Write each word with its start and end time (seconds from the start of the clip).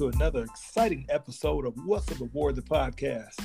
to 0.00 0.08
another 0.08 0.44
exciting 0.44 1.04
episode 1.10 1.66
of 1.66 1.74
What's 1.84 2.10
Up 2.10 2.22
Aboard 2.22 2.56
the 2.56 2.62
podcast. 2.62 3.38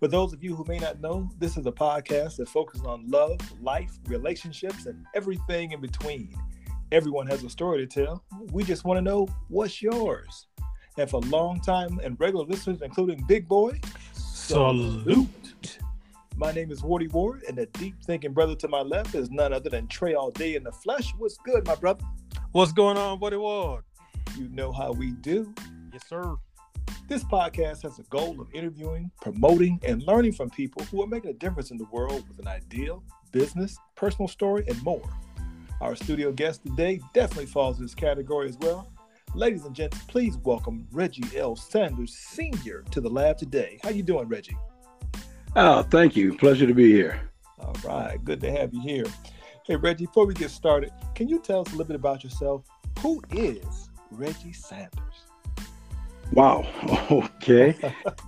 For 0.00 0.08
those 0.08 0.32
of 0.32 0.42
you 0.42 0.56
who 0.56 0.64
may 0.66 0.80
not 0.80 1.00
know, 1.00 1.30
this 1.38 1.56
is 1.56 1.66
a 1.66 1.70
podcast 1.70 2.34
that 2.38 2.48
focuses 2.48 2.84
on 2.84 3.08
love, 3.08 3.38
life, 3.62 3.92
relationships, 4.08 4.86
and 4.86 5.06
everything 5.14 5.70
in 5.70 5.80
between. 5.80 6.34
Everyone 6.90 7.28
has 7.28 7.44
a 7.44 7.48
story 7.48 7.78
to 7.78 7.86
tell. 7.86 8.24
We 8.50 8.64
just 8.64 8.84
want 8.84 8.98
to 8.98 9.02
know 9.02 9.28
what's 9.50 9.80
yours. 9.80 10.48
And 10.98 11.08
for 11.08 11.20
long 11.20 11.60
time 11.60 12.00
and 12.02 12.18
regular 12.18 12.44
listeners, 12.44 12.82
including 12.82 13.24
Big 13.28 13.46
Boy, 13.46 13.78
Salute. 14.12 15.78
My 16.34 16.50
name 16.50 16.72
is 16.72 16.82
Wardy 16.82 17.12
Ward, 17.12 17.44
and 17.46 17.56
the 17.56 17.66
deep 17.66 17.94
thinking 18.02 18.32
brother 18.32 18.56
to 18.56 18.66
my 18.66 18.80
left 18.80 19.14
is 19.14 19.30
none 19.30 19.52
other 19.52 19.70
than 19.70 19.86
Trey 19.86 20.14
All 20.14 20.32
Day 20.32 20.56
in 20.56 20.64
the 20.64 20.72
flesh. 20.72 21.14
What's 21.18 21.38
good, 21.44 21.64
my 21.68 21.76
brother? 21.76 22.04
What's 22.50 22.72
going 22.72 22.96
on, 22.96 23.20
Buddy 23.20 23.36
Ward? 23.36 23.84
You 24.36 24.48
know 24.48 24.72
how 24.72 24.90
we 24.90 25.12
do. 25.12 25.54
Yes, 25.92 26.06
sir. 26.08 26.36
This 27.08 27.24
podcast 27.24 27.82
has 27.82 27.98
a 27.98 28.04
goal 28.04 28.40
of 28.40 28.46
interviewing, 28.54 29.10
promoting, 29.20 29.80
and 29.82 30.02
learning 30.04 30.34
from 30.34 30.48
people 30.48 30.84
who 30.84 31.02
are 31.02 31.06
making 31.08 31.30
a 31.30 31.34
difference 31.34 31.72
in 31.72 31.78
the 31.78 31.86
world 31.86 32.24
with 32.28 32.38
an 32.38 32.46
ideal, 32.46 33.02
business, 33.32 33.76
personal 33.96 34.28
story, 34.28 34.64
and 34.68 34.80
more. 34.84 35.02
Our 35.80 35.96
studio 35.96 36.30
guest 36.30 36.62
today 36.64 37.00
definitely 37.12 37.46
falls 37.46 37.78
in 37.78 37.84
this 37.84 37.94
category 37.94 38.48
as 38.48 38.56
well. 38.58 38.92
Ladies 39.34 39.64
and 39.64 39.74
gents, 39.74 39.98
please 40.04 40.36
welcome 40.44 40.86
Reggie 40.92 41.36
L. 41.36 41.56
Sanders 41.56 42.16
Sr. 42.16 42.84
to 42.92 43.00
the 43.00 43.10
lab 43.10 43.36
today. 43.36 43.80
How 43.82 43.90
you 43.90 44.04
doing, 44.04 44.28
Reggie? 44.28 44.56
Oh, 45.56 45.82
thank 45.82 46.14
you. 46.14 46.36
Pleasure 46.36 46.68
to 46.68 46.74
be 46.74 46.92
here. 46.92 47.30
All 47.58 47.74
right, 47.84 48.24
good 48.24 48.40
to 48.42 48.50
have 48.52 48.72
you 48.72 48.80
here. 48.80 49.06
Hey, 49.66 49.74
Reggie, 49.74 50.06
before 50.06 50.26
we 50.26 50.34
get 50.34 50.50
started, 50.50 50.92
can 51.16 51.26
you 51.26 51.40
tell 51.40 51.62
us 51.62 51.68
a 51.68 51.70
little 51.72 51.86
bit 51.86 51.96
about 51.96 52.22
yourself? 52.22 52.64
Who 53.00 53.20
is 53.32 53.90
Reggie 54.12 54.52
Sanders? 54.52 55.29
Wow. 56.32 56.66
Okay. 57.10 57.74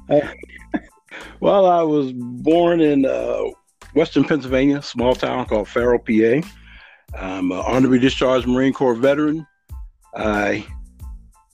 well, 1.40 1.66
I 1.66 1.82
was 1.82 2.12
born 2.12 2.80
in 2.80 3.06
uh, 3.06 3.42
Western 3.94 4.24
Pennsylvania, 4.24 4.82
small 4.82 5.14
town 5.14 5.46
called 5.46 5.68
Farrell, 5.68 6.00
PA. 6.00 6.46
I'm 7.16 7.52
an 7.52 7.58
honorary 7.58 7.98
discharged 7.98 8.46
Marine 8.46 8.72
Corps 8.72 8.94
veteran. 8.94 9.46
I, 10.16 10.66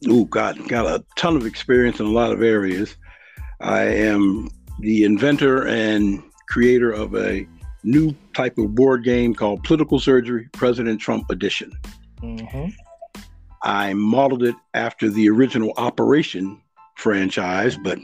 oh 0.09 0.25
God, 0.25 0.69
got 0.69 0.87
a 0.87 1.05
ton 1.17 1.37
of 1.37 1.45
experience 1.45 2.01
in 2.01 2.07
a 2.07 2.11
lot 2.11 2.33
of 2.33 2.43
areas. 2.43 2.97
I 3.61 3.83
am 3.83 4.49
the 4.81 5.05
inventor 5.05 5.67
and 5.67 6.23
creator 6.49 6.93
of 6.93 7.15
a 7.15 7.47
new 7.83 8.15
type 8.35 8.57
of 8.59 8.75
board 8.75 9.05
game 9.05 9.35
called 9.35 9.65
Political 9.65 10.01
Surgery 10.01 10.49
President 10.53 11.01
Trump 11.01 11.29
Edition. 11.31 11.73
Mm-hmm. 12.23 12.69
I 13.63 13.95
modeled 13.95 14.43
it 14.43 14.55
after 14.75 15.09
the 15.09 15.29
original 15.29 15.73
Operation 15.77 16.61
franchise, 16.97 17.77
but 17.77 17.99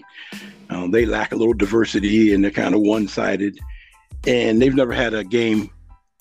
um, 0.71 0.91
they 0.91 1.07
lack 1.07 1.33
a 1.33 1.37
little 1.37 1.55
diversity 1.55 2.35
and 2.35 2.43
they're 2.43 2.51
kind 2.51 2.75
of 2.75 2.81
one 2.81 3.09
sided. 3.09 3.59
And 4.27 4.61
they've 4.61 4.75
never 4.75 4.93
had 4.93 5.15
a 5.15 5.25
game 5.25 5.71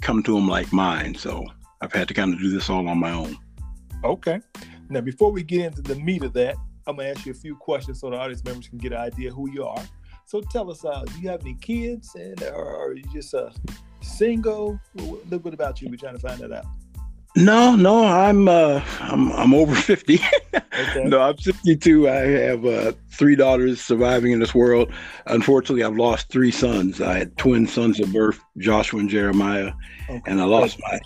come 0.01 0.23
to 0.23 0.35
them 0.35 0.47
like 0.47 0.71
mine. 0.73 1.15
So 1.15 1.45
I've 1.81 1.93
had 1.93 2.07
to 2.09 2.13
kind 2.13 2.33
of 2.33 2.39
do 2.39 2.49
this 2.49 2.69
all 2.69 2.87
on 2.87 2.99
my 2.99 3.11
own. 3.11 3.37
Okay. 4.03 4.41
Now, 4.89 5.01
before 5.01 5.31
we 5.31 5.43
get 5.43 5.65
into 5.67 5.81
the 5.81 5.95
meat 5.95 6.23
of 6.23 6.33
that, 6.33 6.55
I'm 6.85 6.97
gonna 6.97 7.09
ask 7.09 7.25
you 7.25 7.31
a 7.31 7.35
few 7.35 7.55
questions 7.55 8.01
so 8.01 8.09
the 8.09 8.17
audience 8.17 8.43
members 8.43 8.67
can 8.67 8.77
get 8.77 8.91
an 8.91 8.99
idea 8.99 9.31
who 9.31 9.49
you 9.51 9.65
are. 9.65 9.83
So 10.25 10.41
tell 10.41 10.69
us, 10.69 10.83
uh, 10.83 11.03
do 11.05 11.21
you 11.21 11.29
have 11.29 11.41
any 11.41 11.55
kids, 11.55 12.15
and 12.15 12.41
or 12.43 12.75
are 12.75 12.93
you 12.93 13.03
just 13.13 13.33
uh, 13.33 13.51
single? 14.01 14.79
A 14.97 15.01
little 15.01 15.39
bit 15.39 15.53
about 15.53 15.81
you. 15.81 15.89
We're 15.89 15.95
trying 15.95 16.15
to 16.15 16.19
find 16.19 16.39
that 16.41 16.51
out. 16.51 16.65
No, 17.35 17.75
no, 17.75 18.05
I'm 18.05 18.47
uh, 18.47 18.83
I'm 18.99 19.31
I'm 19.31 19.53
over 19.53 19.73
fifty. 19.75 20.19
Okay. 20.53 21.03
no, 21.03 21.21
I'm 21.21 21.37
62. 21.37 22.09
I 22.09 22.13
have 22.13 22.65
uh, 22.65 22.93
three 23.11 23.35
daughters 23.35 23.81
surviving 23.81 24.31
in 24.31 24.39
this 24.39 24.53
world. 24.55 24.91
Unfortunately, 25.27 25.83
I've 25.83 25.97
lost 25.97 26.29
three 26.29 26.51
sons. 26.51 27.01
I 27.01 27.17
had 27.17 27.37
twin 27.37 27.67
sons 27.67 27.99
at 27.99 28.11
birth, 28.11 28.39
Joshua 28.57 28.99
and 28.99 29.09
Jeremiah, 29.09 29.71
Okay. 30.09 30.21
and 30.25 30.41
I 30.41 30.45
lost 30.45 30.79
my 30.79 30.99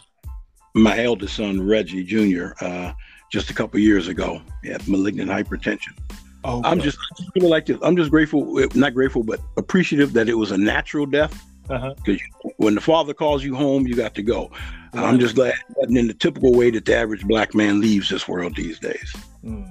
my 0.73 1.03
eldest 1.03 1.35
son, 1.35 1.65
Reggie 1.65 2.03
Jr. 2.03 2.53
Uh, 2.61 2.93
just 3.31 3.49
a 3.49 3.53
couple 3.53 3.79
years 3.79 4.07
ago. 4.07 4.41
He 4.63 4.69
had 4.69 4.87
malignant 4.87 5.29
hypertension. 5.29 5.97
Okay. 6.45 6.69
I'm 6.69 6.79
just 6.79 6.97
I 6.97 7.15
just 7.21 7.31
really 7.35 7.49
like 7.49 7.65
to. 7.67 7.79
I'm 7.83 7.95
just 7.95 8.11
grateful, 8.11 8.67
not 8.75 8.93
grateful, 8.93 9.23
but 9.23 9.39
appreciative 9.57 10.13
that 10.13 10.29
it 10.29 10.35
was 10.35 10.51
a 10.51 10.57
natural 10.57 11.05
death. 11.05 11.43
Uh-huh. 11.69 11.93
Because 12.03 12.21
when 12.57 12.75
the 12.75 12.81
father 12.81 13.13
calls 13.13 13.43
you 13.43 13.55
home, 13.55 13.87
you 13.87 13.95
got 13.95 14.15
to 14.15 14.23
go. 14.23 14.51
Right. 14.93 15.03
I'm 15.03 15.19
just 15.19 15.35
glad 15.35 15.53
it 15.53 15.75
wasn't 15.75 15.97
in 15.97 16.07
the 16.07 16.13
typical 16.13 16.53
way 16.53 16.71
that 16.71 16.85
the 16.85 16.95
average 16.95 17.25
black 17.25 17.53
man 17.53 17.81
leaves 17.81 18.09
this 18.09 18.27
world 18.27 18.55
these 18.55 18.79
days. 18.79 19.13
hmm 19.41 19.63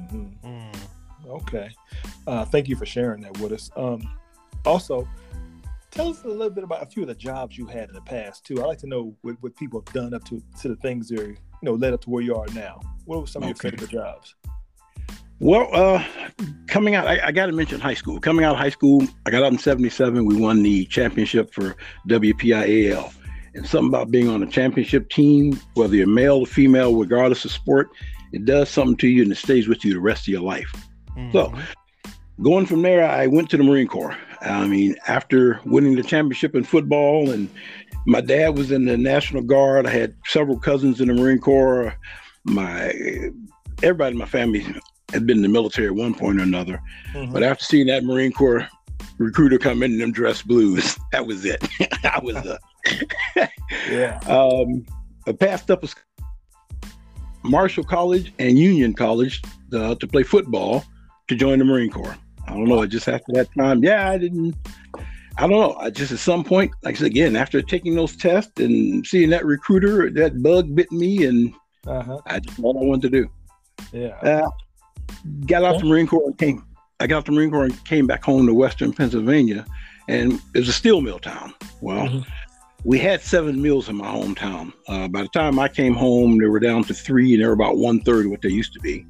Mm. 0.45 0.77
Okay. 1.27 1.71
Uh, 2.27 2.45
thank 2.45 2.69
you 2.69 2.77
for 2.77 2.87
sharing 2.87 3.21
that 3.23 3.37
with 3.39 3.53
us. 3.53 3.71
Um, 3.77 4.09
also, 4.65 5.09
tell 5.91 6.09
us 6.11 6.23
a 6.25 6.29
little 6.29 6.51
bit 6.51 6.63
about 6.65 6.83
a 6.83 6.87
few 6.87 7.03
of 7.03 7.09
the 7.09 7.15
jobs 7.15 7.59
you 7.59 7.67
had 7.67 7.89
in 7.89 7.95
the 7.95 8.01
past 8.03 8.45
too. 8.45 8.63
I 8.63 8.67
like 8.67 8.79
to 8.79 8.87
know 8.87 9.17
what, 9.23 9.37
what 9.41 9.57
people 9.57 9.83
have 9.85 9.93
done 9.95 10.15
up 10.15 10.25
to 10.27 10.41
to 10.61 10.69
the 10.69 10.77
things 10.77 11.09
that 11.09 11.21
are, 11.21 11.31
you 11.31 11.37
know 11.63 11.75
led 11.75 11.95
up 11.95 12.03
to 12.03 12.11
where 12.11 12.23
you 12.23 12.37
are 12.37 12.47
now. 12.55 12.81
What 13.07 13.21
were 13.21 13.27
some 13.27 13.43
of 13.43 13.49
your 13.49 13.57
Okay. 13.57 13.71
favorite 13.71 13.91
jobs? 13.91 14.35
Well, 15.39 15.69
uh, 15.73 16.03
coming 16.67 16.95
out, 16.95 17.07
I, 17.07 17.27
I 17.27 17.33
got 17.33 17.47
to 17.47 17.53
mention 17.53 17.79
high 17.79 17.95
school. 17.95 18.19
Coming 18.19 18.45
out 18.45 18.55
of 18.55 18.59
high 18.59 18.71
school, 18.71 19.07
I 19.27 19.31
got 19.31 19.43
out 19.43 19.53
in 19.53 19.59
'77. 19.59 20.25
We 20.25 20.37
won 20.37 20.63
the 20.63 20.87
championship 20.87 21.53
for 21.53 21.77
WPIAL, 22.09 23.13
and 23.55 23.67
something 23.67 23.89
about 23.89 24.11
being 24.11 24.29
on 24.29 24.43
a 24.43 24.47
championship 24.47 25.11
team, 25.11 25.61
whether 25.75 25.95
you're 25.95 26.07
male 26.07 26.39
or 26.39 26.47
female, 26.47 26.97
regardless 26.97 27.45
of 27.45 27.53
sport, 27.53 27.91
it 28.33 28.45
does 28.45 28.71
something 28.71 28.97
to 28.97 29.09
you 29.09 29.23
and 29.23 29.33
it 29.33 29.37
stays 29.37 29.69
with 29.69 29.85
you 29.85 29.93
the 29.93 30.01
rest 30.01 30.23
of 30.23 30.29
your 30.29 30.43
life. 30.43 30.73
So, 31.33 31.49
Mhm. 31.49 31.63
going 32.43 32.67
from 32.67 32.83
there, 32.83 33.09
I 33.09 33.27
went 33.27 33.51
to 33.51 33.57
the 33.57 33.63
Marine 33.63 33.89
Corps. 33.89 34.17
I 34.43 34.67
mean, 34.67 34.97
after 35.07 35.61
winning 35.65 35.97
the 35.97 36.03
championship 36.03 36.55
in 36.55 36.65
football, 36.65 37.31
and 37.31 37.49
my 38.07 38.21
dad 38.21 38.57
was 38.57 38.71
in 38.71 38.85
the 38.85 38.97
National 38.97 39.43
Guard. 39.43 39.87
I 39.87 39.91
had 39.91 40.15
several 40.27 40.59
cousins 40.59 41.01
in 41.01 41.09
the 41.09 41.15
Marine 41.15 41.41
Corps. 41.41 41.95
My 42.45 42.93
everybody 43.83 44.13
in 44.13 44.19
my 44.19 44.27
family 44.27 44.65
had 45.13 45.27
been 45.27 45.39
in 45.39 45.43
the 45.43 45.49
military 45.49 45.87
at 45.89 45.95
one 45.95 46.15
point 46.15 46.39
or 46.41 46.43
another. 46.43 46.81
Mhm. 47.15 47.33
But 47.33 47.43
after 47.43 47.65
seeing 47.65 47.87
that 47.87 48.05
Marine 48.05 48.33
Corps 48.33 48.67
recruiter 49.19 49.59
come 49.59 49.83
in 49.83 49.93
and 49.93 50.01
them 50.01 50.13
dress 50.13 50.43
blues, 50.43 50.99
that 51.13 51.27
was 51.27 51.45
it. 51.45 51.63
I 52.05 52.21
was 52.23 52.37
uh, 52.37 52.59
yeah. 53.91 54.19
um, 54.27 54.85
I 55.27 55.33
passed 55.33 55.71
up 55.71 55.85
a 55.85 55.89
Marshall 57.43 57.85
College 57.85 58.33
and 58.39 58.59
Union 58.59 58.93
College 58.95 59.43
uh, 59.73 59.95
to 59.97 60.07
play 60.07 60.23
football 60.23 60.85
to 61.29 61.35
join 61.37 61.59
the 61.59 61.65
Marine 61.65 61.91
Corps. 61.91 62.17
I 62.47 62.51
don't 62.53 62.65
know. 62.65 62.83
I 62.83 62.87
just 62.87 63.09
after 63.09 63.33
that 63.35 63.49
time, 63.59 63.83
yeah, 63.85 64.11
I 64.11 64.19
didn't. 64.19 64.55
I 65.39 65.43
don't 65.43 65.51
know. 65.51 65.75
I 65.75 65.91
just 65.91 66.13
at 66.13 66.19
some 66.19 66.43
point, 66.45 66.73
like 66.83 66.95
I 66.95 66.99
said 66.99 67.07
again, 67.09 67.37
after 67.37 67.61
taking 67.61 67.95
those 67.95 68.17
tests 68.17 68.59
and 68.59 69.07
seeing 69.07 69.31
that 69.31 69.45
recruiter, 69.45 70.11
that 70.11 70.43
bug 70.43 70.75
bit 70.75 70.91
me, 70.91 71.25
and 71.27 71.53
Uh-huh. 71.87 72.19
I 72.27 72.41
just 72.41 72.59
all 72.61 72.79
I 72.81 72.85
wanted 72.85 73.13
to 73.13 73.23
do. 73.23 73.31
Yeah. 73.93 74.17
Uh, 74.23 74.49
got 75.47 75.65
out 75.65 75.81
the 75.81 75.87
Marine 75.87 76.07
Corps 76.07 76.27
and 76.27 76.39
came. 76.39 76.65
I 77.01 77.07
got 77.07 77.19
out 77.19 77.27
the 77.27 77.33
Marine 77.33 77.51
Corps 77.51 77.65
and 77.65 77.85
came 77.85 78.07
back 78.07 78.25
home 78.25 78.47
to 78.47 78.55
Western 78.55 78.93
Pennsylvania, 78.93 79.67
and 80.09 80.41
it 80.55 80.61
was 80.61 80.69
a 80.69 80.73
steel 80.73 81.01
mill 81.01 81.19
town. 81.19 81.53
Well, 81.81 82.09
Mhm. 82.09 82.27
we 82.85 82.99
had 82.99 83.21
seven 83.21 83.61
mills 83.61 83.89
in 83.89 83.97
my 83.97 84.07
hometown. 84.07 84.73
Uh, 84.89 85.09
by 85.09 85.23
the 85.23 85.29
time 85.29 85.59
I 85.59 85.69
came 85.69 85.95
home, 85.95 86.39
they 86.39 86.47
were 86.47 86.61
down 86.61 86.85
to 86.85 86.95
three, 86.95 87.35
and 87.35 87.43
they 87.43 87.47
were 87.47 87.53
about 87.53 87.77
one 87.77 88.01
third 88.01 88.25
of 88.25 88.31
what 88.31 88.43
they 88.43 88.49
used 88.49 88.73
to 88.73 88.81
be. 88.81 89.05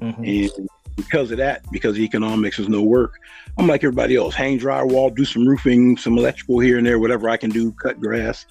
Mhm. 0.00 0.50
And 0.58 0.68
because 0.96 1.30
of 1.30 1.38
that, 1.38 1.62
because 1.70 1.98
economics, 1.98 2.56
there's 2.56 2.68
no 2.68 2.82
work. 2.82 3.14
I'm 3.58 3.66
like 3.66 3.84
everybody 3.84 4.16
else: 4.16 4.34
hang 4.34 4.58
drywall, 4.58 5.14
do 5.14 5.24
some 5.24 5.46
roofing, 5.46 5.96
some 5.96 6.16
electrical 6.16 6.58
here 6.58 6.78
and 6.78 6.86
there, 6.86 6.98
whatever 6.98 7.28
I 7.28 7.36
can 7.36 7.50
do, 7.50 7.72
cut 7.72 8.00
grass. 8.00 8.46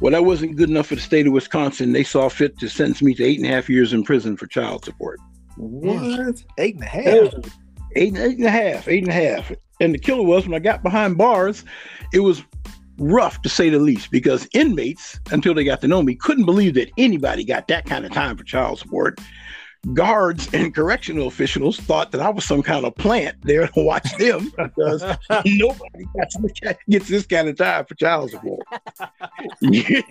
Well, 0.00 0.12
that 0.12 0.24
wasn't 0.24 0.56
good 0.56 0.70
enough 0.70 0.86
for 0.86 0.94
the 0.94 1.00
state 1.02 1.26
of 1.26 1.34
Wisconsin. 1.34 1.92
They 1.92 2.04
saw 2.04 2.30
fit 2.30 2.58
to 2.60 2.68
sentence 2.70 3.02
me 3.02 3.12
to 3.14 3.22
eight 3.24 3.38
and 3.38 3.46
a 3.46 3.50
half 3.50 3.68
years 3.68 3.92
in 3.92 4.02
prison 4.02 4.34
for 4.34 4.46
child 4.46 4.86
support. 4.86 5.20
What? 5.56 6.42
Eight 6.58 6.74
and 6.74 6.84
a 6.84 6.86
half. 6.86 7.34
Eight, 7.96 8.16
eight 8.16 8.38
and 8.38 8.44
a 8.44 8.50
half, 8.50 8.88
eight 8.88 9.02
and 9.02 9.10
a 9.10 9.12
half. 9.12 9.52
And 9.80 9.94
the 9.94 9.98
killer 9.98 10.24
was 10.24 10.46
when 10.46 10.54
I 10.54 10.58
got 10.58 10.82
behind 10.82 11.18
bars, 11.18 11.64
it 12.12 12.20
was 12.20 12.42
rough 12.98 13.40
to 13.42 13.48
say 13.48 13.70
the 13.70 13.78
least 13.78 14.10
because 14.10 14.46
inmates, 14.52 15.18
until 15.32 15.54
they 15.54 15.64
got 15.64 15.80
to 15.80 15.88
know 15.88 16.02
me, 16.02 16.14
couldn't 16.14 16.44
believe 16.44 16.74
that 16.74 16.90
anybody 16.98 17.44
got 17.44 17.66
that 17.68 17.86
kind 17.86 18.04
of 18.04 18.12
time 18.12 18.36
for 18.36 18.44
child 18.44 18.78
support. 18.78 19.18
Guards 19.94 20.52
and 20.52 20.74
correctional 20.74 21.26
officials 21.26 21.80
thought 21.80 22.12
that 22.12 22.20
I 22.20 22.28
was 22.28 22.44
some 22.44 22.62
kind 22.62 22.84
of 22.84 22.94
plant 22.96 23.38
there 23.42 23.66
to 23.68 23.82
watch 23.82 24.14
them 24.18 24.52
because 24.58 25.02
nobody 25.46 26.04
gets, 26.86 27.08
this 27.08 27.26
kind 27.26 27.48
of 27.48 27.56
time 27.56 27.86
for 27.86 27.94
child 27.94 28.30
support. 28.30 28.60
yeah, 29.62 30.02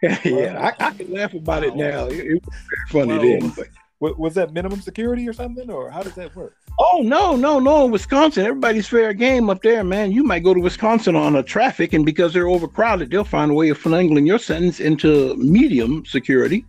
yeah, 0.24 0.72
I, 0.78 0.86
I 0.86 0.90
can 0.92 1.12
laugh 1.12 1.34
about 1.34 1.64
it 1.64 1.74
now. 1.74 2.06
It, 2.06 2.18
it 2.18 2.46
was 2.46 2.54
funny 2.90 3.16
Whoa. 3.16 3.40
then. 3.40 3.48
But 3.50 3.66
Was 4.00 4.34
that 4.34 4.52
minimum 4.52 4.80
security 4.80 5.28
or 5.28 5.32
something, 5.32 5.68
or 5.70 5.90
how 5.90 6.02
does 6.02 6.14
that 6.14 6.34
work? 6.36 6.56
Oh 6.78 7.02
no, 7.04 7.34
no, 7.34 7.58
no! 7.58 7.86
In 7.86 7.90
Wisconsin, 7.90 8.46
everybody's 8.46 8.86
fair 8.86 9.12
game 9.12 9.50
up 9.50 9.62
there, 9.62 9.82
man. 9.82 10.12
You 10.12 10.22
might 10.22 10.44
go 10.44 10.54
to 10.54 10.60
Wisconsin 10.60 11.16
on 11.16 11.34
a 11.34 11.42
traffic, 11.42 11.92
and 11.92 12.06
because 12.06 12.32
they're 12.32 12.46
overcrowded, 12.46 13.10
they'll 13.10 13.24
find 13.24 13.50
a 13.50 13.54
way 13.54 13.70
of 13.70 13.78
finagling 13.82 14.24
your 14.24 14.38
sentence 14.38 14.78
into 14.78 15.34
medium 15.36 16.04
security. 16.06 16.64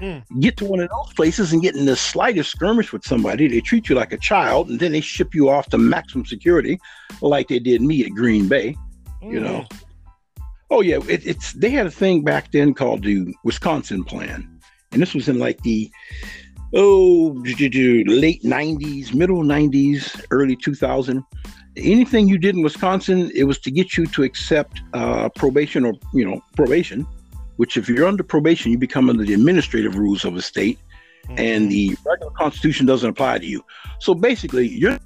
Mm. 0.00 0.22
Get 0.40 0.56
to 0.56 0.64
one 0.64 0.80
of 0.80 0.88
those 0.88 1.12
places 1.14 1.52
and 1.52 1.60
get 1.60 1.76
in 1.76 1.84
the 1.84 1.96
slightest 1.96 2.50
skirmish 2.50 2.90
with 2.90 3.04
somebody, 3.04 3.46
they 3.46 3.60
treat 3.60 3.90
you 3.90 3.94
like 3.94 4.14
a 4.14 4.18
child, 4.18 4.70
and 4.70 4.80
then 4.80 4.92
they 4.92 5.02
ship 5.02 5.34
you 5.34 5.50
off 5.50 5.68
to 5.68 5.78
maximum 5.78 6.24
security, 6.24 6.80
like 7.20 7.48
they 7.48 7.58
did 7.58 7.82
me 7.82 8.02
at 8.04 8.12
Green 8.12 8.48
Bay. 8.48 8.74
You 9.22 9.40
know. 9.40 9.66
Oh 10.70 10.80
yeah, 10.80 11.00
it, 11.08 11.26
it's 11.26 11.52
they 11.52 11.68
had 11.68 11.86
a 11.86 11.90
thing 11.90 12.22
back 12.24 12.52
then 12.52 12.72
called 12.72 13.02
the 13.02 13.34
Wisconsin 13.44 14.02
Plan, 14.02 14.48
and 14.92 15.02
this 15.02 15.12
was 15.12 15.28
in 15.28 15.38
like 15.38 15.60
the 15.60 15.90
oh 16.74 17.32
late 17.44 18.42
'90s, 18.42 19.14
middle 19.14 19.42
'90s, 19.42 20.24
early 20.30 20.56
2000. 20.56 21.22
Anything 21.76 22.28
you 22.28 22.36
did 22.36 22.56
in 22.56 22.62
Wisconsin, 22.62 23.30
it 23.34 23.44
was 23.44 23.58
to 23.60 23.70
get 23.70 23.96
you 23.96 24.04
to 24.06 24.22
accept 24.24 24.82
uh, 24.92 25.28
probation 25.30 25.84
or 25.84 25.94
you 26.12 26.24
know 26.24 26.42
probation. 26.56 27.06
Which, 27.56 27.76
if 27.76 27.88
you're 27.90 28.06
under 28.06 28.22
probation, 28.22 28.72
you 28.72 28.78
become 28.78 29.10
under 29.10 29.22
the 29.22 29.34
administrative 29.34 29.96
rules 29.96 30.24
of 30.24 30.34
a 30.34 30.40
state, 30.42 30.78
Mm-hmm. 31.24 31.38
and 31.38 31.70
the 31.70 31.96
regular 32.04 32.32
constitution 32.32 32.86
doesn't 32.86 33.10
apply 33.10 33.38
to 33.38 33.46
you. 33.46 33.62
So 33.98 34.14
basically, 34.14 34.68
you're 34.68 34.98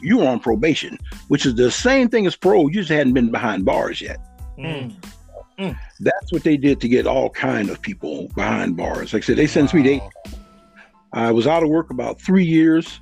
you're 0.00 0.26
on 0.26 0.40
probation, 0.40 0.98
which 1.28 1.46
is 1.46 1.54
the 1.54 1.70
same 1.70 2.08
thing 2.08 2.26
as 2.26 2.34
parole. 2.34 2.68
You 2.68 2.80
just 2.80 2.90
hadn't 2.90 3.12
been 3.12 3.30
behind 3.30 3.64
bars 3.64 4.00
yet. 4.00 4.18
Mm. 4.58 5.78
That's 6.00 6.32
what 6.32 6.42
they 6.42 6.56
did 6.56 6.80
to 6.80 6.88
get 6.88 7.06
all 7.06 7.30
kind 7.30 7.70
of 7.70 7.80
people 7.80 8.28
behind 8.34 8.76
bars. 8.76 9.12
Like 9.12 9.22
I 9.22 9.26
said, 9.26 9.36
they 9.36 9.46
sentenced 9.46 9.74
me 9.74 9.82
to 9.84 9.90
eight. 9.90 10.02
I 11.12 11.30
was 11.30 11.46
out 11.46 11.62
of 11.62 11.68
work 11.68 11.90
about 11.90 12.20
three 12.20 12.44
years, 12.44 13.00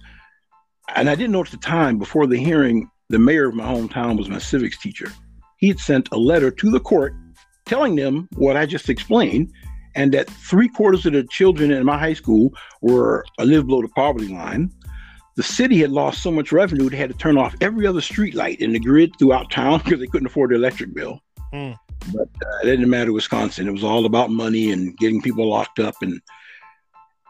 and 0.94 1.08
I 1.08 1.14
didn't 1.14 1.32
know 1.32 1.42
at 1.42 1.50
the 1.50 1.56
time 1.56 1.98
before 1.98 2.26
the 2.26 2.38
hearing. 2.38 2.90
The 3.08 3.18
mayor 3.18 3.48
of 3.48 3.56
my 3.56 3.64
hometown 3.64 4.16
was 4.16 4.28
my 4.28 4.38
civics 4.38 4.78
teacher. 4.78 5.10
He 5.56 5.66
had 5.66 5.80
sent 5.80 6.08
a 6.12 6.16
letter 6.16 6.50
to 6.52 6.70
the 6.70 6.78
court 6.78 7.12
telling 7.66 7.96
them 7.96 8.28
what 8.34 8.56
I 8.56 8.66
just 8.66 8.88
explained, 8.88 9.52
and 9.94 10.12
that 10.12 10.30
three 10.30 10.68
quarters 10.68 11.06
of 11.06 11.12
the 11.12 11.24
children 11.24 11.70
in 11.70 11.84
my 11.84 11.98
high 11.98 12.14
school 12.14 12.52
were 12.82 13.24
uh, 13.38 13.44
live 13.44 13.66
below 13.66 13.82
the 13.82 13.88
poverty 13.88 14.28
line. 14.28 14.70
The 15.36 15.42
city 15.42 15.78
had 15.78 15.90
lost 15.90 16.22
so 16.22 16.30
much 16.30 16.52
revenue 16.52 16.90
they 16.90 16.96
had 16.96 17.10
to 17.10 17.16
turn 17.16 17.38
off 17.38 17.54
every 17.60 17.86
other 17.86 18.00
street 18.00 18.34
light 18.34 18.60
in 18.60 18.72
the 18.72 18.80
grid 18.80 19.12
throughout 19.18 19.50
town 19.50 19.80
because 19.84 20.00
they 20.00 20.06
couldn't 20.06 20.26
afford 20.26 20.50
the 20.50 20.56
electric 20.56 20.94
bill. 20.94 21.20
Hmm. 21.52 21.72
But 22.12 22.28
uh, 22.44 22.58
it 22.62 22.66
didn't 22.66 22.90
matter 22.90 23.12
Wisconsin. 23.12 23.68
It 23.68 23.72
was 23.72 23.84
all 23.84 24.06
about 24.06 24.30
money 24.30 24.72
and 24.72 24.96
getting 24.98 25.22
people 25.22 25.48
locked 25.48 25.78
up. 25.78 25.94
And 26.00 26.20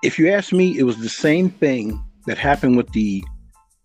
if 0.02 0.18
you 0.18 0.30
ask 0.30 0.52
me, 0.52 0.78
it 0.78 0.82
was 0.84 0.98
the 0.98 1.08
same 1.08 1.50
thing 1.50 2.02
that 2.26 2.38
happened 2.38 2.76
with 2.76 2.90
the 2.92 3.22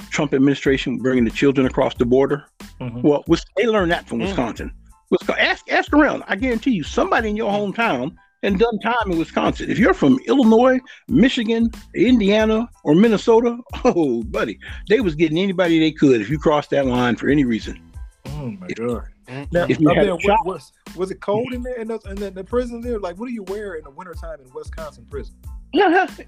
Trump 0.10 0.34
administration 0.34 0.98
bringing 0.98 1.26
the 1.26 1.32
children 1.32 1.66
across 1.68 1.96
the 1.96 2.06
border. 2.06 2.46
Mhm. 2.82 3.02
Well, 3.04 3.24
they 3.58 3.66
learned 3.68 3.92
that 3.92 4.08
from 4.08 4.20
Mm. 4.20 4.28
Wisconsin. 4.28 4.72
Wisconsin. 5.10 5.46
Ask, 5.46 5.72
ask 5.72 5.94
around. 5.94 6.24
I 6.28 6.36
guarantee 6.36 6.72
you, 6.72 6.84
somebody 6.84 7.30
in 7.30 7.36
your 7.36 7.52
hometown 7.52 8.16
and 8.44 8.60
done 8.60 8.78
time 8.80 9.12
in 9.12 9.18
Wisconsin. 9.18 9.70
If 9.70 9.80
you're 9.80 9.94
from 9.94 10.20
Illinois, 10.28 10.80
Michigan, 11.08 11.70
Indiana, 11.96 12.70
or 12.84 12.96
Minnesota, 12.96 13.58
oh, 13.86 14.24
buddy, 14.24 14.60
they 14.90 15.00
was 15.02 15.16
getting 15.16 15.38
anybody 15.38 15.80
they 15.80 15.92
could 15.92 16.22
if 16.22 16.30
you 16.30 16.38
crossed 16.38 16.70
that 16.72 16.86
line 16.86 17.16
for 17.16 17.30
any 17.30 17.44
reason. 17.46 17.80
Oh 18.28 18.52
my 18.60 18.68
If- 18.70 18.78
god! 18.78 19.04
Mm. 19.28 19.52
Now, 19.52 19.66
If 19.68 19.80
you 19.80 19.88
had 19.90 20.04
there, 20.06 20.10
a 20.12 20.16
what, 20.16 20.22
shot- 20.22 20.46
was, 20.46 20.72
was 20.96 21.10
it 21.12 21.20
cold 21.20 21.52
in 21.54 21.64
there 21.64 21.78
in 21.78 21.88
the, 21.88 22.00
in 22.10 22.16
the, 22.16 22.30
the 22.30 22.44
prison 22.44 22.80
there? 22.82 23.00
Like, 23.00 23.18
what 23.18 23.28
do 23.28 23.34
you 23.34 23.42
wear 23.44 23.74
in 23.76 23.84
the 23.84 23.90
wintertime 23.90 24.40
in 24.46 24.52
Wisconsin 24.54 25.06
prison? 25.10 25.34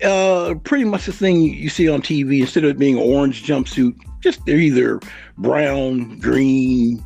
Uh, 0.04 0.56
pretty 0.64 0.84
much 0.84 1.06
the 1.06 1.14
thing 1.14 1.42
you 1.42 1.70
see 1.70 1.90
on 1.90 2.02
TV. 2.02 2.42
Instead 2.42 2.64
of 2.66 2.72
it 2.72 2.80
being 2.80 2.98
orange 2.98 3.46
jumpsuit, 3.46 3.96
just 4.22 4.46
they're 4.46 4.58
either 4.58 5.00
brown, 5.38 6.20
green, 6.20 7.04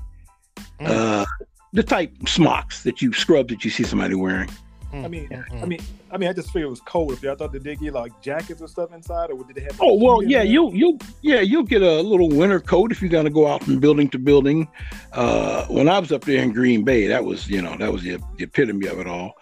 Mm. 0.79 0.87
uh, 0.89 1.25
the 1.73 1.83
type 1.83 2.11
smocks 2.27 2.81
that 2.83 3.01
you 3.01 3.13
scrub 3.13 3.47
that 3.49 3.63
you 3.63 3.69
see 3.69 3.83
somebody 3.83 4.15
wearing. 4.15 4.49
Mm. 4.91 5.05
I 5.05 5.07
mean, 5.07 5.27
Mm. 5.29 5.63
I 5.63 5.65
mean, 5.67 5.79
I 6.11 6.17
mean, 6.17 6.29
I 6.29 6.33
just 6.33 6.47
figured 6.47 6.65
it 6.67 6.69
was 6.71 6.81
cold. 6.81 7.13
If 7.13 7.23
I 7.23 7.35
thought 7.35 7.53
they 7.53 7.59
did 7.59 7.79
get 7.79 7.93
like 7.93 8.19
jackets 8.21 8.61
or 8.61 8.67
stuff 8.67 8.91
inside, 8.93 9.29
or 9.29 9.43
did 9.45 9.55
they 9.55 9.61
have? 9.61 9.77
Oh 9.79 9.93
well, 9.93 10.19
heat 10.19 10.25
in 10.25 10.31
yeah, 10.31 10.41
you 10.43 10.71
you 10.73 10.97
yeah 11.21 11.39
you'll 11.39 11.63
get 11.63 11.81
a 11.83 12.01
little 12.01 12.27
winter 12.29 12.59
coat 12.59 12.91
if 12.91 13.01
you're 13.01 13.11
gonna 13.11 13.29
go 13.29 13.47
out 13.47 13.63
from 13.63 13.79
building 13.79 14.09
to 14.09 14.17
building. 14.19 14.67
Uh, 15.13 15.65
when 15.67 15.87
I 15.87 15.99
was 15.99 16.11
up 16.11 16.25
there 16.25 16.41
in 16.43 16.51
Green 16.51 16.83
Bay, 16.83 17.07
that 17.07 17.23
was 17.23 17.47
you 17.47 17.61
know 17.61 17.77
that 17.77 17.93
was 17.93 18.01
the, 18.03 18.17
the 18.37 18.43
epitome 18.45 18.87
of 18.87 18.99
it 18.99 19.07
all. 19.07 19.35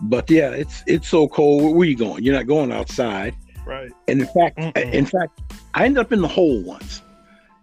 But 0.00 0.30
yeah, 0.30 0.50
it's 0.50 0.82
it's 0.86 1.08
so 1.08 1.26
cold. 1.28 1.62
Where 1.74 1.82
are 1.82 1.84
you 1.84 1.96
going? 1.96 2.22
You're 2.22 2.34
not 2.34 2.46
going 2.46 2.72
outside. 2.72 3.34
right. 3.66 3.90
And 4.08 4.20
in 4.20 4.26
fact, 4.26 4.58
Mm-mm. 4.58 4.92
in 4.92 5.06
fact, 5.06 5.40
I 5.74 5.84
ended 5.86 6.00
up 6.00 6.12
in 6.12 6.20
the 6.20 6.28
hole 6.28 6.62
once. 6.62 7.02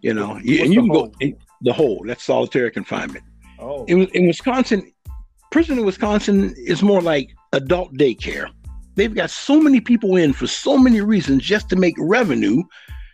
You 0.01 0.13
know, 0.13 0.37
you, 0.43 0.55
What's 0.57 0.63
and 0.65 0.73
you 0.73 0.81
can 0.81 0.89
hole? 0.89 1.07
go 1.07 1.13
in 1.19 1.37
the 1.61 1.73
hole. 1.73 2.03
That's 2.05 2.23
solitary 2.23 2.71
confinement. 2.71 3.23
Oh, 3.59 3.85
In, 3.85 4.07
in 4.09 4.27
Wisconsin, 4.27 4.91
prison 5.51 5.77
in 5.79 5.85
Wisconsin 5.85 6.53
is 6.57 6.81
more 6.83 7.01
like 7.01 7.33
adult 7.53 7.93
daycare. 7.93 8.49
They've 8.95 9.13
got 9.13 9.29
so 9.29 9.59
many 9.61 9.79
people 9.79 10.17
in 10.17 10.33
for 10.33 10.45
so 10.47 10.77
many 10.77 10.99
reasons 11.01 11.43
just 11.43 11.69
to 11.69 11.75
make 11.75 11.95
revenue. 11.97 12.63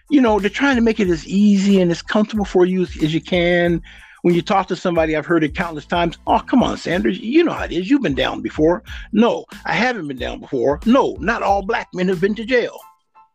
You 0.09 0.21
know, 0.21 0.39
they're 0.39 0.49
trying 0.49 0.75
to 0.77 0.81
make 0.81 0.99
it 0.99 1.09
as 1.09 1.27
easy 1.27 1.79
and 1.79 1.91
as 1.91 2.01
comfortable 2.01 2.45
for 2.45 2.65
you 2.65 2.81
as, 2.81 2.97
as 3.03 3.13
you 3.13 3.21
can. 3.21 3.81
When 4.21 4.35
you 4.35 4.41
talk 4.41 4.67
to 4.67 4.75
somebody, 4.75 5.15
I've 5.15 5.25
heard 5.25 5.43
it 5.43 5.55
countless 5.55 5.85
times. 5.85 6.17
Oh, 6.27 6.39
come 6.39 6.61
on, 6.63 6.77
Sanders. 6.77 7.19
You 7.19 7.43
know 7.43 7.53
how 7.53 7.63
it 7.65 7.71
is. 7.71 7.89
You've 7.89 8.01
been 8.01 8.15
down 8.15 8.41
before. 8.41 8.83
No, 9.11 9.45
I 9.65 9.73
haven't 9.73 10.07
been 10.07 10.17
down 10.17 10.39
before. 10.39 10.79
No, 10.85 11.15
not 11.19 11.41
all 11.43 11.61
black 11.61 11.87
men 11.93 12.07
have 12.09 12.21
been 12.21 12.35
to 12.35 12.45
jail. 12.45 12.77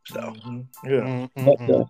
So 0.06 0.20
Mhm. 0.20 0.66
yeah. 0.84 0.90
Mm, 0.90 1.31
mm, 1.36 1.44
but, 1.46 1.58
mm. 1.58 1.81
uh, 1.81 1.84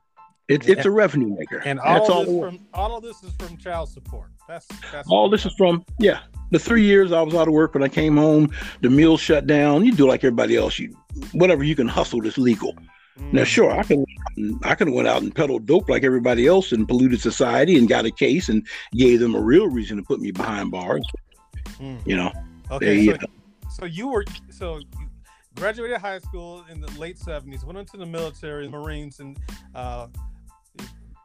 it, 0.47 0.69
it's 0.69 0.85
a 0.85 0.91
revenue 0.91 1.35
maker. 1.37 1.63
And 1.65 1.79
That's 1.79 2.09
all 2.09 2.19
all. 2.19 2.25
this 2.25 2.41
from 2.41 2.67
all 2.75 2.97
of 2.97 3.03
this 3.03 3.23
is 3.25 3.33
from 3.39 3.57
child 3.57 3.89
support. 3.89 4.29
That's 4.47 4.67
that's 4.93 5.09
All 5.09 5.29
this 5.31 5.47
is 5.47 5.55
from 5.55 5.85
yeah. 5.99 6.21
The 6.51 6.59
three 6.59 6.85
years 6.85 7.11
I 7.11 7.23
was 7.23 7.35
out 7.35 7.49
of 7.49 7.55
work 7.55 7.75
when 7.75 7.83
I 7.83 7.89
came 7.89 8.17
home, 8.17 8.53
the 8.83 8.91
mill 8.91 9.17
shut 9.17 9.47
down. 9.47 9.85
You 9.85 9.93
do 9.93 10.07
like 10.07 10.23
everybody 10.23 10.57
else. 10.57 10.79
You 10.79 10.95
whatever 11.33 11.65
you 11.65 11.75
can 11.75 11.89
hustle 11.89 12.21
that's 12.21 12.39
legal. 12.39 12.75
Now, 13.17 13.43
Mm. 13.43 13.47
sure, 13.47 13.71
I 13.71 13.83
can 13.85 14.05
I 14.65 14.75
could 14.75 14.89
have 14.89 14.95
went 14.95 15.07
out 15.07 15.23
and 15.23 15.33
peddled 15.35 15.67
dope 15.67 15.89
like 15.89 16.03
everybody 16.03 16.47
else 16.49 16.73
and 16.73 16.89
polluted 16.89 17.21
society 17.21 17.79
and 17.79 17.89
got 17.89 18.05
a 18.05 18.11
case 18.11 18.49
and 18.49 18.67
gave 18.95 19.21
them 19.21 19.35
a 19.37 19.41
real 19.41 19.69
reason 19.69 19.97
to 19.99 20.03
put 20.03 20.21
me 20.21 20.33
behind 20.33 20.73
bars. 20.73 21.07
Mm. 21.79 22.05
You 22.07 22.17
know, 22.17 22.33
Okay, 22.73 23.07
they, 23.07 23.13
so, 23.13 23.27
so 23.71 23.85
you 23.85 24.09
were 24.09 24.25
so 24.51 24.79
you 24.79 25.09
graduated 25.55 25.99
high 25.99 26.19
school 26.19 26.65
in 26.71 26.81
the 26.81 26.91
late 26.99 27.19
seventies, 27.19 27.65
went 27.65 27.79
into 27.79 27.97
the 27.97 28.07
military, 28.07 28.69
Marines, 28.69 29.21
and 29.21 29.39
uh, 29.75 30.09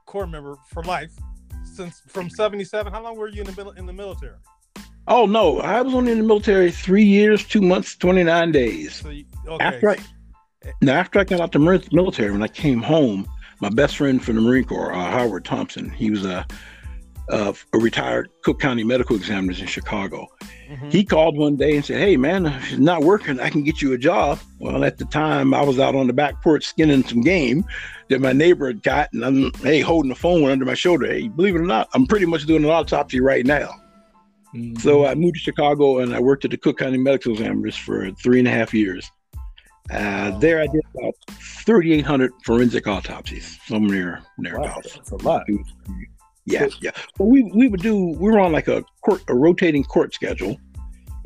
Corps 0.05 0.27
member 0.27 0.57
for 0.67 0.83
life 0.83 1.11
since 1.63 2.01
from 2.07 2.29
seventy 2.29 2.65
seven. 2.65 2.93
How 2.93 3.01
long 3.01 3.15
were 3.17 3.29
you 3.29 3.41
in 3.41 3.47
the 3.47 3.69
in 3.77 3.85
the 3.87 3.93
military? 3.93 4.35
oh 5.07 5.25
no, 5.25 5.59
I 5.59 5.81
was 5.81 5.95
only 5.95 6.11
in 6.11 6.19
the 6.19 6.23
military 6.23 6.69
three 6.69 7.03
years, 7.03 7.43
two 7.47 7.61
months, 7.61 7.95
twenty 7.95 8.23
nine 8.23 8.51
days. 8.51 8.95
So 8.95 9.09
you, 9.09 9.25
okay, 9.47 9.63
After 9.63 9.89
I 9.89 9.97
now 10.81 10.93
after 10.93 11.19
I 11.19 11.23
got 11.23 11.39
out 11.39 11.51
the 11.51 11.59
mil- 11.59 11.81
military, 11.91 12.31
when 12.31 12.43
I 12.43 12.47
came 12.47 12.81
home, 12.81 13.27
my 13.61 13.69
best 13.69 13.97
friend 13.97 14.23
from 14.23 14.35
the 14.35 14.41
Marine 14.41 14.63
Corps, 14.65 14.93
uh, 14.93 15.11
Howard 15.11 15.45
Thompson, 15.45 15.89
he 15.89 16.11
was 16.11 16.25
a, 16.25 16.45
a 17.29 17.53
a 17.73 17.77
retired 17.77 18.29
Cook 18.43 18.59
County 18.59 18.83
medical 18.83 19.15
examiner 19.15 19.53
in 19.53 19.67
Chicago. 19.67 20.27
Mhm. 20.71 20.91
He 20.91 21.03
called 21.03 21.37
one 21.37 21.55
day 21.57 21.75
and 21.75 21.83
said, 21.83 21.99
"Hey 21.99 22.15
man, 22.17 22.45
if 22.45 22.71
it's 22.71 22.79
not 22.79 23.03
working, 23.03 23.39
I 23.39 23.49
can 23.49 23.63
get 23.63 23.81
you 23.81 23.93
a 23.93 23.97
job." 23.97 24.39
Well, 24.59 24.83
at 24.83 24.97
the 24.97 25.05
time, 25.05 25.53
I 25.53 25.61
was 25.61 25.79
out 25.79 25.95
on 25.95 26.07
the 26.07 26.13
back 26.13 26.41
porch 26.41 26.65
skinning 26.65 27.03
some 27.03 27.21
game 27.21 27.65
that 28.09 28.21
my 28.21 28.33
neighbor 28.33 28.67
had 28.67 28.83
got, 28.83 29.11
and 29.13 29.23
I'm 29.25 29.51
hey 29.61 29.81
holding 29.81 30.09
the 30.09 30.15
phone 30.15 30.49
under 30.49 30.65
my 30.65 30.73
shoulder. 30.73 31.07
Hey, 31.07 31.27
believe 31.27 31.55
it 31.55 31.61
or 31.61 31.65
not, 31.65 31.89
I'm 31.93 32.05
pretty 32.07 32.25
much 32.25 32.45
doing 32.45 32.63
an 32.63 32.69
autopsy 32.69 33.19
right 33.19 33.45
now. 33.45 33.71
Mhm. 34.55 34.79
So 34.81 35.05
I 35.05 35.15
moved 35.15 35.35
to 35.35 35.41
Chicago 35.41 35.99
and 35.99 36.13
I 36.15 36.19
worked 36.19 36.45
at 36.45 36.51
the 36.51 36.57
Cook 36.57 36.79
County 36.79 36.97
Medical 36.97 37.33
Examiners 37.33 37.75
for 37.75 38.09
three 38.11 38.39
and 38.39 38.47
a 38.47 38.51
half 38.51 38.73
years. 38.73 39.11
Uh, 39.91 40.37
there 40.39 40.61
I 40.61 40.67
did 40.67 40.81
about 40.95 41.15
3,800 41.65 42.31
forensic 42.43 42.87
autopsies, 42.87 43.59
somewhere 43.65 44.19
wow, 44.21 44.25
thereabouts. 44.37 44.95
that's 44.95 45.11
a 45.11 45.15
lot. 45.17 45.45
Yeah, 46.45 46.67
yeah. 46.81 46.91
But 47.17 47.25
we 47.25 47.43
we 47.43 47.67
would 47.67 47.81
do 47.81 47.95
we 47.95 48.31
were 48.31 48.39
on 48.39 48.51
like 48.51 48.67
a 48.67 48.83
court 49.03 49.23
a 49.27 49.35
rotating 49.35 49.83
court 49.83 50.13
schedule, 50.13 50.57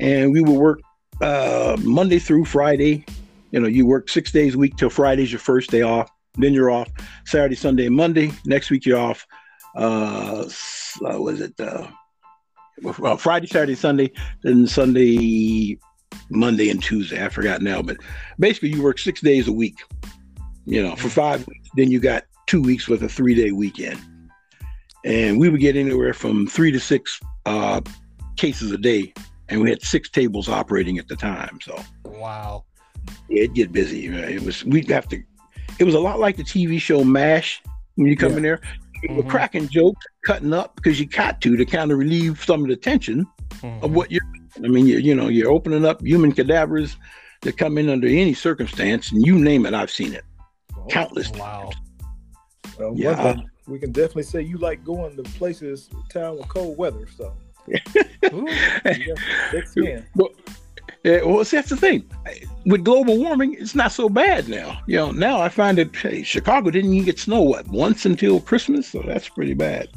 and 0.00 0.32
we 0.32 0.40
would 0.40 0.56
work 0.56 0.80
uh, 1.20 1.76
Monday 1.82 2.18
through 2.18 2.44
Friday. 2.44 3.04
You 3.50 3.60
know, 3.60 3.68
you 3.68 3.86
work 3.86 4.08
six 4.08 4.32
days 4.32 4.54
a 4.54 4.58
week 4.58 4.76
till 4.76 4.90
Friday's 4.90 5.32
your 5.32 5.40
first 5.40 5.70
day 5.70 5.82
off. 5.82 6.10
Then 6.36 6.52
you're 6.52 6.70
off 6.70 6.90
Saturday, 7.24 7.54
Sunday, 7.54 7.88
Monday. 7.88 8.32
Next 8.44 8.70
week 8.70 8.84
you're 8.84 8.98
off. 8.98 9.26
Uh, 9.76 10.48
uh 11.04 11.20
was 11.20 11.40
it 11.40 11.58
uh, 11.60 11.86
well, 12.82 13.16
Friday, 13.16 13.46
Saturday, 13.46 13.74
Sunday, 13.74 14.12
then 14.42 14.66
Sunday, 14.66 15.78
Monday, 16.30 16.70
and 16.70 16.82
Tuesday. 16.82 17.24
I 17.24 17.28
forgot 17.28 17.62
now, 17.62 17.82
but 17.82 17.96
basically 18.38 18.70
you 18.70 18.82
work 18.82 18.98
six 18.98 19.20
days 19.20 19.48
a 19.48 19.52
week. 19.52 19.76
You 20.66 20.82
know, 20.82 20.96
for 20.96 21.08
five 21.10 21.46
weeks. 21.46 21.68
Then 21.76 21.90
you 21.90 22.00
got 22.00 22.24
two 22.46 22.62
weeks 22.62 22.88
with 22.88 23.02
a 23.02 23.08
three 23.08 23.34
day 23.34 23.50
weekend 23.52 24.00
and 25.04 25.38
we 25.38 25.48
would 25.50 25.60
get 25.60 25.76
anywhere 25.76 26.14
from 26.14 26.46
three 26.46 26.70
to 26.72 26.80
six 26.80 27.20
uh, 27.46 27.80
cases 28.36 28.72
a 28.72 28.78
day, 28.78 29.12
and 29.48 29.60
we 29.60 29.68
had 29.68 29.82
six 29.82 30.08
tables 30.08 30.48
operating 30.48 30.98
at 30.98 31.08
the 31.08 31.16
time. 31.16 31.58
So 31.62 31.78
Wow. 32.06 32.64
yeah, 33.28 33.42
it'd 33.44 33.54
get 33.54 33.72
busy. 33.72 34.06
It 34.06 34.42
was 34.42 34.64
we'd 34.64 34.88
have 34.88 35.08
to. 35.08 35.22
It 35.78 35.84
was 35.84 35.94
a 35.94 36.00
lot 36.00 36.20
like 36.20 36.36
the 36.36 36.42
TV 36.44 36.80
show 36.80 37.04
MASH. 37.04 37.62
When 37.96 38.06
you 38.06 38.16
come 38.16 38.30
Yeah. 38.32 38.36
in 38.38 38.42
there, 38.42 38.60
you 39.02 39.14
were 39.14 39.22
cracking 39.24 39.68
jokes, 39.68 40.04
cutting 40.24 40.52
up 40.54 40.74
because 40.76 40.98
you 40.98 41.06
got 41.06 41.40
to 41.42 41.56
to 41.56 41.64
kind 41.66 41.92
of 41.92 41.98
relieve 41.98 42.42
some 42.42 42.62
of 42.62 42.68
the 42.68 42.76
tension 42.76 43.26
of 43.62 43.90
Mhm. 43.90 43.90
what 43.90 44.10
you're. 44.10 44.22
I 44.56 44.68
mean, 44.68 44.86
you, 44.86 44.98
you 44.98 45.14
know, 45.14 45.28
you're 45.28 45.50
opening 45.50 45.84
up 45.84 46.00
human 46.02 46.32
cadavers 46.32 46.96
that 47.42 47.56
come 47.58 47.78
in 47.78 47.88
under 47.88 48.06
any 48.06 48.34
circumstance, 48.34 49.12
and 49.12 49.24
you 49.26 49.38
name 49.38 49.66
it, 49.66 49.74
I've 49.74 49.90
seen 49.90 50.14
it 50.14 50.24
Well, 50.76 50.86
countless. 50.86 51.30
Wow. 51.32 51.70
well, 52.78 52.92
Yeah. 52.96 53.34
thing 53.34 53.50
we 53.66 53.78
can 53.78 53.92
definitely 53.92 54.24
say 54.24 54.42
you 54.42 54.58
like 54.58 54.84
going 54.84 55.16
to 55.16 55.22
places, 55.22 55.88
town 56.10 56.36
with 56.36 56.48
cold 56.48 56.76
weather. 56.76 57.06
So 57.16 57.34
Ooh. 58.32 58.46
you 58.96 59.14
got. 59.14 60.02
Well, 60.14 60.28
yeah, 61.02 61.22
well, 61.22 61.44
see, 61.44 61.56
that's 61.58 61.70
the 61.70 61.76
thing. 61.76 62.08
With 62.66 62.84
global 62.84 63.18
warming, 63.18 63.54
it's 63.58 63.74
not 63.74 63.92
so 63.92 64.08
bad 64.08 64.48
now. 64.48 64.80
You 64.86 64.96
know, 64.96 65.10
now 65.12 65.40
I 65.40 65.48
find 65.48 65.76
that 65.78 65.94
hey, 65.94 66.22
Chicago 66.22 66.70
didn't 66.70 66.92
even 66.92 67.04
get 67.04 67.18
snow 67.18 67.42
what 67.42 67.66
once 67.68 68.06
until 68.06 68.40
Christmas, 68.40 68.88
so 68.88 69.02
that's 69.06 69.28
pretty 69.28 69.54
bad. 69.54 69.88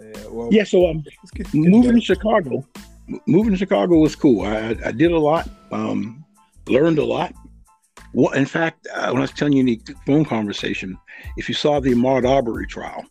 Yeah, 0.00 0.26
well, 0.30 0.48
Yeah, 0.50 0.64
so 0.64 0.88
um, 0.88 1.02
let's 1.22 1.30
get, 1.30 1.50
get 1.50 1.54
moving 1.54 1.96
to. 1.96 2.00
Chicago, 2.00 2.56
m- 2.56 2.64
moving 3.26 3.52
to 3.52 3.58
Chicago 3.58 3.96
was 3.98 4.14
cool. 4.16 4.42
I, 4.42 4.76
I 4.84 4.92
did 4.92 5.12
a 5.12 5.18
lot, 5.18 5.48
um, 5.72 6.24
learned 6.66 6.98
a 6.98 7.04
lot. 7.04 7.32
Well, 8.14 8.32
in 8.32 8.46
fact, 8.46 8.86
uh, 8.94 9.08
when 9.08 9.18
I 9.18 9.20
was 9.20 9.32
telling 9.32 9.52
you 9.54 9.60
in 9.60 9.66
the 9.66 9.80
phone 10.06 10.24
conversation, 10.24 10.96
if 11.36 11.48
you 11.48 11.54
saw 11.54 11.80
the 11.80 11.90
Ahmaud 11.92 12.26
Arbery 12.28 12.66
trial, 12.66 13.04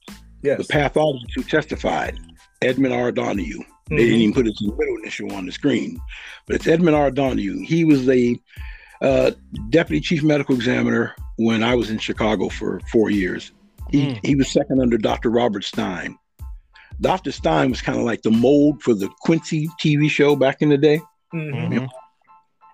Yes. 0.43 0.59
the 0.59 0.71
pathologist 0.73 1.33
who 1.35 1.43
testified, 1.43 2.19
Edmund 2.61 2.93
R. 2.93 3.11
Donoghue, 3.11 3.63
they 3.89 3.95
Mhm. 3.95 3.97
didn't 3.97 4.19
even 4.21 4.33
put 4.33 4.45
his 4.45 4.61
middle 4.61 4.97
initial 5.01 5.31
on 5.33 5.45
the 5.45 5.51
screen, 5.51 5.99
but 6.45 6.55
it's 6.55 6.67
Edmund 6.67 6.95
R. 6.95 7.11
Donoghue. 7.11 7.63
He 7.63 7.83
was 7.85 8.07
a 8.09 8.39
uh, 8.99 9.29
deputy 9.69 10.01
chief 10.01 10.23
medical 10.23 10.55
examiner 10.55 11.13
when 11.37 11.61
I 11.61 11.75
was 11.75 11.91
in 11.91 11.99
Chicago 11.99 12.49
for 12.49 12.79
four 12.91 13.11
years. 13.11 13.51
He, 13.91 14.07
Mm. 14.07 14.25
he 14.25 14.35
was 14.35 14.47
second 14.49 14.81
under 14.81 14.97
Dr. 14.97 15.29
Robert 15.29 15.63
Stein. 15.63 16.17
Dr. 17.01 17.31
Stein 17.31 17.69
was 17.69 17.81
kind 17.81 17.97
of 17.99 18.05
like 18.05 18.23
the 18.23 18.31
mold 18.31 18.81
for 18.81 18.93
the 18.93 19.07
Quincy 19.21 19.67
TV 19.81 20.09
show 20.09 20.35
back 20.35 20.61
in 20.61 20.69
the 20.69 20.77
day. 20.77 20.99
Mhm. 21.33 21.69
Mhm. 21.71 21.89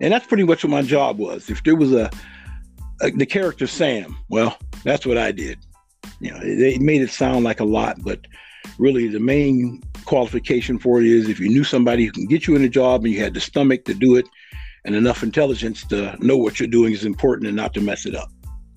And 0.02 0.14
that's 0.14 0.26
pretty 0.26 0.44
much 0.44 0.64
what 0.64 0.72
my 0.72 0.82
job 0.82 1.18
was. 1.18 1.50
If 1.50 1.64
there 1.64 1.76
was 1.76 1.92
a, 1.94 2.10
a 3.02 3.12
the 3.12 3.26
character 3.26 3.68
Sam, 3.68 4.16
well, 4.30 4.58
that's 4.84 5.06
what 5.06 5.18
I 5.18 5.32
did. 5.32 5.60
You 6.20 6.32
know, 6.32 6.40
they 6.40 6.78
made 6.78 7.02
it 7.02 7.10
sound 7.10 7.44
like 7.44 7.60
a 7.60 7.66
lot, 7.66 7.98
but 8.04 8.20
really 8.78 9.08
the 9.08 9.20
main 9.20 9.82
qualification 10.06 10.80
for 10.80 11.00
it 11.02 11.08
is 11.08 11.30
if 11.30 11.40
you 11.40 11.50
knew 11.50 11.64
somebody 11.64 12.06
who 12.06 12.12
can 12.12 12.26
get 12.26 12.48
you 12.48 12.56
in 12.56 12.64
a 12.64 12.70
job 12.70 13.04
and 13.04 13.14
you 13.14 13.20
had 13.22 13.34
the 13.34 13.40
stomach 13.40 13.86
to 13.86 13.94
do 13.94 14.16
it 14.16 14.26
and 14.86 14.96
enough 14.96 15.24
intelligence 15.24 15.86
to 15.88 16.16
know 16.20 16.38
what 16.38 16.60
you're 16.60 16.68
doing 16.68 16.92
is 16.94 17.06
important 17.06 17.48
and 17.48 17.56
not 17.56 17.74
to 17.74 17.82
mess 17.82 18.06
it 18.06 18.16
up. 18.16 18.30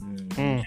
Mhm. 0.02 0.28
Mm. 0.34 0.64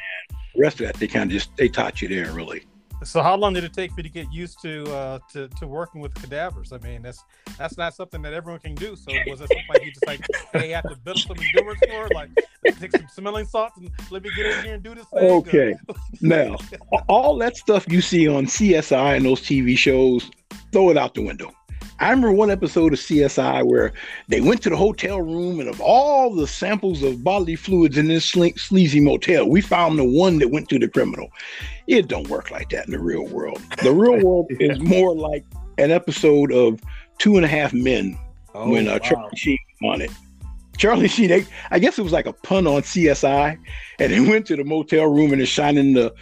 The 0.55 0.61
rest 0.61 0.79
of 0.81 0.87
that 0.87 0.95
they 0.97 1.07
kind 1.07 1.29
of 1.29 1.33
just 1.33 1.55
they 1.57 1.69
taught 1.69 2.01
you 2.01 2.07
there 2.07 2.31
really. 2.33 2.63
So 3.03 3.21
how 3.21 3.35
long 3.35 3.53
did 3.53 3.63
it 3.63 3.73
take 3.73 3.91
for 3.91 3.99
you 3.99 4.03
to 4.03 4.09
get 4.09 4.31
used 4.31 4.61
to 4.61 4.83
uh 4.93 5.19
to, 5.31 5.47
to 5.47 5.67
working 5.67 6.01
with 6.01 6.13
cadavers? 6.15 6.73
I 6.73 6.79
mean, 6.79 7.01
that's 7.01 7.23
that's 7.57 7.77
not 7.77 7.93
something 7.93 8.21
that 8.23 8.33
everyone 8.33 8.59
can 8.59 8.75
do. 8.75 8.95
So 8.95 9.11
was 9.27 9.41
it 9.41 9.47
something 9.47 9.63
like 9.73 9.85
you 9.85 9.91
just 9.91 10.07
like, 10.07 10.21
hey, 10.53 10.73
I 10.73 10.77
have 10.77 10.89
to 10.89 10.95
build 10.97 11.19
some 11.19 11.37
endurance 11.37 11.79
for, 11.87 12.09
like 12.13 12.29
take 12.79 12.91
some 12.91 13.07
smelling 13.11 13.45
salts 13.45 13.77
and 13.77 13.89
let 14.11 14.23
me 14.23 14.29
get 14.35 14.45
in 14.45 14.63
here 14.63 14.73
and 14.73 14.83
do 14.83 14.95
this 14.95 15.05
thing? 15.05 15.31
Okay. 15.31 15.75
Now, 16.21 16.57
all 17.07 17.37
that 17.37 17.55
stuff 17.55 17.85
you 17.87 18.01
see 18.01 18.27
on 18.27 18.45
CSI 18.45 19.15
and 19.15 19.25
those 19.25 19.39
TV 19.41 19.77
shows, 19.77 20.29
throw 20.73 20.89
it 20.89 20.97
out 20.97 21.13
the 21.13 21.21
window. 21.21 21.51
I 21.99 22.09
remember 22.09 22.31
one 22.31 22.49
episode 22.49 22.93
of 22.93 22.99
CSI 22.99 23.65
where 23.65 23.91
they 24.29 24.39
went 24.41 24.61
to 24.63 24.69
the 24.69 24.77
hotel 24.77 25.21
room, 25.21 25.59
and 25.59 25.67
of 25.67 25.81
all 25.81 26.33
the 26.33 26.47
samples 26.47 27.03
of 27.03 27.23
bodily 27.23 27.55
fluids 27.57 27.97
in 27.97 28.07
this 28.07 28.25
sleazy 28.25 28.99
motel, 29.01 29.49
we 29.49 29.59
found 29.61 29.99
the 29.99 30.05
one 30.05 30.39
that 30.39 30.47
went 30.49 30.69
to 30.69 30.79
the 30.79 30.87
criminal. 30.87 31.29
It 31.87 32.07
don't 32.07 32.29
work 32.29 32.51
like 32.51 32.69
that 32.69 32.85
in 32.85 32.91
the 32.91 32.99
real 32.99 33.25
world. 33.27 33.61
The 33.83 33.91
real 33.93 34.17
world 34.25 34.47
is 34.49 34.79
more 34.79 35.13
like 35.13 35.43
an 35.77 35.91
episode 35.91 36.51
of 36.53 36.79
Two 37.17 37.35
and 37.35 37.43
a 37.45 37.49
Half 37.49 37.73
Men 37.73 38.17
Oh, 38.55 38.69
when 38.71 38.87
uh, 38.87 38.93
wow. 38.93 38.97
Charlie 38.99 39.35
Sheen 39.37 39.57
on 39.83 40.01
it. 40.01 40.11
Charlie 40.77 41.07
Sheen, 41.09 41.27
they, 41.27 41.45
I 41.69 41.79
guess 41.79 41.99
it 41.99 42.01
was 42.01 42.13
like 42.13 42.25
a 42.25 42.33
pun 42.33 42.65
on 42.65 42.81
CSI, 42.81 43.57
and 43.99 44.11
they 44.13 44.19
went 44.29 44.45
to 44.47 44.55
the 44.55 44.63
motel 44.63 45.05
room 45.07 45.31
and 45.31 45.39
they're 45.39 45.45
shining 45.45 45.93
the 45.93 46.13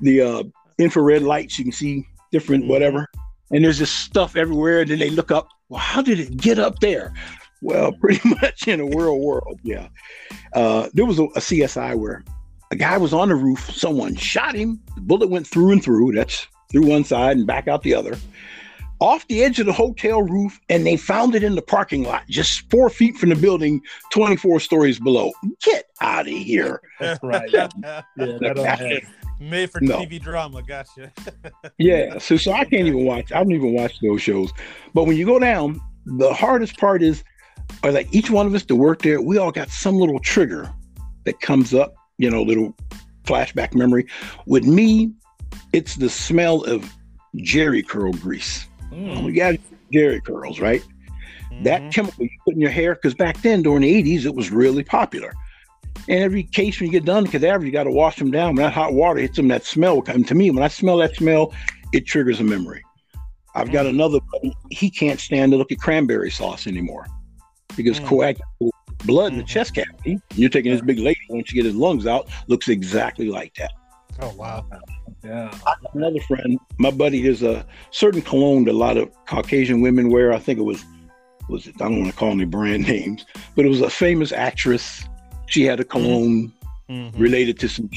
the 0.00 0.20
uh, 0.20 0.42
infrared 0.78 1.22
lights. 1.22 1.58
You 1.58 1.64
can 1.64 1.72
see 1.72 2.06
different 2.30 2.64
Mhm. 2.64 2.68
whatever, 2.68 3.08
and 3.50 3.64
there's 3.64 3.78
just 3.78 4.00
stuff 4.00 4.36
everywhere. 4.36 4.80
And 4.80 4.90
then 4.90 4.98
they 4.98 5.10
look 5.10 5.30
up. 5.30 5.48
Well, 5.68 5.80
how 5.80 6.02
did 6.02 6.20
it 6.20 6.36
get 6.36 6.58
up 6.58 6.80
there? 6.80 7.12
Well, 7.62 7.92
pretty 8.00 8.28
much 8.28 8.68
in 8.68 8.80
a 8.80 8.84
real 8.84 9.18
world, 9.18 9.60
yeah. 9.62 9.88
Uh, 10.52 10.88
there 10.94 11.06
was 11.06 11.18
a, 11.18 11.24
a 11.24 11.40
CSI 11.40 11.96
where 11.96 12.24
a 12.70 12.76
guy 12.76 12.96
was 12.98 13.12
on 13.12 13.28
the 13.28 13.34
roof. 13.34 13.70
Someone 13.74 14.14
shot 14.14 14.54
him. 14.54 14.80
The 14.94 15.00
bullet 15.00 15.28
went 15.28 15.46
through 15.46 15.72
and 15.72 15.82
through. 15.82 16.12
That's 16.12 16.46
through 16.70 16.86
one 16.86 17.04
side 17.04 17.36
and 17.36 17.46
back 17.46 17.68
out 17.68 17.82
the 17.82 17.94
other 17.94 18.16
off 19.00 19.26
the 19.28 19.42
edge 19.42 19.58
of 19.60 19.66
the 19.66 19.72
hotel 19.72 20.22
roof 20.22 20.58
and 20.68 20.86
they 20.86 20.96
found 20.96 21.34
it 21.34 21.42
in 21.42 21.54
the 21.54 21.62
parking 21.62 22.04
lot 22.04 22.22
just 22.28 22.68
four 22.70 22.88
feet 22.88 23.16
from 23.16 23.28
the 23.28 23.36
building 23.36 23.80
24 24.12 24.60
stories 24.60 24.98
below 24.98 25.32
get 25.62 25.86
out 26.00 26.26
of 26.26 26.32
here 26.32 26.80
That's 26.98 27.22
right. 27.22 27.50
Yeah, 27.52 27.68
that 28.16 28.54
don't 28.54 28.64
happen. 28.64 29.00
Made 29.38 29.70
for 29.70 29.80
No. 29.80 29.98
TV 29.98 30.20
drama, 30.20 30.62
gotcha. 30.62 31.12
yeah 31.78 32.16
so 32.18 32.36
so 32.36 32.52
i 32.52 32.64
can't 32.64 32.86
even 32.86 33.04
watch 33.04 33.32
i 33.32 33.38
don't 33.42 33.52
even 33.52 33.72
watch 33.74 33.98
those 34.00 34.22
shows 34.22 34.50
but 34.94 35.04
when 35.04 35.16
you 35.16 35.26
go 35.26 35.38
down 35.38 35.78
the 36.06 36.32
hardest 36.32 36.78
part 36.78 37.02
is 37.02 37.22
are 37.82 37.92
like 37.92 38.08
each 38.14 38.30
one 38.30 38.46
of 38.46 38.54
us 38.54 38.64
to 38.64 38.74
work 38.76 39.02
there 39.02 39.20
we 39.20 39.36
all 39.36 39.50
got 39.52 39.68
some 39.68 39.96
little 39.96 40.18
trigger 40.20 40.72
that 41.24 41.38
comes 41.40 41.74
up 41.74 41.94
you 42.18 42.30
know 42.30 42.42
little 42.42 42.74
flashback 43.24 43.74
memory 43.74 44.06
with 44.46 44.64
me 44.64 45.12
it's 45.72 45.96
the 45.96 46.08
smell 46.08 46.62
of 46.64 46.90
Jheri 47.36 47.86
curl 47.86 48.12
grease 48.14 48.66
Mm. 48.92 49.24
we 49.24 49.32
got 49.32 49.56
Jheri 49.92 50.22
curls 50.24 50.60
right 50.60 50.82
that 51.62 51.82
Mhm. 51.82 51.92
chemical 51.92 52.24
you 52.24 52.30
put 52.46 52.54
in 52.54 52.60
your 52.60 52.70
hair 52.70 52.94
because 52.94 53.14
back 53.14 53.42
then 53.42 53.62
during 53.62 53.82
the 53.82 53.92
80s 53.92 54.24
it 54.24 54.34
was 54.34 54.50
really 54.50 54.84
popular 54.84 55.32
and 56.08 56.20
every 56.20 56.42
case 56.42 56.78
when 56.80 56.86
you 56.86 56.92
get 56.92 57.04
done 57.04 57.24
the 57.24 57.30
cadaver 57.30 57.64
you 57.64 57.72
got 57.72 57.84
to 57.84 57.90
wash 57.90 58.16
them 58.16 58.30
down 58.30 58.54
when 58.54 58.64
that 58.64 58.72
hot 58.72 58.92
water 58.92 59.20
hits 59.20 59.36
them 59.36 59.48
that 59.48 59.64
smell 59.64 59.96
will 59.96 60.02
come 60.02 60.24
to 60.24 60.34
me 60.34 60.50
when 60.50 60.62
i 60.62 60.68
smell 60.68 60.96
that 60.96 61.14
smell 61.16 61.52
it 61.92 62.06
triggers 62.06 62.40
a 62.40 62.44
memory 62.44 62.82
i've 63.54 63.70
got 63.72 63.86
another 63.86 64.18
buddy 64.32 64.52
he 64.70 64.90
can't 64.90 65.20
stand 65.20 65.52
to 65.52 65.58
look 65.58 65.72
at 65.72 65.78
cranberry 65.78 66.30
sauce 66.30 66.66
anymore 66.66 67.06
because 67.76 67.98
Mm. 68.00 68.06
coagulated 68.06 68.72
blood 69.04 69.32
in 69.32 69.38
the 69.38 69.44
Mhm. 69.44 69.48
chest 69.48 69.74
cavity 69.74 70.18
you're 70.34 70.48
taking 70.50 70.72
this 70.72 70.80
big 70.80 70.98
lady 70.98 71.18
once 71.28 71.52
you 71.52 71.56
get 71.62 71.66
his 71.66 71.74
lungs 71.76 72.06
out 72.06 72.28
looks 72.48 72.68
exactly 72.68 73.28
like 73.28 73.54
that 73.54 73.70
Oh 74.18 74.32
wow. 74.34 74.64
Yeah. 75.22 75.52
another 75.92 76.20
friend, 76.20 76.58
my 76.78 76.90
buddy, 76.90 77.20
there's 77.20 77.42
a 77.42 77.66
certain 77.90 78.22
cologne 78.22 78.64
that 78.64 78.70
a 78.70 78.78
lot 78.78 78.96
of 78.96 79.10
Caucasian 79.26 79.82
women 79.82 80.08
wear. 80.10 80.32
I 80.32 80.38
think 80.38 80.58
it 80.58 80.62
was, 80.62 80.82
was 81.50 81.66
it, 81.66 81.74
I 81.82 81.84
don't 81.84 81.98
want 82.00 82.12
to 82.12 82.16
call 82.16 82.30
any 82.30 82.46
brand 82.46 82.84
names, 82.88 83.26
but 83.54 83.66
it 83.66 83.68
was 83.68 83.82
a 83.82 83.90
famous 83.90 84.32
actress. 84.32 85.04
She 85.46 85.62
had 85.64 85.80
a 85.80 85.84
cologne 85.84 86.52
Mhm. 86.90 87.18
related 87.18 87.58
to 87.60 87.68
some. 87.68 87.88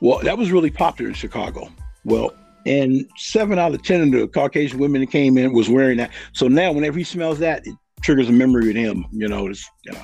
Well, 0.00 0.20
that 0.22 0.38
was 0.38 0.50
really 0.52 0.70
popular 0.70 1.08
in 1.10 1.14
Chicago. 1.14 1.68
Well, 2.04 2.32
and 2.66 3.06
seven 3.16 3.58
out 3.58 3.74
of 3.74 3.82
ten 3.82 4.00
of 4.02 4.10
the 4.12 4.28
Caucasian 4.28 4.78
women 4.78 5.00
that 5.00 5.10
came 5.10 5.36
in 5.38 5.52
was 5.52 5.68
wearing 5.68 5.98
that. 5.98 6.10
So 6.32 6.48
now, 6.48 6.72
whenever 6.72 6.98
he 6.98 7.04
smells 7.04 7.38
that, 7.40 7.66
it 7.66 7.74
triggers 8.02 8.28
a 8.28 8.32
memory 8.32 8.68
with 8.68 8.76
him. 8.76 9.06
You 9.12 9.28
know, 9.28 9.46
it's 9.48 9.68
you 9.84 9.92
know. 9.92 10.02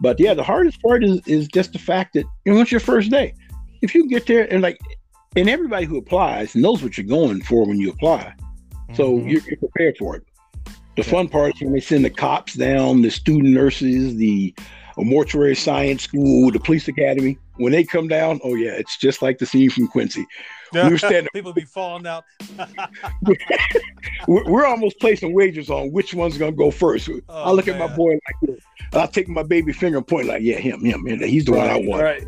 But 0.00 0.18
yeah, 0.20 0.34
the 0.34 0.42
hardest 0.44 0.80
part 0.82 1.04
is 1.04 1.20
is 1.26 1.48
just 1.48 1.72
the 1.72 1.78
fact 1.78 2.14
that 2.14 2.24
you 2.44 2.54
know 2.54 2.60
it's 2.60 2.70
your 2.72 2.80
first 2.80 3.10
day. 3.10 3.34
If 3.82 3.94
you 3.94 4.08
get 4.08 4.26
there 4.26 4.52
and 4.52 4.62
like, 4.62 4.78
and 5.36 5.48
everybody 5.48 5.86
who 5.86 5.96
applies 5.98 6.54
knows 6.56 6.82
what 6.82 6.96
you're 6.98 7.06
going 7.06 7.42
for 7.42 7.64
when 7.66 7.78
you 7.78 7.90
apply, 7.90 8.32
so 8.94 9.12
Mhm. 9.18 9.30
you're, 9.30 9.42
you're 9.42 9.56
prepared 9.58 9.96
for 9.98 10.16
it. 10.16 10.22
The 10.96 11.04
fun 11.04 11.28
part 11.28 11.54
is 11.54 11.60
when 11.62 11.72
they 11.72 11.80
send 11.80 12.04
the 12.04 12.10
cops 12.10 12.54
down, 12.54 13.02
the 13.02 13.10
student 13.10 13.54
nurses, 13.54 14.16
the 14.16 14.52
mortuary 15.04 15.54
science 15.56 16.02
school, 16.04 16.50
the 16.50 16.60
police 16.60 16.88
academy. 16.88 17.38
When 17.56 17.72
they 17.72 17.82
come 17.84 18.06
down, 18.08 18.40
oh 18.44 18.54
yeah, 18.54 18.70
it's 18.70 18.96
just 18.96 19.20
like 19.22 19.38
the 19.38 19.46
scene 19.46 19.68
from 19.70 19.88
Quincy. 19.88 20.24
we 20.72 20.80
were 20.90 20.98
standing- 20.98 21.28
People 21.32 21.52
be 21.52 21.62
falling 21.62 22.06
out. 22.06 22.24
We're, 23.22 24.44
we're 24.44 24.66
almost 24.66 25.00
placing 25.00 25.32
wagers 25.34 25.70
on 25.70 25.90
which 25.92 26.14
one's 26.14 26.38
gonna 26.38 26.52
go 26.52 26.70
first. 26.70 27.08
I 27.08 27.12
Oh, 27.28 27.54
look 27.54 27.68
at 27.68 27.78
my 27.78 27.88
boy 27.88 28.12
like 28.12 28.36
this. 28.42 28.64
I'll 28.92 29.08
take 29.08 29.28
my 29.28 29.42
baby 29.42 29.72
finger 29.72 29.98
and 29.98 30.06
point 30.06 30.28
like, 30.28 30.42
yeah, 30.42 30.56
him, 30.58 30.84
him, 30.84 31.06
him. 31.06 31.18
He's 31.20 31.44
the 31.44 31.52
one 31.52 31.68
I 31.68 31.76
want. 31.78 32.02
Right. 32.02 32.24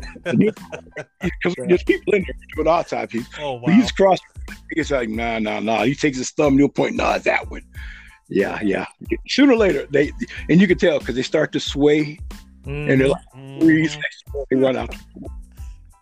Because 1.21 1.55
there's 1.67 1.83
people 1.83 2.13
in 2.13 2.23
there 2.23 2.35
with 2.57 2.67
autopsies. 2.67 3.27
Oh 3.39 3.53
wow. 3.53 3.73
he's 3.73 3.91
cross. 3.91 4.19
He's 4.73 4.91
like, 4.91 5.09
nah, 5.09 5.39
nah, 5.39 5.59
nah. 5.59 5.83
He 5.83 5.95
takes 5.95 6.17
his 6.17 6.31
thumb 6.31 6.53
and 6.53 6.59
he'll 6.59 6.69
point, 6.69 6.95
nah, 6.95 7.17
that 7.19 7.49
one. 7.49 7.63
Yeah, 8.27 8.59
yeah. 8.61 8.85
Sooner 9.27 9.53
or 9.53 9.57
later, 9.57 9.87
they 9.91 10.11
and 10.49 10.59
you 10.61 10.67
can 10.67 10.77
tell 10.77 10.99
because 10.99 11.15
they 11.15 11.21
start 11.21 11.51
to 11.53 11.59
sway 11.59 12.19
Mm. 12.65 12.91
and 12.91 13.01
they're 13.01 13.07
like, 13.09 13.59
freeze. 13.61 13.97
They 14.49 14.55
run 14.55 14.75
out. 14.77 14.95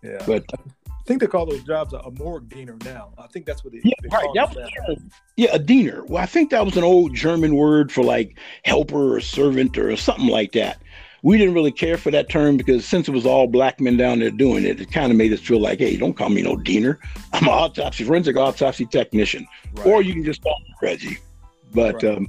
yeah. 0.04 0.22
But 0.26 0.44
I 0.54 1.12
think 1.12 1.22
they 1.22 1.28
call 1.28 1.46
those 1.46 1.64
jobs 1.64 1.94
a, 1.94 1.98
a 1.98 2.12
morgue 2.12 2.50
diener 2.50 2.78
now. 2.86 3.12
I 3.18 3.28
think 3.28 3.46
that's 3.46 3.64
what 3.64 3.74
they, 3.74 3.82
yeah, 3.84 3.94
they 4.02 4.10
right. 4.10 4.24
call 4.24 4.34
That 4.34 4.52
it 4.56 4.72
was, 4.88 5.00
yeah, 5.38 5.50
a 5.54 5.60
diener. 5.60 6.04
Well, 6.06 6.22
I 6.22 6.26
think 6.26 6.52
that 6.52 6.64
was 6.66 6.78
an 6.78 6.84
old 6.84 7.16
German 7.16 7.56
word 7.56 7.92
for 7.92 8.04
like 8.04 8.38
helper 8.66 9.16
or 9.16 9.22
servant 9.22 9.78
or 9.78 9.96
something 9.96 10.28
like 10.28 10.52
that. 10.54 10.82
We 11.22 11.38
didn't 11.38 11.54
really 11.54 11.72
care 11.74 11.98
for 11.98 12.12
that 12.12 12.30
term 12.30 12.56
because 12.56 12.86
since 12.86 13.10
it 13.10 13.12
was 13.12 13.26
all 13.26 13.48
black 13.48 13.82
men 13.82 13.98
down 13.98 14.20
there 14.20 14.30
doing 14.30 14.64
it, 14.64 14.80
it 14.80 14.92
kind 14.92 15.12
of 15.12 15.18
made 15.18 15.34
us 15.34 15.42
feel 15.42 15.60
like, 15.60 15.80
hey, 15.80 15.98
don't 15.98 16.14
call 16.14 16.30
me 16.30 16.42
no 16.42 16.56
diener. 16.56 16.98
I'm 17.34 17.44
an 17.44 17.50
autopsy 17.50 18.06
forensic 18.06 18.38
autopsy 18.38 18.86
technician. 18.86 19.46
Right. 19.74 19.88
or 19.88 20.02
you 20.02 20.14
can 20.14 20.24
just 20.24 20.42
call 20.44 20.58
me 20.62 20.74
Reggie. 20.82 21.18
But 21.74 21.96
Right. 22.04 22.18
um, 22.18 22.28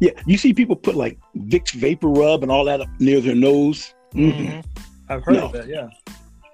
Yeah, 0.00 0.10
you 0.26 0.36
see 0.36 0.52
people 0.52 0.76
put 0.76 0.94
like 0.94 1.18
Vicks 1.36 1.72
vapor 1.72 2.08
rub 2.08 2.42
and 2.42 2.52
all 2.52 2.64
that 2.64 2.80
up 2.80 2.88
near 2.98 3.20
their 3.20 3.34
nose. 3.34 3.94
Mhm. 4.14 4.32
Mhm. 4.32 4.64
I've 5.08 5.22
heard 5.24 5.36
No. 5.36 5.46
of 5.46 5.52
that. 5.52 5.68
Yeah. 5.68 5.88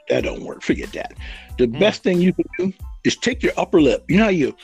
That 0.08 0.24
don't 0.24 0.42
work. 0.42 0.62
Forget 0.62 0.92
that. 0.92 1.14
The 1.58 1.66
Mm. 1.66 1.78
best 1.78 2.02
thing 2.02 2.20
you 2.20 2.32
can 2.32 2.44
do 2.58 2.72
is 3.04 3.16
take 3.16 3.42
your 3.42 3.52
upper 3.56 3.80
lip. 3.80 4.04
You 4.08 4.18
know 4.18 4.24
how 4.24 4.30
you 4.30 4.54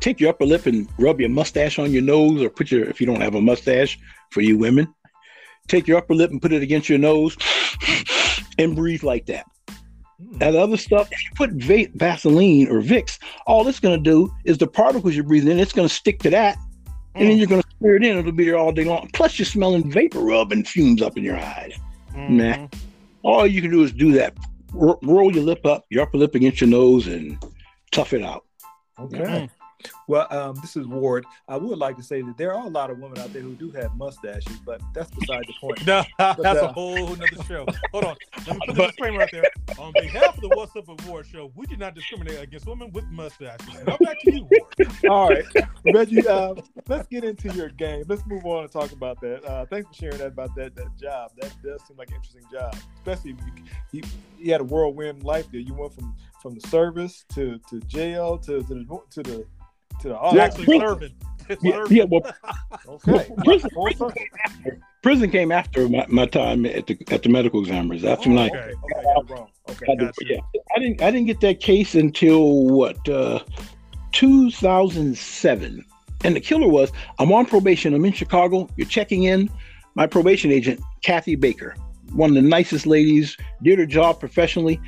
take 0.00 0.20
your 0.20 0.30
upper 0.30 0.44
lip 0.44 0.66
and 0.66 0.86
rub 0.98 1.20
your 1.20 1.30
mustache 1.30 1.78
on 1.78 1.90
your 1.92 2.02
nose, 2.02 2.42
or 2.42 2.48
put 2.50 2.70
your 2.70 2.84
if 2.84 3.00
you 3.00 3.06
don't 3.06 3.20
have 3.22 3.34
a 3.34 3.40
mustache 3.40 3.98
for 4.30 4.40
you 4.40 4.56
women, 4.58 4.86
take 5.68 5.86
your 5.86 5.98
upper 5.98 6.14
lip 6.14 6.30
and 6.30 6.40
put 6.42 6.52
it 6.52 6.62
against 6.62 6.88
your 6.88 6.98
nose 6.98 7.36
and 8.58 8.74
breathe 8.76 9.02
like 9.02 9.26
that. 9.26 9.44
Mm. 10.22 10.38
That 10.38 10.54
other 10.54 10.76
stuff, 10.76 11.08
if 11.10 11.22
you 11.24 11.30
put 11.34 11.50
va- 11.52 11.88
Vaseline 11.94 12.68
or 12.68 12.80
Vicks, 12.80 13.18
all 13.46 13.66
it's 13.68 13.80
going 13.80 14.02
to 14.02 14.10
do 14.10 14.30
is 14.44 14.58
the 14.58 14.66
particles 14.66 15.14
you're 15.14 15.24
breathing 15.24 15.50
in, 15.52 15.58
it's 15.58 15.72
going 15.72 15.88
to 15.88 15.94
stick 15.94 16.20
to 16.20 16.30
that, 16.30 16.56
and 17.14 17.28
then 17.28 17.36
Mm. 17.36 17.38
you're 17.38 17.46
going 17.48 17.62
to 17.62 17.68
smear 17.78 17.96
it 17.96 18.04
in. 18.04 18.16
It'll 18.18 18.32
be 18.32 18.44
there 18.44 18.56
all 18.58 18.72
day 18.72 18.84
long. 18.84 19.08
Plus, 19.12 19.38
you're 19.38 19.46
smelling 19.46 19.90
vapor 19.90 20.20
rub 20.20 20.52
and 20.52 20.66
fumes 20.66 21.02
up 21.02 21.16
in 21.16 21.24
your 21.24 21.36
eyes. 21.38 21.72
Nah. 22.14 22.54
Mhm. 22.54 22.74
All 23.22 23.46
you 23.46 23.60
can 23.62 23.70
do 23.70 23.82
is 23.82 23.92
do 23.92 24.12
that. 24.12 24.36
R- 24.80 24.98
roll 25.02 25.34
your 25.34 25.44
lip 25.44 25.64
up, 25.66 25.84
your 25.90 26.02
upper 26.02 26.18
lip 26.18 26.34
against 26.34 26.60
your 26.60 26.70
nose, 26.70 27.06
and 27.06 27.38
tough 27.90 28.12
it 28.12 28.22
out. 28.22 28.44
Okay. 28.98 29.18
Mhm. 29.18 29.50
Well, 30.08 30.26
um, 30.30 30.56
this 30.60 30.76
is 30.76 30.86
Ward. 30.86 31.24
I 31.48 31.56
would 31.56 31.78
like 31.78 31.96
to 31.96 32.02
say 32.02 32.22
that 32.22 32.36
there 32.36 32.52
are 32.52 32.66
a 32.66 32.70
lot 32.70 32.90
of 32.90 32.98
women 32.98 33.18
out 33.18 33.32
there 33.32 33.42
who 33.42 33.54
do 33.54 33.70
have 33.72 33.96
mustaches, 33.96 34.56
but 34.64 34.80
that's 34.94 35.10
beside 35.10 35.44
the 35.46 35.54
point. 35.60 35.80
No, 35.92 36.04
that's 36.18 36.44
uh, 36.60 36.68
a 36.68 36.72
whole 36.72 37.08
nother 37.08 37.42
show. 37.46 37.66
Hold 37.90 38.04
on. 38.04 38.16
Let 38.46 38.56
me 38.56 38.66
put 38.66 38.76
the 38.76 38.86
disclaimer 38.86 39.18
right 39.18 39.28
there. 39.32 39.44
On 39.78 39.92
behalf 39.92 40.36
of 40.36 40.40
the 40.40 40.48
What's 40.50 40.74
Up 40.76 40.88
Award 40.88 41.26
Show, 41.26 41.50
we 41.56 41.66
do 41.66 41.76
not 41.76 41.94
discriminate 41.94 42.40
against 42.40 42.66
women 42.66 42.92
with 42.92 43.04
mustaches. 43.06 43.66
Now 43.86 43.96
back 43.96 44.20
to 44.20 44.32
you, 44.32 44.48
Ward. 44.50 45.04
All 45.08 45.28
right, 45.28 45.44
Reggie. 45.92 46.26
Um, 46.26 46.62
let's 46.88 47.08
get 47.08 47.24
into 47.24 47.52
your 47.54 47.68
game. 47.70 48.04
Let's 48.06 48.24
move 48.26 48.46
on 48.46 48.62
and 48.62 48.72
talk 48.72 48.92
about 48.92 49.20
that. 49.20 49.44
Uh, 49.44 49.66
thanks 49.66 49.88
for 49.88 49.94
sharing 49.94 50.18
that 50.18 50.28
about 50.28 50.54
that 50.56 50.74
that 50.76 50.96
job. 50.96 51.32
That 51.40 51.52
does 51.62 51.82
seem 51.86 51.96
like 51.96 52.10
an 52.10 52.16
interesting 52.16 52.44
job, 52.50 52.76
especially 52.98 53.32
if 53.32 53.36
you, 53.46 53.64
you, 53.92 54.02
you 54.38 54.52
had 54.52 54.60
a 54.60 54.64
whirlwind 54.64 55.24
life 55.24 55.46
there. 55.50 55.60
You 55.60 55.74
went 55.74 55.94
from 55.94 56.14
from 56.40 56.54
the 56.54 56.68
service 56.68 57.24
to 57.34 57.58
to 57.70 57.80
jail 57.80 58.38
to 58.38 58.62
to 58.62 58.74
the 58.74 59.00
to 59.10 59.22
the 59.22 59.46
to 60.02 60.08
the 60.08 60.18
Yeah, 60.32 60.44
Actually 60.44 60.64
prison. 60.66 60.80
serving. 60.88 61.12
Yeah, 61.62 61.72
Serving. 61.72 61.96
yeah, 61.96 62.04
well, 62.04 62.22
Okay, 62.88 63.30
prison, 63.44 63.70
Full 63.70 63.90
circle. 63.90 64.12
prison 65.02 65.30
came 65.30 65.50
after 65.52 65.88
my, 65.88 66.06
my 66.08 66.24
time 66.26 66.64
at 66.66 66.86
the 66.86 66.96
at 67.10 67.22
the 67.24 67.28
medical 67.28 67.60
examiners. 67.60 68.00
That's 68.02 68.24
when 68.26 68.38
I, 68.38 68.46
okay, 68.46 68.58
okay, 68.58 68.72
I 68.98 69.02
got 69.02 69.24
it 69.24 69.30
wrong. 69.30 69.48
Okay, 69.70 69.86
I, 69.90 69.94
did- 69.96 69.98
gotcha. 70.06 70.24
yeah, 70.26 70.40
I 70.76 70.78
didn't 70.78 71.02
I 71.02 71.10
didn't 71.10 71.26
get 71.26 71.40
that 71.40 71.60
case 71.60 71.94
until 71.94 72.64
what 72.66 73.06
uh, 73.08 73.40
2007. 74.12 75.84
And 76.24 76.36
the 76.36 76.40
killer 76.40 76.68
was 76.68 76.92
I'm 77.18 77.32
on 77.32 77.46
probation. 77.46 77.92
I'm 77.94 78.04
in 78.04 78.12
Chicago. 78.12 78.68
You're 78.76 78.86
checking 78.88 79.24
in. 79.24 79.50
My 79.94 80.06
probation 80.06 80.50
agent, 80.50 80.80
Kathy 81.02 81.34
Baker, 81.34 81.74
one 82.14 82.30
of 82.30 82.34
the 82.36 82.40
nicest 82.42 82.86
ladies, 82.86 83.36
did 83.62 83.78
her 83.78 83.84
job 83.86 84.20
professionally. 84.20 84.80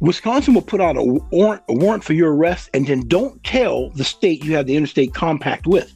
Wisconsin 0.00 0.54
will 0.54 0.62
put 0.62 0.80
out 0.80 0.96
a 0.96 1.02
warrant, 1.02 1.62
a 1.68 1.74
warrant 1.74 2.04
for 2.04 2.12
your 2.12 2.34
arrest, 2.34 2.70
and 2.72 2.86
then 2.86 3.06
don't 3.08 3.42
tell 3.42 3.90
the 3.90 4.04
state 4.04 4.44
you 4.44 4.54
have 4.54 4.66
the 4.66 4.76
interstate 4.76 5.12
compact 5.14 5.66
with. 5.66 5.92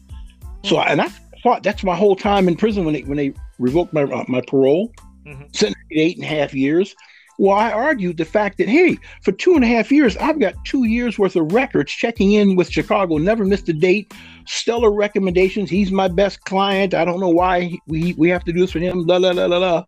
So, 0.65 0.81
and 0.81 1.01
I 1.01 1.09
thought 1.43 1.63
that's 1.63 1.85
my 1.85 1.95
whole 1.97 2.17
time 2.17 2.49
in 2.49 2.57
prison 2.57 2.85
when 2.85 2.95
they 2.95 3.03
when 3.03 3.17
they 3.17 3.33
revoked 3.59 3.93
my 3.93 4.03
uh, 4.03 4.25
my 4.29 4.41
parole, 4.41 4.93
Mhm. 5.27 5.55
sentenced 5.55 5.87
me 5.91 6.01
eight 6.01 6.17
and 6.17 6.25
a 6.25 6.29
half 6.29 6.53
years. 6.55 6.95
Well, 7.39 7.57
I 7.57 7.73
argued 7.73 8.19
the 8.19 8.25
fact 8.25 8.59
that 8.59 8.69
hey, 8.69 8.99
for 9.23 9.33
two 9.33 9.55
and 9.55 9.65
a 9.65 9.67
half 9.69 9.91
years, 9.91 10.17
I've 10.19 10.39
got 10.39 10.55
two 10.65 10.85
years 10.85 11.19
worth 11.19 11.35
of 11.35 11.53
records 11.53 11.91
checking 11.93 12.33
in 12.33 12.57
with 12.57 12.71
Chicago, 12.71 13.19
never 13.19 13.45
missed 13.45 13.69
a 13.69 13.73
date, 13.73 14.13
stellar 14.47 14.93
recommendations. 14.93 15.71
He's 15.71 15.91
my 15.91 16.09
best 16.09 16.45
client. 16.45 16.93
I 16.95 17.05
don't 17.05 17.21
know 17.21 17.31
why 17.31 17.79
we 17.87 18.15
we 18.15 18.29
have 18.31 18.45
to 18.45 18.53
do 18.53 18.61
this 18.61 18.73
for 18.73 18.81
him. 18.81 19.07
La 19.07 19.17
la 19.17 19.31
la 19.31 19.47
la 19.47 19.59
la. 19.59 19.85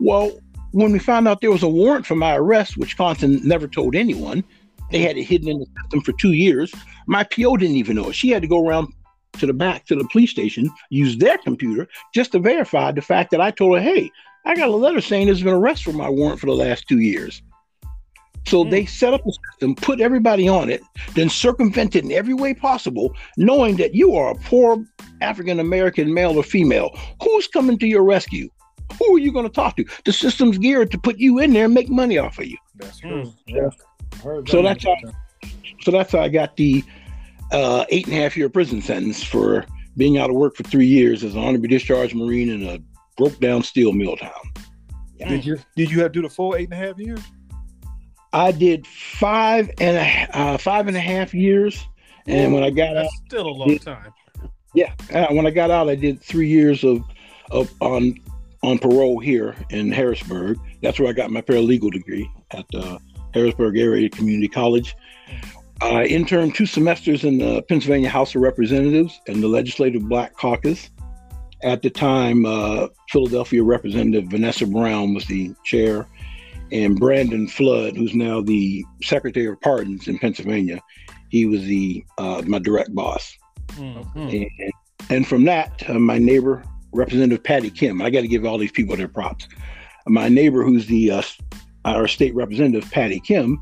Well, 0.00 0.32
when 0.72 0.92
we 0.92 0.98
found 0.98 1.26
out 1.26 1.40
there 1.40 1.50
was 1.50 1.62
a 1.62 1.68
warrant 1.68 2.06
for 2.06 2.14
my 2.14 2.36
arrest, 2.36 2.76
which 2.76 2.90
Wisconsin 2.90 3.40
never 3.44 3.66
told 3.66 3.94
anyone, 3.94 4.44
they 4.90 5.00
had 5.00 5.16
it 5.16 5.24
hidden 5.24 5.48
in 5.48 5.58
the 5.60 5.66
system 5.82 6.00
for 6.02 6.12
two 6.12 6.32
years. 6.32 6.72
My 7.06 7.24
PO 7.24 7.56
didn't 7.56 7.76
even 7.76 7.96
know 7.96 8.10
it. 8.10 8.14
She 8.14 8.30
had 8.30 8.42
to 8.42 8.48
go 8.48 8.66
around 8.66 8.92
to 9.38 9.46
the 9.46 9.52
back 9.52 9.86
to 9.86 9.94
the 9.94 10.06
police 10.10 10.30
station, 10.30 10.70
use 10.90 11.16
their 11.16 11.38
computer 11.38 11.88
just 12.14 12.32
to 12.32 12.38
verify 12.38 12.90
the 12.92 13.02
fact 13.02 13.30
that 13.30 13.40
I 13.40 13.50
told 13.50 13.78
her, 13.78 13.82
hey, 13.82 14.10
I 14.44 14.56
got 14.56 14.68
a 14.68 14.76
letter 14.76 15.00
saying 15.00 15.26
there's 15.26 15.42
been 15.42 15.54
arrest 15.54 15.84
for 15.84 15.92
my 15.92 16.08
warrant 16.08 16.40
for 16.40 16.46
the 16.46 16.54
last 16.54 16.86
two 16.88 16.98
years. 16.98 17.42
So 18.46 18.64
Hmm. 18.64 18.70
they 18.70 18.86
set 18.86 19.14
up 19.14 19.20
a 19.26 19.32
system, 19.50 19.74
put 19.76 20.00
everybody 20.00 20.48
on 20.48 20.70
it, 20.70 20.82
then 21.14 21.28
circumvent 21.28 21.94
it 21.94 22.04
in 22.04 22.12
every 22.12 22.34
way 22.34 22.54
possible, 22.54 23.14
knowing 23.36 23.76
that 23.76 23.94
you 23.94 24.14
are 24.16 24.32
a 24.32 24.34
poor 24.36 24.84
African 25.20 25.60
American 25.60 26.12
male 26.12 26.36
or 26.36 26.42
female. 26.42 26.90
Who's 27.22 27.46
coming 27.46 27.78
to 27.78 27.86
your 27.86 28.02
rescue? 28.02 28.48
Who 28.98 29.16
are 29.16 29.18
you 29.18 29.32
going 29.32 29.46
to 29.46 29.52
talk 29.52 29.76
to? 29.76 29.84
The 30.04 30.12
system's 30.12 30.58
geared 30.58 30.90
to 30.92 30.98
put 30.98 31.18
you 31.18 31.38
in 31.38 31.52
there 31.52 31.64
and 31.66 31.74
make 31.74 31.88
money 31.88 32.18
off 32.18 32.38
of 32.38 32.46
you. 32.46 32.56
That's 32.76 33.00
Hmm. 33.00 33.08
true. 33.08 33.32
Yeah. 33.46 33.68
Heard 34.22 34.48
So 34.48 34.62
that's 34.62 34.84
how- 34.84 34.96
So 35.82 35.90
that's 35.90 36.12
how 36.12 36.20
I 36.20 36.28
got 36.28 36.56
the 36.56 36.84
uh, 37.52 37.84
eight 37.88 38.06
and 38.06 38.14
a 38.14 38.20
half 38.20 38.36
year 38.36 38.48
prison 38.48 38.82
sentence 38.82 39.22
for 39.24 39.64
being 39.96 40.18
out 40.18 40.28
of 40.30 40.36
work 40.36 40.54
for 40.56 40.62
three 40.62 40.86
years 40.86 41.24
as 41.24 41.34
an 41.34 41.40
honorably 41.40 41.68
discharged 41.68 42.14
Marine 42.14 42.48
in 42.50 42.62
a 42.68 42.78
broke 43.16 43.38
down 43.40 43.62
steel 43.62 43.92
mill 43.92 44.16
town. 44.16 44.30
Did 45.18 45.44
you 45.44 45.58
did 45.76 45.90
you 45.90 46.00
have 46.00 46.12
to 46.12 46.20
do 46.20 46.28
the 46.28 46.32
full 46.32 46.54
eight 46.54 46.70
and 46.70 46.74
a 46.74 46.86
half 46.86 46.98
years? 46.98 47.20
I 48.32 48.52
did 48.52 48.86
five 48.86 49.70
and 49.80 49.96
a 49.96 50.38
uh, 50.38 50.58
five 50.58 50.86
and 50.86 50.96
a 50.96 51.00
half 51.00 51.34
years, 51.34 51.86
and 52.26 52.52
when 52.54 52.62
I 52.62 52.70
got 52.70 52.96
out, 52.96 53.02
That's 53.02 53.20
still 53.26 53.48
a 53.48 53.50
long 53.50 53.78
time. 53.78 54.12
yeah, 54.74 54.92
uh, 55.12 55.26
when 55.34 55.46
I 55.46 55.50
got 55.50 55.70
out, 55.70 55.88
I 55.88 55.94
did 55.96 56.22
three 56.22 56.48
years 56.48 56.84
of 56.84 57.02
of 57.50 57.72
on 57.80 58.14
on 58.62 58.78
parole 58.78 59.18
here 59.18 59.54
in 59.70 59.90
Harrisburg. 59.90 60.58
That's 60.82 60.98
where 60.98 61.08
I 61.08 61.12
got 61.12 61.30
my 61.30 61.40
paralegal 61.40 61.92
degree 61.92 62.30
at 62.50 62.66
the 62.72 62.98
Harrisburg 63.32 63.78
Area 63.78 64.08
Community 64.10 64.48
College. 64.48 64.94
I 65.82 66.04
interned 66.04 66.54
two 66.54 66.66
semesters 66.66 67.24
in 67.24 67.38
the 67.38 67.62
Pennsylvania 67.62 68.10
House 68.10 68.34
of 68.34 68.42
Representatives 68.42 69.18
and 69.28 69.42
the 69.42 69.48
Legislative 69.48 70.06
Black 70.08 70.36
Caucus. 70.36 70.90
At 71.62 71.82
the 71.82 71.90
time, 71.90 72.44
uh, 72.44 72.88
Philadelphia 73.10 73.62
Representative 73.62 74.30
Vanessa 74.30 74.66
Brown 74.66 75.14
was 75.14 75.26
the 75.26 75.54
chair, 75.64 76.06
and 76.72 76.98
Brandon 76.98 77.46
Flood, 77.48 77.96
who's 77.96 78.14
now 78.14 78.40
the 78.40 78.84
Secretary 79.02 79.46
of 79.46 79.60
Pardons 79.60 80.08
in 80.08 80.18
Pennsylvania, 80.18 80.80
he 81.28 81.46
was 81.46 81.64
the 81.64 82.04
uh, 82.18 82.42
my 82.46 82.58
direct 82.58 82.94
boss. 82.94 83.36
Mhm. 83.72 84.32
And, 84.32 84.72
and 85.10 85.26
from 85.26 85.44
that, 85.44 85.82
uh, 85.88 85.98
my 85.98 86.18
neighbor, 86.18 86.62
Representative 86.92 87.44
Patty 87.44 87.70
Kim, 87.70 88.02
I 88.02 88.10
got 88.10 88.22
to 88.22 88.28
give 88.28 88.44
all 88.44 88.58
these 88.58 88.72
people 88.72 88.96
their 88.96 89.08
props. 89.08 89.48
My 90.06 90.28
neighbor, 90.28 90.64
who's 90.64 90.86
the 90.86 91.10
uh, 91.10 91.22
our 91.84 92.08
state 92.08 92.34
representative, 92.34 92.90
Patty 92.90 93.20
Kim, 93.20 93.60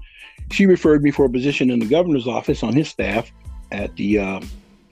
she 0.51 0.67
referred 0.67 1.03
me 1.03 1.11
for 1.11 1.27
a 1.27 1.31
position 1.31 1.71
in 1.71 1.79
the 1.79 1.87
governor's 1.87 2.27
office 2.27 2.63
on 2.63 2.75
his 2.75 2.89
staff 2.89 3.31
at 3.71 3.95
the 3.97 4.19
uh, 4.19 4.41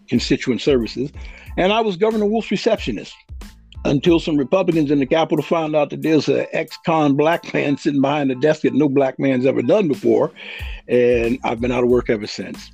constituent 0.09 0.61
services, 0.61 1.11
and 1.57 1.72
I 1.72 1.81
was 1.81 1.96
Governor 1.96 2.27
Wolf's 2.27 2.51
receptionist 2.51 3.14
until 3.85 4.18
some 4.18 4.37
Republicans 4.37 4.90
in 4.90 4.99
the 4.99 5.07
Capitol 5.07 5.44
found 5.44 5.77
out 5.77 5.90
that 5.90 6.03
there's 6.03 6.29
an 6.29 6.46
ex-con 6.53 7.14
black 7.16 7.55
man 7.55 7.77
sitting 7.77 8.01
behind 8.01 8.31
a 8.31 8.35
desk 8.35 8.62
that 8.62 8.75
no 8.75 8.88
black 8.88 9.18
man's 9.18 9.46
ever 9.46 9.62
done 9.62 9.88
before, 9.88 10.33
and 10.88 11.38
I've 11.44 11.61
been 11.61 11.72
out 11.72 11.85
of 11.85 11.90
work 11.90 12.11
ever 12.11 12.27
since. 12.27 12.70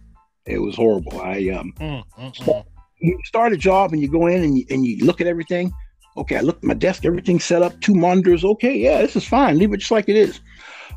It 0.47 0.59
was 0.59 0.75
horrible. 0.75 1.21
I 1.21 1.49
um, 1.51 1.73
Mm, 1.79 2.05
mm, 2.19 2.35
mm. 2.35 2.65
You 3.03 3.19
start 3.25 3.53
a 3.53 3.57
job 3.57 3.93
and 3.93 4.01
you 4.01 4.09
go 4.09 4.27
in 4.27 4.43
and 4.43 4.59
you, 4.59 4.65
and 4.71 4.87
you 4.87 5.05
look 5.05 5.21
at 5.21 5.27
everything. 5.27 5.73
Okay, 6.17 6.37
I 6.37 6.41
look 6.41 6.59
at 6.59 6.65
my 6.65 6.75
desk, 6.75 7.05
everything's 7.05 7.45
set 7.45 7.63
up, 7.63 7.79
two 7.81 7.95
monitors. 7.95 8.45
Okay, 8.45 8.77
yeah, 8.77 9.01
this 9.01 9.17
is 9.17 9.27
fine. 9.27 9.59
Leave 9.59 9.73
it 9.73 9.79
just 9.79 9.91
like 9.91 10.09
it 10.09 10.17
is. 10.17 10.41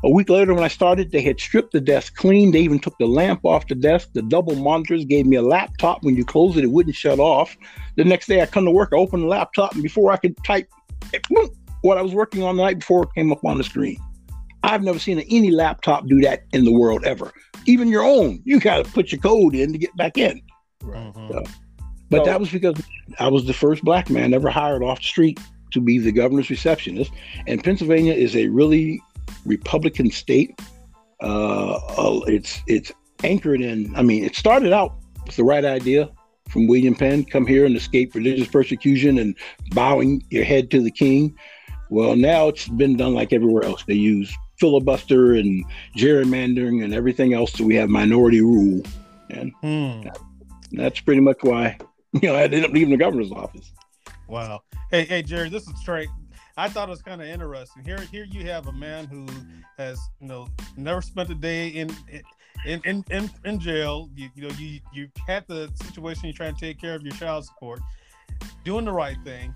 A 0.04 0.10
week 0.10 0.28
later, 0.28 0.52
when 0.52 0.62
I 0.62 0.68
started, 0.68 1.10
they 1.10 1.22
had 1.22 1.40
stripped 1.40 1.72
the 1.72 1.80
desk 1.80 2.16
clean. 2.16 2.52
They 2.52 2.60
even 2.60 2.78
took 2.78 2.96
the 2.98 3.06
lamp 3.06 3.40
off 3.44 3.66
the 3.66 3.74
desk. 3.74 4.10
The 4.12 4.20
double 4.20 4.54
monitors 4.54 5.06
gave 5.06 5.24
me 5.24 5.36
a 5.36 5.42
laptop. 5.42 6.04
When 6.04 6.16
you 6.16 6.24
close 6.24 6.56
it, 6.58 6.64
it 6.64 6.70
wouldn't 6.70 6.94
shut 6.94 7.18
off. 7.18 7.56
The 7.96 8.04
next 8.04 8.26
day, 8.26 8.42
I 8.42 8.46
come 8.46 8.66
to 8.66 8.70
work, 8.70 8.90
I 8.92 8.96
open 8.96 9.20
the 9.20 9.26
laptop, 9.26 9.72
and 9.72 9.82
before 9.82 10.12
I 10.12 10.18
could 10.18 10.36
type 10.44 10.68
boom, 11.30 11.48
what 11.80 11.96
I 11.96 12.02
was 12.02 12.12
working 12.12 12.42
on 12.42 12.56
the 12.56 12.62
night 12.62 12.80
before 12.80 13.06
came 13.06 13.32
up 13.32 13.44
on 13.44 13.56
the 13.56 13.64
screen. 13.64 13.96
I've 14.62 14.82
never 14.82 14.98
seen 14.98 15.20
any 15.20 15.50
laptop 15.50 16.06
do 16.06 16.20
that 16.22 16.44
in 16.52 16.64
the 16.64 16.72
world 16.72 17.04
ever. 17.04 17.32
Even 17.64 17.88
your 17.88 18.02
own, 18.02 18.42
you 18.44 18.60
got 18.60 18.84
to 18.84 18.92
put 18.92 19.12
your 19.12 19.20
code 19.20 19.54
in 19.54 19.72
to 19.72 19.78
get 19.78 19.96
back 19.96 20.18
in. 20.18 20.42
Mhm. 20.82 21.48
But 22.10 22.18
So- 22.18 22.24
that 22.30 22.40
was 22.40 22.50
because 22.50 22.74
I 23.18 23.28
was 23.28 23.46
the 23.46 23.52
first 23.52 23.84
black 23.84 24.10
man 24.10 24.32
ever 24.34 24.48
hired 24.50 24.82
off 24.82 24.98
the 25.00 25.04
street 25.06 25.40
to 25.72 25.80
be 25.80 25.98
the 25.98 26.12
governor's 26.12 26.48
receptionist. 26.50 27.10
And 27.46 27.62
Pennsylvania 27.62 28.14
is 28.14 28.36
a 28.36 28.48
really 28.48 29.00
Republican 29.44 30.10
state. 30.10 30.60
Uh, 31.22 31.74
uh, 31.98 32.20
it's 32.26 32.60
it's 32.66 32.92
anchored 33.24 33.60
in. 33.60 33.92
I 33.96 34.02
mean, 34.02 34.24
it 34.24 34.36
started 34.36 34.72
out 34.72 34.94
with 35.24 35.36
the 35.36 35.44
right 35.44 35.64
idea 35.64 36.10
from 36.48 36.66
William 36.68 36.94
Penn: 36.94 37.24
come 37.24 37.46
here 37.46 37.64
and 37.64 37.74
escape 37.76 38.14
religious 38.14 38.48
persecution 38.48 39.18
and 39.18 39.34
bowing 39.72 40.22
your 40.30 40.44
head 40.44 40.70
to 40.72 40.80
the 40.82 40.90
king. 40.90 41.34
Well, 41.90 42.16
now 42.16 42.48
it's 42.48 42.68
been 42.68 42.96
done 42.96 43.14
like 43.14 43.32
everywhere 43.32 43.64
else. 43.64 43.84
They 43.84 43.94
use 43.94 44.32
filibuster 44.58 45.34
and 45.34 45.64
gerrymandering 45.96 46.82
and 46.84 46.92
everything 46.94 47.32
else. 47.32 47.52
So 47.52 47.64
we 47.64 47.74
have 47.76 47.88
minority 47.88 48.40
rule, 48.42 48.82
and 49.30 49.52
Hmm. 49.62 50.08
that's 50.72 51.00
pretty 51.00 51.20
much 51.20 51.38
why 51.42 51.78
You 52.22 52.28
know, 52.28 52.34
I 52.36 52.44
ended 52.44 52.64
up 52.64 52.70
leaving 52.70 52.90
the 52.90 52.96
governor's 52.96 53.30
office. 53.30 53.72
Wow. 54.26 54.62
Hey, 54.90 55.04
hey, 55.04 55.22
Jerry, 55.22 55.50
this 55.50 55.68
is 55.68 55.74
Trey. 55.84 56.08
I 56.56 56.68
thought 56.70 56.88
it 56.88 56.90
was 56.90 57.02
kind 57.02 57.20
of 57.20 57.28
interesting. 57.28 57.84
Here, 57.84 58.00
here 58.10 58.24
you 58.24 58.46
have 58.46 58.68
a 58.68 58.72
man 58.72 59.06
who 59.06 59.26
has, 59.76 60.00
you 60.20 60.28
know, 60.28 60.48
never 60.78 61.02
spent 61.02 61.28
a 61.28 61.34
day 61.34 61.68
in 61.68 61.94
in 62.64 62.80
in 62.84 63.04
in, 63.10 63.30
in 63.44 63.60
jail. 63.60 64.08
You, 64.14 64.30
you 64.34 64.48
know, 64.48 64.54
you 64.58 64.80
you 64.94 65.08
had 65.26 65.46
the 65.46 65.70
situation. 65.74 66.24
You're 66.24 66.32
trying 66.32 66.54
to 66.54 66.60
take 66.60 66.80
care 66.80 66.94
of 66.94 67.02
your 67.02 67.12
child 67.12 67.44
support, 67.44 67.80
doing 68.64 68.86
the 68.86 68.92
right 68.92 69.18
thing. 69.22 69.54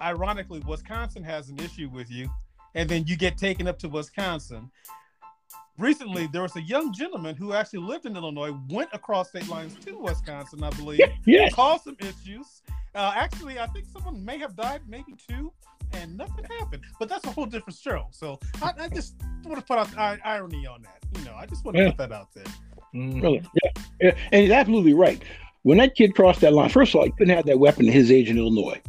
Ironically, 0.00 0.60
Wisconsin 0.60 1.24
has 1.24 1.48
an 1.48 1.58
issue 1.58 1.88
with 1.88 2.08
you, 2.08 2.30
and 2.76 2.88
then 2.88 3.04
you 3.06 3.16
get 3.16 3.36
taken 3.36 3.66
up 3.66 3.80
to 3.80 3.88
Wisconsin. 3.88 4.70
Recently, 5.82 6.28
there 6.28 6.42
was 6.42 6.54
a 6.54 6.62
young 6.62 6.92
gentleman 6.92 7.34
who 7.34 7.52
actually 7.54 7.80
lived 7.80 8.06
in 8.06 8.14
Illinois, 8.16 8.52
went 8.68 8.88
across 8.92 9.30
state 9.30 9.48
lines 9.48 9.74
to 9.84 9.98
Wisconsin, 9.98 10.62
I 10.62 10.70
believe, 10.70 11.00
Yeah. 11.26 11.48
caused 11.50 11.82
some 11.82 11.96
issues. 11.98 12.62
Uh, 12.94 13.12
actually, 13.16 13.58
I 13.58 13.66
think 13.66 13.86
someone 13.92 14.24
may 14.24 14.38
have 14.38 14.54
died, 14.54 14.82
maybe 14.86 15.14
two, 15.28 15.52
and 15.92 16.16
nothing 16.16 16.44
happened. 16.60 16.84
But 17.00 17.08
that's 17.08 17.24
a 17.26 17.30
whole 17.32 17.46
different 17.46 17.76
show. 17.76 18.06
So 18.12 18.38
I, 18.62 18.72
I 18.78 18.88
just 18.90 19.16
want 19.44 19.58
to 19.58 19.64
put 19.64 19.76
out 19.76 19.88
i- 19.98 20.20
irony 20.24 20.68
on 20.68 20.82
that. 20.82 20.98
You 21.18 21.24
know, 21.24 21.34
I 21.34 21.46
just 21.46 21.64
want 21.64 21.76
to 21.76 21.82
Yeah. 21.82 21.88
put 21.90 21.98
that 21.98 22.12
out 22.12 22.32
there. 22.32 22.44
Mhm. 22.94 23.20
Really? 23.20 23.42
Yeah. 23.64 23.82
yeah. 24.00 24.14
And 24.30 24.42
he's 24.42 24.52
absolutely 24.52 24.94
right. 24.94 25.20
When 25.62 25.78
that 25.78 25.96
kid 25.96 26.14
crossed 26.14 26.42
that 26.42 26.52
line, 26.52 26.68
first 26.68 26.94
of 26.94 27.00
all, 27.00 27.06
he 27.06 27.10
couldn't 27.18 27.34
have 27.34 27.46
that 27.46 27.58
weapon 27.58 27.88
at 27.88 27.92
his 27.92 28.12
age 28.12 28.30
in 28.30 28.38
Illinois. 28.38 28.80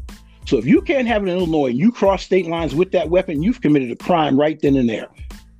So 0.45 0.57
if 0.59 0.65
you 0.67 0.79
can't 0.83 1.07
have 1.07 1.23
it 1.25 1.29
in 1.29 1.37
Illinois 1.37 1.69
and 1.71 1.79
you 1.79 1.91
cross 1.91 2.21
state 2.23 2.45
lines 2.47 2.75
with 2.75 2.91
that 2.91 3.09
weapon, 3.09 3.41
you've 3.41 3.61
committed 3.61 3.89
a 3.89 3.95
crime 3.95 4.39
right 4.39 4.59
then 4.61 4.75
and 4.75 4.87
there. 4.87 5.07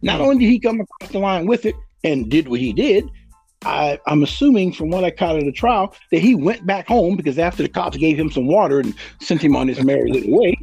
Not 0.03 0.21
only 0.21 0.37
did 0.37 0.51
he 0.51 0.59
come 0.59 0.81
across 0.81 1.11
the 1.11 1.19
line 1.19 1.47
with 1.47 1.65
it 1.65 1.75
and 2.03 2.29
did 2.29 2.47
what 2.49 2.59
he 2.59 2.73
did, 2.73 3.09
I, 3.65 3.99
I'm 4.05 4.21
assuming 4.23 4.73
from 4.73 4.89
what 4.89 5.05
I 5.05 5.11
caught 5.11 5.37
at 5.37 5.45
the 5.45 5.51
trial 5.51 5.95
that 6.11 6.19
he 6.19 6.35
went 6.35 6.65
back 6.65 6.87
home 6.87 7.15
because 7.15 7.39
after 7.39 7.63
the 7.63 7.69
cops 7.69 7.97
gave 7.97 8.19
him 8.19 8.29
some 8.29 8.45
water 8.45 8.81
and 8.81 8.93
sent 9.21 9.41
him 9.41 9.55
on 9.55 9.69
his 9.69 9.81
merry 9.81 10.11
little 10.11 10.37
way, 10.37 10.57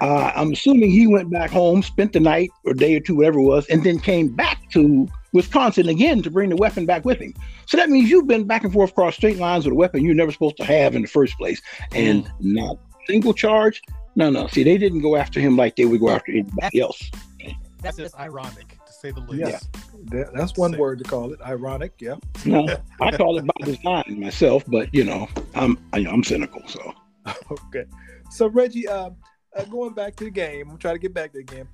uh, 0.00 0.32
I'm 0.34 0.52
assuming 0.52 0.90
he 0.90 1.06
went 1.06 1.30
back 1.30 1.50
home, 1.50 1.82
spent 1.82 2.12
the 2.12 2.20
night 2.20 2.50
or 2.64 2.74
day 2.74 2.94
or 2.94 3.00
two, 3.00 3.16
whatever 3.16 3.38
it 3.38 3.44
was, 3.44 3.66
and 3.68 3.82
then 3.82 3.98
came 3.98 4.28
back 4.28 4.58
to 4.72 5.08
Wisconsin 5.32 5.88
again 5.88 6.22
to 6.22 6.30
bring 6.30 6.50
the 6.50 6.56
weapon 6.56 6.84
back 6.84 7.04
with 7.06 7.18
him. 7.18 7.32
So 7.64 7.78
that 7.78 7.88
means 7.88 8.10
you've 8.10 8.26
been 8.26 8.44
back 8.44 8.64
and 8.64 8.72
forth 8.72 8.90
across 8.90 9.16
state 9.16 9.38
lines 9.38 9.64
with 9.64 9.72
a 9.72 9.76
weapon 9.76 10.04
you're 10.04 10.14
never 10.14 10.32
supposed 10.32 10.58
to 10.58 10.64
have 10.64 10.94
in 10.94 11.02
the 11.02 11.08
first 11.08 11.38
place, 11.38 11.62
and 11.92 12.30
not 12.40 12.76
single 13.06 13.32
charge. 13.32 13.80
No, 14.16 14.30
no. 14.30 14.46
See, 14.48 14.62
they 14.62 14.78
didn't 14.78 15.02
go 15.02 15.16
after 15.16 15.40
him 15.40 15.56
like 15.56 15.76
they 15.76 15.84
would 15.84 16.00
go 16.00 16.10
after 16.10 16.32
anybody 16.32 16.80
else. 16.80 17.10
That's 17.86 17.96
just 17.96 18.18
ironic, 18.18 18.78
to 18.86 18.92
say 18.92 19.10
the 19.10 19.20
least. 19.20 19.50
Yeah. 19.50 19.58
That- 20.10 20.34
that's 20.34 20.56
one 20.56 20.72
Sick. 20.72 20.80
word 20.80 20.98
to 20.98 21.04
call 21.04 21.32
it. 21.32 21.40
Ironic. 21.42 21.92
Yeah. 22.00 22.16
No, 22.44 22.66
I 23.00 23.16
call 23.16 23.38
it 23.38 23.44
by 23.46 23.64
design 23.64 24.20
myself, 24.20 24.64
but 24.66 24.92
you 24.94 25.04
know, 25.04 25.28
I'm 25.54 25.78
I, 25.92 25.98
I'm 26.00 26.22
cynical. 26.24 26.62
So 26.66 26.92
Okay. 27.50 27.84
So 28.30 28.48
Reggie, 28.48 28.86
um, 28.88 29.16
uh, 29.56 29.64
going 29.64 29.94
back 29.94 30.16
to 30.16 30.24
the 30.24 30.30
game, 30.30 30.68
I'm 30.70 30.78
trying 30.78 30.94
to 30.94 30.98
get 31.00 31.14
back 31.14 31.32
to 31.32 31.38
the 31.38 31.44
game. 31.44 31.68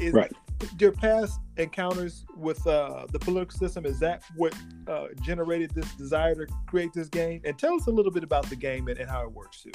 Is 0.00 0.12
Right. 0.12 0.32
your 0.78 0.92
past 0.92 1.40
encounters 1.56 2.24
with 2.36 2.64
uh, 2.66 3.06
the 3.12 3.18
political 3.18 3.58
system 3.58 3.84
is 3.84 3.98
that 4.00 4.22
what 4.36 4.54
uh, 4.86 5.06
generated 5.22 5.70
this 5.74 5.92
desire 5.94 6.34
to 6.34 6.46
create 6.66 6.92
this 6.92 7.08
game? 7.08 7.40
And 7.44 7.58
tell 7.58 7.74
us 7.74 7.86
a 7.88 7.90
little 7.90 8.12
bit 8.12 8.22
about 8.22 8.48
the 8.48 8.56
game 8.56 8.86
and, 8.88 8.98
and 8.98 9.08
how 9.10 9.22
it 9.24 9.32
works 9.32 9.62
too. 9.62 9.72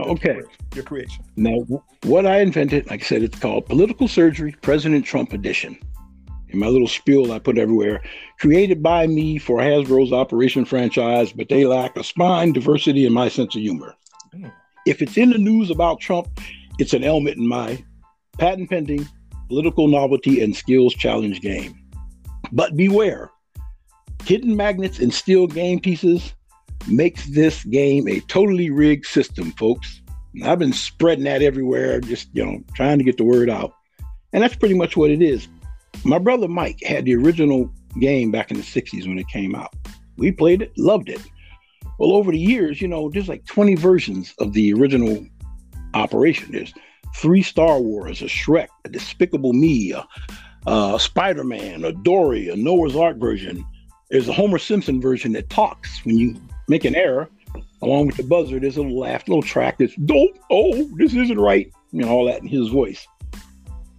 Okay. 0.00 0.42
Your 0.74 0.84
creation. 0.84 1.24
Now, 1.36 1.66
what 2.04 2.26
I 2.26 2.40
invented, 2.40 2.88
like 2.90 3.02
I 3.02 3.04
said, 3.04 3.22
it's 3.22 3.38
called 3.38 3.66
Political 3.66 4.08
Surgery 4.08 4.54
President 4.62 5.04
Trump 5.04 5.32
Edition. 5.32 5.78
In 6.48 6.60
my 6.60 6.68
little 6.68 6.88
spiel 6.88 7.32
I 7.32 7.38
put 7.38 7.58
everywhere, 7.58 8.02
created 8.38 8.82
by 8.82 9.06
me 9.06 9.38
for 9.38 9.58
Hasbro's 9.58 10.12
Operation 10.12 10.64
franchise, 10.64 11.32
but 11.32 11.48
they 11.48 11.66
lack 11.66 11.96
a 11.96 12.04
spine, 12.04 12.52
diversity, 12.52 13.04
and 13.04 13.14
my 13.14 13.28
sense 13.28 13.54
of 13.56 13.62
humor. 13.62 13.96
Mm. 14.34 14.52
If 14.86 15.02
it's 15.02 15.16
in 15.16 15.30
the 15.30 15.38
news 15.38 15.70
about 15.70 16.00
Trump, 16.00 16.28
it's 16.78 16.94
an 16.94 17.02
element 17.02 17.36
in 17.36 17.48
my 17.48 17.82
patent 18.38 18.70
pending 18.70 19.08
political 19.48 19.88
novelty 19.88 20.42
and 20.42 20.54
skills 20.54 20.94
challenge 20.94 21.40
game. 21.40 21.74
But 22.52 22.76
beware, 22.76 23.30
hidden 24.24 24.56
magnets 24.56 24.98
and 24.98 25.12
steel 25.12 25.46
game 25.46 25.80
pieces 25.80 26.34
makes 26.88 27.26
this 27.26 27.64
game 27.64 28.08
a 28.08 28.20
totally 28.20 28.70
rigged 28.70 29.06
system, 29.06 29.52
folks. 29.52 30.00
I've 30.44 30.58
been 30.58 30.72
spreading 30.72 31.24
that 31.24 31.42
everywhere, 31.42 32.00
just 32.00 32.28
you 32.32 32.44
know, 32.44 32.62
trying 32.74 32.98
to 32.98 33.04
get 33.04 33.16
the 33.16 33.24
word 33.24 33.48
out. 33.48 33.72
And 34.32 34.42
that's 34.42 34.56
pretty 34.56 34.74
much 34.74 34.96
what 34.96 35.10
it 35.10 35.22
is. 35.22 35.48
My 36.04 36.18
brother 36.18 36.48
Mike 36.48 36.82
had 36.82 37.04
the 37.04 37.16
original 37.16 37.72
game 38.00 38.30
back 38.30 38.50
in 38.50 38.58
the 38.58 38.62
60s 38.62 39.08
when 39.08 39.18
it 39.18 39.28
came 39.28 39.54
out. 39.54 39.74
We 40.16 40.30
played 40.32 40.62
it, 40.62 40.72
loved 40.76 41.08
it. 41.08 41.20
Well, 41.98 42.12
over 42.12 42.32
the 42.32 42.38
years, 42.38 42.82
you 42.82 42.88
know, 42.88 43.08
there's 43.10 43.28
like 43.28 43.46
20 43.46 43.74
versions 43.76 44.34
of 44.38 44.52
the 44.52 44.74
original 44.74 45.26
operation. 45.94 46.52
There's 46.52 46.74
three 47.16 47.42
Star 47.42 47.80
Wars, 47.80 48.20
a 48.20 48.26
Shrek, 48.26 48.68
a 48.84 48.90
Despicable 48.90 49.54
Me, 49.54 49.92
a, 49.92 50.06
a 50.66 51.00
Spider 51.00 51.44
Man, 51.44 51.84
a 51.84 51.92
Dory, 51.92 52.48
a 52.48 52.56
Noah's 52.56 52.96
Ark 52.96 53.16
version. 53.16 53.64
There's 54.10 54.28
a 54.28 54.32
Homer 54.32 54.58
Simpson 54.58 55.00
version 55.00 55.32
that 55.32 55.48
talks 55.48 56.04
when 56.04 56.18
you 56.18 56.36
make 56.68 56.84
an 56.84 56.94
error. 56.94 57.28
Along 57.82 58.06
with 58.06 58.16
the 58.16 58.22
buzzer, 58.22 58.58
there's 58.58 58.76
a 58.76 58.82
little 58.82 58.98
laugh, 58.98 59.26
a 59.26 59.30
little 59.30 59.42
track 59.42 59.78
that's 59.78 59.94
don't, 59.96 60.34
oh, 60.50 60.84
this 60.96 61.14
isn't 61.14 61.38
right, 61.38 61.70
you 61.92 62.02
know, 62.02 62.08
all 62.08 62.24
that 62.24 62.40
in 62.40 62.48
his 62.48 62.68
voice. 62.68 63.06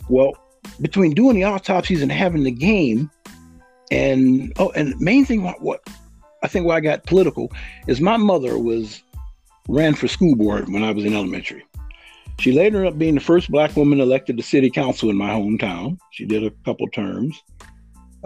Well, 0.09 0.33
between 0.81 1.13
doing 1.13 1.35
the 1.35 1.43
autopsies 1.43 2.01
and 2.01 2.11
having 2.11 2.43
the 2.43 2.51
game, 2.51 3.09
and 3.91 4.51
oh, 4.57 4.71
and 4.71 4.93
the 4.93 4.97
main 4.97 5.25
thing 5.25 5.43
what, 5.43 5.61
what 5.61 5.87
I 6.43 6.47
think 6.47 6.65
why 6.65 6.77
I 6.77 6.81
got 6.81 7.05
political 7.05 7.51
is 7.87 8.01
my 8.01 8.17
mother 8.17 8.57
was 8.57 9.01
ran 9.67 9.95
for 9.95 10.07
school 10.07 10.35
board 10.35 10.69
when 10.69 10.83
I 10.83 10.91
was 10.91 11.05
in 11.05 11.13
elementary. 11.13 11.65
She 12.39 12.51
later 12.51 12.77
ended 12.77 12.93
up 12.93 12.99
being 12.99 13.15
the 13.15 13.21
first 13.21 13.49
black 13.49 13.75
woman 13.75 13.99
elected 13.99 14.37
to 14.37 14.43
city 14.43 14.69
council 14.69 15.09
in 15.09 15.17
my 15.17 15.31
hometown. 15.31 15.97
She 16.11 16.25
did 16.25 16.43
a 16.43 16.51
couple 16.65 16.87
terms. 16.89 17.41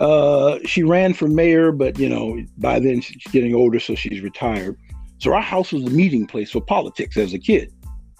Uh, 0.01 0.57
she 0.65 0.81
ran 0.81 1.13
for 1.13 1.27
mayor, 1.27 1.71
but 1.71 1.99
you 1.99 2.09
know, 2.09 2.43
by 2.57 2.79
then 2.79 3.01
she's 3.01 3.21
getting 3.31 3.53
older, 3.53 3.79
so 3.79 3.93
she's 3.93 4.21
retired. 4.21 4.75
So 5.19 5.31
our 5.33 5.41
house 5.41 5.71
was 5.71 5.83
a 5.83 5.89
meeting 5.91 6.25
place 6.25 6.49
for 6.49 6.59
politics 6.59 7.17
as 7.17 7.33
a 7.35 7.39
kid. 7.39 7.71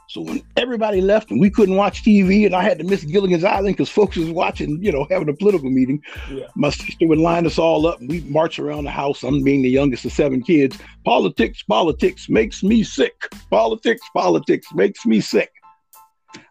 So 0.08 0.22
when 0.22 0.44
everybody 0.58 1.02
left 1.02 1.32
and 1.32 1.40
we 1.40 1.50
couldn't 1.50 1.78
watch 1.78 2.04
TV, 2.04 2.46
and 2.46 2.54
I 2.54 2.62
had 2.62 2.78
to 2.80 2.84
miss 2.84 3.04
Gilligan's 3.06 3.44
Island 3.46 3.78
because 3.78 3.90
folks 3.90 4.16
was 4.18 4.30
watching, 4.30 4.78
you 4.84 4.92
know, 4.92 5.08
having 5.10 5.28
a 5.30 5.34
political 5.34 5.72
meeting, 5.72 6.04
Yeah. 6.32 6.48
my 6.56 6.70
sister 6.70 7.08
would 7.08 7.18
line 7.18 7.46
us 7.48 7.58
all 7.58 7.88
up 7.88 8.00
and 8.00 8.10
we'd 8.10 8.30
march 8.30 8.60
around 8.60 8.84
the 8.84 8.92
house. 8.92 9.24
I'm 9.24 9.42
being 9.42 9.62
the 9.64 9.70
youngest 9.70 10.06
of 10.06 10.12
seven 10.12 10.44
kids. 10.44 10.78
Politics, 11.06 11.64
politics 11.64 12.30
makes 12.30 12.62
me 12.62 12.84
sick. 12.84 13.16
Politics, 13.50 14.02
politics 14.14 14.68
makes 14.76 15.04
me 15.06 15.20
sick. 15.22 15.50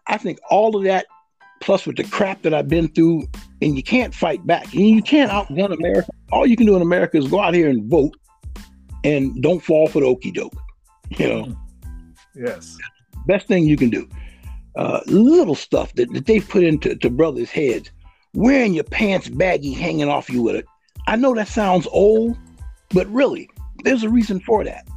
I 0.07 0.17
think 0.17 0.39
all 0.49 0.75
of 0.75 0.83
that, 0.83 1.05
plus 1.61 1.85
with 1.85 1.95
the 1.95 2.03
crap 2.03 2.41
that 2.41 2.53
I've 2.53 2.67
been 2.67 2.89
through, 2.89 3.27
and 3.61 3.77
you 3.77 3.83
can't 3.83 4.13
fight 4.13 4.45
back. 4.45 4.73
And 4.73 4.87
you 4.89 5.01
can't 5.01 5.31
outgun 5.31 5.73
America. 5.73 6.11
All 6.31 6.45
you 6.45 6.57
can 6.57 6.65
do 6.65 6.75
in 6.75 6.81
America 6.81 7.17
is 7.17 7.27
go 7.27 7.39
out 7.39 7.53
here 7.53 7.69
and 7.69 7.89
vote 7.89 8.15
and 9.03 9.41
don't 9.41 9.61
fall 9.63 9.87
for 9.87 10.01
the 10.01 10.07
okey 10.07 10.31
doke. 10.31 10.53
You 11.11 11.27
know, 11.29 11.57
Yes. 12.35 12.77
best 13.27 13.47
thing 13.47 13.67
you 13.67 13.77
can 13.77 13.89
do. 13.89 14.07
Uh, 14.75 15.01
little 15.07 15.55
stuff 15.55 15.93
that, 15.95 16.11
that 16.13 16.25
they've 16.25 16.47
put 16.47 16.63
into 16.63 16.95
to 16.95 17.09
brothers' 17.09 17.51
heads, 17.51 17.91
wearing 18.33 18.73
your 18.73 18.85
pants 18.85 19.27
baggy, 19.29 19.73
hanging 19.73 20.07
off 20.07 20.29
you 20.29 20.41
with 20.41 20.55
it. 20.55 20.65
I 21.07 21.15
know 21.17 21.35
that 21.35 21.47
sounds 21.49 21.87
old, 21.91 22.37
but 22.93 23.05
really, 23.07 23.49
there's 23.83 24.03
a 24.03 24.09
reason 24.09 24.39
for 24.39 24.63
that. 24.63 24.87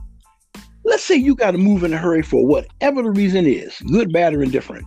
Let's 0.84 1.02
say 1.02 1.16
you 1.16 1.34
got 1.34 1.52
to 1.52 1.58
move 1.58 1.82
in 1.82 1.92
a 1.92 1.98
hurry 1.98 2.22
for 2.22 2.46
whatever 2.46 3.02
the 3.02 3.10
reason 3.10 3.46
is, 3.46 3.80
good, 3.90 4.12
bad, 4.12 4.34
or 4.34 4.42
indifferent. 4.42 4.86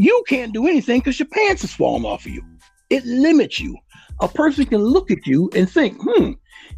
You 0.00 0.22
can't 0.28 0.54
do 0.54 0.68
anything 0.68 1.00
because 1.00 1.18
your 1.18 1.26
pants 1.26 1.64
is 1.64 1.72
falling 1.74 2.04
off 2.04 2.24
of 2.24 2.30
you. 2.30 2.40
It 2.88 3.04
limits 3.04 3.58
you. 3.58 3.76
A 4.20 4.28
person 4.28 4.64
can 4.64 4.78
look 4.78 5.10
at 5.10 5.26
you 5.26 5.50
and 5.56 5.68
think, 5.68 5.98
hmm, 6.00 6.34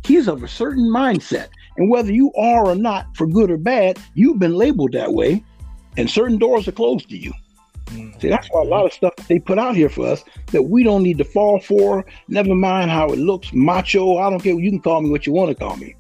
he's 0.06 0.26
of 0.26 0.42
a 0.42 0.48
certain 0.48 0.85
mindset. 0.85 1.48
And 1.76 1.90
whether 1.90 2.11
you 2.11 2.33
are 2.33 2.64
or 2.66 2.74
not, 2.74 3.14
for 3.18 3.26
good 3.26 3.50
or 3.50 3.59
bad, 3.59 3.98
you've 4.14 4.38
been 4.38 4.54
labeled 4.54 4.92
that 4.92 5.12
way, 5.12 5.44
and 5.98 6.11
certain 6.11 6.38
doors 6.38 6.66
are 6.66 6.72
closed 6.72 7.11
to 7.11 7.18
you. 7.18 7.30
See, 8.20 8.30
that's 8.30 8.48
why 8.52 8.62
a 8.62 8.64
lot 8.64 8.87
of 8.87 8.92
stuff 8.94 9.12
they 9.28 9.38
put 9.38 9.59
out 9.59 9.76
here 9.76 9.90
for 9.90 10.06
us 10.06 10.24
that 10.52 10.62
we 10.62 10.83
don't 10.83 11.02
need 11.02 11.18
to 11.18 11.24
fall 11.24 11.61
for. 11.61 12.06
Never 12.28 12.54
mind 12.54 12.90
how 12.90 13.09
it 13.09 13.18
looks, 13.18 13.52
macho. 13.52 14.16
I 14.16 14.30
don't 14.30 14.40
care. 14.40 14.54
You 14.54 14.70
can 14.70 14.80
call 14.80 15.02
me 15.02 15.11
what 15.11 15.26
you 15.26 15.35
want 15.35 15.50
to 15.50 15.54
call 15.54 15.76
me. 15.76 15.94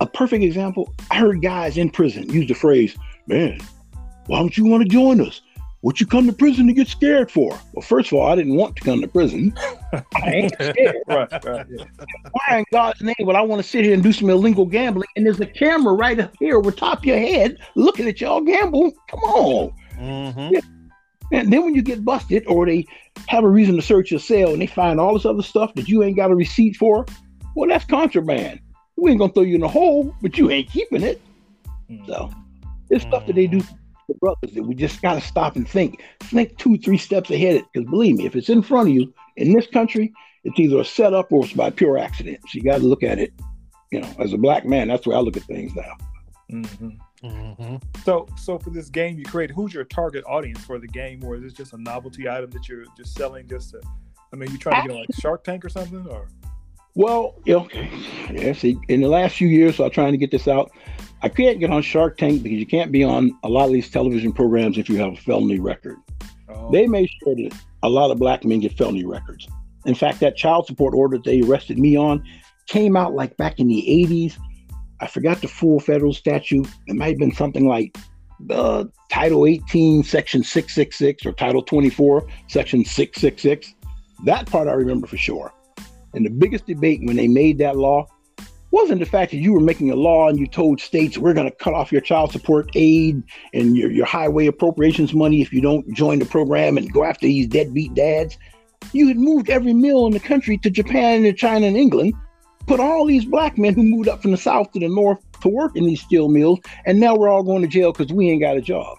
A 0.00 0.06
perfect 0.06 0.44
example 0.44 0.94
I 1.10 1.16
heard 1.16 1.40
guys 1.40 1.78
in 1.78 1.88
prison 1.88 2.28
use 2.28 2.46
the 2.46 2.54
phrase, 2.54 2.94
man, 3.26 3.58
why 4.26 4.38
don't 4.40 4.58
you 4.58 4.66
want 4.66 4.82
to 4.82 4.88
join 4.88 5.22
us? 5.22 5.40
What 5.88 6.00
you 6.00 6.06
come 6.06 6.26
to 6.26 6.34
prison 6.34 6.66
to 6.66 6.74
get 6.74 6.86
scared 6.86 7.30
for? 7.30 7.58
Well, 7.72 7.80
first 7.80 8.12
of 8.12 8.18
all, 8.18 8.26
I 8.26 8.36
didn't 8.36 8.56
want 8.56 8.76
to 8.76 8.82
come 8.82 9.00
to 9.00 9.08
prison. 9.08 9.54
I 9.92 10.30
ain't 10.30 10.52
scared. 10.52 10.96
right. 11.08 11.32
Right. 11.42 11.66
Yeah. 11.70 11.84
Why 12.30 12.58
in 12.58 12.64
God's 12.70 13.00
name 13.00 13.14
would 13.20 13.34
I 13.34 13.40
want 13.40 13.62
to 13.62 13.66
sit 13.66 13.86
here 13.86 13.94
and 13.94 14.02
do 14.02 14.12
some 14.12 14.28
illegal 14.28 14.66
gambling? 14.66 15.08
And 15.16 15.24
there's 15.24 15.40
a 15.40 15.46
camera 15.46 15.94
right 15.94 16.20
up 16.20 16.34
here 16.38 16.58
over 16.58 16.70
top 16.70 16.98
of 16.98 17.04
your 17.06 17.18
head 17.18 17.56
looking 17.74 18.06
at 18.06 18.20
y'all 18.20 18.42
gamble. 18.42 18.92
Come 19.08 19.20
on. 19.20 19.72
Mm-hmm. 19.98 20.56
And 21.32 21.50
then 21.50 21.64
when 21.64 21.74
you 21.74 21.80
get 21.80 22.04
busted 22.04 22.44
or 22.46 22.66
they 22.66 22.84
have 23.26 23.44
a 23.44 23.48
reason 23.48 23.74
to 23.76 23.80
search 23.80 24.10
your 24.10 24.20
cell 24.20 24.52
and 24.52 24.60
they 24.60 24.66
find 24.66 25.00
all 25.00 25.14
this 25.14 25.24
other 25.24 25.42
stuff 25.42 25.72
that 25.76 25.88
you 25.88 26.02
ain't 26.02 26.16
got 26.16 26.30
a 26.30 26.34
receipt 26.34 26.76
for, 26.76 27.06
well, 27.56 27.66
that's 27.66 27.86
contraband. 27.86 28.60
We 28.96 29.12
ain't 29.12 29.20
gonna 29.20 29.32
throw 29.32 29.42
you 29.42 29.54
in 29.54 29.62
a 29.62 29.68
hole, 29.68 30.14
but 30.20 30.36
you 30.36 30.50
ain't 30.50 30.70
keeping 30.70 31.02
it. 31.02 31.18
Mm-hmm. 31.90 32.04
So 32.12 32.30
it's 32.90 33.06
stuff 33.06 33.26
that 33.26 33.36
they 33.36 33.46
do 33.46 33.62
for 34.08 34.16
brothers 34.16 34.56
that 34.56 34.64
we 34.64 34.74
just 34.74 35.00
got 35.02 35.14
to 35.14 35.20
stop 35.20 35.54
and 35.54 35.68
think. 35.68 36.02
Think 36.24 36.56
two, 36.58 36.78
three 36.78 36.98
steps 36.98 37.30
ahead. 37.30 37.62
Because 37.72 37.88
believe 37.88 38.16
me, 38.16 38.26
if 38.26 38.34
it's 38.34 38.48
in 38.48 38.62
front 38.62 38.88
of 38.88 38.94
you 38.94 39.14
in 39.36 39.52
this 39.52 39.68
country, 39.68 40.12
it's 40.42 40.58
either 40.58 40.80
a 40.80 40.84
setup 40.84 41.30
or 41.30 41.44
it's 41.44 41.52
by 41.52 41.70
pure 41.70 41.98
accident. 41.98 42.40
So 42.42 42.48
you 42.54 42.62
got 42.62 42.78
to 42.78 42.84
look 42.86 43.02
at 43.02 43.18
it, 43.18 43.32
you 43.92 44.00
know, 44.00 44.10
as 44.18 44.32
a 44.32 44.38
black 44.38 44.64
man. 44.64 44.88
That's 44.88 45.04
the 45.04 45.10
way 45.10 45.16
I 45.16 45.20
look 45.20 45.36
at 45.36 45.44
things 45.44 45.74
now. 45.76 45.92
Mm-hmm. 46.50 46.88
Mm-hmm. 47.24 47.76
So, 48.04 48.26
so 48.36 48.58
for 48.58 48.70
this 48.70 48.88
game 48.88 49.18
you 49.18 49.24
create, 49.24 49.50
who's 49.50 49.74
your 49.74 49.84
target 49.84 50.24
audience 50.26 50.64
for 50.64 50.78
the 50.78 50.86
game, 50.86 51.22
or 51.24 51.36
is 51.36 51.42
this 51.42 51.52
just 51.52 51.72
a 51.72 51.78
novelty 51.78 52.28
item 52.28 52.50
that 52.50 52.68
you're 52.68 52.84
just 52.96 53.14
selling? 53.14 53.46
Just 53.48 53.72
to, 53.72 53.82
I 54.32 54.36
mean, 54.36 54.50
you 54.50 54.58
trying 54.58 54.82
to 54.82 54.88
get 54.88 54.94
on 54.94 55.00
like 55.00 55.14
Shark 55.20 55.44
Tank 55.44 55.64
or 55.64 55.68
something, 55.68 56.06
or? 56.06 56.28
Well, 56.94 57.34
okay, 57.48 57.90
yeah. 58.32 58.52
See, 58.52 58.78
in 58.88 59.00
the 59.00 59.08
last 59.08 59.36
few 59.36 59.48
years, 59.48 59.78
I'm 59.78 59.90
trying 59.90 60.12
to 60.12 60.18
get 60.18 60.30
this 60.30 60.48
out. 60.48 60.70
I 61.22 61.28
can't 61.28 61.58
get 61.58 61.70
on 61.70 61.82
Shark 61.82 62.16
Tank 62.16 62.42
because 62.42 62.58
you 62.58 62.66
can't 62.66 62.92
be 62.92 63.02
on 63.02 63.36
a 63.42 63.48
lot 63.48 63.66
of 63.66 63.72
these 63.72 63.90
television 63.90 64.32
programs 64.32 64.78
if 64.78 64.88
you 64.88 64.98
have 64.98 65.14
a 65.14 65.16
felony 65.16 65.58
record. 65.58 65.96
Oh. 66.48 66.70
They 66.70 66.86
made 66.86 67.10
sure 67.22 67.34
that 67.34 67.58
a 67.82 67.88
lot 67.88 68.10
of 68.10 68.18
black 68.18 68.44
men 68.44 68.60
get 68.60 68.76
felony 68.76 69.04
records. 69.04 69.48
In 69.84 69.94
fact, 69.94 70.20
that 70.20 70.36
child 70.36 70.66
support 70.66 70.94
order 70.94 71.18
they 71.18 71.40
arrested 71.40 71.78
me 71.78 71.96
on 71.96 72.24
came 72.66 72.96
out 72.96 73.14
like 73.14 73.36
back 73.36 73.58
in 73.58 73.68
the 73.68 73.84
80s. 74.08 74.38
I 75.00 75.06
forgot 75.06 75.40
the 75.40 75.48
full 75.48 75.80
federal 75.80 76.12
statute. 76.12 76.68
It 76.86 76.94
might 76.94 77.08
have 77.08 77.18
been 77.18 77.34
something 77.34 77.66
like 77.66 77.96
uh, 78.50 78.84
Title 79.10 79.46
18, 79.46 80.02
Section 80.02 80.42
666, 80.42 81.26
or 81.26 81.32
Title 81.32 81.62
24, 81.62 82.26
Section 82.48 82.84
666. 82.84 83.74
That 84.24 84.46
part 84.50 84.68
I 84.68 84.72
remember 84.72 85.06
for 85.06 85.16
sure. 85.16 85.52
And 86.14 86.24
the 86.24 86.30
biggest 86.30 86.66
debate 86.66 87.00
when 87.04 87.16
they 87.16 87.28
made 87.28 87.58
that 87.58 87.76
law 87.76 88.08
wasn't 88.70 89.00
the 89.00 89.06
fact 89.06 89.30
that 89.30 89.38
you 89.38 89.52
were 89.52 89.60
making 89.60 89.90
a 89.90 89.96
law 89.96 90.28
and 90.28 90.38
you 90.38 90.46
told 90.46 90.80
states 90.80 91.16
we're 91.16 91.32
going 91.32 91.50
to 91.50 91.56
cut 91.56 91.74
off 91.74 91.90
your 91.90 92.00
child 92.00 92.32
support 92.32 92.70
aid 92.74 93.22
and 93.54 93.76
your, 93.76 93.90
your 93.90 94.06
highway 94.06 94.46
appropriations 94.46 95.14
money 95.14 95.40
if 95.40 95.52
you 95.52 95.60
don't 95.60 95.90
join 95.94 96.18
the 96.18 96.26
program 96.26 96.76
and 96.76 96.92
go 96.92 97.04
after 97.04 97.26
these 97.26 97.46
deadbeat 97.46 97.94
dads. 97.94 98.36
You 98.92 99.08
had 99.08 99.16
moved 99.16 99.48
every 99.48 99.72
mill 99.72 100.06
in 100.06 100.12
the 100.12 100.20
country 100.20 100.58
to 100.58 100.70
Japan 100.70 101.24
and 101.24 101.36
China 101.36 101.66
and 101.66 101.76
England, 101.76 102.14
put 102.66 102.78
all 102.78 103.06
these 103.06 103.24
black 103.24 103.56
men 103.56 103.74
who 103.74 103.82
moved 103.82 104.08
up 104.08 104.20
from 104.20 104.32
the 104.32 104.36
south 104.36 104.70
to 104.72 104.80
the 104.80 104.88
north 104.88 105.18
to 105.40 105.48
work 105.48 105.74
in 105.74 105.86
these 105.86 106.00
steel 106.00 106.28
mills, 106.28 106.60
and 106.84 107.00
now 107.00 107.16
we're 107.16 107.28
all 107.28 107.42
going 107.42 107.62
to 107.62 107.68
jail 107.68 107.92
because 107.92 108.12
we 108.12 108.28
ain't 108.28 108.42
got 108.42 108.56
a 108.56 108.60
job. 108.60 108.98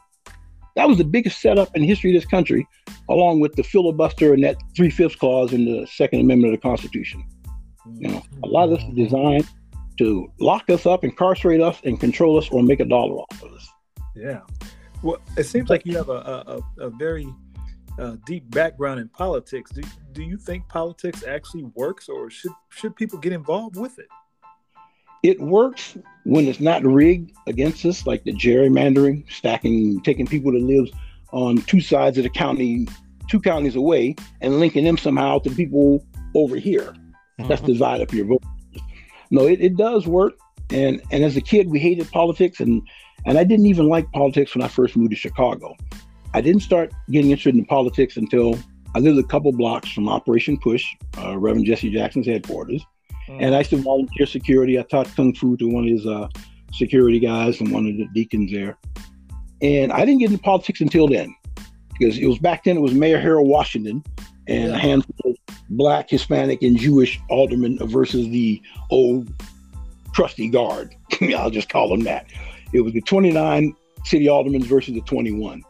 That 0.76 0.88
was 0.88 0.98
the 0.98 1.04
biggest 1.04 1.42
setup 1.42 1.76
in 1.76 1.84
history 1.84 2.16
of 2.16 2.22
this 2.22 2.30
country, 2.30 2.68
along 3.10 3.40
with 3.40 3.56
the 3.56 3.64
filibuster 3.64 4.34
and 4.34 4.44
that 4.44 4.58
three 4.76 4.90
fifths 4.90 5.16
clause 5.16 5.54
in 5.54 5.66
the 5.66 5.86
Second 5.88 6.22
Amendment 6.22 6.54
of 6.54 6.60
the 6.60 6.68
Constitution. 6.68 7.24
You 7.98 8.10
know, 8.10 8.24
a 8.44 8.48
lot 8.48 8.70
of 8.70 8.78
this 8.78 8.88
is 8.88 8.96
designed 8.96 9.48
to 10.00 10.32
lock 10.40 10.70
us 10.70 10.86
up, 10.86 11.04
incarcerate 11.04 11.60
us, 11.60 11.82
and 11.84 12.00
control 12.00 12.38
us, 12.38 12.50
or 12.52 12.64
make 12.64 12.80
a 12.80 12.86
dollar 12.86 13.16
off 13.16 13.44
of 13.44 13.52
us. 13.52 13.70
Yeah. 14.16 14.40
Well, 15.04 15.18
it 15.38 15.44
seems 15.44 15.70
like 15.70 15.86
you 15.86 15.96
have 15.98 16.08
a, 16.08 16.62
a, 16.80 16.86
a 16.86 16.90
very 16.90 17.28
uh, 18.00 18.16
deep 18.26 18.50
background 18.50 19.02
in 19.02 19.10
politics. 19.10 19.72
Do, 19.72 19.82
do 20.14 20.24
you 20.24 20.38
think 20.38 20.68
politics 20.70 21.26
actually 21.28 21.66
works, 21.76 22.08
or 22.08 22.30
should 22.30 22.54
should 22.70 22.96
people 22.96 23.20
get 23.20 23.34
involved 23.34 23.76
with 23.76 24.00
it? 24.00 24.08
It 25.22 25.42
works 25.42 25.98
when 26.24 26.48
it's 26.48 26.62
not 26.62 26.82
rigged 26.86 27.34
against 27.46 27.86
us, 27.86 28.08
like 28.08 28.24
the 28.24 28.32
gerrymandering, 28.32 29.30
stacking, 29.30 30.00
taking 30.02 30.26
people 30.26 30.54
that 30.54 30.62
live 30.62 30.90
on 31.34 31.58
two 31.64 31.82
sides 31.82 32.18
of 32.18 32.24
the 32.24 32.30
county, 32.30 32.88
two 33.30 33.42
counties 33.42 33.76
away, 33.76 34.16
and 34.40 34.62
linking 34.62 34.86
them 34.86 34.98
somehow 34.98 35.40
to 35.40 35.50
people 35.50 36.06
over 36.36 36.56
here. 36.56 36.94
Mm-hmm. 37.38 37.50
That's 37.50 37.62
divide 37.62 38.00
up 38.00 38.14
your 38.14 38.28
vote 38.28 38.44
no, 39.30 39.48
it, 39.48 39.62
it 39.62 39.78
does 39.78 40.08
work. 40.08 40.34
And 40.72 41.02
and 41.12 41.24
as 41.24 41.36
a 41.36 41.42
kid, 41.42 41.70
we 41.70 41.80
hated 41.80 42.12
politics, 42.12 42.60
and 42.60 42.82
and 43.26 43.38
I 43.38 43.44
didn't 43.44 43.66
even 43.66 43.88
like 43.88 44.12
politics 44.12 44.56
when 44.56 44.64
I 44.64 44.68
first 44.68 44.96
moved 44.96 45.12
to 45.12 45.18
Chicago. 45.18 45.76
I 46.34 46.42
didn't 46.42 46.62
start 46.62 46.94
getting 47.10 47.32
interested 47.32 47.56
in 47.56 47.66
politics 47.66 48.18
until 48.18 48.58
I 48.96 49.00
lived 49.00 49.18
a 49.18 49.24
couple 49.24 49.52
blocks 49.52 49.92
from 49.92 50.08
Operation 50.08 50.60
Push, 50.60 50.86
uh, 51.18 51.38
Reverend 51.38 51.66
Jesse 51.66 51.90
Jackson's 51.90 52.28
headquarters, 52.28 52.86
mm. 53.28 53.38
and 53.42 53.56
I 53.56 53.60
used 53.60 53.72
to 53.72 53.78
volunteer 53.78 54.28
security. 54.28 54.78
I 54.78 54.84
taught 54.84 55.08
kung 55.16 55.34
fu 55.34 55.58
to 55.58 55.66
one 55.68 55.86
of 55.86 55.90
his 55.90 56.06
uh, 56.06 56.28
security 56.72 57.20
guys 57.20 57.60
and 57.60 57.72
one 57.72 57.88
of 57.88 57.98
the 57.98 58.08
deacons 58.14 58.52
there. 58.52 58.78
And 59.62 59.92
I 59.92 60.06
didn't 60.06 60.20
get 60.20 60.32
into 60.32 60.44
politics 60.44 60.82
until 60.82 61.08
then, 61.08 61.36
because 61.98 62.18
it 62.18 62.28
was 62.28 62.38
back 62.38 62.64
then. 62.64 62.78
It 62.78 62.82
was 62.82 62.94
Mayor 62.94 63.20
Harold 63.20 63.48
Washington 63.48 64.04
and 64.50 64.74
a 64.74 64.78
handful 64.78 65.32
of 65.32 65.38
black, 65.70 66.10
Hispanic, 66.10 66.62
and 66.64 66.78
Jewish 66.78 67.20
aldermen 67.30 67.78
versus 67.88 68.28
the 68.30 68.62
old 68.90 69.32
trusty 70.14 70.50
guard. 70.50 70.96
I'll 71.38 71.52
just 71.52 71.70
call 71.70 71.90
them 71.90 72.02
that. 72.02 72.26
It 72.74 72.82
was 72.82 72.94
the 72.94 73.02
29 73.02 73.76
city 74.06 74.28
aldermen 74.28 74.64
versus 74.64 74.94
the 74.96 75.02
21. 75.02 75.64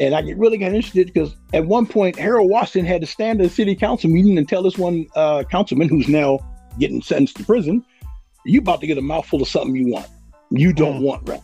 And 0.00 0.14
I 0.14 0.20
really 0.32 0.58
got 0.58 0.72
interested 0.72 1.06
because 1.12 1.36
at 1.52 1.66
one 1.66 1.86
point, 1.86 2.18
Harold 2.18 2.50
Washington 2.50 2.90
had 2.90 3.02
to 3.02 3.06
stand 3.06 3.40
at 3.40 3.46
a 3.46 3.50
city 3.50 3.76
council 3.76 4.10
meeting 4.10 4.38
and 4.38 4.48
tell 4.48 4.62
this 4.62 4.78
one 4.78 5.06
uh, 5.14 5.44
councilman 5.44 5.88
who's 5.88 6.08
now 6.08 6.38
getting 6.78 7.02
sentenced 7.02 7.36
to 7.36 7.44
prison, 7.44 7.84
you 8.44 8.60
about 8.60 8.80
to 8.80 8.86
get 8.86 8.96
a 8.96 9.02
mouthful 9.02 9.42
of 9.42 9.48
something 9.48 9.76
you 9.76 9.92
want. 9.92 10.06
You 10.50 10.72
don't 10.72 11.00
mm. 11.00 11.04
want 11.04 11.28
right. 11.28 11.42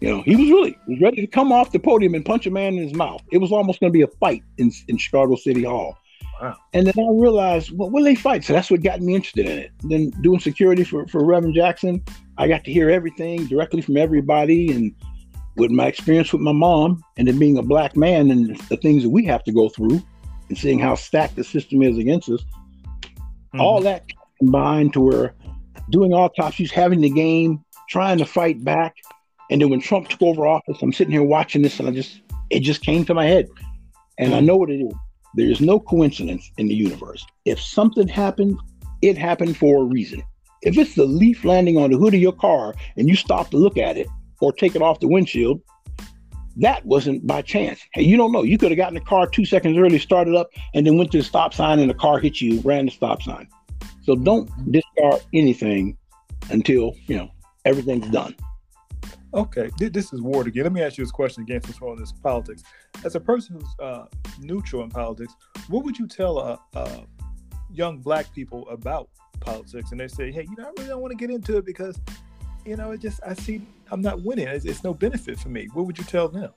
You 0.00 0.10
know, 0.10 0.22
he 0.22 0.36
was 0.36 0.48
really 0.48 0.78
he 0.86 0.94
was 0.94 1.00
ready 1.00 1.20
to 1.20 1.26
come 1.26 1.52
off 1.52 1.72
the 1.72 1.78
podium 1.78 2.14
and 2.14 2.24
punch 2.24 2.46
a 2.46 2.50
man 2.50 2.74
in 2.74 2.82
his 2.82 2.94
mouth. 2.94 3.22
It 3.32 3.38
was 3.38 3.52
almost 3.52 3.80
going 3.80 3.92
to 3.92 3.96
be 3.96 4.02
a 4.02 4.08
fight 4.18 4.42
in, 4.58 4.70
in 4.88 4.98
Chicago 4.98 5.36
City 5.36 5.64
Hall. 5.64 5.96
Wow. 6.40 6.56
And 6.74 6.86
then 6.86 6.94
I 6.98 7.10
realized, 7.12 7.72
well, 7.72 7.88
what 7.88 8.00
do 8.00 8.04
they 8.04 8.14
fight? 8.14 8.44
So 8.44 8.52
that's 8.52 8.70
what 8.70 8.82
got 8.82 9.00
me 9.00 9.14
interested 9.14 9.46
in 9.46 9.58
it. 9.58 9.70
then 9.84 10.10
doing 10.20 10.38
security 10.38 10.84
for, 10.84 11.06
for 11.06 11.24
Reverend 11.24 11.54
Jackson, 11.54 12.04
I 12.36 12.46
got 12.46 12.62
to 12.64 12.72
hear 12.72 12.90
everything 12.90 13.46
directly 13.46 13.80
from 13.80 13.96
everybody. 13.96 14.70
And 14.70 14.94
with 15.56 15.70
my 15.70 15.86
experience 15.86 16.32
with 16.32 16.42
my 16.42 16.52
mom 16.52 17.02
and 17.16 17.26
then 17.26 17.38
being 17.38 17.56
a 17.56 17.62
black 17.62 17.96
man 17.96 18.30
and 18.30 18.56
the 18.68 18.76
things 18.76 19.02
that 19.02 19.08
we 19.08 19.24
have 19.24 19.42
to 19.44 19.52
go 19.52 19.70
through 19.70 20.02
and 20.48 20.58
seeing 20.58 20.78
how 20.78 20.94
stacked 20.94 21.36
the 21.36 21.44
system 21.44 21.82
is 21.82 21.96
against 21.96 22.28
us, 22.28 22.42
mm-hmm. 22.42 23.60
all 23.60 23.80
that 23.80 24.04
combined 24.38 24.92
to 24.92 25.00
where 25.00 25.34
doing 25.90 26.12
autopsies, 26.12 26.70
having 26.70 27.00
the 27.00 27.10
game, 27.10 27.64
trying 27.88 28.18
to 28.18 28.26
fight 28.26 28.62
back. 28.62 28.94
And 29.50 29.60
then 29.60 29.70
when 29.70 29.80
Trump 29.80 30.08
took 30.08 30.22
over 30.22 30.46
office, 30.46 30.78
I'm 30.82 30.92
sitting 30.92 31.12
here 31.12 31.22
watching 31.22 31.62
this 31.62 31.78
and 31.78 31.88
I 31.88 31.92
just, 31.92 32.20
it 32.50 32.60
just 32.60 32.82
came 32.82 33.04
to 33.04 33.14
my 33.14 33.26
head. 33.26 33.48
And. 34.18 34.34
I 34.34 34.40
mm. 34.40 34.46
know 34.46 34.56
what 34.56 34.70
it 34.70 34.80
is. 34.80 34.92
There 35.34 35.50
is 35.50 35.60
no 35.60 35.78
coincidence 35.78 36.50
in 36.56 36.68
the 36.68 36.74
universe. 36.74 37.24
If 37.44 37.60
something 37.60 38.08
happened, 38.08 38.58
it 39.02 39.18
happened 39.18 39.56
for 39.56 39.82
a 39.82 39.84
reason. 39.84 40.22
If 40.62 40.78
it's 40.78 40.94
the 40.94 41.04
leaf 41.04 41.44
landing 41.44 41.76
on 41.76 41.90
the 41.90 41.98
hood 41.98 42.14
of 42.14 42.20
your 42.20 42.32
car 42.32 42.74
and 42.96 43.08
you 43.08 43.16
stop 43.16 43.50
to 43.50 43.58
look 43.58 43.76
at 43.76 43.98
it 43.98 44.08
or 44.40 44.52
take 44.52 44.74
it 44.74 44.80
off 44.80 45.00
the 45.00 45.08
windshield, 45.08 45.60
that 46.56 46.86
wasn't 46.86 47.26
by 47.26 47.42
chance. 47.42 47.80
Hey, 47.92 48.02
you 48.02 48.16
don't 48.16 48.32
know. 48.32 48.42
You 48.42 48.56
could 48.56 48.70
have 48.70 48.78
gotten 48.78 48.94
the 48.94 49.00
car 49.00 49.26
two 49.26 49.44
seconds 49.44 49.76
early, 49.76 49.98
started 49.98 50.34
up, 50.34 50.48
and 50.72 50.86
then 50.86 50.96
went 50.96 51.12
to 51.12 51.18
the 51.18 51.24
stop 51.24 51.52
sign 51.52 51.78
and 51.80 51.90
the 51.90 51.94
car 51.94 52.18
hit 52.18 52.40
you, 52.40 52.60
ran 52.60 52.86
the 52.86 52.92
stop 52.92 53.22
sign. 53.22 53.46
So 54.04 54.16
don't 54.16 54.48
discard 54.72 55.20
anything 55.34 55.98
until, 56.50 56.94
you 57.06 57.16
know, 57.18 57.30
everything's 57.66 58.08
done. 58.08 58.34
Okay, 59.36 59.68
this 59.76 60.14
is 60.14 60.22
Ward 60.22 60.46
again. 60.46 60.62
Let 60.62 60.72
me 60.72 60.80
ask 60.80 60.96
you 60.96 61.04
this 61.04 61.12
question 61.12 61.42
again 61.42 61.62
since 61.62 61.78
we're 61.78 61.90
on 61.90 61.98
this 61.98 62.10
politics. 62.10 62.62
As 63.04 63.16
a 63.16 63.20
person 63.20 63.56
who's 63.56 63.68
uh, 63.78 64.06
neutral 64.40 64.82
in 64.82 64.88
politics, 64.88 65.34
what 65.68 65.84
would 65.84 65.98
you 65.98 66.08
tell 66.08 66.38
uh, 66.38 66.56
uh, 66.74 67.00
young 67.70 67.98
black 67.98 68.34
people 68.34 68.66
about 68.70 69.10
politics? 69.40 69.90
And 69.90 70.00
they 70.00 70.08
say, 70.08 70.32
hey, 70.32 70.46
you 70.48 70.56
know, 70.56 70.64
I 70.64 70.70
really 70.78 70.88
don't 70.88 71.02
want 71.02 71.10
to 71.10 71.18
get 71.18 71.30
into 71.30 71.58
it 71.58 71.66
because, 71.66 72.00
you 72.64 72.76
know, 72.76 72.92
it 72.92 73.02
just, 73.02 73.20
I 73.26 73.34
see 73.34 73.60
I'm 73.90 74.00
not 74.00 74.22
winning. 74.22 74.48
It's, 74.48 74.64
it's 74.64 74.82
no 74.82 74.94
benefit 74.94 75.38
for 75.38 75.50
me. 75.50 75.68
What 75.74 75.84
would 75.84 75.98
you 75.98 76.04
tell 76.04 76.30
them? 76.30 76.50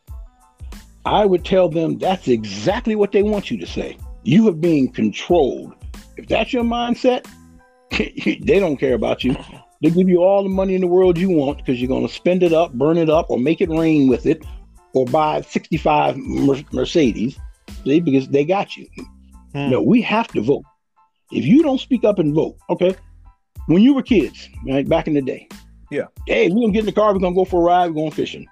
I 1.05 1.25
would 1.25 1.43
tell 1.43 1.67
them 1.67 1.97
that's 1.97 2.29
exactly 2.29 2.95
what 2.95 3.11
they 3.11 3.23
want 3.23 3.51
you 3.51 3.57
to 3.57 3.67
say. 3.67 3.97
You 4.23 4.47
are 4.47 4.53
being 4.53 4.89
controlled. 4.89 5.75
If 6.15 6.29
that's 6.29 6.53
your 6.53 6.63
mindset, 6.63 7.27
they 7.91 8.59
don't 8.61 8.77
care 8.77 8.93
about 8.93 9.25
you. 9.25 9.35
They 9.81 9.89
give 9.89 10.09
you 10.09 10.21
all 10.21 10.43
the 10.43 10.49
money 10.49 10.75
in 10.75 10.81
the 10.81 10.87
world 10.87 11.17
you 11.17 11.29
want 11.29 11.57
because 11.57 11.79
you're 11.79 11.87
going 11.87 12.05
to 12.05 12.13
spend 12.13 12.43
it 12.43 12.51
up, 12.51 12.73
burn 12.73 12.97
it 12.97 13.09
up, 13.09 13.29
or 13.29 13.39
make 13.39 13.61
it 13.61 13.69
rain 13.69 14.09
with 14.09 14.25
it, 14.25 14.43
or 14.93 15.05
buy 15.05 15.41
65 15.41 16.17
Mercedes, 16.17 17.39
see, 17.83 17.99
because 17.99 18.27
they 18.27 18.43
got 18.43 18.75
you. 18.75 18.87
Hmm. 19.53 19.69
No, 19.69 19.81
we 19.81 20.01
have 20.01 20.27
to 20.29 20.41
vote. 20.41 20.65
If 21.31 21.45
you 21.45 21.63
don't 21.63 21.79
speak 21.79 22.03
up 22.03 22.19
and 22.19 22.33
vote, 22.33 22.57
okay, 22.69 22.95
when 23.67 23.81
you 23.81 23.93
were 23.93 24.01
kids, 24.01 24.49
right, 24.67 24.87
back 24.87 25.07
in 25.07 25.13
the 25.13 25.21
day, 25.21 25.47
yeah, 25.91 26.05
hey, 26.27 26.49
we're 26.49 26.61
gonna 26.61 26.73
get 26.73 26.81
in 26.81 26.85
the 26.85 26.91
car, 26.91 27.13
we're 27.13 27.19
gonna 27.19 27.35
go 27.35 27.45
for 27.45 27.61
a 27.61 27.63
ride, 27.63 27.87
we're 27.87 28.01
going 28.01 28.11
fishing. 28.11 28.47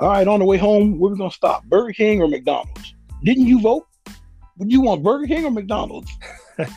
All 0.00 0.08
right, 0.08 0.26
on 0.26 0.40
the 0.40 0.44
way 0.44 0.56
home, 0.56 0.98
where 0.98 1.12
we 1.12 1.18
gonna 1.18 1.30
stop? 1.30 1.64
Burger 1.64 1.92
King 1.92 2.20
or 2.20 2.28
McDonald's? 2.28 2.94
Didn't 3.22 3.46
you 3.46 3.60
vote? 3.60 3.86
Would 4.58 4.70
you 4.70 4.80
want 4.80 5.02
Burger 5.02 5.26
King 5.26 5.44
or 5.44 5.50
McDonald's? 5.50 6.10
it 6.58 6.70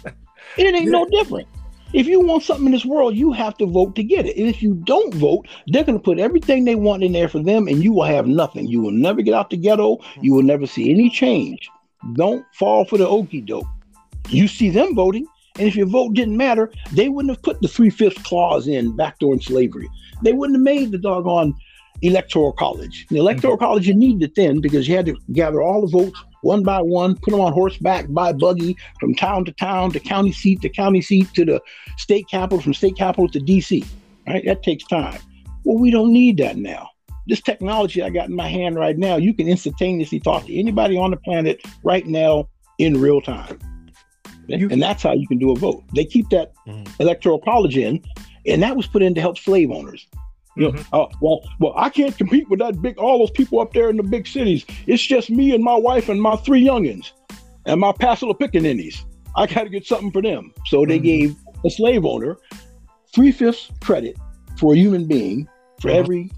ain't 0.57 0.85
yeah. 0.85 0.91
no 0.91 1.07
different. 1.09 1.47
If 1.95 2.07
you 2.07 2.19
want 2.19 2.43
something 2.43 2.65
in 2.65 2.73
this 2.73 2.83
world, 2.83 3.15
you 3.15 3.31
have 3.31 3.55
to 3.57 3.65
vote 3.65 3.95
to 3.95 4.03
get 4.03 4.25
it. 4.25 4.35
And 4.35 4.49
if 4.49 4.61
you 4.61 4.73
don't 4.83 5.13
vote, 5.13 5.47
they're 5.67 5.85
going 5.85 5.97
to 5.97 6.03
put 6.03 6.19
everything 6.19 6.65
they 6.65 6.75
want 6.75 7.05
in 7.05 7.13
there 7.13 7.29
for 7.29 7.41
them, 7.41 7.69
and 7.69 7.81
you 7.81 7.93
will 7.93 8.03
have 8.03 8.27
nothing. 8.27 8.67
You 8.67 8.81
will 8.81 8.91
never 8.91 9.21
get 9.21 9.33
out 9.33 9.49
the 9.49 9.55
ghetto. 9.55 9.99
You 10.19 10.33
will 10.33 10.43
never 10.43 10.67
see 10.67 10.91
any 10.91 11.09
change. 11.09 11.69
Don't 12.15 12.45
fall 12.53 12.83
for 12.83 12.97
the 12.97 13.07
okey 13.07 13.39
doke. 13.39 13.65
You 14.27 14.49
see 14.49 14.69
them 14.69 14.93
voting, 14.93 15.25
And 15.57 15.69
if 15.69 15.77
your 15.77 15.85
vote 15.87 16.15
didn't 16.15 16.35
matter, 16.35 16.69
they 16.91 17.07
wouldn't 17.07 17.33
have 17.33 17.43
put 17.43 17.61
the 17.61 17.69
three 17.69 17.89
fifths 17.89 18.21
clause 18.23 18.67
in 18.67 18.93
back 18.97 19.17
during 19.19 19.39
slavery. 19.39 19.89
They 20.21 20.33
wouldn't 20.33 20.57
have 20.57 20.63
made 20.63 20.91
the 20.91 20.97
doggone 20.97 21.55
electoral 22.01 22.51
college. 22.51 23.07
The 23.09 23.19
electoral 23.19 23.55
mm-hmm. 23.55 23.63
college 23.63 23.87
you 23.87 23.93
needed 23.93 24.21
it 24.21 24.35
then 24.35 24.59
because 24.59 24.85
you 24.89 24.97
had 24.97 25.05
to 25.05 25.15
gather 25.31 25.61
all 25.61 25.79
the 25.79 25.87
votes 25.87 26.21
one 26.45 26.61
by 26.61 26.79
one, 26.79 27.15
put 27.15 27.31
them 27.31 27.41
on 27.41 27.51
horseback 27.51 28.05
by 28.09 28.31
buggy 28.31 28.77
from 28.99 29.15
town 29.15 29.43
to 29.45 29.51
town, 29.51 29.91
to 29.91 29.99
county 29.99 30.31
seat 30.31 30.61
to 30.61 30.69
county 30.69 31.01
seat 31.01 31.27
to 31.33 31.43
the 31.43 31.61
state 31.97 32.27
capital, 32.29 32.61
from 32.61 32.73
state 32.73 32.95
capital 32.95 33.27
to 33.29 33.39
DC. 33.39 33.85
Right? 34.27 34.45
That 34.45 34.61
takes 34.61 34.83
time. 34.85 35.19
Well, 35.63 35.79
we 35.79 35.89
don't 35.89 36.13
need 36.13 36.37
that 36.37 36.57
now. 36.57 36.89
This 37.27 37.41
technology 37.41 38.03
I 38.03 38.11
got 38.11 38.29
in 38.29 38.35
my 38.35 38.47
hand 38.47 38.75
right 38.75 38.97
now, 38.97 39.17
you 39.17 39.33
can 39.33 39.47
instantaneously 39.47 40.19
talk 40.19 40.45
to 40.45 40.55
anybody 40.55 40.95
on 40.95 41.09
the 41.09 41.17
planet 41.17 41.61
right 41.83 42.05
now 42.05 42.47
in 42.77 43.01
real 43.01 43.21
time. 43.21 43.57
You, 44.47 44.69
and 44.69 44.79
that's 44.79 45.01
how 45.01 45.13
you 45.13 45.27
can 45.27 45.39
do 45.39 45.51
a 45.51 45.55
vote. 45.55 45.83
They 45.95 46.05
keep 46.05 46.29
that 46.29 46.53
mm. 46.67 46.87
electoral 46.99 47.39
college 47.39 47.75
in, 47.75 48.03
and 48.45 48.61
that 48.61 48.77
was 48.77 48.85
put 48.85 49.01
in 49.01 49.15
to 49.15 49.21
help 49.21 49.39
slave 49.39 49.71
owners. 49.71 50.05
You 50.55 50.63
know, 50.63 50.71
mm-hmm. 50.71 50.95
uh, 50.95 51.07
well, 51.21 51.41
well, 51.59 51.73
I 51.75 51.89
can't 51.89 52.17
compete 52.17 52.49
with 52.49 52.59
that 52.59 52.81
big, 52.81 52.97
all 52.97 53.19
those 53.19 53.31
people 53.31 53.59
up 53.59 53.73
there 53.73 53.89
in 53.89 53.97
the 53.97 54.03
big 54.03 54.25
cities. 54.27 54.65
It's 54.87 55.03
just 55.03 55.29
me 55.29 55.53
and 55.53 55.63
my 55.63 55.75
wife 55.75 56.07
and 56.09 56.21
my 56.21 56.37
three 56.37 56.63
youngins 56.63 57.11
and 57.65 57.79
my 57.79 57.91
passel 57.91 58.31
of 58.31 58.37
pickaninnies. 58.37 59.03
I 59.35 59.47
got 59.47 59.63
to 59.63 59.69
get 59.69 59.85
something 59.85 60.11
for 60.11 60.21
them. 60.21 60.53
So 60.67 60.85
they 60.85 60.97
mm-hmm. 60.97 61.03
gave 61.03 61.35
a 61.65 61.69
slave 61.69 62.05
owner 62.05 62.37
three 63.13 63.31
fifths 63.31 63.69
credit 63.81 64.17
for 64.57 64.73
a 64.73 64.77
human 64.77 65.05
being 65.05 65.47
for 65.81 65.89
mm-hmm. 65.89 65.99
every 65.99 66.31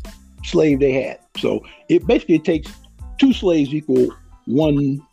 slave 0.43 0.79
they 0.79 0.93
had. 0.93 1.19
So 1.37 1.63
it 1.89 2.07
basically 2.07 2.39
takes 2.39 2.71
two 3.19 3.33
slaves 3.33 3.73
equal 3.73 4.09
one 4.45 5.05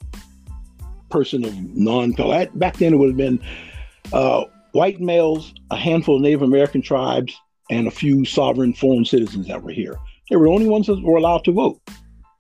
person 1.11 1.45
of 1.45 1.55
non-color. 1.77 2.49
Back 2.55 2.77
then, 2.79 2.95
it 2.95 2.97
would 2.97 3.11
have 3.11 3.17
been 3.17 3.41
uh, 4.13 4.45
white 4.73 5.01
males, 5.01 5.55
a 5.71 5.77
handful 5.77 6.17
of 6.17 6.23
Native 6.23 6.43
American 6.43 6.83
tribes, 6.83 7.39
and 7.71 7.87
a 7.87 7.91
few 7.91 8.25
sovereign 8.25 8.75
foreign 8.75 9.05
citizens 9.05 9.49
that 9.49 9.63
were 9.63 9.73
here. 9.73 9.99
They 10.31 10.37
were 10.37 10.47
the 10.47 10.53
only 10.53 10.69
ones 10.69 10.87
that 10.87 11.03
were 11.03 11.17
allowed 11.17 11.45
to 11.45 11.53
vote. 11.53 11.81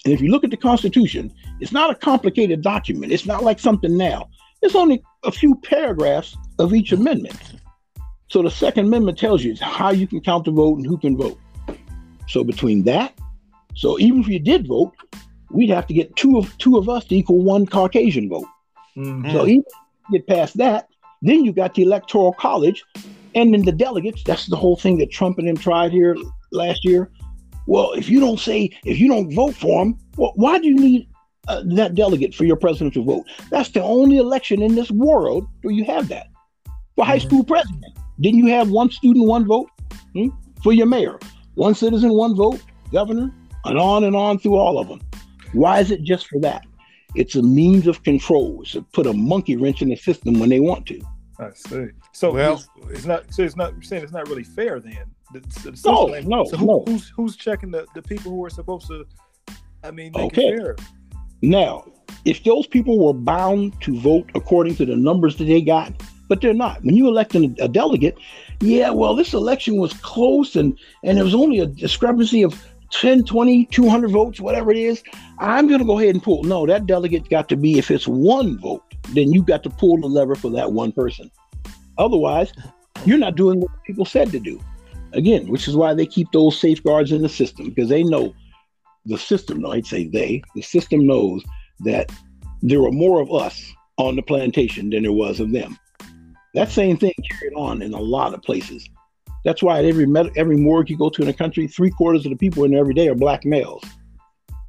And 0.05 0.13
if 0.13 0.21
you 0.21 0.31
look 0.31 0.45
at 0.45 0.51
the 0.51 0.57
Constitution, 0.57 1.33
it's 1.61 1.73
not 1.73 1.91
a 1.91 1.95
complicated 1.95 2.63
document. 2.63 3.13
It's 3.13 3.27
not 3.27 3.43
like 3.43 3.59
something 3.59 3.97
now. 3.97 4.29
It's 4.63 4.75
only 4.75 5.03
a 5.25 5.33
few 5.33 5.55
paragraphs 5.57 6.37
of 6.59 6.75
each 6.75 6.93
amendment. 6.93 7.39
So 8.29 8.43
the 8.43 8.51
Second 8.51 8.87
Amendment 8.87 9.19
tells 9.19 9.43
you 9.43 9.55
how 9.61 9.91
you 9.91 10.07
can 10.07 10.21
count 10.21 10.45
the 10.45 10.51
vote 10.51 10.79
and 10.79 10.87
who 10.87 10.99
can 10.99 11.17
vote. 11.17 11.39
So 12.29 12.45
between 12.45 12.83
that, 12.85 13.15
so 13.75 13.99
even 13.99 14.21
if 14.21 14.29
you 14.29 14.39
did 14.39 14.67
vote, 14.67 14.93
we'd 15.51 15.71
have 15.71 15.87
to 15.87 15.95
get 15.95 16.17
two 16.17 16.39
of 16.39 16.57
two 16.59 16.77
of 16.77 16.89
us 16.89 17.05
to 17.07 17.15
equal 17.15 17.43
one 17.43 17.67
Caucasian 17.67 18.29
vote. 18.29 18.47
Mm-hmm. 18.97 19.31
So 19.31 19.47
even 19.47 19.65
get 20.11 20.27
past 20.27 20.57
that, 20.57 20.89
then 21.23 21.45
you 21.45 21.53
got 21.53 21.75
the 21.75 21.83
Electoral 21.83 22.33
College, 22.33 22.85
and 23.35 23.53
then 23.53 23.63
the 23.63 23.73
delegates, 23.73 24.23
that's 24.25 24.47
the 24.47 24.57
whole 24.57 24.77
thing 24.77 24.99
that 24.99 25.11
Trump 25.11 25.39
and 25.39 25.49
them 25.49 25.57
tried 25.57 25.93
here 25.93 26.17
last 26.53 26.85
year. 26.85 27.11
Well, 27.67 27.93
if 27.93 28.09
you 28.09 28.21
don't 28.21 28.39
say, 28.39 28.71
if 28.85 28.99
you 28.99 29.09
don't 29.09 29.33
vote 29.35 29.55
for 29.55 29.83
him, 29.83 29.99
well, 30.17 30.33
why 30.37 30.59
do 30.59 30.69
you 30.69 30.77
need 30.77 31.09
uh, 31.49 31.63
that 31.75 31.95
delegate 31.95 32.35
for 32.35 32.45
your 32.45 32.57
presidential 32.57 33.05
vote? 33.05 33.25
That's 33.51 33.71
the 33.71 33.83
only 33.83 34.19
election 34.19 34.63
in 34.63 34.75
this 34.75 34.91
world 34.91 35.47
where 35.63 35.75
you 35.75 35.85
have 35.85 36.09
that. 36.09 36.27
For 36.95 37.05
high 37.05 37.19
mm-hmm. 37.19 37.27
school 37.27 37.45
president, 37.45 37.85
didn't 38.21 38.41
you 38.41 38.49
have 38.49 38.71
one 38.71 38.91
student, 38.91 39.27
one 39.27 39.47
vote? 39.47 39.69
Hmm? 40.15 40.29
For 40.63 40.73
your 40.73 40.87
mayor, 40.87 41.19
one 41.55 41.75
citizen, 41.75 42.13
one 42.13 42.37
vote, 42.37 42.63
governor, 42.93 43.33
and 43.65 43.79
on 43.79 44.05
and 44.05 44.15
on 44.15 44.39
through 44.39 44.57
all 44.57 44.79
of 44.79 44.89
them. 44.89 45.01
Why 45.53 45.81
is 45.81 45.91
it 45.91 46.03
just 46.03 46.27
for 46.27 46.39
that? 46.41 46.65
It's 47.15 47.37
a 47.37 47.43
means 47.43 47.87
of 47.87 48.03
control. 48.03 48.61
It's 48.63 48.73
to 48.73 48.83
put 48.83 49.07
a 49.07 49.13
monkey 49.13 49.57
wrench 49.57 49.83
in 49.83 49.89
the 49.89 49.97
system 49.97 50.39
when 50.39 50.49
they 50.49 50.61
want 50.61 50.87
to. 50.87 51.01
I 51.39 51.51
see. 51.55 51.89
So 52.13 52.33
well, 52.33 52.55
it's, 52.55 52.69
it's 52.91 53.05
not. 53.07 53.33
So 53.33 53.43
it's 53.43 53.57
not 53.57 53.75
saying 53.83 54.03
it's 54.03 54.13
not 54.13 54.29
really 54.29 54.45
fair 54.45 54.81
then. 54.81 55.15
The, 55.33 55.41
the 55.41 55.81
no, 55.85 56.07
no, 56.21 56.45
so 56.45 56.57
who, 56.57 56.67
no. 56.67 56.85
Who's 56.87 57.09
who's 57.09 57.37
checking 57.37 57.71
the, 57.71 57.87
the 57.95 58.03
people 58.03 58.31
who 58.31 58.45
are 58.45 58.51
supposed 58.51 58.87
to? 58.89 59.05
I 59.83 59.91
mean, 59.91 60.13
okay. 60.15 60.59
Now, 61.43 61.85
if 62.25 62.45
those 62.45 62.67
people 62.67 63.05
were 63.05 63.13
bound 63.13 63.81
to 63.83 63.99
vote 63.99 64.31
according 64.35 64.77
to 64.77 64.87
the 64.87 64.97
numbers 64.97 65.37
that 65.37 65.45
they 65.45 65.61
got, 65.61 65.93
but 66.29 66.41
they're 66.41 66.55
not. 66.55 66.83
When 66.85 66.97
you 66.97 67.09
elect 67.09 67.35
a, 67.35 67.55
a 67.61 67.69
delegate, 67.69 68.17
yeah, 68.61 68.91
well, 68.91 69.17
this 69.17 69.35
election 69.35 69.77
was 69.77 69.93
close 69.95 70.57
and 70.57 70.79
and 71.03 71.17
there 71.17 71.25
was 71.25 71.35
only 71.35 71.59
a 71.59 71.67
discrepancy 71.67 72.43
of 72.43 72.65
10, 72.91 73.25
20, 73.25 73.67
200 73.67 74.11
votes, 74.11 74.41
whatever 74.41 74.71
it 74.71 74.77
is. 74.77 75.03
I'm 75.39 75.67
going 75.67 75.81
to 75.81 75.85
go 75.85 75.99
ahead 75.99 76.15
and 76.15 76.23
pull. 76.23 76.45
No, 76.45 76.65
that 76.67 76.87
delegate 76.87 77.29
got 77.29 77.49
to 77.49 77.57
be, 77.57 77.79
if 77.79 77.91
it's 77.91 78.07
one 78.07 78.59
vote, 78.59 78.84
then 79.13 79.33
you 79.33 79.43
got 79.43 79.63
to 79.63 79.71
pull 79.71 80.01
the 80.01 80.07
lever 80.07 80.35
for 80.35 80.51
that 80.51 80.73
one 80.73 80.93
person. 80.93 81.31
Otherwise, 81.99 82.53
you're 83.05 83.19
not 83.19 83.37
doing 83.37 83.61
what 83.61 83.71
people 83.87 84.05
said 84.05 84.31
to 84.33 84.39
do. 84.39 84.61
Again, 85.13 85.49
which 85.49 85.69
is 85.69 85.77
why 85.77 85.95
they 85.95 86.07
keep 86.07 86.33
those 86.33 86.59
safeguards 86.61 87.13
in 87.13 87.23
the 87.23 87.29
system 87.29 87.69
because 87.69 87.89
they 87.89 88.03
know 88.03 88.35
the 89.07 89.19
system, 89.19 89.61
no, 89.61 89.73
I'd 89.73 89.87
say 89.87 90.09
they, 90.09 90.43
the 90.55 90.63
system 90.63 91.07
knows 91.07 91.45
that 91.81 92.11
there 92.63 92.81
were 92.81 92.93
more 92.93 93.21
of 93.21 93.33
us 93.33 93.73
on 93.99 94.17
the 94.17 94.23
plantation 94.23 94.91
than 94.91 95.03
there 95.03 95.13
was 95.13 95.41
of 95.41 95.53
them. 95.53 95.79
That 96.55 96.71
same 96.71 96.97
thing 96.97 97.13
carried 97.31 97.55
on 97.55 97.83
in 97.83 97.95
a 97.95 98.01
lot 98.01 98.33
of 98.33 98.43
places. 98.43 98.89
That's 99.45 99.63
why 99.63 99.79
at 99.79 99.85
every 99.85 100.07
med- 100.07 100.33
every 100.37 100.57
morgue 100.57 100.89
you 100.89 100.97
go 100.97 101.11
to 101.11 101.23
in 101.23 101.27
the 101.27 101.35
country, 101.35 101.67
three 101.67 101.91
quarters 101.91 102.25
of 102.25 102.31
the 102.31 102.37
people 102.37 102.65
in 102.65 102.71
there 102.71 102.81
every 102.81 102.95
day 102.95 103.09
are 103.09 103.15
black 103.15 103.45
males. 103.45 103.85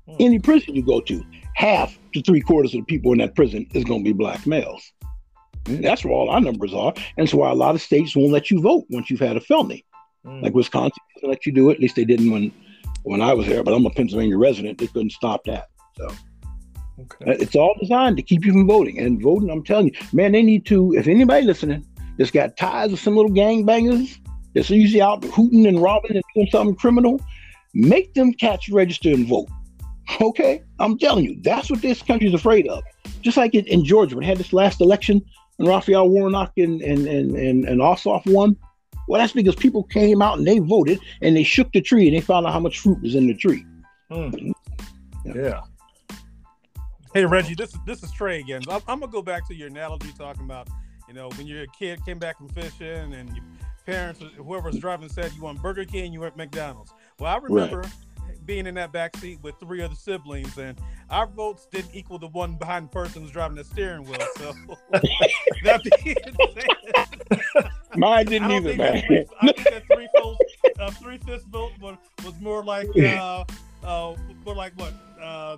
Hmm. 0.06 0.16
Any 0.20 0.40
prison 0.40 0.76
you 0.76 0.84
go 0.84 1.00
to, 1.02 1.24
half 1.56 1.98
to 2.14 2.22
three 2.22 2.42
quarters 2.42 2.74
of 2.74 2.82
the 2.82 2.86
people 2.86 3.12
in 3.12 3.18
that 3.18 3.34
prison 3.34 3.66
is 3.74 3.84
going 3.84 4.04
to 4.04 4.10
be 4.10 4.14
black 4.14 4.46
males. 4.46 4.92
And 5.66 5.84
that's 5.84 6.06
where 6.06 6.14
all 6.14 6.30
our 6.30 6.42
numbers 6.42 6.74
are. 6.74 6.94
And 7.18 7.28
so 7.28 7.38
why 7.38 7.50
a 7.50 7.56
lot 7.56 7.74
of 7.74 7.82
states 7.82 8.16
won't 8.16 8.32
let 8.32 8.52
you 8.52 8.62
vote 8.62 8.86
once 8.90 9.10
you've 9.10 9.20
had 9.20 9.38
a 9.38 9.42
felony. 9.42 9.84
Mm. 10.26 10.44
Like 10.44 10.54
Wisconsin 10.54 11.02
doesn't 11.16 11.30
let 11.30 11.46
you 11.46 11.52
do 11.52 11.70
it. 11.70 11.76
At 11.76 11.80
least 11.80 11.96
they 11.96 12.06
didn't 12.06 12.30
when 12.32 12.52
when 13.04 13.22
I 13.22 13.34
was 13.34 13.46
there, 13.46 13.64
but 13.64 13.74
I'm 13.74 13.86
a 13.86 13.90
Pennsylvania 13.90 14.38
resident. 14.38 14.80
They 14.80 14.88
couldn't 14.88 15.12
stop 15.12 15.44
that. 15.46 15.68
So 15.98 16.06
okay. 17.00 17.32
Uh, 17.32 17.36
it's 17.40 17.56
all 17.56 17.76
designed 17.80 18.18
to 18.18 18.24
keep 18.24 18.46
you 18.46 18.52
from 18.52 18.68
voting. 18.68 19.00
And 19.00 19.22
voting, 19.22 19.50
I'm 19.50 19.64
telling 19.64 19.88
you, 19.88 19.94
man, 20.12 20.32
they 20.32 20.44
need 20.44 20.66
to, 20.68 20.94
if 20.94 21.08
anybody 21.08 21.46
listening 21.46 21.86
that's 22.18 22.32
got 22.32 22.58
ties 22.58 22.92
with 22.92 23.00
some 23.00 23.16
little 23.16 23.32
gangbangers 23.32 24.18
that's 24.54 24.70
usually 24.70 25.02
out 25.02 25.24
hooting 25.24 25.68
and 25.68 25.82
robbing 25.82 26.16
and 26.16 26.24
doing 26.34 26.48
something 26.52 26.76
criminal, 26.76 27.22
make 27.74 28.14
them 28.14 28.34
catch, 28.34 28.70
register, 28.70 29.10
and 29.10 29.28
vote. 29.28 29.48
Okay, 30.22 30.64
I'm 30.80 30.98
telling 30.98 31.26
you, 31.26 31.40
that's 31.42 31.70
what 31.70 31.82
this 31.82 32.02
country's 32.02 32.34
afraid 32.34 32.68
of. 32.68 32.84
Just 33.22 33.38
like 33.38 33.56
in, 33.56 33.66
in 33.66 33.84
Georgia, 33.84 34.16
when 34.16 34.24
they 34.24 34.28
had 34.28 34.38
this 34.38 34.54
last 34.54 34.82
election, 34.82 35.24
and 35.58 35.68
Raphael 35.68 36.10
Warnock 36.10 36.54
and 36.58 36.82
and 36.82 37.08
and 37.08 37.36
and, 37.36 37.66
and 37.66 37.82
Ossoff 37.82 38.32
won. 38.32 38.56
Well, 39.08 39.22
that's 39.22 39.34
because 39.34 39.56
people 39.56 39.84
came 39.84 40.22
out 40.22 40.38
and 40.38 40.48
they 40.48 40.60
voted 40.60 41.00
and 41.22 41.36
they 41.36 41.44
shook 41.44 41.72
the 41.72 41.82
tree 41.82 42.08
and 42.08 42.16
they 42.16 42.22
found 42.22 42.48
out 42.48 42.54
how 42.54 42.60
much 42.60 42.80
fruit 42.80 43.02
was 43.02 43.14
in 43.14 43.28
the 43.28 43.36
tree. 43.36 43.64
Mm. 44.10 44.52
Yeah. 45.26 45.34
yeah. 45.36 45.62
Hey 47.14 47.26
Reggie, 47.26 47.56
this 47.56 47.74
is 47.74 47.80
this 47.86 48.04
is 48.04 48.12
Trey 48.12 48.40
again. 48.40 48.62
I'm, 48.68 48.82
I'm, 48.88 49.00
gonna 49.00 49.12
go 49.12 49.22
back 49.22 49.48
to 49.48 49.56
your 49.56 49.68
analogy 49.68 50.12
talking 50.18 50.44
about, 50.44 50.68
you 51.08 51.14
know, 51.14 51.30
when 51.38 51.48
you're 51.48 51.64
a 51.64 51.68
kid, 51.68 52.04
came 52.06 52.20
back 52.20 52.38
from 52.38 52.50
fishing, 52.50 53.14
and 53.14 53.30
your 53.30 53.46
parents, 53.86 54.22
whoever 54.36 54.70
was 54.70 54.80
driving, 54.80 55.08
said 55.08 55.32
you 55.34 55.42
want 55.42 55.62
Burger 55.62 55.86
King, 55.86 56.12
you 56.12 56.20
want 56.20 56.36
McDonald's. 56.36 56.92
Well, 57.20 57.34
I 57.34 57.38
remember 57.38 57.82
right 57.82 57.92
being 58.46 58.68
in 58.68 58.76
that 58.76 58.92
back 58.92 59.16
seat 59.18 59.40
with 59.42 59.56
three 59.60 59.82
other 59.82 59.96
siblings, 59.96 60.58
and 60.58 60.78
our 61.10 61.28
votes 61.28 61.68
didn't 61.72 61.94
equal 61.94 62.20
the 62.20 62.28
one 62.28 62.56
behind 62.56 62.86
the 62.86 62.90
person 62.90 63.22
who's 63.22 63.32
driving 63.32 63.58
the 63.58 63.64
steering 63.64 64.04
wheel. 64.04 64.20
So 64.38 64.54
that 65.64 65.82
being 66.04 66.16
said, 67.56 67.72
mine 67.96 68.26
didn't 68.26 68.52
either, 68.52 68.76
man. 68.76 69.04
Three, 69.06 69.26
I 69.42 69.52
think 69.52 69.70
that 69.70 69.84
three 69.94 70.08
votes, 70.22 70.40
uh, 70.80 70.92
three 70.92 71.18
fifths 71.18 71.46
vote 71.46 71.72
was, 71.82 71.98
was 72.24 72.40
more 72.40 72.64
like 72.64 72.88
uh, 72.98 73.44
uh, 73.84 74.16
more 74.46 74.56
like 74.56 74.74
what 74.78 74.94
uh, 75.22 75.58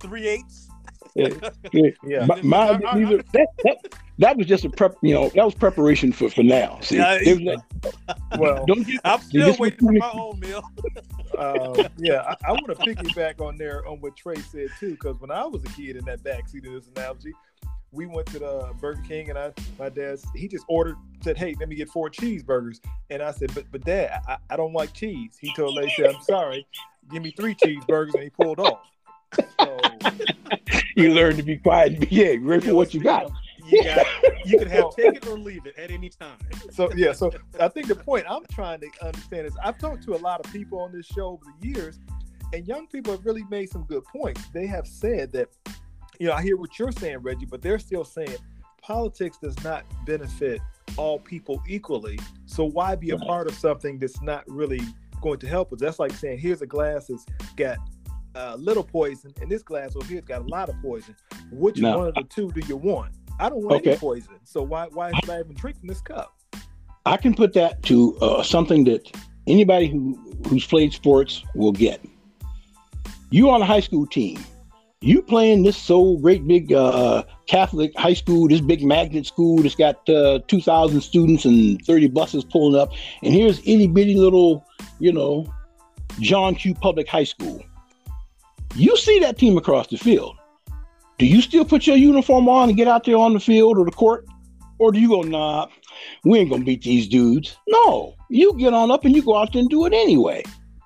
three 0.00 0.26
eighths. 0.26 0.68
yeah, 1.72 1.90
yeah. 2.04 2.26
mine 2.42 2.80
didn't 2.80 3.04
either. 3.04 3.22
That, 3.32 3.48
that, 3.64 3.94
that 4.18 4.36
was 4.36 4.46
just 4.46 4.64
a 4.64 4.70
prep. 4.70 4.96
You 5.02 5.14
know, 5.14 5.28
that 5.30 5.44
was 5.44 5.54
preparation 5.54 6.12
for 6.12 6.30
for 6.30 6.42
now. 6.42 6.78
See, 6.80 6.96
yeah, 6.96 7.18
like, 7.22 7.58
well, 8.38 8.64
don't 8.66 8.86
get, 8.86 9.00
I'm 9.04 9.20
still 9.20 9.54
waiting 9.58 9.78
for 9.78 9.92
my 9.92 10.10
own 10.12 10.40
meal. 10.40 10.62
uh, 11.38 11.88
yeah, 11.98 12.22
I, 12.22 12.48
I 12.48 12.52
want 12.52 12.66
to 12.68 12.74
piggyback 12.74 13.40
on 13.40 13.56
there 13.56 13.86
on 13.86 14.00
what 14.00 14.16
Trey 14.16 14.36
said 14.36 14.68
too, 14.80 14.92
because 14.92 15.20
when 15.20 15.30
I 15.30 15.44
was 15.44 15.62
a 15.64 15.68
kid 15.68 15.96
in 15.96 16.04
that 16.06 16.22
backseat 16.22 16.66
of 16.66 16.72
this 16.72 16.88
analogy, 16.96 17.32
we 17.92 18.06
went 18.06 18.26
to 18.28 18.38
the 18.38 18.72
Burger 18.80 19.02
King 19.06 19.30
and 19.30 19.38
I, 19.38 19.52
my 19.78 19.88
dad, 19.88 20.18
he 20.34 20.48
just 20.48 20.64
ordered, 20.68 20.96
said, 21.22 21.36
"Hey, 21.36 21.54
let 21.58 21.68
me 21.68 21.76
get 21.76 21.88
four 21.88 22.10
cheeseburgers," 22.10 22.80
and 23.10 23.22
I 23.22 23.32
said, 23.32 23.54
"But, 23.54 23.64
but 23.70 23.84
Dad, 23.84 24.20
I, 24.28 24.38
I 24.50 24.56
don't 24.56 24.72
like 24.72 24.92
cheese." 24.92 25.36
He 25.40 25.52
told 25.54 25.76
me, 25.76 25.92
said, 25.96 26.14
"I'm 26.14 26.22
sorry, 26.22 26.66
give 27.10 27.22
me 27.22 27.32
three 27.36 27.54
cheeseburgers," 27.54 28.14
and 28.14 28.22
he 28.22 28.30
pulled 28.30 28.60
off. 28.60 28.80
So, 29.60 29.80
you 30.96 31.12
learn 31.12 31.36
to 31.36 31.42
be 31.42 31.56
quiet 31.56 31.92
and 31.92 32.00
behave. 32.00 32.42
Ready 32.42 32.66
for 32.66 32.74
what 32.74 32.94
you 32.94 33.02
got 33.02 33.30
you 33.66 33.82
got 33.82 34.06
you 34.44 34.58
can 34.58 34.68
have 34.68 34.84
take 34.96 35.16
it 35.16 35.26
or 35.26 35.38
leave 35.38 35.66
it 35.66 35.76
at 35.76 35.90
any 35.90 36.08
time. 36.08 36.38
So 36.70 36.90
yeah, 36.94 37.12
so 37.12 37.32
I 37.60 37.68
think 37.68 37.88
the 37.88 37.94
point 37.94 38.24
I'm 38.28 38.44
trying 38.52 38.80
to 38.80 38.88
understand 39.02 39.46
is 39.46 39.56
I've 39.62 39.78
talked 39.78 40.02
to 40.04 40.14
a 40.14 40.18
lot 40.18 40.44
of 40.44 40.52
people 40.52 40.78
on 40.80 40.92
this 40.92 41.06
show 41.06 41.28
over 41.28 41.44
the 41.60 41.68
years, 41.68 41.98
and 42.52 42.66
young 42.66 42.86
people 42.86 43.12
have 43.12 43.24
really 43.24 43.44
made 43.50 43.70
some 43.70 43.84
good 43.84 44.04
points. 44.04 44.42
They 44.52 44.66
have 44.66 44.86
said 44.86 45.32
that, 45.32 45.48
you 46.18 46.26
know, 46.26 46.32
I 46.32 46.42
hear 46.42 46.56
what 46.56 46.78
you're 46.78 46.92
saying, 46.92 47.18
Reggie, 47.18 47.46
but 47.46 47.62
they're 47.62 47.78
still 47.78 48.04
saying 48.04 48.36
politics 48.82 49.38
does 49.42 49.62
not 49.64 49.84
benefit 50.06 50.60
all 50.96 51.18
people 51.18 51.62
equally. 51.66 52.18
So 52.46 52.64
why 52.64 52.94
be 52.94 53.10
a 53.10 53.18
part 53.18 53.48
of 53.48 53.54
something 53.54 53.98
that's 53.98 54.22
not 54.22 54.44
really 54.46 54.80
going 55.20 55.38
to 55.40 55.48
help 55.48 55.72
us? 55.72 55.80
That's 55.80 55.98
like 55.98 56.12
saying, 56.12 56.38
here's 56.38 56.62
a 56.62 56.66
glass 56.66 57.08
that's 57.08 57.26
got 57.56 57.78
a 58.36 58.52
uh, 58.52 58.56
little 58.56 58.84
poison, 58.84 59.32
and 59.40 59.50
this 59.50 59.62
glass 59.62 59.96
over 59.96 60.04
here's 60.04 60.24
got 60.24 60.42
a 60.42 60.48
lot 60.48 60.68
of 60.68 60.74
poison. 60.82 61.16
Which 61.50 61.78
no. 61.78 61.98
one 61.98 62.08
of 62.08 62.14
the 62.14 62.24
two 62.24 62.50
do 62.52 62.60
you 62.66 62.76
want? 62.76 63.14
I 63.40 63.48
don't 63.48 63.62
want 63.62 63.76
okay. 63.76 63.90
any 63.90 63.98
poison. 63.98 64.34
So 64.44 64.62
why 64.62 64.86
why 64.92 65.12
should 65.12 65.30
I 65.30 65.40
even 65.40 65.54
drink 65.54 65.78
from 65.78 65.88
this 65.88 66.00
cup? 66.00 66.34
I 67.04 67.16
can 67.16 67.34
put 67.34 67.52
that 67.54 67.82
to 67.84 68.16
uh, 68.18 68.42
something 68.42 68.84
that 68.84 69.10
anybody 69.46 69.88
who 69.88 70.18
who's 70.48 70.66
played 70.66 70.92
sports 70.92 71.42
will 71.54 71.72
get. 71.72 72.04
You 73.30 73.50
on 73.50 73.62
a 73.62 73.66
high 73.66 73.80
school 73.80 74.06
team 74.06 74.38
you 75.00 75.22
playing 75.22 75.62
this 75.62 75.76
so 75.76 76.16
great 76.16 76.46
big 76.46 76.72
uh, 76.72 77.22
Catholic 77.46 77.92
high 77.96 78.14
school, 78.14 78.48
this 78.48 78.60
big 78.60 78.82
magnet 78.82 79.26
school 79.26 79.62
that's 79.62 79.74
got 79.74 80.08
uh, 80.08 80.40
2,000 80.48 81.00
students 81.00 81.44
and 81.44 81.84
30 81.84 82.08
buses 82.08 82.44
pulling 82.44 82.80
up, 82.80 82.92
and 83.22 83.32
here's 83.32 83.60
itty 83.60 83.86
bitty 83.86 84.16
little, 84.16 84.66
you 84.98 85.12
know, 85.12 85.52
John 86.20 86.54
Q. 86.54 86.74
Public 86.74 87.08
High 87.08 87.24
School. 87.24 87.62
You 88.76 88.96
see 88.96 89.18
that 89.20 89.38
team 89.38 89.56
across 89.56 89.86
the 89.88 89.96
field. 89.96 90.36
Do 91.18 91.24
you 91.24 91.40
still 91.40 91.64
put 91.64 91.86
your 91.86 91.96
uniform 91.96 92.48
on 92.48 92.68
and 92.68 92.76
get 92.76 92.88
out 92.88 93.04
there 93.04 93.16
on 93.16 93.32
the 93.32 93.40
field 93.40 93.78
or 93.78 93.86
the 93.86 93.90
court? 93.90 94.26
Or 94.78 94.92
do 94.92 95.00
you 95.00 95.08
go, 95.08 95.22
nah, 95.22 95.68
we 96.24 96.38
ain't 96.38 96.50
gonna 96.50 96.64
beat 96.64 96.82
these 96.82 97.08
dudes? 97.08 97.56
No, 97.66 98.14
you 98.28 98.56
get 98.58 98.74
on 98.74 98.90
up 98.90 99.06
and 99.06 99.16
you 99.16 99.22
go 99.22 99.36
out 99.36 99.52
there 99.54 99.60
and 99.60 99.70
do 99.70 99.86
it 99.86 99.94
anyway. 99.94 100.42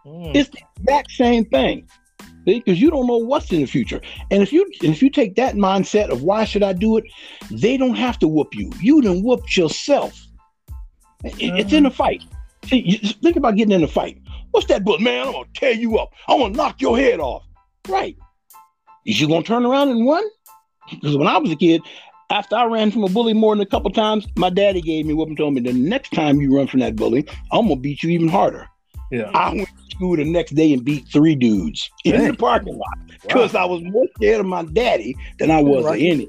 Mm. 0.07 0.37
It's 0.37 0.51
the 0.51 0.61
exact 0.79 1.11
same 1.11 1.45
thing 1.47 1.89
because 2.45 2.81
you 2.81 2.91
don't 2.91 3.09
know 3.09 3.17
what's 3.17 3.51
in 3.51 3.61
the 3.61 3.67
future. 3.67 4.01
And 4.31 4.41
if 4.41 4.53
you 4.53 4.71
if 4.83 5.03
you 5.03 5.11
take 5.11 5.35
that 5.35 5.57
mindset 5.57 6.11
of 6.11 6.23
why 6.23 6.45
should 6.45 6.63
I 6.63 6.73
do 6.73 6.97
it, 6.97 7.05
they 7.51 7.77
don't 7.77 7.97
have 7.97 8.19
to 8.21 8.29
whoop 8.29 8.55
you. 8.55 8.71
You 8.81 9.03
done 9.03 9.25
whooped 9.25 9.57
yourself. 9.57 10.25
It's 11.25 11.73
in 11.73 11.87
a 11.87 11.91
fight. 11.91 12.23
See, 12.67 12.99
think 13.21 13.37
about 13.37 13.57
getting 13.57 13.73
in 13.73 13.83
a 13.83 13.89
fight. 13.89 14.19
What's 14.53 14.67
that 14.69 14.85
bullet, 14.85 15.01
man? 15.01 15.27
I'm 15.27 15.33
gonna 15.33 15.47
tear 15.55 15.73
you 15.73 15.99
up. 15.99 16.13
I'm 16.29 16.39
gonna 16.39 16.55
knock 16.55 16.81
your 16.81 16.97
head 16.97 17.19
off. 17.19 17.43
Right? 17.91 18.17
Is 19.07 19.21
you 19.21 19.29
gonna 19.29 19.43
turn 19.43 19.67
around 19.67 19.89
and 19.89 20.07
run? 20.07 20.25
Because 20.91 21.17
when 21.17 21.27
I 21.27 21.39
was 21.39 21.51
a 21.51 21.57
kid, 21.57 21.83
after 22.31 22.57
I 22.57 22.65
ran 22.65 22.91
from 22.91 23.05
a 23.05 23.09
bully 23.09 23.35
more 23.35 23.55
than 23.55 23.63
a 23.63 23.67
couple 23.67 23.91
times, 23.91 24.27
my 24.37 24.51
daddy 24.51 24.81
gave 24.81 25.07
me 25.07 25.15
what 25.15 25.29
and 25.29 25.37
told 25.37 25.55
me 25.55 25.61
the 25.61 25.73
next 25.73 26.13
time 26.13 26.41
you 26.41 26.57
run 26.57 26.67
from 26.67 26.81
that 26.81 26.97
bully, 26.97 27.27
I'm 27.53 27.69
gonna 27.69 27.77
beat 27.77 28.03
you 28.03 28.11
even 28.11 28.29
harder. 28.29 28.67
Yeah. 29.11 29.31
I 29.35 29.53
went 29.53 29.69
to 29.69 29.97
school 29.97 30.17
the 30.17 30.25
next 30.25 30.55
day 30.55 30.73
and 30.73 30.85
beat 30.85 31.09
three 31.09 31.35
dudes 31.35 31.91
Dang. 32.05 32.15
in 32.15 32.29
the 32.29 32.37
parking 32.37 32.79
lot 32.79 32.99
because 33.23 33.55
wow. 33.55 33.63
I 33.63 33.65
was 33.65 33.83
more 33.83 34.07
scared 34.17 34.41
of 34.41 34.47
my 34.47 34.63
daddy 34.63 35.17
than 35.39 35.51
I 35.51 35.61
was 35.61 35.85
right. 35.85 35.97
of 35.97 36.07
any. 36.07 36.29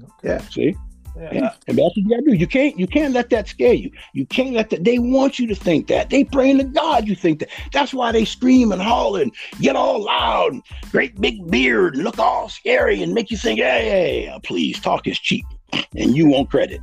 Okay. 0.00 0.10
Yeah, 0.22 0.38
see? 0.48 0.76
Yeah. 1.16 1.28
And, 1.30 1.50
and, 1.66 1.78
that's 1.78 1.78
what 1.78 1.96
you 1.96 2.08
gotta 2.08 2.22
do. 2.22 2.34
You 2.34 2.46
can't 2.46 2.78
you 2.78 2.86
can't 2.86 3.12
let 3.12 3.30
that 3.30 3.48
scare 3.48 3.74
you. 3.74 3.90
You 4.12 4.26
can't 4.26 4.54
let 4.54 4.70
that 4.70 4.84
they 4.84 4.98
want 4.98 5.38
you 5.38 5.46
to 5.48 5.54
think 5.54 5.88
that. 5.88 6.10
They 6.10 6.24
praying 6.24 6.58
to 6.58 6.64
God 6.64 7.08
you 7.08 7.14
think 7.14 7.40
that. 7.40 7.48
That's 7.72 7.92
why 7.92 8.12
they 8.12 8.24
scream 8.24 8.72
and 8.72 8.80
holler 8.80 9.22
and 9.22 9.34
get 9.60 9.76
all 9.76 10.04
loud 10.04 10.52
and 10.54 10.62
great 10.90 11.20
big 11.20 11.50
beard 11.50 11.94
and 11.94 12.04
look 12.04 12.18
all 12.18 12.48
scary 12.48 13.02
and 13.02 13.14
make 13.14 13.30
you 13.30 13.36
think, 13.36 13.60
hey, 13.60 13.88
hey 13.88 14.28
uh, 14.28 14.38
please 14.40 14.78
talk 14.80 15.06
is 15.06 15.18
cheap 15.18 15.44
and 15.96 16.16
you 16.16 16.26
want 16.26 16.50
credit. 16.50 16.80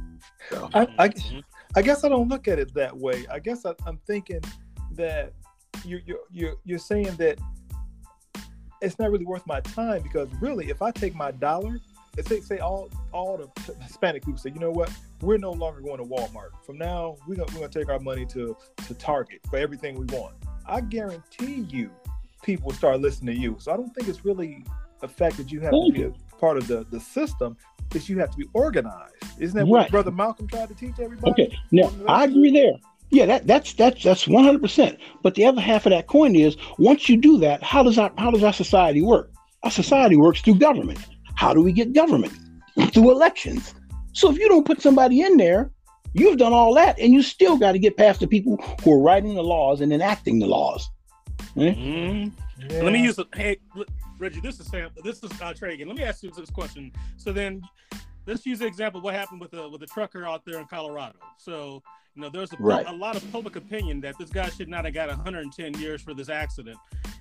So. 0.49 0.69
I, 0.73 0.87
I, 0.99 1.09
mm-hmm. 1.09 1.39
I 1.75 1.81
guess 1.81 2.03
I 2.03 2.09
don't 2.09 2.27
look 2.27 2.47
at 2.47 2.59
it 2.59 2.73
that 2.75 2.95
way. 2.95 3.25
I 3.31 3.39
guess 3.39 3.65
I, 3.65 3.73
I'm 3.85 3.99
thinking 4.05 4.41
that 4.91 5.33
you're 5.83 6.01
you're 6.05 6.19
you're, 6.31 6.55
you're 6.63 6.79
saying 6.79 7.15
that 7.17 7.39
it's 8.81 8.99
not 8.99 9.11
really 9.11 9.25
worth 9.25 9.45
my 9.47 9.59
time 9.61 10.01
because 10.03 10.29
really, 10.39 10.69
if 10.69 10.81
I 10.81 10.91
take 10.91 11.15
my 11.15 11.31
dollar, 11.31 11.79
say 12.23 12.41
say 12.41 12.59
all 12.59 12.89
all 13.11 13.37
the 13.37 13.73
Hispanic 13.81 14.23
people 14.23 14.37
say, 14.37 14.51
you 14.53 14.59
know 14.59 14.71
what, 14.71 14.91
we're 15.21 15.37
no 15.37 15.51
longer 15.51 15.81
going 15.81 15.97
to 15.97 16.03
Walmart. 16.03 16.49
From 16.65 16.77
now, 16.77 17.17
we're 17.27 17.35
gonna, 17.35 17.51
we're 17.53 17.61
gonna 17.61 17.69
take 17.69 17.89
our 17.89 17.99
money 17.99 18.25
to 18.27 18.55
to 18.87 18.93
Target 18.93 19.41
for 19.49 19.57
everything 19.57 19.99
we 19.99 20.05
want. 20.15 20.35
I 20.65 20.81
guarantee 20.81 21.65
you, 21.69 21.91
people 22.43 22.67
will 22.67 22.75
start 22.75 22.99
listening 23.01 23.35
to 23.35 23.41
you. 23.41 23.57
So 23.59 23.71
I 23.71 23.77
don't 23.77 23.93
think 23.93 24.07
it's 24.07 24.25
really 24.25 24.65
the 25.01 25.07
fact 25.07 25.37
that 25.37 25.51
you 25.51 25.59
have 25.61 25.71
Thank 25.71 25.93
to 25.93 25.99
be 25.99 26.03
a 26.03 26.37
part 26.39 26.57
of 26.57 26.67
the 26.67 26.85
the 26.89 26.99
system. 26.99 27.57
Is 27.93 28.09
you 28.09 28.19
have 28.19 28.31
to 28.31 28.37
be 28.37 28.47
organized. 28.53 29.13
Isn't 29.39 29.57
that 29.57 29.67
what 29.67 29.91
Brother 29.91 30.11
Malcolm 30.11 30.47
tried 30.47 30.69
to 30.69 30.75
teach 30.75 30.99
everybody? 30.99 31.31
Okay, 31.31 31.57
now 31.71 31.91
I 32.07 32.25
agree 32.25 32.51
there. 32.51 32.73
Yeah, 33.11 33.25
that, 33.27 33.47
that's 33.47 33.73
that's 33.73 34.03
that's 34.03 34.27
one 34.27 34.43
hundred 34.43 34.61
percent. 34.61 34.97
But 35.21 35.35
the 35.35 35.45
other 35.45 35.61
half 35.61 35.85
of 35.85 35.91
that 35.91 36.07
coin 36.07 36.35
is 36.35 36.57
once 36.77 37.07
you 37.07 37.15
do 37.15 37.37
that, 37.37 37.61
how 37.63 37.83
does 37.83 37.97
our 37.97 38.11
how 38.17 38.31
does 38.31 38.43
our 38.43 38.51
society 38.51 39.01
work? 39.01 39.31
Our 39.63 39.71
society 39.71 40.17
works 40.17 40.41
through 40.41 40.55
government. 40.55 40.99
How 41.35 41.53
do 41.53 41.61
we 41.61 41.71
get 41.71 41.93
government? 41.93 42.33
through 42.91 43.11
elections. 43.11 43.73
So 44.13 44.31
if 44.31 44.37
you 44.37 44.47
don't 44.47 44.65
put 44.65 44.81
somebody 44.81 45.21
in 45.21 45.37
there, 45.37 45.71
you've 46.13 46.37
done 46.37 46.53
all 46.53 46.73
that, 46.75 46.99
and 46.99 47.13
you 47.13 47.21
still 47.21 47.57
got 47.57 47.73
to 47.73 47.79
get 47.79 47.97
past 47.97 48.19
the 48.19 48.27
people 48.27 48.57
who 48.83 48.93
are 48.93 48.99
writing 48.99 49.35
the 49.35 49.43
laws 49.43 49.81
and 49.81 49.91
enacting 49.93 50.39
the 50.39 50.47
laws. 50.47 50.89
Mm-hmm. 51.55 52.29
Yeah. 52.69 52.81
Let 52.81 52.93
me 52.93 53.03
use 53.03 53.19
a 53.19 53.25
hey 53.33 53.57
Reggie. 54.17 54.39
This 54.39 54.59
is 54.59 54.67
Sam. 54.67 54.89
This 55.03 55.21
is 55.23 55.41
uh, 55.41 55.53
Trey 55.53 55.73
again. 55.73 55.87
Let 55.87 55.97
me 55.97 56.03
ask 56.03 56.23
you 56.23 56.31
this 56.31 56.49
question. 56.49 56.91
So 57.17 57.33
then, 57.33 57.61
let's 58.25 58.45
use 58.45 58.59
the 58.59 58.65
example. 58.65 59.01
What 59.01 59.13
happened 59.13 59.41
with 59.41 59.51
the 59.51 59.67
with 59.67 59.81
the 59.81 59.87
trucker 59.87 60.25
out 60.25 60.43
there 60.45 60.59
in 60.59 60.65
Colorado? 60.65 61.17
So 61.37 61.83
you 62.15 62.21
know, 62.21 62.29
there's 62.29 62.53
a, 62.53 62.57
right. 62.59 62.87
a, 62.87 62.93
lot 62.93 63.17
of 63.17 63.31
public 63.31 63.57
opinion 63.57 63.99
that 64.01 64.17
this 64.17 64.29
guy 64.29 64.49
should 64.49 64.69
not 64.69 64.85
have 64.85 64.93
got 64.93 65.09
110 65.09 65.73
years 65.79 66.01
for 66.01 66.13
this 66.13 66.29
accident. 66.29 66.77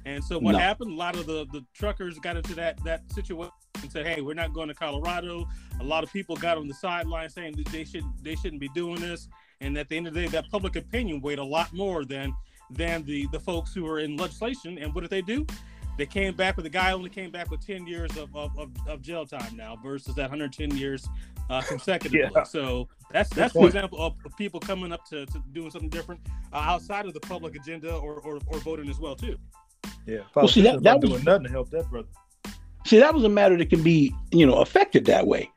And 0.07 0.22
so 0.22 0.38
what 0.38 0.53
no. 0.53 0.59
happened? 0.59 0.92
A 0.92 0.95
lot 0.95 1.16
of 1.16 1.26
the, 1.26 1.47
the 1.53 1.64
truckers 1.74 2.18
got 2.20 2.36
into 2.36 2.55
that 2.55 2.82
that 2.84 3.11
situation 3.12 3.53
and 3.82 3.90
said, 3.90 4.07
"Hey, 4.07 4.20
we're 4.20 4.34
not 4.34 4.53
going 4.53 4.68
to 4.68 4.74
Colorado." 4.74 5.49
A 5.80 5.84
lot 5.84 6.05
of 6.05 6.12
people 6.12 6.36
got 6.36 6.59
on 6.59 6.68
the 6.68 6.74
sideline 6.74 7.28
saying 7.28 7.57
that 7.57 7.66
they 7.66 7.84
should 7.84 8.05
they 8.22 8.36
shouldn't 8.36 8.61
be 8.61 8.68
doing 8.68 9.01
this. 9.01 9.28
And 9.61 9.76
at 9.78 9.88
the 9.88 9.97
end 9.97 10.07
of 10.07 10.14
the 10.14 10.22
day, 10.22 10.28
that 10.28 10.51
public 10.51 10.76
opinion 10.76 11.20
weighed 11.20 11.38
a 11.38 11.45
lot 11.45 11.72
more 11.72 12.05
than 12.05 12.34
than 12.70 13.03
the 13.05 13.26
the 13.32 13.40
folks 13.40 13.74
who 13.74 13.86
are 13.86 13.99
in 13.99 14.16
legislation. 14.16 14.78
And 14.78 14.95
what 14.95 15.01
did 15.01 15.11
they 15.11 15.22
do? 15.22 15.47
They 15.97 16.07
came 16.07 16.34
back 16.34 16.57
with 16.57 16.64
the 16.64 16.70
guy 16.70 16.92
only 16.92 17.11
came 17.11 17.30
back 17.30 17.51
with 17.51 17.64
10 17.64 17.86
years 17.86 18.16
of, 18.16 18.34
of, 18.34 18.57
of, 18.59 18.70
of 18.88 19.01
jail 19.01 19.24
time 19.24 19.57
now 19.57 19.76
versus 19.82 20.14
that 20.16 20.22
110 20.22 20.76
years 20.76 21.09
uh, 21.51 21.62
consecutively. 21.62 22.30
Yeah. 22.34 22.42
So 22.42 22.88
that's 23.11 23.30
that's 23.30 23.55
an 23.55 23.64
example 23.64 24.01
of, 24.01 24.14
of, 24.24 24.36
people 24.36 24.61
coming 24.61 24.92
up 24.92 25.05
to, 25.07 25.26
to 25.26 25.42
doing 25.53 25.70
something 25.70 25.90
different 25.90 26.20
uh, 26.53 26.57
outside 26.57 27.07
of 27.07 27.14
the 27.14 27.20
public 27.20 27.55
agenda 27.55 27.95
or, 27.95 28.14
or, 28.20 28.40
or 28.47 28.59
voting 28.59 28.88
as 28.88 28.99
well 28.99 29.14
too. 29.14 29.36
Yeah, 30.07 30.20
well, 30.34 30.49
see 30.49 30.62
that, 30.62 30.82
that 30.82 31.01
was 31.01 31.11
doing 31.11 31.24
nothing 31.24 31.45
to 31.45 31.51
help 31.51 31.70
that 31.70 31.88
brother. 31.90 32.09
See, 32.86 32.99
that 32.99 33.14
was 33.14 33.24
a 33.24 33.28
matter 33.28 33.57
that 33.57 33.70
can 33.70 33.82
be 33.82 34.14
you 34.32 34.47
know 34.47 34.57
affected 34.57 35.05
that 35.07 35.26
way. 35.26 35.51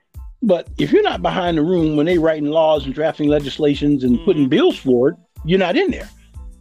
But 0.43 0.69
if 0.77 0.91
you're 0.91 1.03
not 1.03 1.21
behind 1.21 1.57
the 1.57 1.63
room 1.63 1.95
when 1.95 2.05
they're 2.05 2.19
writing 2.19 2.49
laws 2.49 2.85
and 2.85 2.93
drafting 2.93 3.27
legislations 3.27 4.03
and 4.03 4.15
mm-hmm. 4.15 4.25
putting 4.25 4.49
bills 4.49 4.77
forward, 4.77 5.17
you're 5.43 5.59
not 5.59 5.75
in 5.75 5.89
there. 5.89 6.09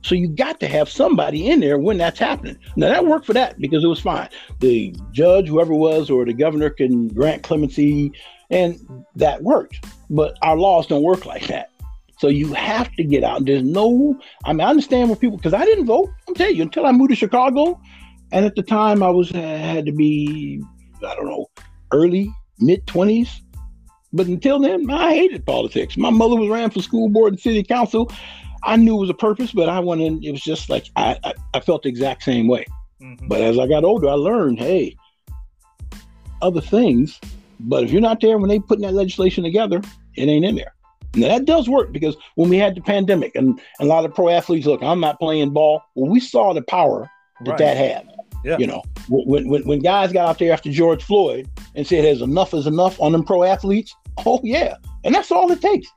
So 0.07 0.15
you 0.15 0.29
got 0.29 0.61
to 0.61 0.69
have 0.69 0.89
somebody 0.89 1.51
in 1.51 1.59
there 1.59 1.79
when 1.81 1.99
that's 1.99 2.21
happening. 2.21 2.57
Now 2.77 2.89
that 2.91 3.05
worked 3.05 3.27
for 3.27 3.33
that 3.33 3.59
because 3.59 3.83
it 3.83 3.89
was 3.89 3.99
fine. 3.99 4.29
The 4.61 4.95
judge, 5.11 5.49
whoever 5.49 5.75
was, 5.75 6.11
or 6.11 6.25
the 6.25 6.33
governor 6.33 6.71
can 6.71 7.09
grant 7.09 7.43
clemency, 7.43 8.13
and 8.49 8.79
that 9.17 9.43
worked. 9.43 9.85
But 10.09 10.39
our 10.43 10.57
laws 10.57 10.87
don't 10.87 11.03
work 11.03 11.27
like 11.27 11.49
that. 11.49 11.71
So 12.19 12.29
you 12.29 12.55
have 12.55 12.93
to 12.93 13.03
get 13.03 13.25
out. 13.25 13.47
There's 13.47 13.65
no, 13.65 14.17
I 14.45 14.53
mean, 14.53 14.61
I 14.61 14.71
understand 14.71 15.11
what 15.11 15.19
people, 15.19 15.39
because 15.39 15.55
I 15.55 15.65
didn't 15.65 15.87
vote. 15.87 16.09
I'm 16.29 16.35
telling 16.35 16.55
you, 16.55 16.63
until 16.63 16.87
I 16.87 16.93
moved 16.93 17.11
to 17.11 17.17
Chicago, 17.17 17.81
and 18.31 18.47
at 18.47 18.55
the 18.55 18.63
time 18.63 19.03
I 19.03 19.11
was 19.11 19.31
had 19.31 19.87
to 19.87 19.93
be, 19.93 20.63
I 21.05 21.17
don't 21.17 21.27
know, 21.27 21.51
early 21.93 22.31
mid 22.61 22.87
twenties. 22.87 23.43
But 24.13 24.29
until 24.29 24.61
then, 24.61 24.89
I 24.89 25.15
hated 25.15 25.45
politics. 25.45 25.97
My 25.97 26.11
mother 26.11 26.37
was 26.37 26.49
ran 26.49 26.71
for 26.71 26.81
school 26.81 27.09
board 27.09 27.33
and 27.33 27.41
city 27.41 27.65
council. 27.65 28.11
I 28.63 28.77
knew 28.77 28.97
it 28.97 29.01
was 29.01 29.11
a 29.11 29.15
purpose, 29.15 29.53
but 29.53 29.69
I 29.69 29.81
went 29.81 30.01
in. 30.01 30.23
It 30.23 30.33
was 30.33 30.43
just 30.43 30.69
like 30.69 30.87
I, 30.97 31.19
I, 31.25 31.35
I 31.55 31.61
felt 31.61 31.83
the 31.83 31.89
exact 31.89 32.23
same 32.23 32.49
way. 32.49 32.67
Mm-hmm. 33.01 33.29
But 33.29 33.41
as 33.41 33.59
I 33.59 33.67
got 33.67 33.85
older, 33.85 34.09
I 34.09 34.15
learned, 34.15 34.59
hey, 34.59 34.97
other 36.43 36.61
things. 36.61 37.21
But 37.61 37.85
if 37.85 37.91
you're 37.91 38.03
not 38.03 38.21
there 38.21 38.39
when 38.39 38.49
they 38.49 38.59
putting 38.59 38.85
that 38.85 38.95
legislation 38.95 39.45
together, 39.45 39.81
it 40.17 40.29
ain't 40.29 40.45
in 40.45 40.57
there. 40.57 40.73
Now 41.15 41.29
that 41.29 41.47
does 41.47 41.69
work 41.69 41.93
because 41.93 42.17
when 42.35 42.51
we 42.51 42.59
had 42.59 42.75
the 42.75 42.83
pandemic 42.83 43.35
and, 43.35 43.49
and 43.49 43.61
a 43.81 43.85
lot 43.85 44.05
of 44.05 44.15
pro 44.15 44.29
athletes, 44.29 44.67
look, 44.67 44.83
I'm 44.83 45.01
not 45.01 45.19
playing 45.19 45.51
ball. 45.51 45.83
Well, 45.95 46.11
we 46.11 46.21
saw 46.21 46.53
the 46.53 46.63
power 46.63 47.11
that 47.45 47.51
right. 47.53 47.59
that 47.59 47.77
had. 47.77 48.09
Yeah. 48.45 48.59
You 48.59 48.67
know, 48.67 48.83
when, 49.09 49.49
when 49.49 49.67
when 49.67 49.81
guys 49.81 50.13
got 50.13 50.29
out 50.29 50.39
there 50.39 50.53
after 50.53 50.71
George 50.71 51.03
Floyd 51.03 51.49
and 51.75 51.87
said, 51.87 52.05
"There's 52.05 52.21
enough 52.21 52.55
is 52.55 52.67
enough" 52.67 53.01
on 53.01 53.13
them 53.13 53.25
pro 53.25 53.43
athletes. 53.43 53.95
Oh 54.25 54.41
yeah, 54.43 54.77
and 55.05 55.15
that's 55.15 55.31
all 55.31 55.53
it 55.53 55.61
takes. 55.61 55.89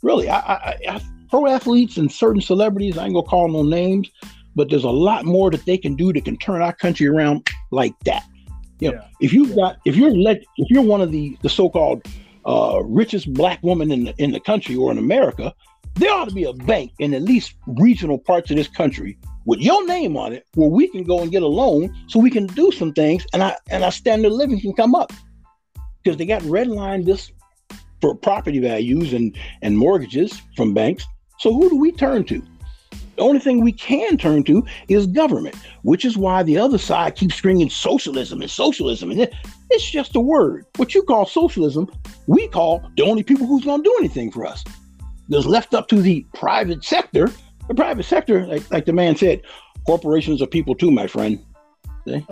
Really, 0.00 0.30
I, 0.30 0.38
I, 0.38 0.78
I 0.88 1.00
pro 1.28 1.46
athletes 1.46 1.96
and 1.96 2.10
certain 2.10 2.40
celebrities, 2.40 2.98
I 2.98 3.04
ain't 3.04 3.14
gonna 3.14 3.26
call 3.26 3.48
no 3.48 3.62
names, 3.62 4.10
but 4.54 4.70
there's 4.70 4.84
a 4.84 4.90
lot 4.90 5.24
more 5.24 5.50
that 5.50 5.64
they 5.64 5.78
can 5.78 5.94
do 5.94 6.12
that 6.12 6.24
can 6.24 6.36
turn 6.36 6.62
our 6.62 6.72
country 6.72 7.06
around 7.06 7.48
like 7.70 7.94
that. 8.04 8.24
You 8.80 8.92
know, 8.92 8.98
yeah. 8.98 9.08
if 9.20 9.32
you've 9.32 9.54
got 9.54 9.78
if 9.84 9.96
you're 9.96 10.14
let 10.14 10.42
if 10.56 10.70
you're 10.70 10.82
one 10.82 11.00
of 11.00 11.12
the 11.12 11.36
the 11.42 11.48
so-called 11.48 12.06
uh, 12.46 12.80
richest 12.84 13.32
black 13.32 13.62
woman 13.62 13.90
in 13.90 14.04
the 14.04 14.14
in 14.18 14.32
the 14.32 14.40
country 14.40 14.76
or 14.76 14.90
in 14.90 14.98
America, 14.98 15.54
there 15.94 16.12
ought 16.12 16.28
to 16.28 16.34
be 16.34 16.44
a 16.44 16.52
bank 16.52 16.92
in 16.98 17.14
at 17.14 17.22
least 17.22 17.54
regional 17.66 18.18
parts 18.18 18.50
of 18.50 18.56
this 18.56 18.68
country 18.68 19.18
with 19.46 19.60
your 19.60 19.86
name 19.86 20.16
on 20.16 20.32
it 20.32 20.46
where 20.54 20.68
we 20.68 20.88
can 20.88 21.02
go 21.02 21.20
and 21.20 21.30
get 21.32 21.42
a 21.42 21.46
loan 21.46 21.94
so 22.06 22.18
we 22.18 22.30
can 22.30 22.46
do 22.48 22.70
some 22.70 22.92
things 22.92 23.26
and 23.32 23.42
I 23.42 23.56
and 23.70 23.82
our 23.82 23.92
standard 23.92 24.28
of 24.28 24.34
living 24.34 24.60
can 24.60 24.72
come 24.74 24.94
up. 24.94 25.12
Because 26.02 26.16
they 26.16 26.26
got 26.26 26.42
redlined 26.42 27.04
this 27.04 27.32
for 28.00 28.14
property 28.14 28.60
values 28.60 29.12
and, 29.12 29.36
and 29.62 29.76
mortgages 29.76 30.40
from 30.56 30.74
banks. 30.74 31.04
So 31.38 31.52
who 31.52 31.70
do 31.70 31.76
we 31.76 31.92
turn 31.92 32.24
to? 32.24 32.42
The 32.90 33.24
only 33.24 33.40
thing 33.40 33.62
we 33.62 33.72
can 33.72 34.16
turn 34.16 34.44
to 34.44 34.64
is 34.86 35.06
government, 35.06 35.56
which 35.82 36.04
is 36.04 36.16
why 36.16 36.44
the 36.44 36.56
other 36.56 36.78
side 36.78 37.16
keeps 37.16 37.34
screaming 37.34 37.68
socialism 37.68 38.42
and 38.42 38.50
socialism. 38.50 39.10
And 39.10 39.28
it's 39.70 39.90
just 39.90 40.14
a 40.14 40.20
word. 40.20 40.66
What 40.76 40.94
you 40.94 41.02
call 41.02 41.26
socialism, 41.26 41.90
we 42.28 42.46
call 42.46 42.88
the 42.96 43.02
only 43.02 43.24
people 43.24 43.46
who's 43.46 43.64
going 43.64 43.82
to 43.82 43.88
do 43.88 43.96
anything 43.98 44.30
for 44.30 44.46
us. 44.46 44.62
It's 45.30 45.46
left 45.46 45.74
up 45.74 45.88
to 45.88 46.00
the 46.00 46.24
private 46.34 46.84
sector. 46.84 47.28
The 47.66 47.74
private 47.74 48.04
sector, 48.04 48.46
like, 48.46 48.70
like 48.70 48.86
the 48.86 48.92
man 48.92 49.16
said, 49.16 49.42
corporations 49.84 50.40
are 50.40 50.46
people 50.46 50.74
too, 50.74 50.90
my 50.90 51.06
friend. 51.06 51.44
See? 52.06 52.24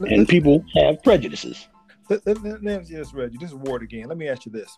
And 0.00 0.28
people 0.28 0.62
have 0.76 1.02
prejudices. 1.02 1.68
Let, 2.10 2.26
let, 2.26 2.42
let, 2.42 2.62
let 2.62 2.88
me 2.88 3.02
read 3.14 3.32
you. 3.32 3.38
This 3.38 3.50
is 3.50 3.54
Ward 3.54 3.82
again. 3.82 4.08
Let 4.08 4.18
me 4.18 4.28
ask 4.28 4.44
you 4.44 4.52
this. 4.52 4.76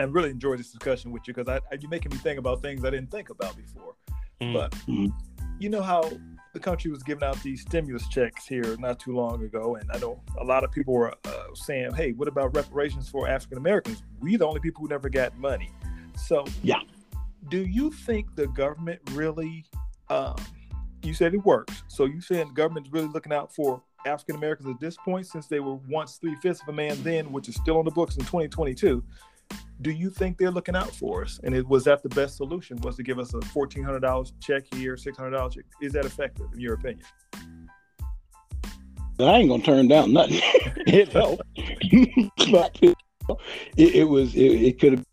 I 0.00 0.04
really 0.04 0.30
enjoyed 0.30 0.58
this 0.58 0.70
discussion 0.70 1.10
with 1.10 1.26
you 1.26 1.34
because 1.34 1.48
I, 1.48 1.56
I, 1.72 1.78
you're 1.80 1.90
making 1.90 2.12
me 2.12 2.18
think 2.18 2.38
about 2.38 2.62
things 2.62 2.84
I 2.84 2.90
didn't 2.90 3.10
think 3.10 3.30
about 3.30 3.56
before. 3.56 3.94
Mm. 4.40 4.52
But 4.52 4.74
you 5.58 5.68
know 5.68 5.82
how 5.82 6.08
the 6.54 6.60
country 6.60 6.90
was 6.90 7.02
giving 7.02 7.24
out 7.24 7.40
these 7.42 7.62
stimulus 7.62 8.06
checks 8.08 8.46
here 8.46 8.76
not 8.78 9.00
too 9.00 9.14
long 9.14 9.42
ago, 9.42 9.76
and 9.76 9.90
I 9.92 9.98
know 9.98 10.20
a 10.38 10.44
lot 10.44 10.64
of 10.64 10.70
people 10.70 10.94
were 10.94 11.14
uh, 11.24 11.54
saying, 11.54 11.94
"Hey, 11.94 12.12
what 12.12 12.28
about 12.28 12.54
reparations 12.54 13.08
for 13.08 13.28
African 13.28 13.58
Americans? 13.58 14.02
We 14.20 14.36
the 14.36 14.46
only 14.46 14.60
people 14.60 14.82
who 14.82 14.88
never 14.88 15.08
got 15.08 15.36
money." 15.36 15.70
So, 16.16 16.44
yeah, 16.62 16.80
do 17.48 17.58
you 17.58 17.90
think 17.90 18.34
the 18.36 18.46
government 18.48 19.00
really? 19.12 19.64
Um, 20.10 20.36
you 21.02 21.14
said 21.14 21.34
it 21.34 21.44
works. 21.44 21.82
So 21.88 22.06
you 22.06 22.20
saying 22.20 22.48
the 22.48 22.54
government's 22.54 22.90
really 22.92 23.08
looking 23.08 23.32
out 23.32 23.54
for 23.54 23.82
African 24.04 24.36
Americans 24.36 24.68
at 24.68 24.80
this 24.80 24.96
point, 24.96 25.26
since 25.26 25.46
they 25.46 25.60
were 25.60 25.74
once 25.88 26.16
three 26.16 26.34
fifths 26.36 26.62
of 26.62 26.68
a 26.68 26.72
man 26.72 27.00
then, 27.02 27.30
which 27.32 27.48
is 27.48 27.54
still 27.56 27.78
on 27.78 27.84
the 27.84 27.90
books 27.90 28.16
in 28.16 28.22
2022 28.22 29.02
do 29.80 29.90
you 29.90 30.10
think 30.10 30.38
they're 30.38 30.50
looking 30.50 30.74
out 30.74 30.94
for 30.94 31.24
us? 31.24 31.38
And 31.44 31.54
it 31.54 31.66
was 31.66 31.84
that 31.84 32.02
the 32.02 32.08
best 32.08 32.36
solution 32.36 32.78
was 32.78 32.96
to 32.96 33.02
give 33.02 33.18
us 33.18 33.32
a 33.34 33.40
fourteen 33.42 33.84
hundred 33.84 34.00
dollars 34.00 34.32
check 34.40 34.64
here, 34.74 34.96
six 34.96 35.16
hundred 35.16 35.32
dollars 35.32 35.54
check. 35.54 35.64
Is 35.80 35.92
that 35.92 36.04
effective 36.04 36.46
in 36.52 36.60
your 36.60 36.74
opinion? 36.74 37.04
I 39.20 39.38
ain't 39.38 39.48
gonna 39.48 39.62
turn 39.62 39.88
down 39.88 40.12
nothing. 40.12 40.40
it 40.86 41.12
helped, 41.12 41.42
but 42.50 42.78
it, 43.76 43.94
it 43.94 44.08
was 44.08 44.34
it, 44.34 44.62
it 44.62 44.80
could 44.80 44.92
have 44.92 45.06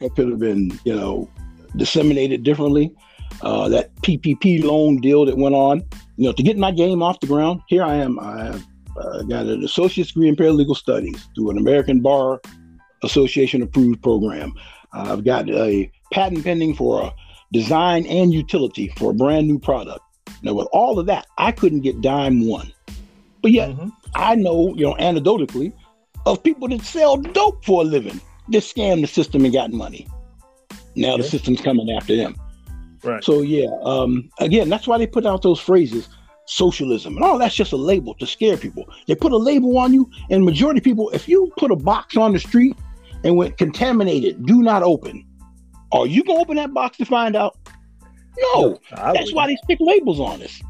it 0.00 0.14
could 0.14 0.28
have 0.28 0.38
been 0.38 0.78
you 0.84 0.94
know 0.94 1.28
disseminated 1.76 2.42
differently. 2.42 2.94
Uh, 3.40 3.68
that 3.68 3.94
PPP 4.02 4.62
loan 4.62 4.98
deal 4.98 5.24
that 5.24 5.36
went 5.36 5.54
on, 5.54 5.78
you 6.16 6.26
know, 6.26 6.32
to 6.32 6.42
get 6.42 6.56
my 6.56 6.70
game 6.70 7.02
off 7.02 7.18
the 7.18 7.26
ground. 7.26 7.60
Here 7.66 7.82
I 7.82 7.96
am. 7.96 8.20
I 8.20 8.44
have 8.44 8.66
uh, 8.96 9.22
got 9.22 9.46
an 9.46 9.64
associate's 9.64 10.12
degree 10.12 10.28
in 10.28 10.36
paralegal 10.36 10.76
studies 10.76 11.28
through 11.34 11.50
an 11.50 11.58
American 11.58 12.00
Bar 12.00 12.40
Association 13.02 13.62
approved 13.62 14.02
program. 14.02 14.52
Uh, 14.92 15.12
I've 15.12 15.24
got 15.24 15.48
a 15.50 15.90
patent 16.12 16.44
pending 16.44 16.74
for 16.74 17.02
a 17.02 17.14
design 17.52 18.06
and 18.06 18.32
utility 18.32 18.92
for 18.96 19.10
a 19.10 19.14
brand 19.14 19.46
new 19.46 19.58
product. 19.58 20.00
Now, 20.42 20.54
with 20.54 20.68
all 20.72 20.98
of 20.98 21.06
that, 21.06 21.26
I 21.38 21.52
couldn't 21.52 21.80
get 21.80 22.00
dime 22.00 22.46
one. 22.46 22.72
But 23.42 23.52
yet, 23.52 23.70
mm-hmm. 23.70 23.88
I 24.14 24.34
know, 24.34 24.74
you 24.74 24.84
know, 24.84 24.94
anecdotally, 24.94 25.72
of 26.26 26.42
people 26.42 26.68
that 26.68 26.82
sell 26.82 27.16
dope 27.16 27.64
for 27.64 27.82
a 27.82 27.84
living 27.84 28.20
that 28.50 28.58
scam 28.58 29.00
the 29.00 29.06
system 29.06 29.44
and 29.44 29.52
got 29.52 29.72
money. 29.72 30.06
Now 30.94 31.16
the 31.16 31.24
system's 31.24 31.60
coming 31.60 31.90
after 31.90 32.16
them. 32.16 32.36
Right. 33.02 33.22
So 33.24 33.40
yeah, 33.40 33.68
um, 33.82 34.30
again, 34.38 34.68
that's 34.68 34.86
why 34.86 34.98
they 34.98 35.06
put 35.06 35.26
out 35.26 35.42
those 35.42 35.58
phrases, 35.58 36.08
socialism, 36.46 37.16
and 37.16 37.24
all 37.24 37.38
that's 37.38 37.54
just 37.54 37.72
a 37.72 37.76
label 37.76 38.14
to 38.16 38.26
scare 38.26 38.56
people. 38.56 38.88
They 39.06 39.14
put 39.14 39.32
a 39.32 39.36
label 39.36 39.76
on 39.78 39.92
you, 39.92 40.08
and 40.30 40.44
majority 40.44 40.78
of 40.78 40.84
people, 40.84 41.10
if 41.10 41.28
you 41.28 41.50
put 41.56 41.70
a 41.70 41.76
box 41.76 42.16
on 42.16 42.32
the 42.32 42.38
street 42.38 42.76
and 43.24 43.36
went 43.36 43.58
contaminated, 43.58 44.44
do 44.46 44.62
not 44.62 44.82
open. 44.82 45.26
Are 45.92 46.06
you 46.06 46.24
gonna 46.24 46.40
open 46.40 46.56
that 46.56 46.72
box 46.72 46.96
to 46.98 47.04
find 47.04 47.36
out? 47.36 47.56
No, 48.54 48.78
that's 48.94 49.32
why 49.34 49.46
they 49.46 49.56
stick 49.64 49.78
labels 49.80 50.18
on 50.18 50.42
us. 50.42 50.60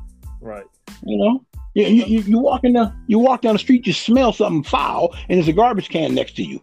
Right. 0.41 0.65
You 1.05 1.17
know, 1.17 1.45
you, 1.75 1.85
you, 1.87 2.21
you 2.21 2.39
walk 2.39 2.65
in 2.65 2.73
the 2.73 2.93
you 3.07 3.19
walk 3.19 3.43
down 3.43 3.55
the 3.55 3.59
street, 3.59 3.87
you 3.87 3.93
smell 3.93 4.33
something 4.33 4.65
foul, 4.65 5.15
and 5.29 5.39
there's 5.39 5.49
a 5.49 5.53
garbage 5.53 5.89
can 5.89 6.15
next 6.15 6.37
to 6.37 6.43
you. 6.43 6.61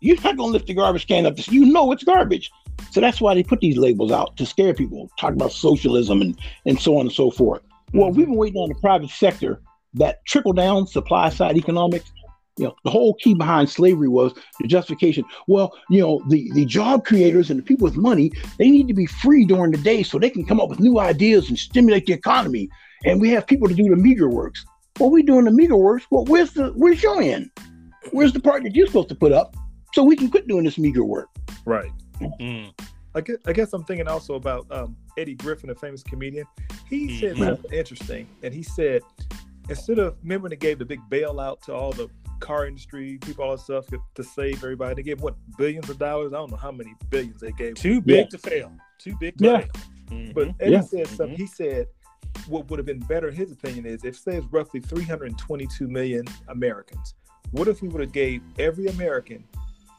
You're 0.00 0.16
not 0.22 0.36
gonna 0.36 0.52
lift 0.52 0.66
the 0.66 0.74
garbage 0.74 1.06
can 1.06 1.26
up. 1.26 1.36
To, 1.36 1.54
you 1.54 1.66
know 1.66 1.92
it's 1.92 2.04
garbage. 2.04 2.50
So 2.90 3.00
that's 3.00 3.20
why 3.20 3.34
they 3.34 3.42
put 3.42 3.60
these 3.60 3.76
labels 3.76 4.10
out 4.10 4.38
to 4.38 4.46
scare 4.46 4.72
people. 4.72 5.10
Talk 5.18 5.34
about 5.34 5.52
socialism 5.52 6.22
and 6.22 6.38
and 6.64 6.80
so 6.80 6.96
on 6.96 7.02
and 7.02 7.12
so 7.12 7.30
forth. 7.30 7.62
Well, 7.92 8.10
we've 8.10 8.26
been 8.26 8.36
waiting 8.36 8.60
on 8.60 8.70
the 8.70 8.76
private 8.76 9.10
sector 9.10 9.60
that 9.94 10.24
trickle 10.24 10.52
down 10.52 10.86
supply 10.86 11.28
side 11.28 11.56
economics 11.56 12.10
you 12.56 12.64
know, 12.64 12.74
the 12.84 12.90
whole 12.90 13.14
key 13.14 13.34
behind 13.34 13.70
slavery 13.70 14.08
was 14.08 14.34
the 14.60 14.68
justification. 14.68 15.24
Well, 15.46 15.72
you 15.88 16.00
know, 16.00 16.22
the, 16.28 16.50
the 16.54 16.64
job 16.64 17.04
creators 17.06 17.50
and 17.50 17.58
the 17.58 17.62
people 17.62 17.84
with 17.84 17.96
money, 17.96 18.32
they 18.58 18.70
need 18.70 18.88
to 18.88 18.94
be 18.94 19.06
free 19.06 19.44
during 19.44 19.72
the 19.72 19.78
day 19.78 20.02
so 20.02 20.18
they 20.18 20.30
can 20.30 20.44
come 20.44 20.60
up 20.60 20.68
with 20.68 20.80
new 20.80 20.98
ideas 20.98 21.48
and 21.48 21.58
stimulate 21.58 22.06
the 22.06 22.12
economy. 22.12 22.68
And 23.04 23.20
we 23.20 23.30
have 23.30 23.46
people 23.46 23.68
to 23.68 23.74
do 23.74 23.88
the 23.88 23.96
meager 23.96 24.28
works. 24.28 24.64
Well, 24.98 25.10
we 25.10 25.22
doing 25.22 25.46
the 25.46 25.50
meager 25.50 25.76
works. 25.76 26.06
Well, 26.10 26.24
where's 26.26 26.52
the 26.52 26.72
where's 26.76 27.02
your 27.02 27.22
end? 27.22 27.50
Where's 28.10 28.32
the 28.32 28.40
part 28.40 28.62
that 28.64 28.74
you're 28.74 28.86
supposed 28.86 29.08
to 29.10 29.14
put 29.14 29.32
up 29.32 29.56
so 29.94 30.02
we 30.02 30.16
can 30.16 30.30
quit 30.30 30.46
doing 30.46 30.64
this 30.64 30.76
meager 30.76 31.04
work? 31.04 31.28
Right. 31.64 31.90
Mm. 32.40 32.72
I, 33.14 33.20
guess, 33.22 33.36
I 33.46 33.52
guess 33.52 33.72
I'm 33.72 33.84
thinking 33.84 34.08
also 34.08 34.34
about 34.34 34.66
um, 34.70 34.96
Eddie 35.16 35.34
Griffin, 35.34 35.70
a 35.70 35.74
famous 35.74 36.02
comedian. 36.02 36.46
He 36.88 37.18
said 37.18 37.36
mm-hmm. 37.36 37.44
something 37.44 37.72
interesting, 37.72 38.28
and 38.42 38.52
he 38.52 38.62
said 38.62 39.02
instead 39.70 39.98
of 39.98 40.16
remember 40.22 40.48
they 40.48 40.56
gave 40.56 40.78
the 40.78 40.84
big 40.84 41.00
bailout 41.10 41.62
to 41.62 41.72
all 41.72 41.92
the 41.92 42.08
car 42.50 42.66
industry, 42.66 43.18
people, 43.20 43.44
all 43.44 43.56
that 43.56 43.62
stuff 43.62 43.86
to 44.14 44.24
save 44.24 44.56
everybody. 44.56 44.94
They 44.96 45.02
gave 45.02 45.20
what 45.20 45.36
billions 45.56 45.88
of 45.88 45.98
dollars? 45.98 46.32
I 46.32 46.36
don't 46.36 46.50
know 46.50 46.56
how 46.56 46.72
many 46.72 46.94
billions 47.08 47.40
they 47.40 47.52
gave. 47.52 47.74
Too 47.74 48.00
big 48.00 48.16
yeah. 48.16 48.24
to 48.26 48.38
fail. 48.38 48.72
Too 48.98 49.16
big 49.20 49.38
to 49.38 49.44
yeah. 49.44 49.58
fail. 49.58 49.68
Mm-hmm. 50.10 50.32
But 50.32 50.48
Eddie 50.58 50.72
yeah. 50.72 50.80
said 50.80 51.06
something. 51.06 51.36
Mm-hmm. 51.36 51.42
He 51.42 51.46
said 51.46 51.86
what 52.48 52.68
would 52.68 52.78
have 52.78 52.86
been 52.86 53.00
better, 53.00 53.28
in 53.28 53.34
his 53.34 53.52
opinion, 53.52 53.86
is 53.86 54.04
if 54.04 54.16
say 54.16 54.36
it's 54.36 54.46
roughly 54.50 54.80
322 54.80 55.88
million 55.88 56.24
Americans. 56.48 57.14
What 57.52 57.68
if 57.68 57.82
we 57.82 57.88
would 57.88 58.00
have 58.00 58.12
gave 58.12 58.42
every 58.58 58.86
American 58.86 59.44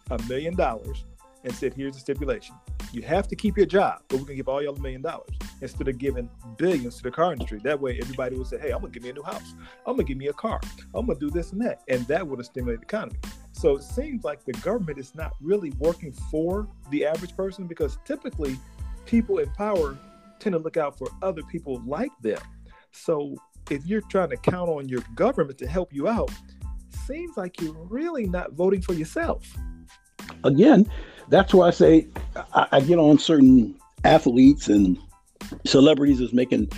a 0.10 0.22
million 0.24 0.56
dollars 0.56 1.06
and 1.44 1.54
said, 1.54 1.74
here's 1.74 1.94
the 1.94 2.00
stipulation. 2.00 2.56
You 2.94 3.02
have 3.04 3.28
to 3.30 3.36
keep 3.36 3.58
your 3.58 3.66
job, 3.66 4.02
but 4.08 4.18
we're 4.18 4.26
gonna 4.26 4.36
give 4.36 4.50
all 4.50 4.62
y'all 4.62 4.76
a 4.76 4.80
million 4.80 5.02
dollars 5.02 5.30
instead 5.62 5.88
of 5.88 5.98
giving 5.98 6.30
billions 6.58 6.98
to 6.98 7.04
the 7.04 7.12
car 7.12 7.32
industry. 7.32 7.60
That 7.64 7.80
way 7.80 7.98
everybody 8.02 8.38
would 8.38 8.48
say, 8.48 8.60
Hey, 8.60 8.72
I'm 8.72 8.82
gonna 8.82 8.92
give 8.92 9.04
me 9.04 9.10
a 9.10 9.14
new 9.14 9.24
house. 9.24 9.54
I'm 9.86 9.94
gonna 9.94 10.04
give 10.04 10.18
me 10.18 10.28
a 10.28 10.34
car. 10.34 10.60
I'm 10.94 11.06
gonna 11.06 11.20
do 11.20 11.30
this 11.30 11.54
and 11.54 11.62
that. 11.62 11.82
And 11.88 12.06
that 12.08 12.28
would 12.28 12.40
have 12.40 12.46
stimulated 12.46 12.82
the 12.82 12.86
economy. 12.86 13.20
So 13.54 13.78
it 13.78 13.84
seems 13.84 14.24
like 14.24 14.44
the 14.44 14.54
government 14.54 14.98
is 14.98 15.16
not 15.16 15.34
really 15.40 15.72
working 15.80 16.12
for 16.12 16.68
the 16.90 17.06
average 17.06 17.36
person 17.36 17.68
because 17.68 17.98
typically 18.06 18.58
people 19.06 19.40
in 19.40 19.50
power 19.54 19.98
tend 20.40 20.54
to 20.54 20.60
look 20.60 20.78
out 20.78 20.98
for 20.98 21.08
other 21.22 21.44
people 21.44 21.82
like 21.86 22.12
them. 22.22 22.40
So 22.92 23.36
if 23.70 23.86
you're 23.86 24.02
trying 24.02 24.30
to 24.32 24.38
count 24.38 24.70
on 24.70 24.90
your 24.90 25.02
government 25.16 25.58
to 25.60 25.68
help 25.68 25.94
you 25.94 26.08
out, 26.08 26.32
seems 27.06 27.38
like 27.38 27.62
you're 27.62 27.74
really 27.74 28.26
not 28.26 28.54
voting 28.54 28.82
for 28.82 28.94
yourself. 28.94 29.44
Again, 30.44 30.90
that's 31.32 31.54
why 31.54 31.68
I 31.68 31.72
say 31.72 32.08
I, 32.54 32.68
I 32.74 32.82
get 32.82 33.00
on 33.00 33.18
certain 33.18 33.74
athletes 34.04 34.68
and 34.68 34.98
celebrities 35.66 36.20
is 36.20 36.34
making, 36.34 36.70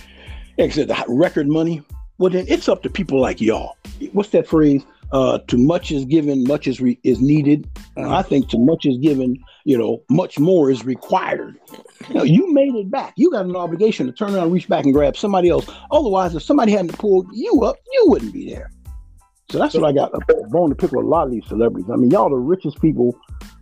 said, 0.69 0.91
record 1.07 1.47
money. 1.49 1.81
Well, 2.19 2.31
then 2.31 2.45
it's 2.47 2.69
up 2.69 2.83
to 2.83 2.89
people 2.89 3.19
like 3.19 3.41
y'all. 3.41 3.75
What's 4.13 4.29
that 4.29 4.47
phrase? 4.47 4.85
Uh, 5.11 5.39
too 5.47 5.57
much 5.57 5.91
is 5.91 6.05
given, 6.05 6.43
much 6.45 6.67
is 6.67 6.79
re- 6.79 6.99
is 7.03 7.21
needed. 7.21 7.69
Uh, 7.97 8.09
I 8.09 8.23
think 8.23 8.49
too 8.49 8.57
much 8.57 8.85
is 8.85 8.97
given. 8.97 9.37
You 9.65 9.77
know, 9.77 10.03
much 10.09 10.39
more 10.39 10.69
is 10.69 10.85
required. 10.85 11.57
You 12.09 12.15
know, 12.15 12.23
you 12.23 12.51
made 12.51 12.75
it 12.75 12.91
back. 12.91 13.13
You 13.15 13.31
got 13.31 13.45
an 13.45 13.55
obligation 13.55 14.07
to 14.07 14.11
turn 14.11 14.35
around, 14.35 14.51
reach 14.51 14.67
back, 14.67 14.85
and 14.85 14.93
grab 14.93 15.15
somebody 15.15 15.49
else. 15.49 15.69
Otherwise, 15.91 16.35
if 16.35 16.43
somebody 16.43 16.71
hadn't 16.71 16.97
pulled 16.97 17.27
you 17.31 17.63
up, 17.63 17.77
you 17.93 18.05
wouldn't 18.07 18.33
be 18.33 18.49
there. 18.49 18.71
So 19.49 19.59
that's 19.59 19.75
what 19.75 19.83
I 19.83 19.91
got 19.91 20.11
a 20.13 20.47
bone 20.47 20.69
to 20.69 20.75
pick 20.75 20.91
with 20.91 21.05
a 21.05 21.07
lot 21.07 21.27
of 21.27 21.31
these 21.31 21.45
celebrities. 21.47 21.89
I 21.91 21.95
mean, 21.95 22.09
y'all 22.09 22.29
the 22.29 22.35
richest 22.35 22.81
people 22.81 23.15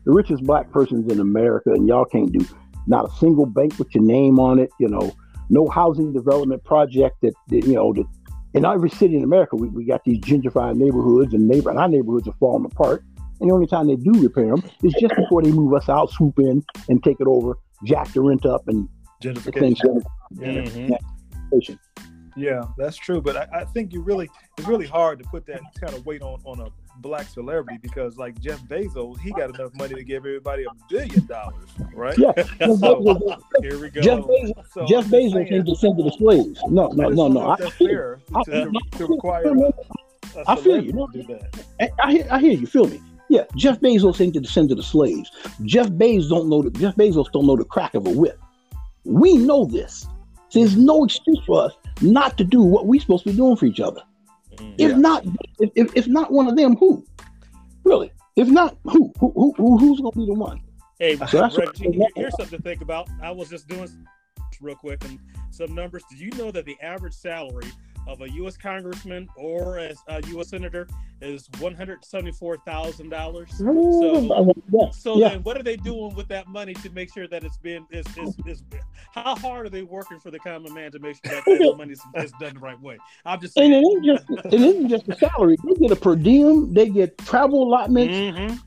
the 0.05 0.11
richest 0.11 0.43
black 0.43 0.71
persons 0.71 1.11
in 1.11 1.19
America, 1.19 1.71
and 1.71 1.87
y'all 1.87 2.05
can't 2.05 2.31
do 2.31 2.45
not 2.87 3.05
a 3.05 3.11
single 3.17 3.45
bank 3.45 3.77
with 3.77 3.93
your 3.93 4.03
name 4.03 4.39
on 4.39 4.59
it. 4.59 4.69
You 4.79 4.87
know, 4.87 5.13
no 5.49 5.67
housing 5.67 6.13
development 6.13 6.63
project 6.63 7.17
that, 7.21 7.33
that 7.49 7.65
you 7.65 7.73
know 7.73 7.93
that 7.93 8.05
in 8.53 8.65
every 8.65 8.89
city 8.89 9.15
in 9.15 9.23
America 9.23 9.55
we, 9.55 9.69
we 9.69 9.85
got 9.85 10.03
these 10.03 10.19
gentrified 10.19 10.75
neighborhoods 10.75 11.33
and 11.33 11.47
neighbor 11.47 11.69
and 11.69 11.79
our 11.79 11.87
neighborhoods 11.87 12.27
are 12.27 12.35
falling 12.39 12.65
apart. 12.65 13.03
And 13.39 13.49
the 13.49 13.53
only 13.53 13.67
time 13.67 13.87
they 13.87 13.95
do 13.95 14.11
repair 14.21 14.55
them 14.55 14.63
is 14.83 14.93
just 14.99 15.15
before 15.15 15.41
they 15.41 15.51
move 15.51 15.73
us 15.73 15.89
out, 15.89 16.11
swoop 16.11 16.37
in 16.37 16.63
and 16.89 17.03
take 17.03 17.17
it 17.19 17.27
over, 17.27 17.57
jack 17.85 18.11
the 18.13 18.21
rent 18.21 18.45
up, 18.45 18.67
and 18.67 18.87
gentrification. 19.23 20.03
Mm-hmm. 20.35 20.93
Yeah, 22.35 22.63
that's 22.77 22.97
true. 22.97 23.21
But 23.21 23.37
I, 23.37 23.61
I, 23.61 23.65
think 23.65 23.93
you 23.93 24.01
really 24.01 24.29
it's 24.57 24.67
really 24.67 24.87
hard 24.87 25.19
to 25.19 25.25
put 25.29 25.45
that 25.47 25.61
kind 25.79 25.93
of 25.93 26.05
weight 26.05 26.21
on 26.21 26.39
on 26.45 26.61
a 26.61 26.67
black 26.97 27.27
celebrity 27.27 27.79
because 27.81 28.17
like 28.17 28.39
Jeff 28.39 28.61
Bezos, 28.63 29.19
he 29.19 29.31
got 29.31 29.53
enough 29.55 29.73
money 29.75 29.95
to 29.95 30.03
give 30.03 30.25
everybody 30.25 30.63
a 30.63 30.69
billion 30.89 31.25
dollars, 31.25 31.69
right? 31.93 32.17
Yeah. 32.17 32.31
so, 32.79 33.41
here 33.61 33.79
we 33.79 33.89
go. 33.89 34.01
Jeff 34.01 34.19
Bezos, 34.19 34.71
so 34.71 34.85
Jeff 34.85 35.05
Bezos 35.05 35.47
can 35.47 35.65
descend 35.65 35.97
to 35.97 36.03
the 36.03 36.11
slaves. 36.11 36.61
No, 36.69 36.87
no, 36.89 37.09
no, 37.09 37.27
no. 37.27 37.49
I, 37.49 37.55
that's 37.57 37.73
fair 37.73 38.19
I, 38.33 38.43
to, 38.43 38.71
I, 38.75 38.97
to 38.97 39.05
require. 39.07 39.53
I 40.47 40.55
feel 40.55 40.81
you. 40.81 40.93
No, 40.93 41.07
I, 41.79 41.89
I, 42.03 42.11
hear, 42.11 42.27
I 42.31 42.39
hear 42.39 42.53
you. 42.53 42.67
Feel 42.67 42.87
me. 42.87 43.01
Yeah, 43.29 43.43
Jeff 43.55 43.79
Bezos 43.79 44.19
ain't 44.19 44.33
the 44.33 44.41
descendant 44.41 44.79
of 44.79 44.85
slaves. 44.85 45.31
Jeff 45.63 45.87
Bezos 45.87 46.29
don't 46.29 46.49
know 46.49 46.61
the, 46.61 46.69
Jeff 46.71 46.95
Bezos 46.95 47.31
don't 47.31 47.45
know 47.45 47.55
the 47.55 47.65
crack 47.65 47.93
of 47.93 48.05
a 48.05 48.09
whip. 48.09 48.39
We 49.03 49.37
know 49.37 49.65
this. 49.65 50.05
There's 50.53 50.75
no 50.75 51.05
excuse 51.05 51.39
for 51.45 51.63
us 51.65 51.73
not 52.01 52.37
to 52.37 52.43
do 52.43 52.61
what 52.61 52.85
we're 52.85 52.99
supposed 52.99 53.23
to 53.23 53.31
be 53.31 53.35
doing 53.37 53.55
for 53.55 53.65
each 53.65 53.79
other. 53.79 54.01
Mm, 54.55 54.75
If 54.77 54.97
not, 54.97 55.25
if, 55.59 55.69
if, 55.75 55.95
if 55.95 56.07
not 56.07 56.31
one 56.31 56.47
of 56.47 56.55
them, 56.55 56.75
who? 56.75 57.05
Really? 57.83 58.11
If 58.35 58.47
not, 58.47 58.77
who? 58.83 59.11
Who, 59.19 59.31
who, 59.35 59.53
who 59.57 59.77
who's 59.77 59.99
going 59.99 60.13
to 60.13 60.19
be 60.19 60.25
the 60.25 60.33
one? 60.33 60.61
Hey, 60.99 61.15
So 61.15 61.41
that's 61.41 61.57
Reggie, 61.57 61.99
here's 62.15 62.35
something 62.37 62.57
to 62.59 62.63
think 62.63 62.81
about. 62.81 63.09
I 63.21 63.31
was 63.31 63.49
just 63.49 63.67
doing 63.67 63.89
real 64.61 64.75
quick 64.75 65.03
and 65.05 65.19
some 65.49 65.73
numbers. 65.73 66.03
Did 66.09 66.19
you 66.19 66.29
know 66.37 66.51
that 66.51 66.65
the 66.65 66.77
average 66.81 67.13
salary 67.13 67.65
of 68.07 68.21
a 68.21 68.29
U.S. 68.31 68.57
congressman 68.57 69.27
or 69.35 69.77
as 69.79 69.99
a 70.07 70.21
U.S. 70.27 70.49
senator 70.49 70.87
is 71.21 71.47
one 71.59 71.73
hundred 71.73 72.03
seventy-four 72.03 72.57
thousand 72.65 73.09
dollars? 73.09 73.49
So, 73.57 74.55
yeah, 74.71 74.89
so 74.91 75.17
yeah. 75.17 75.29
then, 75.29 75.43
what 75.43 75.57
are 75.57 75.63
they 75.63 75.77
doing 75.77 76.15
with 76.15 76.27
that 76.29 76.47
money 76.47 76.73
to 76.75 76.89
make 76.91 77.13
sure 77.13 77.27
that 77.27 77.43
it's 77.43 77.57
being 77.57 77.85
is 77.91 78.05
is, 78.17 78.35
is 78.45 78.63
how 79.11 79.35
hard 79.35 79.67
are 79.67 79.69
they 79.69 79.83
working 79.83 80.19
for 80.19 80.31
the 80.31 80.39
common 80.39 80.73
man 80.73 80.91
to 80.91 80.99
make 80.99 81.17
sure 81.23 81.35
that 81.35 81.45
that 81.45 81.77
money 81.77 81.93
is, 81.93 82.31
done 82.39 82.53
the 82.55 82.59
right 82.59 82.79
way? 82.81 82.97
I'm 83.25 83.39
just 83.39 83.57
And 83.57 83.73
it 83.73 83.83
saying. 83.83 83.85
ain't 83.85 84.05
just 84.05 84.53
it 84.53 84.61
isn't 84.61 84.89
just 84.89 85.05
the 85.05 85.15
salary. 85.15 85.57
They 85.63 85.75
get 85.75 85.91
a 85.91 85.95
per 85.95 86.15
diem. 86.15 86.73
They 86.73 86.89
get 86.89 87.17
travel 87.19 87.63
allotments, 87.63 88.15
Mhm, 88.17 88.59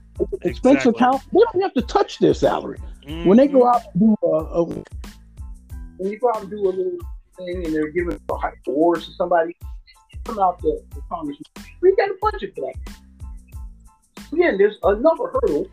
expense 0.43 0.87
exactly. 0.87 0.91
account. 0.91 1.23
They 1.33 1.41
don't 1.53 1.63
have 1.63 1.75
to 1.75 1.83
touch 1.83 2.19
their 2.19 2.35
salary. 2.35 2.79
When 3.25 3.37
they 3.37 3.49
go 3.49 3.67
out 3.67 3.83
and 3.95 4.01
do 4.01 4.17
a, 4.23 4.27
a 4.27 4.65
when 5.97 6.11
you 6.13 6.19
go 6.19 6.29
out 6.31 6.43
and 6.43 6.51
do 6.51 6.57
a 6.57 6.71
little 6.71 6.99
thing 7.37 7.65
and 7.65 7.75
they're 7.75 7.91
giving 7.91 8.19
a 8.31 8.37
high 8.37 8.53
awards 8.67 9.07
to 9.07 9.13
somebody, 9.13 9.57
come 10.25 10.39
out 10.39 10.59
the, 10.61 10.83
the 10.95 11.01
congressman. 11.09 11.45
We 11.81 11.95
got 11.97 12.09
a 12.09 12.15
budget 12.21 12.55
for 12.55 12.63
that. 12.73 12.95
Again, 14.33 14.59
there's 14.59 14.77
another 14.83 15.31
hurdle 15.33 15.67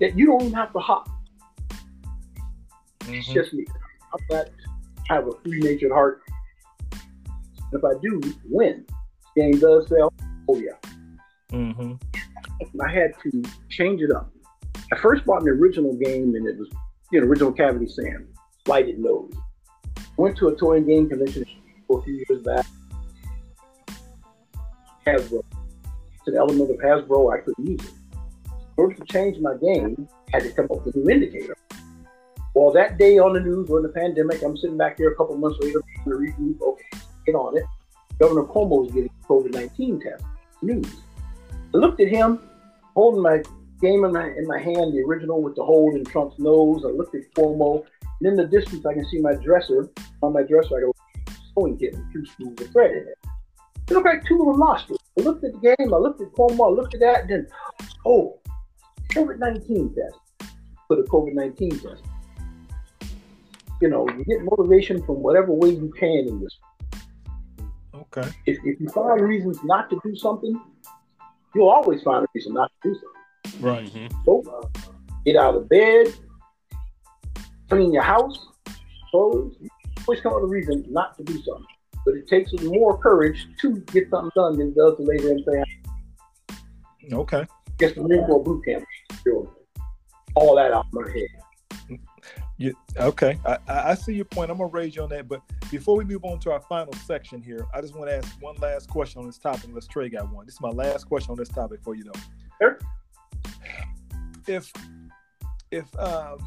that 0.00 0.16
you 0.18 0.26
don't 0.26 0.42
even 0.42 0.54
have 0.54 0.72
to 0.72 0.78
hop. 0.78 1.08
It's 3.08 3.28
Mhm. 3.28 3.34
just 3.34 3.52
me. 3.54 3.64
I'm 4.12 4.20
not 4.30 4.48
I 5.08 5.14
have 5.14 5.28
a 5.28 5.32
free 5.44 5.60
natured 5.60 5.92
heart. 5.92 6.22
If 7.72 7.84
I 7.84 7.92
do 8.02 8.20
win, 8.48 8.84
game 9.36 9.58
does 9.60 9.88
sell. 9.88 10.12
Oh 10.48 10.58
yeah. 10.58 10.72
Mhm. 11.50 12.00
I 12.84 12.90
had 12.90 13.12
to 13.22 13.42
change 13.68 14.02
it 14.02 14.10
up. 14.10 14.32
I 14.92 14.96
first 14.98 15.24
bought 15.24 15.42
an 15.42 15.48
original 15.48 15.94
game 15.94 16.34
and 16.34 16.46
it 16.46 16.58
was 16.58 16.68
you 17.12 17.20
know, 17.20 17.26
original 17.28 17.52
Cavity 17.52 17.86
Sam, 17.86 18.26
lighted 18.66 18.98
nose. 18.98 19.32
Went 20.16 20.36
to 20.38 20.48
a 20.48 20.56
toy 20.56 20.78
and 20.78 20.86
game 20.86 21.08
convention 21.08 21.44
a 21.90 22.02
few 22.02 22.24
years 22.28 22.42
back. 22.42 22.66
Hasbro. 25.06 25.44
It's 25.84 26.28
an 26.28 26.36
element 26.36 26.70
of 26.70 26.76
Hasbro 26.78 27.32
I 27.32 27.40
couldn't 27.42 27.66
use 27.66 27.84
it. 27.84 27.92
In 28.46 28.82
order 28.82 28.94
to 28.94 29.04
change 29.04 29.38
my 29.38 29.54
game, 29.56 30.08
I 30.32 30.38
had 30.38 30.42
to 30.42 30.52
come 30.52 30.66
up 30.66 30.84
with 30.84 30.96
a 30.96 30.98
new 30.98 31.10
indicator. 31.10 31.56
Well, 32.54 32.72
that 32.72 32.98
day 32.98 33.18
on 33.18 33.34
the 33.34 33.40
news 33.40 33.68
during 33.68 33.82
the 33.82 33.90
pandemic, 33.90 34.42
I'm 34.42 34.56
sitting 34.56 34.78
back 34.78 34.96
here 34.96 35.10
a 35.10 35.14
couple 35.14 35.36
months 35.36 35.58
later, 35.60 35.82
the 36.06 36.16
review, 36.16 36.58
okay, 36.62 36.98
get 37.26 37.34
on 37.34 37.56
it. 37.56 37.64
Governor 38.18 38.44
Cuomo 38.44 38.86
is 38.86 38.92
getting 38.92 39.10
COVID 39.28 39.52
19 39.52 40.00
test. 40.00 40.24
News. 40.62 40.86
I 41.74 41.76
looked 41.76 42.00
at 42.00 42.08
him, 42.08 42.40
holding 42.94 43.22
my 43.22 43.42
game 43.82 44.04
in 44.04 44.12
my 44.12 44.28
in 44.28 44.46
my 44.46 44.58
hand, 44.58 44.94
the 44.94 45.04
original 45.06 45.42
with 45.42 45.54
the 45.54 45.64
hole 45.64 45.94
in 45.94 46.04
Trump's 46.04 46.38
nose. 46.38 46.82
I 46.86 46.88
looked 46.88 47.14
at 47.14 47.30
Cuomo, 47.34 47.84
and 48.20 48.28
in 48.28 48.36
the 48.36 48.46
distance 48.46 48.84
I 48.86 48.94
can 48.94 49.06
see 49.08 49.20
my 49.20 49.34
dresser. 49.34 49.88
On 50.22 50.32
my 50.32 50.42
dresser, 50.42 50.78
I 50.78 50.80
got 50.80 50.96
a 51.28 51.32
sewing 51.54 51.78
kit 51.78 51.94
with 51.94 52.12
two 52.12 52.24
spools 52.26 52.60
of 52.60 52.70
thread 52.72 52.90
in 52.92 53.08
it. 53.08 53.18
It 53.88 53.94
looked 53.94 54.06
like 54.06 54.24
two 54.24 54.38
little 54.38 54.56
nostrils. 54.56 55.00
I 55.18 55.22
looked 55.22 55.44
at 55.44 55.52
the 55.52 55.58
game, 55.58 55.94
I 55.94 55.96
looked 55.98 56.20
at 56.20 56.32
Cuomo, 56.32 56.66
I 56.66 56.70
looked 56.70 56.94
at 56.94 57.00
that, 57.00 57.20
and 57.22 57.30
then, 57.30 57.46
oh, 58.04 58.38
COVID 59.12 59.38
19 59.38 59.94
test. 59.94 60.54
Put 60.88 60.98
a 60.98 61.02
COVID 61.02 61.34
19 61.34 61.70
test. 61.70 62.02
You 63.80 63.88
know, 63.88 64.08
you 64.08 64.24
get 64.24 64.42
motivation 64.42 65.02
from 65.04 65.22
whatever 65.22 65.52
way 65.52 65.70
you 65.70 65.92
can 65.98 66.26
in 66.28 66.40
this. 66.40 66.58
Okay. 67.94 68.28
If, 68.46 68.58
if 68.64 68.80
you 68.80 68.88
find 68.88 69.20
reasons 69.20 69.58
not 69.64 69.90
to 69.90 70.00
do 70.04 70.16
something, 70.16 70.60
you'll 71.54 71.68
always 71.68 72.02
find 72.02 72.24
a 72.24 72.28
reason 72.34 72.54
not 72.54 72.72
to 72.82 72.88
do 72.88 72.94
something. 72.94 73.62
Right. 73.62 73.86
mhm. 73.86 74.24
So, 74.24 74.42
uh, 74.50 74.68
get 75.24 75.36
out 75.36 75.54
of 75.54 75.68
bed, 75.68 76.14
clean 77.68 77.92
your 77.92 78.02
house, 78.02 78.46
clothes. 79.10 79.56
Always 80.06 80.20
come 80.20 80.32
up 80.34 80.42
with 80.42 80.50
a 80.50 80.52
reason 80.52 80.84
not 80.88 81.16
to 81.16 81.24
do 81.24 81.34
something. 81.42 81.66
But 82.04 82.14
it 82.14 82.28
takes 82.28 82.52
more 82.62 82.96
courage 82.98 83.48
to 83.60 83.80
get 83.92 84.08
something 84.10 84.30
done 84.36 84.58
than 84.58 84.68
it 84.68 84.76
does 84.76 84.96
to 84.96 85.02
lay 85.02 85.16
there 85.16 85.32
and 85.32 85.44
say, 85.44 87.12
Okay. 87.12 87.40
I 87.40 87.72
guess 87.78 87.94
the 87.94 88.02
Marine 88.02 88.24
Corps 88.26 88.42
boot 88.42 88.64
camp. 88.64 88.84
Sure. 89.22 89.50
All 90.34 90.56
that 90.56 90.72
out 90.72 90.86
of 90.86 90.92
my 90.92 91.10
head. 91.10 91.98
You, 92.58 92.74
okay, 92.96 93.38
I, 93.44 93.58
I 93.68 93.90
I 93.90 93.94
see 93.94 94.14
your 94.14 94.24
point. 94.24 94.50
I'm 94.50 94.56
gonna 94.56 94.70
raise 94.70 94.96
you 94.96 95.02
on 95.02 95.10
that. 95.10 95.28
But 95.28 95.42
before 95.70 95.94
we 95.94 96.04
move 96.04 96.24
on 96.24 96.38
to 96.40 96.52
our 96.52 96.60
final 96.60 96.94
section 96.94 97.42
here, 97.42 97.66
I 97.74 97.82
just 97.82 97.94
want 97.94 98.08
to 98.08 98.16
ask 98.16 98.40
one 98.40 98.56
last 98.56 98.88
question 98.88 99.20
on 99.20 99.26
this 99.26 99.36
topic. 99.36 99.68
Let's 99.74 99.86
Trey 99.86 100.08
got 100.08 100.32
one. 100.32 100.46
This 100.46 100.54
is 100.54 100.60
my 100.62 100.70
last 100.70 101.04
question 101.04 101.32
on 101.32 101.36
this 101.36 101.50
topic 101.50 101.80
for 101.82 101.94
you 101.94 102.04
though. 102.04 102.20
Sure. 102.62 102.78
If 104.46 104.72
if 105.70 105.98
um 105.98 106.38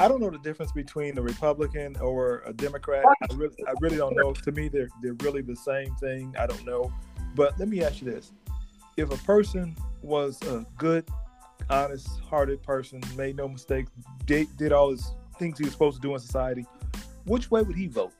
I 0.00 0.06
don't 0.06 0.20
know 0.20 0.30
the 0.30 0.38
difference 0.38 0.70
between 0.70 1.18
a 1.18 1.22
Republican 1.22 1.96
or 1.96 2.42
a 2.46 2.52
Democrat. 2.52 3.04
I 3.04 3.34
really 3.34 3.56
I 3.66 3.72
really 3.80 3.96
don't 3.96 4.14
know. 4.14 4.32
To 4.32 4.52
me, 4.52 4.68
they're 4.68 4.88
they're 5.02 5.14
really 5.14 5.42
the 5.42 5.56
same 5.56 5.94
thing. 5.96 6.34
I 6.38 6.46
don't 6.46 6.64
know. 6.64 6.92
But 7.34 7.58
let 7.58 7.68
me 7.68 7.82
ask 7.82 8.00
you 8.00 8.10
this: 8.10 8.32
If 8.96 9.10
a 9.12 9.16
person 9.24 9.76
was 10.02 10.40
a 10.42 10.64
good, 10.76 11.08
honest-hearted 11.68 12.62
person, 12.62 13.02
made 13.16 13.36
no 13.36 13.48
mistakes, 13.48 13.90
did, 14.24 14.56
did 14.56 14.72
all 14.72 14.90
his 14.90 15.14
things 15.36 15.58
he 15.58 15.64
was 15.64 15.72
supposed 15.72 15.96
to 15.96 16.02
do 16.08 16.14
in 16.14 16.20
society, 16.20 16.64
which 17.24 17.50
way 17.50 17.62
would 17.62 17.76
he 17.76 17.88
vote 17.88 18.12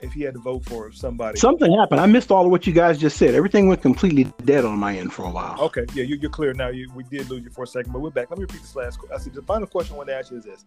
if 0.00 0.12
he 0.12 0.22
had 0.22 0.34
to 0.34 0.40
vote 0.40 0.64
for 0.64 0.92
somebody? 0.92 1.38
Something 1.38 1.72
happened. 1.78 2.00
I 2.00 2.06
missed 2.06 2.30
all 2.30 2.44
of 2.44 2.50
what 2.50 2.66
you 2.66 2.72
guys 2.72 2.98
just 2.98 3.16
said. 3.16 3.34
Everything 3.34 3.68
went 3.68 3.82
completely 3.82 4.24
dead 4.44 4.64
on 4.64 4.78
my 4.78 4.96
end 4.96 5.12
for 5.12 5.24
a 5.24 5.30
while. 5.30 5.60
Okay, 5.60 5.84
yeah, 5.94 6.04
you, 6.04 6.16
you're 6.16 6.30
clear 6.30 6.52
now. 6.54 6.68
You, 6.68 6.90
we 6.94 7.04
did 7.04 7.28
lose 7.28 7.44
you 7.44 7.50
for 7.50 7.64
a 7.64 7.66
second, 7.66 7.92
but 7.92 8.00
we're 8.00 8.10
back. 8.10 8.30
Let 8.30 8.38
me 8.38 8.42
repeat 8.42 8.60
this 8.62 8.76
last. 8.76 8.98
Question. 8.98 9.16
I 9.16 9.22
see 9.22 9.30
the 9.30 9.42
final 9.42 9.66
question 9.66 9.94
I 9.94 9.98
want 9.98 10.08
to 10.08 10.16
ask 10.16 10.30
you 10.30 10.38
is 10.38 10.44
this: 10.44 10.64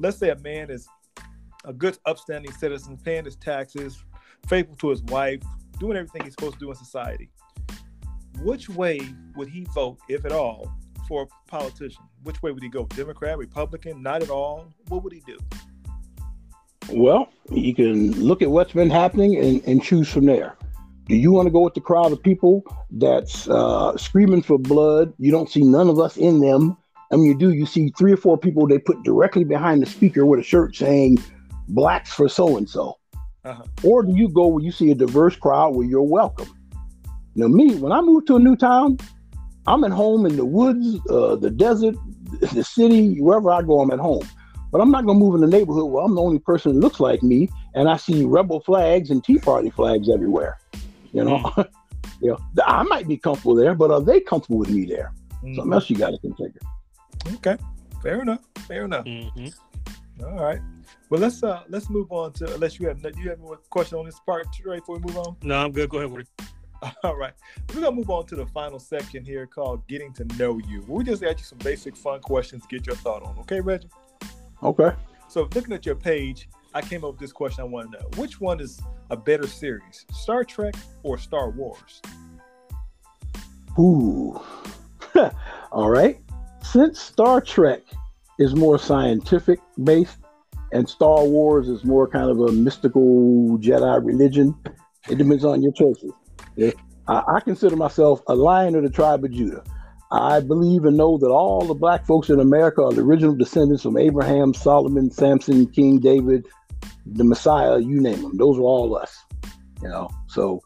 Let's 0.00 0.18
say 0.18 0.30
a 0.30 0.36
man 0.36 0.70
is 0.70 0.88
a 1.64 1.72
good, 1.72 1.98
upstanding 2.06 2.52
citizen, 2.52 2.96
paying 2.96 3.24
his 3.24 3.36
taxes, 3.36 4.04
faithful 4.48 4.76
to 4.76 4.90
his 4.90 5.02
wife, 5.04 5.40
doing 5.78 5.96
everything 5.96 6.24
he's 6.24 6.32
supposed 6.32 6.54
to 6.54 6.60
do 6.60 6.70
in 6.70 6.76
society. 6.76 7.30
Which 8.42 8.68
way 8.68 9.00
would 9.34 9.48
he 9.48 9.66
vote, 9.74 9.98
if 10.08 10.24
at 10.24 10.32
all, 10.32 10.70
for 11.08 11.22
a 11.22 11.50
politician? 11.50 12.02
Which 12.22 12.42
way 12.42 12.52
would 12.52 12.62
he 12.62 12.68
go? 12.68 12.84
Democrat, 12.84 13.38
Republican? 13.38 14.02
Not 14.02 14.22
at 14.22 14.30
all. 14.30 14.72
What 14.88 15.02
would 15.04 15.12
he 15.12 15.20
do? 15.20 15.38
Well, 16.90 17.28
you 17.50 17.74
can 17.74 18.12
look 18.12 18.42
at 18.42 18.50
what's 18.50 18.72
been 18.72 18.90
happening 18.90 19.36
and, 19.36 19.62
and 19.66 19.82
choose 19.82 20.08
from 20.08 20.26
there. 20.26 20.56
Do 21.08 21.16
you 21.16 21.32
want 21.32 21.46
to 21.46 21.50
go 21.50 21.60
with 21.60 21.74
the 21.74 21.80
crowd 21.80 22.12
of 22.12 22.22
people 22.22 22.64
that's 22.90 23.48
uh, 23.48 23.96
screaming 23.96 24.42
for 24.42 24.58
blood? 24.58 25.12
You 25.18 25.30
don't 25.30 25.48
see 25.48 25.62
none 25.62 25.88
of 25.88 26.00
us 26.00 26.16
in 26.16 26.40
them. 26.40 26.76
I 27.12 27.16
mean, 27.16 27.26
you 27.26 27.38
do. 27.38 27.52
You 27.52 27.66
see 27.66 27.92
three 27.96 28.12
or 28.12 28.16
four 28.16 28.36
people 28.36 28.66
they 28.66 28.78
put 28.78 29.02
directly 29.04 29.44
behind 29.44 29.82
the 29.82 29.86
speaker 29.86 30.26
with 30.26 30.40
a 30.40 30.42
shirt 30.42 30.74
saying 30.74 31.18
"Blacks 31.68 32.12
for 32.12 32.28
so 32.28 32.56
and 32.56 32.68
so," 32.68 32.98
Uh-huh. 33.44 33.62
or 33.84 34.02
do 34.02 34.12
you 34.16 34.28
go 34.28 34.48
where 34.48 34.64
you 34.64 34.72
see 34.72 34.90
a 34.90 34.94
diverse 34.96 35.36
crowd 35.36 35.76
where 35.76 35.86
you're 35.86 36.02
welcome? 36.02 36.48
Now, 37.36 37.46
me, 37.46 37.76
when 37.76 37.92
I 37.92 38.00
move 38.00 38.26
to 38.26 38.36
a 38.36 38.40
new 38.40 38.56
town, 38.56 38.98
I'm 39.68 39.84
at 39.84 39.92
home 39.92 40.26
in 40.26 40.36
the 40.36 40.44
woods, 40.44 40.98
uh, 41.08 41.36
the 41.36 41.50
desert, 41.50 41.94
the 42.52 42.64
city, 42.64 43.20
wherever 43.20 43.52
I 43.52 43.62
go, 43.62 43.80
I'm 43.80 43.92
at 43.92 44.00
home. 44.00 44.26
But 44.72 44.80
I'm 44.80 44.90
not 44.90 45.06
gonna 45.06 45.18
move 45.18 45.34
in 45.34 45.40
the 45.40 45.46
neighborhood 45.46 45.90
where 45.90 46.04
I'm 46.04 46.14
the 46.14 46.22
only 46.22 46.38
person 46.38 46.72
that 46.74 46.80
looks 46.80 47.00
like 47.00 47.22
me, 47.22 47.48
and 47.74 47.88
I 47.88 47.96
see 47.96 48.24
rebel 48.24 48.60
flags 48.60 49.10
and 49.10 49.22
Tea 49.22 49.38
Party 49.38 49.70
flags 49.70 50.08
everywhere. 50.10 50.58
You 51.12 51.24
know, 51.24 51.52
you 52.20 52.30
know, 52.30 52.38
I 52.64 52.82
might 52.82 53.06
be 53.08 53.16
comfortable 53.16 53.54
there, 53.54 53.74
but 53.74 53.90
are 53.90 54.00
they 54.00 54.20
comfortable 54.20 54.58
with 54.58 54.70
me 54.70 54.84
there? 54.84 55.12
Something 55.54 55.72
else 55.72 55.88
you 55.88 55.96
got 55.96 56.10
to 56.10 56.18
consider. 56.18 56.58
Okay, 57.34 57.56
fair 58.02 58.20
enough. 58.22 58.40
Fair 58.66 58.84
enough. 58.84 59.04
Mhm. 59.04 59.54
All 60.24 60.42
right. 60.42 60.60
Well, 61.10 61.20
let's 61.20 61.42
uh 61.42 61.62
let's 61.68 61.88
move 61.88 62.10
on 62.10 62.32
to 62.34 62.52
unless 62.54 62.80
you 62.80 62.88
have 62.88 63.00
do 63.00 63.10
you 63.22 63.30
have 63.30 63.38
a 63.44 63.56
question 63.70 63.98
on 63.98 64.06
this 64.06 64.18
part, 64.26 64.46
Trey, 64.52 64.78
before 64.78 64.96
we 64.96 65.02
move 65.02 65.18
on. 65.18 65.36
No, 65.42 65.56
I'm 65.64 65.72
good. 65.72 65.88
Go 65.88 65.98
ahead, 65.98 66.10
Woody. 66.10 66.26
All 67.04 67.16
right. 67.16 67.32
We're 67.68 67.80
gonna 67.82 67.94
move 67.94 68.10
on 68.10 68.26
to 68.26 68.36
the 68.36 68.46
final 68.46 68.78
section 68.78 69.24
here 69.24 69.46
called 69.46 69.86
getting 69.86 70.12
to 70.14 70.24
know 70.36 70.58
you. 70.58 70.84
We 70.88 71.04
just 71.04 71.22
ask 71.22 71.38
you 71.38 71.44
some 71.44 71.58
basic 71.58 71.96
fun 71.96 72.20
questions, 72.20 72.64
get 72.68 72.86
your 72.86 72.96
thought 72.96 73.22
on. 73.22 73.38
Okay, 73.40 73.60
Reggie? 73.60 73.88
Okay. 74.62 74.90
So 75.28 75.48
looking 75.54 75.72
at 75.72 75.84
your 75.84 75.94
page, 75.94 76.48
I 76.74 76.82
came 76.82 77.04
up 77.04 77.12
with 77.12 77.20
this 77.20 77.32
question 77.32 77.62
I 77.62 77.64
want 77.64 77.92
to 77.92 77.98
know. 77.98 78.08
Which 78.16 78.40
one 78.40 78.60
is 78.60 78.80
a 79.10 79.16
better 79.16 79.46
series? 79.46 80.04
Star 80.12 80.44
Trek 80.44 80.74
or 81.02 81.18
Star 81.18 81.50
Wars? 81.50 82.00
Ooh. 83.78 84.40
All 85.72 85.90
right. 85.90 86.18
Since 86.62 87.00
Star 87.00 87.40
Trek 87.40 87.82
is 88.38 88.54
more 88.54 88.78
scientific 88.78 89.58
based 89.84 90.18
and 90.72 90.88
Star 90.88 91.24
Wars 91.24 91.68
is 91.68 91.84
more 91.84 92.08
kind 92.08 92.30
of 92.30 92.40
a 92.40 92.52
mystical 92.52 93.58
Jedi 93.58 94.04
religion, 94.04 94.54
it 95.08 95.16
depends 95.16 95.44
on 95.44 95.62
your 95.62 95.72
choices. 95.72 96.12
Yeah. 96.56 96.72
I, 97.08 97.22
I 97.36 97.40
consider 97.40 97.76
myself 97.76 98.20
a 98.26 98.34
lion 98.34 98.74
of 98.74 98.82
the 98.82 98.90
tribe 98.90 99.24
of 99.24 99.30
Judah. 99.30 99.62
I 100.12 100.40
believe 100.40 100.84
and 100.84 100.96
know 100.96 101.18
that 101.18 101.28
all 101.28 101.66
the 101.66 101.74
black 101.74 102.06
folks 102.06 102.30
in 102.30 102.38
America 102.38 102.82
are 102.82 102.92
the 102.92 103.02
original 103.02 103.34
descendants 103.34 103.82
from 103.82 103.96
Abraham, 103.96 104.54
Solomon, 104.54 105.10
Samson, 105.10 105.66
King 105.66 105.98
David, 105.98 106.46
the 107.04 107.24
Messiah, 107.24 107.78
you 107.78 108.00
name 108.00 108.22
them. 108.22 108.36
Those 108.36 108.58
are 108.58 108.62
all 108.62 108.96
us. 108.96 109.24
You 109.82 109.88
know, 109.88 110.08
so 110.26 110.62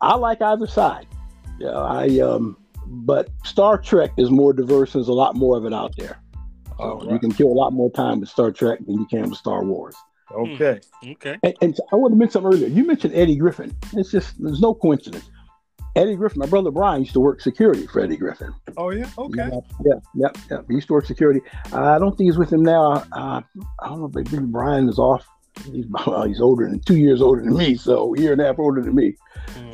I 0.00 0.16
like 0.16 0.40
either 0.42 0.66
side. 0.66 1.06
Yeah, 1.58 1.76
I 1.76 2.18
um, 2.20 2.56
but 2.86 3.28
Star 3.44 3.78
Trek 3.78 4.10
is 4.16 4.30
more 4.30 4.52
diverse. 4.52 4.94
There's 4.94 5.08
a 5.08 5.12
lot 5.12 5.36
more 5.36 5.56
of 5.56 5.64
it 5.64 5.74
out 5.74 5.94
there. 5.96 6.20
So 6.78 6.84
All 6.84 7.12
You 7.12 7.18
can 7.18 7.32
kill 7.32 7.48
a 7.48 7.52
lot 7.52 7.72
more 7.72 7.90
time 7.92 8.20
with 8.20 8.28
Star 8.28 8.50
Trek 8.50 8.78
than 8.86 8.98
you 8.98 9.06
can 9.06 9.28
with 9.28 9.38
Star 9.38 9.64
Wars. 9.64 9.94
Okay. 10.32 10.80
Okay. 11.06 11.36
And, 11.42 11.54
and 11.60 11.76
I 11.92 11.96
want 11.96 12.12
to 12.12 12.16
mention 12.16 12.32
something 12.32 12.52
earlier. 12.52 12.68
You 12.68 12.86
mentioned 12.86 13.14
Eddie 13.14 13.36
Griffin. 13.36 13.76
It's 13.94 14.10
just 14.10 14.42
there's 14.42 14.60
no 14.60 14.74
coincidence. 14.74 15.28
Eddie 15.96 16.14
Griffin, 16.14 16.38
my 16.38 16.46
brother 16.46 16.70
Brian 16.70 17.00
used 17.00 17.14
to 17.14 17.20
work 17.20 17.40
security 17.40 17.86
for 17.86 18.00
Eddie 18.00 18.16
Griffin. 18.16 18.54
Oh 18.76 18.90
yeah. 18.90 19.10
Okay. 19.18 19.48
Yeah, 19.84 19.94
yeah, 20.14 20.28
yeah. 20.50 20.60
He 20.68 20.74
used 20.74 20.86
to 20.88 20.92
work 20.92 21.06
security. 21.06 21.40
I 21.72 21.98
don't 21.98 22.16
think 22.16 22.28
he's 22.28 22.38
with 22.38 22.52
him 22.52 22.62
now. 22.62 23.04
Uh, 23.12 23.42
I 23.80 23.88
don't 23.88 24.00
know 24.00 24.06
if 24.06 24.30
maybe 24.30 24.44
Brian 24.46 24.88
is 24.88 24.98
off. 24.98 25.26
He's 25.72 25.86
well, 26.06 26.24
he's 26.24 26.40
older 26.40 26.68
than 26.68 26.80
two 26.80 26.96
years 26.96 27.20
older 27.20 27.42
than 27.42 27.56
me, 27.56 27.74
so 27.74 28.14
a 28.14 28.20
year 28.20 28.32
and 28.32 28.40
a 28.40 28.46
half 28.46 28.58
older 28.58 28.80
than 28.80 28.94
me. 28.94 29.16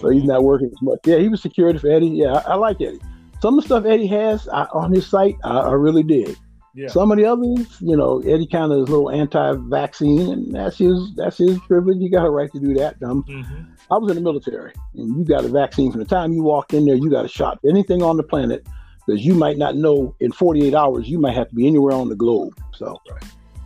So 0.01 0.09
he's 0.09 0.25
not 0.25 0.43
working 0.43 0.69
as 0.69 0.83
much. 0.83 1.01
Yeah, 1.05 1.19
he 1.19 1.29
was 1.29 1.43
security 1.43 1.79
for 1.79 1.91
Eddie. 1.91 2.09
Yeah, 2.09 2.43
I, 2.47 2.53
I 2.53 2.55
like 2.55 2.81
Eddie. 2.81 3.01
Some 3.41 3.59
of 3.59 3.65
the 3.65 3.67
stuff 3.67 3.85
Eddie 3.85 4.07
has 4.07 4.49
I, 4.49 4.65
on 4.73 4.93
his 4.93 5.07
site, 5.07 5.37
I, 5.45 5.59
I 5.59 5.73
really 5.73 6.03
dig. 6.03 6.37
Yeah. 6.77 6.89
Some 6.89 7.11
of 7.11 7.17
the 7.17 7.25
others, 7.25 7.81
you 7.81 7.97
know, 7.97 8.21
Eddie 8.21 8.47
kind 8.47 8.71
of 8.71 8.81
is 8.83 8.89
a 8.89 8.93
little 8.93 9.11
anti-vaccine, 9.11 10.31
and 10.31 10.55
that's 10.55 10.77
his 10.77 11.15
that's 11.17 11.39
his 11.39 11.59
privilege. 11.61 11.97
You 11.99 12.11
got 12.11 12.27
a 12.27 12.31
right 12.31 12.53
to 12.53 12.61
do 12.61 12.75
that. 12.75 13.03
Um, 13.03 13.25
Mhm. 13.25 13.67
I 13.91 13.97
was 13.97 14.11
in 14.11 14.17
the 14.17 14.21
military, 14.23 14.73
and 14.95 15.17
you 15.17 15.25
got 15.25 15.47
a 15.47 15.49
vaccine 15.49 15.91
from 15.91 16.01
the 16.01 16.07
time 16.07 16.35
you 16.35 16.43
walked 16.43 16.75
in 16.75 16.85
there. 16.85 16.95
You 16.95 17.09
got 17.09 17.25
a 17.25 17.29
shot. 17.29 17.59
Anything 17.67 18.03
on 18.03 18.19
the 18.19 18.23
planet, 18.23 18.67
because 19.07 19.25
you 19.25 19.35
might 19.35 19.57
not 19.57 19.75
know 19.77 20.15
in 20.21 20.33
48 20.33 20.75
hours 20.75 21.09
you 21.09 21.19
might 21.19 21.35
have 21.35 21.49
to 21.49 21.55
be 21.55 21.67
anywhere 21.67 21.95
on 21.95 22.11
the 22.11 22.17
globe. 22.17 22.53
So 22.75 22.99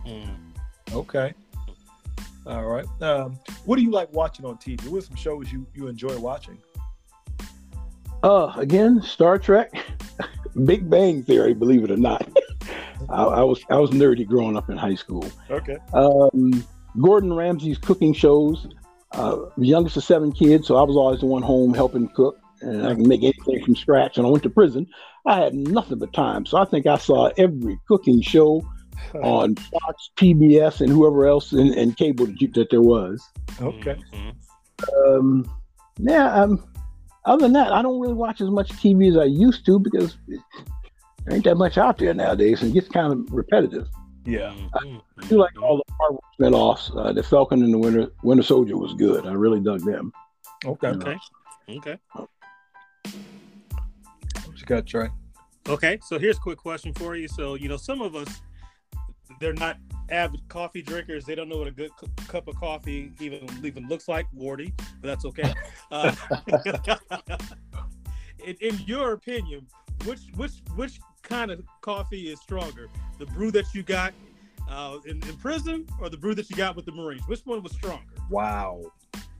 Mm. 0.05 0.29
Okay. 0.93 1.33
All 2.47 2.65
right. 2.65 2.85
Um, 3.01 3.37
what 3.65 3.75
do 3.75 3.81
you 3.81 3.91
like 3.91 4.11
watching 4.13 4.45
on 4.45 4.57
TV? 4.57 4.87
What 4.87 4.99
are 4.99 5.05
some 5.05 5.15
shows 5.17 5.51
you 5.51 5.65
you 5.75 5.87
enjoy 5.87 6.17
watching? 6.17 6.57
Uh, 8.23 8.53
again, 8.55 9.01
Star 9.01 9.37
Trek, 9.37 9.73
Big 10.65 10.89
Bang 10.89 11.23
Theory. 11.23 11.53
Believe 11.53 11.83
it 11.83 11.91
or 11.91 11.97
not, 11.97 12.27
I, 13.09 13.23
I 13.23 13.43
was 13.43 13.63
I 13.69 13.77
was 13.77 13.91
nerdy 13.91 14.25
growing 14.25 14.57
up 14.57 14.69
in 14.69 14.77
high 14.77 14.95
school. 14.95 15.25
Okay. 15.49 15.77
Um, 15.93 16.65
Gordon 16.99 17.33
Ramsay's 17.33 17.77
cooking 17.77 18.13
shows. 18.13 18.67
Uh, 19.13 19.49
youngest 19.57 19.97
of 19.97 20.05
seven 20.05 20.31
kids, 20.31 20.67
so 20.67 20.77
I 20.77 20.83
was 20.83 20.95
always 20.95 21.19
the 21.19 21.25
one 21.25 21.41
home 21.41 21.73
helping 21.73 22.07
cook, 22.09 22.39
and 22.61 22.87
I 22.87 22.93
can 22.93 23.05
make 23.05 23.23
anything 23.23 23.61
from 23.65 23.75
scratch. 23.75 24.17
And 24.17 24.25
I 24.25 24.29
went 24.29 24.41
to 24.43 24.49
prison. 24.49 24.87
I 25.25 25.35
had 25.35 25.53
nothing 25.53 25.99
but 25.99 26.13
time, 26.13 26.45
so 26.45 26.57
I 26.57 26.63
think 26.63 26.87
I 26.87 26.97
saw 26.97 27.29
every 27.37 27.77
cooking 27.89 28.21
show 28.21 28.65
on 29.21 29.55
Fox, 29.55 30.11
PBS, 30.15 30.79
and 30.79 30.89
whoever 30.89 31.27
else 31.27 31.51
in, 31.51 31.73
in 31.73 31.91
cable 31.93 32.25
that, 32.25 32.41
you, 32.41 32.47
that 32.53 32.69
there 32.69 32.81
was. 32.81 33.21
Okay. 33.61 33.97
Mhm. 34.13 34.33
Um, 35.05 35.61
yeah. 35.97 36.33
Um, 36.33 36.63
other 37.25 37.43
than 37.43 37.53
that, 37.53 37.71
I 37.71 37.81
don't 37.81 37.99
really 37.99 38.13
watch 38.13 38.41
as 38.41 38.49
much 38.49 38.69
TV 38.69 39.09
as 39.09 39.17
I 39.17 39.25
used 39.25 39.65
to 39.65 39.79
because 39.79 40.17
there 40.27 41.35
ain't 41.35 41.43
that 41.45 41.55
much 41.55 41.77
out 41.77 41.97
there 41.97 42.13
nowadays, 42.13 42.61
and 42.61 42.71
it 42.71 42.73
gets 42.73 42.89
kind 42.89 43.13
of 43.13 43.31
repetitive. 43.31 43.87
Yeah. 44.25 44.53
I 44.75 44.99
do 45.27 45.37
like 45.37 45.59
all 45.61 45.77
the 45.77 45.93
Marvel 45.99 46.23
spinoffs. 46.39 46.95
Uh, 46.95 47.11
the 47.13 47.23
Falcon 47.23 47.63
and 47.63 47.73
the 47.73 47.77
Winter 47.77 48.11
Winter 48.23 48.43
Soldier 48.43 48.77
was 48.77 48.93
good. 48.93 49.25
I 49.25 49.33
really 49.33 49.59
dug 49.59 49.83
them. 49.83 50.11
Okay. 50.65 50.89
Okay. 50.89 51.17
Okay. 51.69 51.97
What 54.45 54.59
you 54.59 54.65
got, 54.65 54.85
Trey? 54.85 55.09
Okay, 55.67 55.99
so 56.01 56.17
here's 56.17 56.37
a 56.37 56.39
quick 56.39 56.57
question 56.57 56.93
for 56.93 57.15
you. 57.15 57.27
So, 57.27 57.55
you 57.55 57.69
know, 57.69 57.77
some 57.77 58.01
of 58.01 58.15
us, 58.15 58.41
they're 59.39 59.53
not 59.53 59.77
avid 60.09 60.41
coffee 60.49 60.81
drinkers. 60.81 61.25
They 61.25 61.35
don't 61.35 61.49
know 61.49 61.57
what 61.57 61.67
a 61.67 61.71
good 61.71 61.91
cu- 61.97 62.07
cup 62.27 62.47
of 62.47 62.55
coffee 62.55 63.11
even 63.19 63.47
even 63.63 63.87
looks 63.87 64.07
like, 64.07 64.27
Wardy, 64.37 64.73
but 65.01 65.07
that's 65.07 65.25
okay. 65.25 65.53
Uh, 65.91 66.15
in, 68.45 68.55
in 68.61 68.79
your 68.85 69.11
opinion, 69.11 69.67
which 70.05 70.19
which 70.37 70.53
which 70.75 70.99
kind 71.21 71.51
of 71.51 71.61
coffee 71.81 72.31
is 72.31 72.39
stronger, 72.39 72.87
the 73.19 73.25
brew 73.27 73.51
that 73.51 73.65
you 73.73 73.83
got 73.83 74.13
uh, 74.69 74.97
in, 75.05 75.21
in 75.27 75.35
prison 75.37 75.85
or 75.99 76.09
the 76.09 76.15
brew 76.15 76.33
that 76.33 76.49
you 76.49 76.55
got 76.55 76.75
with 76.77 76.85
the 76.85 76.93
Marines? 76.93 77.21
Which 77.27 77.41
one 77.41 77.61
was 77.61 77.73
stronger? 77.73 78.05
Wow. 78.29 78.83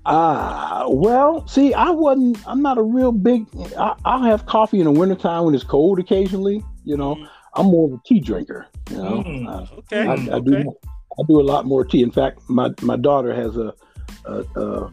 Ah, 0.06 0.86
well, 0.90 1.48
see, 1.48 1.74
I 1.74 1.90
wasn't. 1.92 2.46
I'm 2.48 2.62
not 2.62 2.78
a 2.78 2.82
real 2.82 3.12
big. 3.12 3.46
I, 3.78 3.96
I'll 4.04 4.24
have 4.24 4.46
coffee 4.46 4.80
in 4.80 4.86
the 4.86 4.92
wintertime 4.92 5.46
when 5.46 5.56
it's 5.56 5.64
cold 5.64 6.00
occasionally. 6.00 6.64
You 6.84 6.98
know, 6.98 7.16
Mm, 7.16 7.30
I'm 7.54 7.68
more 7.68 7.88
of 7.88 7.94
a 7.94 8.02
tea 8.06 8.20
drinker. 8.20 8.68
You 8.92 8.98
know, 8.98 9.24
Mm. 9.24 9.48
Uh, 9.48 9.76
okay, 9.80 10.08
I, 10.08 10.36
I 10.36 10.40
do. 10.40 10.76
I 11.20 11.24
do 11.28 11.42
a 11.42 11.44
lot 11.44 11.66
more 11.66 11.84
tea. 11.84 12.04
In 12.04 12.12
fact, 12.12 12.40
my 12.50 12.70
my 12.82 12.96
daughter 12.96 13.34
has 13.34 13.58
a 13.58 13.74
a, 14.26 14.44
a, 14.56 14.92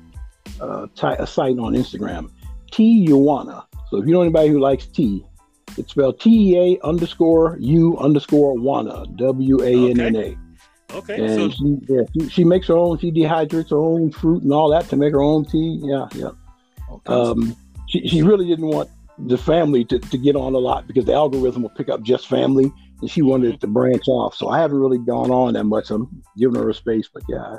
a, 0.60 0.88
a 1.02 1.26
site 1.26 1.58
on 1.58 1.74
Instagram, 1.74 2.30
Tea 2.70 3.06
Yuana. 3.08 3.64
So 3.90 3.98
if 3.98 4.06
you 4.06 4.12
know 4.12 4.22
anybody 4.22 4.48
who 4.48 4.60
likes 4.60 4.86
tea, 4.86 5.24
it's 5.76 5.90
spelled 5.92 6.20
T 6.20 6.52
E 6.52 6.58
A 6.58 6.86
underscore 6.86 7.56
U 7.60 7.96
underscore 7.98 8.56
Wana 8.56 9.16
W 9.16 9.62
A 9.62 9.90
N 9.90 10.00
N 10.00 10.16
A. 10.16 10.36
Okay, 10.94 11.16
so 11.16 11.44
And 11.44 11.52
she, 11.52 11.78
yeah, 11.88 12.02
she, 12.14 12.28
she 12.30 12.44
makes 12.44 12.66
her 12.68 12.76
own. 12.76 12.98
She 12.98 13.12
dehydrates 13.12 13.70
her 13.70 13.78
own 13.78 14.10
fruit 14.10 14.42
and 14.42 14.52
all 14.52 14.70
that 14.70 14.88
to 14.88 14.96
make 14.96 15.12
her 15.12 15.22
own 15.22 15.44
tea. 15.44 15.80
Yeah, 15.82 16.08
yeah. 16.14 16.30
Okay. 16.90 17.12
Um, 17.12 17.54
she, 17.88 18.06
she 18.08 18.22
really 18.22 18.46
didn't 18.46 18.66
want 18.66 18.88
the 19.18 19.36
family 19.36 19.84
to, 19.84 19.98
to 19.98 20.18
get 20.18 20.36
on 20.36 20.54
a 20.54 20.58
lot 20.58 20.86
because 20.86 21.04
the 21.04 21.12
algorithm 21.12 21.62
will 21.62 21.70
pick 21.70 21.88
up 21.88 22.02
just 22.02 22.26
family, 22.26 22.72
and 23.00 23.10
she 23.10 23.22
wanted 23.22 23.54
it 23.54 23.60
to 23.60 23.66
branch 23.66 24.08
off. 24.08 24.34
So 24.34 24.48
I 24.48 24.60
haven't 24.60 24.78
really 24.78 24.98
gone 24.98 25.30
on 25.30 25.54
that 25.54 25.64
much. 25.64 25.90
I'm 25.90 26.22
giving 26.36 26.60
her 26.60 26.68
a 26.68 26.74
space, 26.74 27.08
but 27.12 27.22
yeah, 27.28 27.56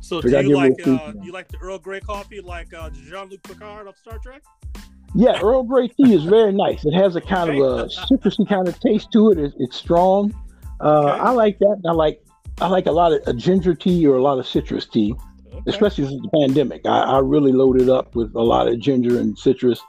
so 0.00 0.20
do 0.20 0.28
you 0.28 0.42
give 0.42 0.50
her 0.50 0.54
a 0.54 0.58
like 0.58 0.86
uh, 0.86 1.12
you 1.22 1.32
like 1.32 1.48
the 1.48 1.58
Earl 1.58 1.78
Grey 1.78 2.00
coffee 2.00 2.40
like 2.40 2.72
uh, 2.72 2.90
Jean 2.90 3.28
Luc 3.28 3.42
Picard 3.42 3.86
of 3.86 3.96
Star 3.96 4.18
Trek? 4.18 4.42
yeah. 5.14 5.40
Earl 5.42 5.64
Grey 5.64 5.88
tea 5.88 6.14
is 6.14 6.24
very 6.24 6.52
nice. 6.52 6.84
It 6.84 6.94
has 6.94 7.16
a 7.16 7.20
kind 7.20 7.50
of 7.50 7.56
a 7.56 7.86
citrusy 8.10 8.48
kind 8.48 8.68
of 8.68 8.78
taste 8.80 9.10
to 9.12 9.32
it. 9.32 9.38
it 9.38 9.54
it's 9.58 9.76
strong. 9.76 10.32
Uh, 10.80 11.04
Okay. 11.06 11.20
I 11.20 11.30
like 11.30 11.58
that. 11.58 11.82
I 11.86 11.92
like 11.92 12.22
I 12.60 12.68
like 12.68 12.86
a 12.86 12.92
lot 12.92 13.12
of 13.12 13.22
a 13.26 13.32
ginger 13.32 13.74
tea 13.74 14.06
or 14.06 14.16
a 14.16 14.22
lot 14.22 14.38
of 14.38 14.46
citrus 14.46 14.86
tea. 14.86 15.14
Okay. 15.56 15.70
especially 15.70 16.06
since 16.06 16.22
the 16.22 16.28
pandemic. 16.40 16.82
I, 16.86 17.00
I 17.00 17.18
really 17.20 17.52
loaded 17.52 17.88
up 17.88 18.14
with 18.14 18.34
a 18.34 18.42
lot 18.42 18.68
of 18.68 18.78
ginger 18.78 19.18
and 19.18 19.38
citrus 19.38 19.80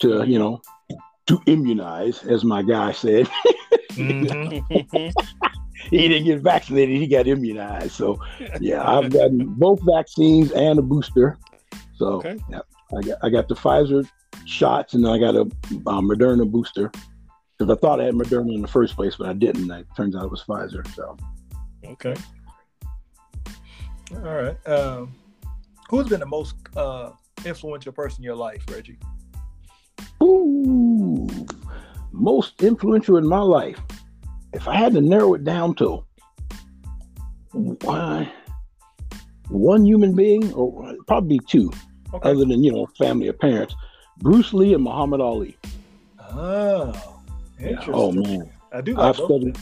to, 0.00 0.24
you 0.24 0.38
know, 0.38 0.60
to 1.26 1.40
immunize, 1.46 2.24
as 2.24 2.44
my 2.44 2.62
guy 2.62 2.92
said. 2.92 3.28
Mhm. 3.96 5.14
he 5.90 6.08
didn't 6.08 6.24
get 6.24 6.40
vaccinated, 6.40 6.96
he 6.96 7.06
got 7.06 7.26
immunized. 7.26 7.92
So, 7.92 8.18
yeah, 8.60 8.82
I've 8.86 9.12
gotten 9.12 9.46
both 9.54 9.80
vaccines 9.84 10.52
and 10.52 10.78
a 10.78 10.82
booster. 10.82 11.38
So, 11.96 12.14
Okay. 12.14 12.38
yeah, 12.50 12.60
I 12.96 13.02
got, 13.02 13.18
I 13.22 13.30
got 13.30 13.48
the 13.48 13.54
Pfizer 13.54 14.08
shots 14.46 14.94
and 14.94 15.04
then 15.04 15.12
I 15.12 15.18
got 15.18 15.36
a 15.36 15.44
Moderna 15.84 16.50
booster 16.50 16.90
because 17.56 17.74
I 17.74 17.78
thought 17.80 18.00
I 18.00 18.04
had 18.04 18.14
Moderna 18.14 18.54
in 18.54 18.62
the 18.62 18.68
first 18.68 18.96
place, 18.96 19.16
but 19.16 19.28
I 19.28 19.32
didn't. 19.32 19.70
It 19.70 19.86
turns 19.96 20.16
out 20.16 20.24
it 20.24 20.30
was 20.30 20.42
Pfizer. 20.42 20.86
So, 20.94 21.16
Okay. 21.86 22.14
All 24.12 24.18
right. 24.20 24.68
Um, 24.68 25.14
who's 25.88 26.08
been 26.08 26.20
the 26.20 26.26
most 26.26 26.56
uh, 26.76 27.10
influential 27.44 27.92
person 27.92 28.20
in 28.20 28.24
your 28.24 28.36
life, 28.36 28.64
Reggie? 28.70 28.98
Ooh, 30.22 31.26
most 32.14 32.62
influential 32.62 33.16
in 33.16 33.26
my 33.26 33.40
life. 33.40 33.78
If 34.52 34.68
I 34.68 34.76
had 34.76 34.92
to 34.94 35.00
narrow 35.00 35.34
it 35.34 35.44
down 35.44 35.74
to 35.76 36.04
why 37.52 38.30
one 39.48 39.84
human 39.84 40.14
being, 40.14 40.52
or 40.54 40.94
probably 41.06 41.40
two, 41.46 41.70
Okay. 42.12 42.30
other 42.30 42.44
than 42.44 42.62
you 42.62 42.72
know 42.72 42.86
family 42.96 43.28
or 43.28 43.32
parents, 43.32 43.74
Bruce 44.18 44.52
Lee 44.54 44.72
and 44.74 44.84
Muhammad 44.84 45.20
Ali. 45.20 45.56
oh, 46.32 46.92
interesting. 47.58 47.94
Oh 47.94 48.12
man, 48.12 48.50
I 48.72 48.80
do 48.80 48.94
like 48.94 49.04
I've 49.04 49.16
studied. 49.24 49.58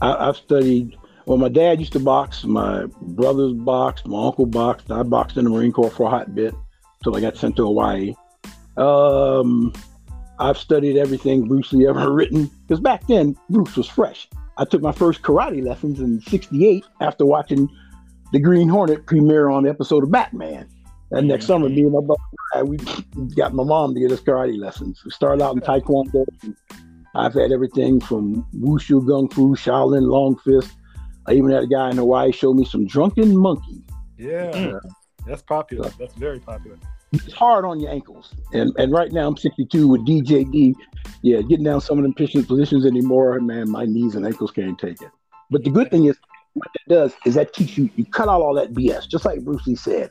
I, 0.00 0.28
I've 0.28 0.36
studied. 0.36 0.96
Well, 1.26 1.36
my 1.38 1.48
dad 1.48 1.80
used 1.80 1.92
to 1.94 2.00
box. 2.00 2.44
My 2.44 2.86
brothers 3.02 3.52
boxed. 3.52 4.06
My 4.06 4.26
uncle 4.26 4.46
boxed. 4.46 4.90
I 4.90 5.02
boxed 5.02 5.36
in 5.36 5.44
the 5.44 5.50
Marine 5.50 5.72
Corps 5.72 5.90
for 5.90 6.06
a 6.06 6.10
hot 6.10 6.34
bit 6.34 6.54
until 7.00 7.16
I 7.16 7.20
got 7.20 7.36
sent 7.36 7.56
to 7.56 7.66
Hawaii. 7.66 8.14
Um, 8.76 9.72
I've 10.40 10.58
studied 10.58 10.96
everything 10.96 11.46
Bruce 11.46 11.72
Lee 11.72 11.86
ever 11.86 12.12
written 12.18 12.50
because 12.66 12.80
back 12.80 13.06
then 13.06 13.36
Bruce 13.50 13.76
was 13.76 13.86
fresh. 13.88 14.28
I 14.56 14.64
took 14.64 14.82
my 14.82 14.92
first 14.92 15.22
karate 15.22 15.62
lessons 15.64 16.00
in 16.00 16.20
'68 16.22 16.84
after 17.00 17.24
watching 17.24 17.68
the 18.32 18.40
Green 18.40 18.68
Hornet 18.68 19.06
premiere 19.06 19.48
on 19.48 19.64
the 19.64 19.70
episode 19.70 20.02
of 20.04 20.10
Batman. 20.10 20.68
And 21.12 21.26
next 21.28 21.46
summer, 21.46 21.68
me 21.68 21.82
and 21.82 21.92
my 21.92 22.00
brother, 22.00 22.64
we 22.64 22.76
got 23.36 23.52
my 23.54 23.64
mom 23.64 23.94
to 23.94 24.00
get 24.00 24.12
us 24.12 24.20
karate 24.20 24.56
lessons. 24.58 25.02
We 25.04 25.10
started 25.10 25.42
out 25.42 25.54
in 25.56 25.60
Taekwondo. 25.60 26.24
and 26.42 26.56
I've 27.16 27.34
had 27.34 27.50
everything 27.50 28.00
from 28.00 28.46
wushu, 28.56 29.02
gung 29.04 29.32
fu, 29.32 29.56
Shaolin, 29.56 30.02
long 30.08 30.36
fist. 30.38 30.70
I 31.26 31.32
even 31.32 31.50
had 31.50 31.64
a 31.64 31.66
guy 31.66 31.90
in 31.90 31.96
Hawaii 31.96 32.30
show 32.30 32.54
me 32.54 32.64
some 32.64 32.86
drunken 32.86 33.36
monkey. 33.36 33.82
Yeah, 34.16 34.52
Mm. 34.52 34.80
that's 35.26 35.42
popular. 35.42 35.90
That's 35.98 36.14
very 36.14 36.38
popular. 36.38 36.78
It's 37.12 37.32
hard 37.32 37.64
on 37.64 37.80
your 37.80 37.90
ankles. 37.90 38.32
And 38.52 38.72
and 38.78 38.92
right 38.92 39.12
now 39.12 39.26
I'm 39.26 39.36
62 39.36 39.88
with 39.88 40.06
DJD. 40.06 40.74
yeah, 41.22 41.40
getting 41.42 41.64
down 41.64 41.80
some 41.80 41.98
of 41.98 42.04
them 42.04 42.14
pitching 42.14 42.44
positions 42.44 42.86
anymore, 42.86 43.38
man, 43.40 43.70
my 43.70 43.84
knees 43.84 44.14
and 44.14 44.24
ankles 44.24 44.52
can't 44.52 44.78
take 44.78 45.02
it. 45.02 45.10
But 45.50 45.64
the 45.64 45.70
good 45.70 45.90
thing 45.90 46.04
is, 46.04 46.16
what 46.54 46.68
that 46.72 46.94
does 46.94 47.14
is 47.24 47.34
that 47.34 47.52
teach 47.52 47.76
you, 47.76 47.90
you 47.96 48.04
cut 48.04 48.28
out 48.28 48.40
all 48.40 48.54
that 48.54 48.72
BS, 48.72 49.08
just 49.08 49.24
like 49.24 49.40
Bruce 49.44 49.66
Lee 49.66 49.76
said. 49.76 50.10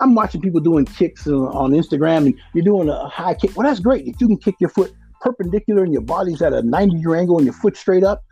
I'm 0.00 0.14
watching 0.14 0.40
people 0.40 0.60
doing 0.60 0.84
kicks 0.84 1.26
on 1.26 1.72
Instagram 1.72 2.26
and 2.26 2.34
you're 2.54 2.64
doing 2.64 2.88
a 2.88 3.08
high 3.08 3.34
kick. 3.34 3.56
Well, 3.56 3.66
that's 3.66 3.80
great. 3.80 4.06
If 4.06 4.20
you 4.20 4.28
can 4.28 4.36
kick 4.36 4.54
your 4.60 4.70
foot 4.70 4.92
perpendicular 5.20 5.82
and 5.82 5.92
your 5.92 6.02
body's 6.02 6.40
at 6.40 6.52
a 6.52 6.62
90 6.62 6.96
degree 6.96 7.18
angle 7.18 7.36
and 7.38 7.44
your 7.44 7.54
foot 7.54 7.76
straight 7.76 8.04
up, 8.04 8.22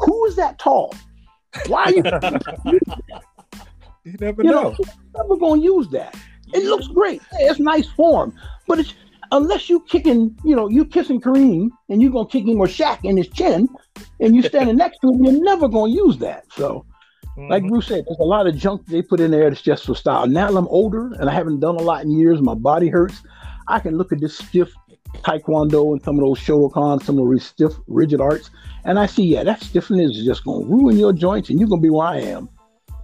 who 0.00 0.26
is 0.26 0.36
that 0.36 0.58
tall? 0.58 0.94
Why 1.66 1.84
are 1.84 1.92
you? 1.92 2.02
you 4.04 4.16
never 4.20 4.42
you 4.42 4.50
know. 4.50 4.70
know 4.70 4.76
never 5.16 5.36
going 5.36 5.60
to 5.60 5.64
use 5.64 5.88
that. 5.88 6.16
It 6.52 6.64
looks 6.64 6.88
great. 6.88 7.22
It's 7.40 7.60
nice 7.60 7.88
form, 7.88 8.34
but 8.66 8.78
it's 8.78 8.94
unless 9.32 9.70
you 9.70 9.80
kicking, 9.88 10.36
you 10.44 10.56
know, 10.56 10.68
you 10.68 10.84
kissing 10.84 11.20
Kareem 11.20 11.70
and 11.88 12.02
you're 12.02 12.10
gonna 12.10 12.28
kick 12.28 12.46
him 12.46 12.58
or 12.58 12.66
Shaq 12.66 12.98
in 13.04 13.16
his 13.16 13.28
chin, 13.28 13.68
and 14.20 14.34
you 14.34 14.42
standing 14.42 14.76
next 14.76 14.98
to 15.00 15.10
him, 15.10 15.24
you're 15.24 15.42
never 15.42 15.68
gonna 15.68 15.92
use 15.92 16.18
that. 16.18 16.44
So, 16.56 16.84
like 17.48 17.62
Mhm. 17.62 17.68
Bruce 17.68 17.86
said, 17.86 18.04
there's 18.06 18.18
a 18.18 18.24
lot 18.24 18.46
of 18.46 18.56
junk 18.56 18.86
they 18.86 19.02
put 19.02 19.20
in 19.20 19.30
there 19.30 19.48
that's 19.48 19.62
just 19.62 19.86
for 19.86 19.94
style. 19.94 20.26
Now 20.26 20.50
that 20.50 20.56
I'm 20.56 20.68
older 20.68 21.12
and 21.18 21.30
I 21.30 21.32
haven't 21.32 21.60
done 21.60 21.76
a 21.76 21.82
lot 21.82 22.04
in 22.04 22.10
years, 22.10 22.42
my 22.42 22.54
body 22.54 22.88
hurts. 22.88 23.22
I 23.68 23.78
can 23.78 23.96
look 23.96 24.12
at 24.12 24.20
this 24.20 24.36
stiff 24.36 24.72
taekwondo 25.22 25.92
and 25.92 26.02
some 26.02 26.16
of 26.18 26.24
those 26.24 26.38
Shotokan, 26.38 27.02
some 27.02 27.18
of 27.18 27.26
those 27.28 27.44
stiff, 27.44 27.72
rigid 27.86 28.20
arts, 28.20 28.50
and 28.84 28.98
I 28.98 29.06
see, 29.06 29.24
yeah, 29.24 29.44
that 29.44 29.62
stiffness 29.62 30.16
is 30.16 30.24
just 30.24 30.44
gonna 30.44 30.64
ruin 30.66 30.96
your 30.98 31.12
joints, 31.12 31.50
and 31.50 31.58
you're 31.58 31.68
gonna 31.68 31.80
be 31.80 31.90
where 31.90 32.06
I 32.08 32.18
am. 32.18 32.48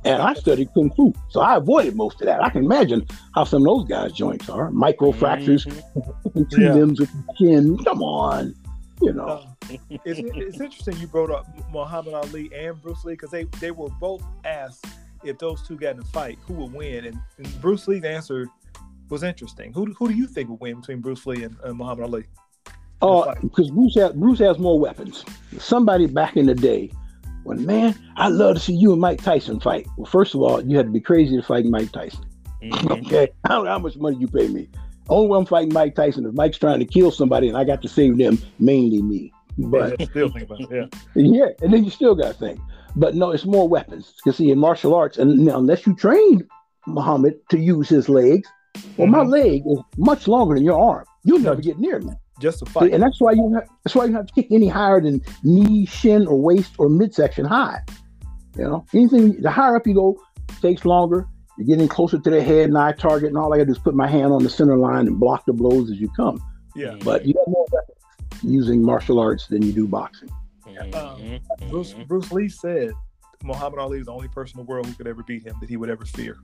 And 0.06 0.22
I 0.22 0.34
studied 0.34 0.68
kung 0.74 0.90
fu, 0.94 1.12
so 1.28 1.40
I 1.40 1.56
avoided 1.56 1.96
most 1.96 2.20
of 2.20 2.26
that. 2.26 2.42
I 2.42 2.48
can 2.50 2.64
imagine 2.64 3.06
how 3.34 3.44
some 3.44 3.62
of 3.62 3.66
those 3.66 3.88
guys' 3.88 4.12
joints 4.12 4.48
are 4.48 4.70
micro 4.70 5.12
fractures, 5.12 5.64
Mhm. 5.66 6.50
two 6.50 6.62
Yeah. 6.62 6.74
limbs 6.74 7.00
with 7.00 7.10
the 7.12 7.32
chin. 7.38 7.76
Come 7.84 8.02
on, 8.02 8.54
you 9.02 9.12
know. 9.12 9.26
Uh, 9.26 9.46
it's, 10.04 10.20
it's 10.20 10.60
interesting 10.60 10.96
you 10.98 11.06
brought 11.08 11.30
up 11.30 11.46
Muhammad 11.72 12.14
Ali 12.14 12.50
and 12.54 12.80
Bruce 12.82 13.04
Lee 13.04 13.14
because 13.14 13.30
they, 13.30 13.44
they 13.60 13.70
were 13.72 13.88
both 14.00 14.22
asked 14.44 14.86
if 15.24 15.38
those 15.38 15.62
two 15.66 15.76
got 15.76 15.96
in 15.96 16.02
a 16.02 16.04
fight, 16.06 16.38
who 16.46 16.54
would 16.54 16.72
win? 16.72 17.04
And, 17.06 17.18
and 17.38 17.60
Bruce 17.60 17.88
Lee's 17.88 18.04
answer 18.04 18.46
was 19.08 19.22
interesting. 19.24 19.72
Who, 19.72 19.86
who 19.94 20.08
do 20.08 20.14
you 20.14 20.26
think 20.26 20.48
would 20.50 20.60
win 20.60 20.80
between 20.80 21.00
Bruce 21.00 21.26
Lee 21.26 21.42
and, 21.42 21.56
and 21.64 21.76
Muhammad 21.76 22.04
Ali? 22.04 22.24
Oh, 23.02 23.24
fight. 23.24 23.40
because 23.42 23.70
Bruce 23.70 23.94
has 23.96 24.12
Bruce 24.12 24.38
has 24.38 24.58
more 24.58 24.78
weapons. 24.78 25.24
Somebody 25.58 26.06
back 26.06 26.36
in 26.36 26.46
the 26.46 26.54
day, 26.54 26.90
when 27.46 27.64
man, 27.64 27.94
I'd 28.16 28.32
love 28.32 28.54
to 28.56 28.60
see 28.60 28.74
you 28.74 28.92
and 28.92 29.00
Mike 29.00 29.22
Tyson 29.22 29.60
fight. 29.60 29.86
Well, 29.96 30.06
first 30.06 30.34
of 30.34 30.40
all, 30.42 30.62
you 30.64 30.76
had 30.76 30.86
to 30.86 30.92
be 30.92 31.00
crazy 31.00 31.36
to 31.36 31.42
fight 31.42 31.64
Mike 31.64 31.92
Tyson. 31.92 32.24
Mhm. 32.62 32.90
Okay, 33.06 33.28
I 33.44 33.48
don't 33.48 33.64
know 33.64 33.70
how 33.70 33.78
much 33.78 33.96
money 33.96 34.16
you 34.18 34.26
pay 34.26 34.48
me. 34.48 34.68
Only 35.08 35.28
when 35.28 35.40
I'm 35.40 35.46
fighting 35.46 35.72
Mike 35.72 35.94
Tyson 35.94 36.26
if 36.26 36.34
Mike's 36.34 36.58
trying 36.58 36.80
to 36.80 36.84
kill 36.84 37.10
somebody 37.12 37.48
and 37.48 37.56
I 37.56 37.62
got 37.64 37.80
to 37.82 37.88
save 37.88 38.18
them, 38.18 38.38
mainly 38.58 39.02
me. 39.02 39.32
But 39.58 40.00
still 40.10 40.28
think 40.30 40.44
about 40.44 40.60
it. 40.62 40.68
Yeah. 41.14 41.22
yeah, 41.22 41.46
and 41.62 41.72
then 41.72 41.84
you 41.84 41.90
still 41.90 42.14
got 42.14 42.28
to 42.28 42.34
think. 42.34 42.58
But 42.96 43.14
no, 43.14 43.30
it's 43.30 43.44
more 43.44 43.68
weapons. 43.68 44.12
Because 44.16 44.38
see, 44.38 44.50
in 44.50 44.58
martial 44.58 44.94
arts, 44.94 45.16
and 45.18 45.38
now, 45.44 45.58
unless 45.58 45.86
you 45.86 45.94
train 45.94 46.42
Muhammad 46.86 47.34
to 47.50 47.58
use 47.58 47.88
his 47.88 48.08
legs, 48.08 48.48
well, 48.96 49.06
my 49.06 49.18
Mhm. 49.24 49.30
leg 49.30 49.62
is 49.66 49.78
much 49.96 50.26
longer 50.28 50.54
than 50.56 50.64
your 50.64 50.78
arm. 50.80 51.04
You'll 51.24 51.38
never 51.38 51.60
get 51.60 51.78
near 51.78 52.00
me. 52.00 52.12
Just 52.40 52.62
a 52.62 52.66
fight. 52.66 52.92
And 52.92 53.02
that's 53.02 53.20
why 53.20 53.32
you 53.32 53.52
have, 53.54 53.68
that's 53.84 53.94
why 53.94 54.04
you 54.04 54.14
have 54.14 54.26
to 54.26 54.32
kick 54.34 54.48
any 54.50 54.68
higher 54.68 55.00
than 55.00 55.22
knee, 55.42 55.86
shin, 55.86 56.26
or 56.26 56.36
waist 56.40 56.74
or 56.78 56.88
midsection 56.88 57.44
high. 57.44 57.80
You 58.56 58.64
know, 58.64 58.86
anything 58.94 59.40
the 59.40 59.50
higher 59.50 59.76
up 59.76 59.86
you 59.86 59.94
go 59.94 60.20
takes 60.60 60.84
longer. 60.84 61.26
You're 61.58 61.66
getting 61.66 61.88
closer 61.88 62.18
to 62.18 62.30
the 62.30 62.42
head 62.42 62.68
and 62.68 62.76
eye 62.76 62.92
target, 62.92 63.28
and 63.28 63.38
all 63.38 63.52
I 63.52 63.56
got 63.56 63.62
to 63.62 63.66
do 63.66 63.72
is 63.72 63.78
put 63.78 63.94
my 63.94 64.06
hand 64.06 64.32
on 64.32 64.42
the 64.42 64.50
center 64.50 64.76
line 64.76 65.06
and 65.06 65.18
block 65.18 65.46
the 65.46 65.54
blows 65.54 65.90
as 65.90 65.98
you 65.98 66.10
come. 66.10 66.42
yeah. 66.74 66.96
But 67.02 67.24
you 67.24 67.34
have 67.38 67.48
more 67.48 67.66
using 68.42 68.82
martial 68.82 69.18
arts 69.18 69.46
than 69.46 69.62
you 69.62 69.72
do 69.72 69.86
boxing. 69.88 70.28
Mhm. 70.66 71.40
Bruce, 71.70 71.94
Bruce 72.06 72.30
Lee 72.32 72.48
said 72.50 72.92
Muhammad 73.42 73.78
Ali 73.78 73.98
is 74.00 74.06
the 74.06 74.12
only 74.12 74.28
person 74.28 74.60
in 74.60 74.66
the 74.66 74.70
world 74.70 74.86
who 74.86 74.92
could 74.92 75.06
ever 75.06 75.22
beat 75.22 75.42
him 75.46 75.54
that 75.60 75.68
he 75.70 75.78
would 75.78 75.88
ever 75.88 76.04
fear. 76.04 76.36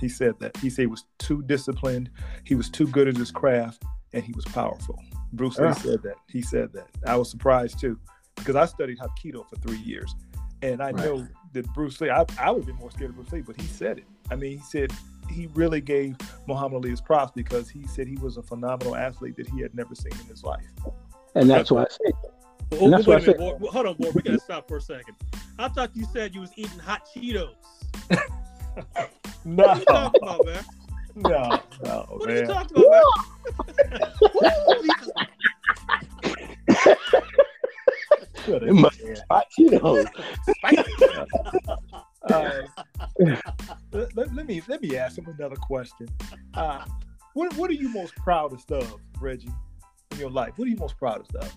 He 0.00 0.08
said 0.08 0.34
that. 0.40 0.56
He 0.56 0.68
said 0.70 0.82
he 0.82 0.86
was 0.86 1.04
too 1.18 1.42
disciplined, 1.42 2.10
he 2.44 2.54
was 2.56 2.68
too 2.68 2.86
good 2.88 3.06
at 3.06 3.16
his 3.16 3.30
craft, 3.30 3.84
and 4.16 4.24
he 4.24 4.32
was 4.32 4.44
powerful. 4.46 4.98
Bruce 5.34 5.58
Lee 5.58 5.66
Yeah. 5.66 5.72
said 5.74 6.02
that. 6.02 6.16
He 6.28 6.40
said 6.42 6.72
that. 6.72 6.88
I 7.06 7.16
was 7.16 7.30
surprised 7.30 7.78
too, 7.78 7.98
because 8.36 8.56
I 8.56 8.64
studied 8.64 8.98
Hapkido 8.98 9.48
for 9.48 9.56
three 9.56 9.78
years. 9.78 10.14
And 10.62 10.80
I 10.82 10.90
Right. 10.90 11.04
know 11.04 11.28
that 11.52 11.70
Bruce 11.74 12.00
Lee, 12.00 12.08
I, 12.10 12.24
I 12.38 12.50
would 12.50 12.64
be 12.66 12.72
more 12.72 12.90
scared 12.90 13.10
of 13.10 13.16
Bruce 13.16 13.30
Lee, 13.30 13.42
but 13.42 13.60
he 13.60 13.66
said 13.68 13.98
it. 13.98 14.06
I 14.30 14.36
mean, 14.36 14.52
he 14.58 14.64
said 14.64 14.90
he 15.28 15.48
really 15.48 15.80
gave 15.82 16.16
Muhammad 16.48 16.74
Ali 16.76 16.90
his 16.90 17.00
props 17.00 17.32
because 17.34 17.68
he 17.68 17.86
said 17.86 18.06
he 18.06 18.16
was 18.16 18.38
a 18.38 18.42
phenomenal 18.42 18.96
athlete 18.96 19.36
that 19.36 19.48
he 19.48 19.60
had 19.60 19.74
never 19.74 19.94
seen 19.94 20.12
in 20.20 20.26
his 20.26 20.42
life. 20.42 20.64
And 21.34 21.50
that's 21.50 21.70
why 21.70 21.82
I 21.82 21.86
say 21.90 22.12
Oh, 22.72 22.84
And 22.84 22.92
that's 22.92 23.06
wait 23.06 23.14
what 23.14 23.18
a 23.28 23.32
I 23.32 23.34
minute, 23.34 23.40
Ward. 23.60 23.72
Hold 23.72 23.86
on, 23.86 23.96
Ward. 23.98 24.14
We 24.14 24.22
gotta 24.22 24.38
stop 24.40 24.66
for 24.66 24.78
a 24.78 24.80
second. 24.80 25.14
I 25.58 25.68
thought 25.68 25.94
you 25.94 26.04
said 26.12 26.34
you 26.34 26.40
was 26.40 26.50
eating 26.56 26.78
hot 26.78 27.06
Cheetos. 27.14 27.54
No, 29.44 29.62
What 29.66 29.76
are 29.76 29.78
you 29.80 29.84
talking 29.86 30.22
about, 30.22 30.44
man? 30.44 30.64
No, 31.16 31.60
no, 31.84 32.06
What 32.10 32.28
are 32.30 32.36
you 32.36 32.46
talking 32.46 32.84
about. 32.84 33.02
Good 38.46 38.62
It 38.62 38.72
must- 38.74 39.00
idea. 39.00 39.44
you 39.58 39.70
know, 39.70 40.04
Uh, 42.28 42.62
let, 43.92 44.16
let- 44.16 44.34
let 44.34 44.46
me 44.46 44.60
let 44.68 44.82
me 44.82 44.96
ask 44.96 45.16
him 45.18 45.26
another 45.38 45.54
question. 45.56 46.08
Uh, 46.54 46.84
what 47.34 47.54
what 47.56 47.70
are 47.70 47.74
you 47.74 47.88
most 47.88 48.14
proudest 48.16 48.70
of, 48.72 48.94
Reggie, 49.20 49.48
in 50.12 50.18
your 50.18 50.30
life? 50.30 50.52
What 50.56 50.66
are 50.66 50.70
you 50.70 50.76
most 50.76 50.96
proudest 50.98 51.34
of? 51.36 51.52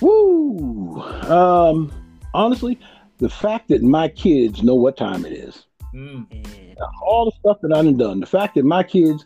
woo. 0.00 1.00
Um, 1.30 1.92
honestly, 2.34 2.78
the 3.18 3.28
fact 3.30 3.68
that 3.68 3.82
my 3.82 4.08
kids 4.08 4.62
know 4.62 4.74
what 4.74 4.96
time 4.96 5.24
it 5.24 5.32
is. 5.32 5.64
Mm, 5.94 6.76
all 7.02 7.26
the 7.26 7.32
stuff 7.38 7.58
that 7.62 7.72
I 7.72 7.82
done 7.82 7.96
done, 7.96 8.20
the 8.20 8.26
fact 8.26 8.54
that 8.54 8.64
my 8.64 8.82
kids 8.82 9.24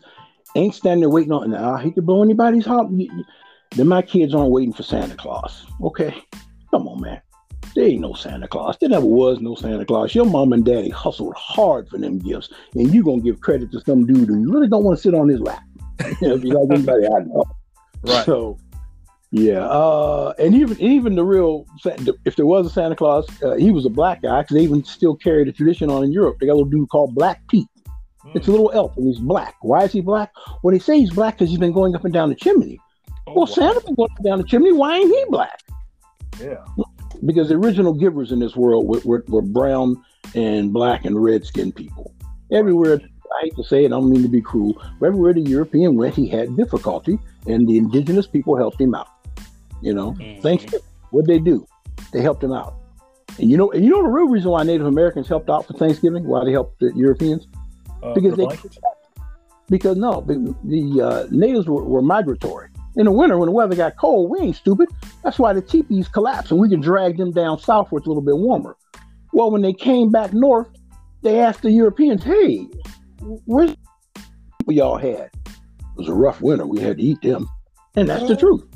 ain't 0.55 0.75
standing 0.75 1.01
there 1.01 1.09
waiting 1.09 1.31
on, 1.31 1.51
now 1.51 1.73
I 1.73 1.81
hate 1.81 1.95
to 1.95 2.01
blow 2.01 2.23
anybody's 2.23 2.65
heart, 2.65 2.87
then 3.75 3.87
my 3.87 4.01
kids 4.01 4.33
aren't 4.33 4.51
waiting 4.51 4.73
for 4.73 4.83
Santa 4.83 5.15
Claus. 5.15 5.65
Okay, 5.81 6.15
come 6.71 6.87
on, 6.87 7.01
man. 7.01 7.21
There 7.73 7.85
ain't 7.85 8.01
no 8.01 8.13
Santa 8.13 8.47
Claus. 8.47 8.77
There 8.79 8.89
never 8.89 9.05
was 9.05 9.39
no 9.39 9.55
Santa 9.55 9.85
Claus. 9.85 10.13
Your 10.13 10.25
mom 10.25 10.51
and 10.51 10.65
daddy 10.65 10.89
hustled 10.89 11.35
hard 11.35 11.87
for 11.87 11.97
them 11.97 12.19
gifts, 12.19 12.49
and 12.75 12.93
you 12.93 13.03
gonna 13.03 13.21
give 13.21 13.39
credit 13.39 13.71
to 13.71 13.81
some 13.81 14.05
dude 14.05 14.27
who 14.27 14.41
you 14.41 14.51
really 14.51 14.67
don't 14.67 14.83
want 14.83 14.97
to 14.97 15.01
sit 15.01 15.13
on 15.13 15.29
his 15.29 15.39
lap. 15.39 15.63
you 16.21 16.27
know, 16.27 16.35
if 16.35 16.43
you 16.43 16.53
like 16.53 16.77
anybody 16.77 17.05
I 17.05 17.19
know. 17.25 17.45
Right. 18.03 18.25
So, 18.25 18.57
yeah, 19.31 19.65
uh, 19.65 20.33
and 20.37 20.53
even 20.53 20.79
even 20.81 21.15
the 21.15 21.23
real, 21.23 21.65
if 22.25 22.35
there 22.35 22.45
was 22.45 22.67
a 22.67 22.69
Santa 22.69 22.95
Claus, 22.97 23.25
uh, 23.41 23.55
he 23.55 23.71
was 23.71 23.85
a 23.85 23.89
black 23.89 24.21
guy 24.21 24.41
because 24.41 24.55
they 24.55 24.63
even 24.63 24.83
still 24.83 25.15
carry 25.15 25.45
the 25.45 25.53
tradition 25.53 25.89
on 25.89 26.03
in 26.03 26.11
Europe. 26.11 26.37
They 26.39 26.47
got 26.47 26.53
a 26.53 26.59
little 26.59 26.69
dude 26.69 26.89
called 26.89 27.15
Black 27.15 27.41
Pete. 27.47 27.67
It's 28.35 28.47
a 28.47 28.51
little 28.51 28.71
elf 28.73 28.95
and 28.97 29.07
he's 29.07 29.19
black. 29.19 29.55
Why 29.61 29.83
is 29.83 29.91
he 29.91 30.01
black? 30.01 30.31
Well, 30.61 30.73
they 30.73 30.79
say 30.79 30.99
he's 30.99 31.11
black 31.11 31.35
because 31.35 31.49
he's 31.49 31.59
been 31.59 31.71
going 31.71 31.95
up 31.95 32.05
and 32.05 32.13
down 32.13 32.29
the 32.29 32.35
chimney. 32.35 32.79
Oh, 33.27 33.33
well, 33.33 33.35
wow. 33.35 33.45
Santa 33.45 33.81
been 33.81 33.95
going 33.95 34.11
up 34.11 34.17
and 34.17 34.25
down 34.25 34.37
the 34.37 34.43
chimney. 34.43 34.71
Why 34.71 34.97
ain't 34.97 35.09
he 35.09 35.25
black? 35.29 35.59
Yeah. 36.39 36.63
Because 37.25 37.49
the 37.49 37.55
original 37.55 37.93
givers 37.93 38.31
in 38.31 38.39
this 38.39 38.55
world 38.55 38.87
were, 38.87 39.01
were, 39.05 39.25
were 39.27 39.41
brown 39.41 40.01
and 40.35 40.71
black 40.71 41.05
and 41.05 41.21
red 41.21 41.45
skinned 41.45 41.75
people. 41.75 42.13
Everywhere, 42.51 42.99
I 42.99 43.43
hate 43.43 43.55
to 43.55 43.63
say 43.63 43.85
it, 43.85 43.87
I 43.87 43.89
don't 43.89 44.11
mean 44.11 44.23
to 44.23 44.29
be 44.29 44.41
cruel, 44.41 44.81
but 44.99 45.07
everywhere 45.07 45.33
the 45.33 45.41
European 45.41 45.95
went, 45.95 46.15
he 46.15 46.27
had 46.27 46.55
difficulty, 46.57 47.17
and 47.47 47.67
the 47.67 47.77
indigenous 47.77 48.27
people 48.27 48.57
helped 48.57 48.79
him 48.79 48.93
out. 48.93 49.07
You 49.81 49.93
know, 49.93 50.11
Mhm. 50.13 50.41
Thanksgiving, 50.41 50.85
what'd 51.11 51.27
they 51.29 51.39
do? 51.39 51.65
They 52.13 52.21
helped 52.21 52.41
them 52.41 52.51
out. 52.53 52.75
And 53.39 53.49
you 53.49 53.57
know, 53.57 53.71
and 53.71 53.83
you 53.83 53.89
know 53.91 54.01
the 54.03 54.09
real 54.09 54.27
reason 54.27 54.51
why 54.51 54.63
Native 54.63 54.85
Americans 54.87 55.27
helped 55.27 55.49
out 55.49 55.65
for 55.65 55.73
Thanksgiving, 55.73 56.25
why 56.27 56.43
they 56.45 56.51
helped 56.51 56.79
the 56.79 56.91
Europeans? 56.95 57.47
Uh, 58.03 58.13
Because 58.13 58.35
they- 58.35 58.45
blankets? 58.45 58.77
because 59.69 59.95
no, 59.97 60.21
the, 60.27 60.53
the 60.65 61.01
uh, 61.01 61.27
natives 61.31 61.67
were, 61.67 61.83
were 61.83 62.01
migratory. 62.01 62.67
In 62.97 63.05
the 63.05 63.11
winter, 63.11 63.37
when 63.37 63.45
the 63.47 63.53
weather 63.53 63.73
got 63.75 63.95
cold, 63.95 64.29
we 64.29 64.39
ain't 64.39 64.55
stupid. 64.57 64.89
That's 65.23 65.39
why 65.39 65.53
the 65.53 65.61
teepees 65.61 66.09
collapsed, 66.09 66.51
and 66.51 66.59
we 66.59 66.67
can 66.67 66.81
drag 66.81 67.15
them 67.17 67.31
down 67.31 67.57
south 67.57 67.89
where 67.89 67.99
it's 67.99 68.05
a 68.05 68.09
little 68.09 68.21
bit 68.23 68.35
warmer. 68.37 68.75
Well, 69.31 69.49
when 69.49 69.61
they 69.61 69.71
came 69.71 70.09
back 70.11 70.33
north, 70.33 70.67
they 71.21 71.39
asked 71.39 71.61
the 71.61 71.71
Europeans, 71.71 72.21
"Hey, 72.21 72.67
where's 73.45 73.71
the 73.71 73.77
people 74.59 74.73
y'all 74.73 74.97
had?" 74.97 75.29
It 75.45 75.97
was 75.97 76.09
a 76.09 76.13
rough 76.13 76.41
winter. 76.41 76.65
We 76.65 76.81
had 76.81 76.97
to 76.97 77.03
eat 77.03 77.21
them, 77.21 77.47
and 77.95 78.09
that's 78.09 78.27
the 78.27 78.33
Oh. 78.33 78.39
truth. 78.39 78.67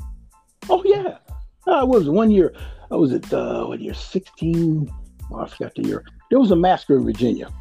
Oh 0.68 0.82
yeah, 0.84 1.18
uh, 1.66 1.82
it 1.82 1.88
was 1.88 2.08
one 2.08 2.30
year. 2.30 2.54
I 2.90 2.96
was 2.96 3.12
at 3.12 3.32
uh, 3.32 3.64
what 3.66 3.80
year? 3.80 3.94
Sixteen. 3.94 4.90
Oh, 5.30 5.40
I 5.40 5.48
forgot 5.48 5.74
the 5.74 5.82
year. 5.82 6.04
There 6.30 6.38
was 6.38 6.50
a 6.50 6.56
massacre 6.56 6.96
in 6.96 7.04
Virginia, 7.04 7.52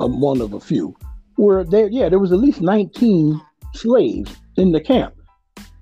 um, 0.00 0.20
one 0.20 0.40
of 0.40 0.52
a 0.52 0.60
few 0.60 0.96
where 1.36 1.64
there, 1.64 1.88
yeah, 1.88 2.08
there 2.08 2.18
was 2.18 2.32
at 2.32 2.38
least 2.38 2.60
19 2.60 3.40
slaves 3.74 4.34
in 4.56 4.72
the 4.72 4.80
camp. 4.80 5.14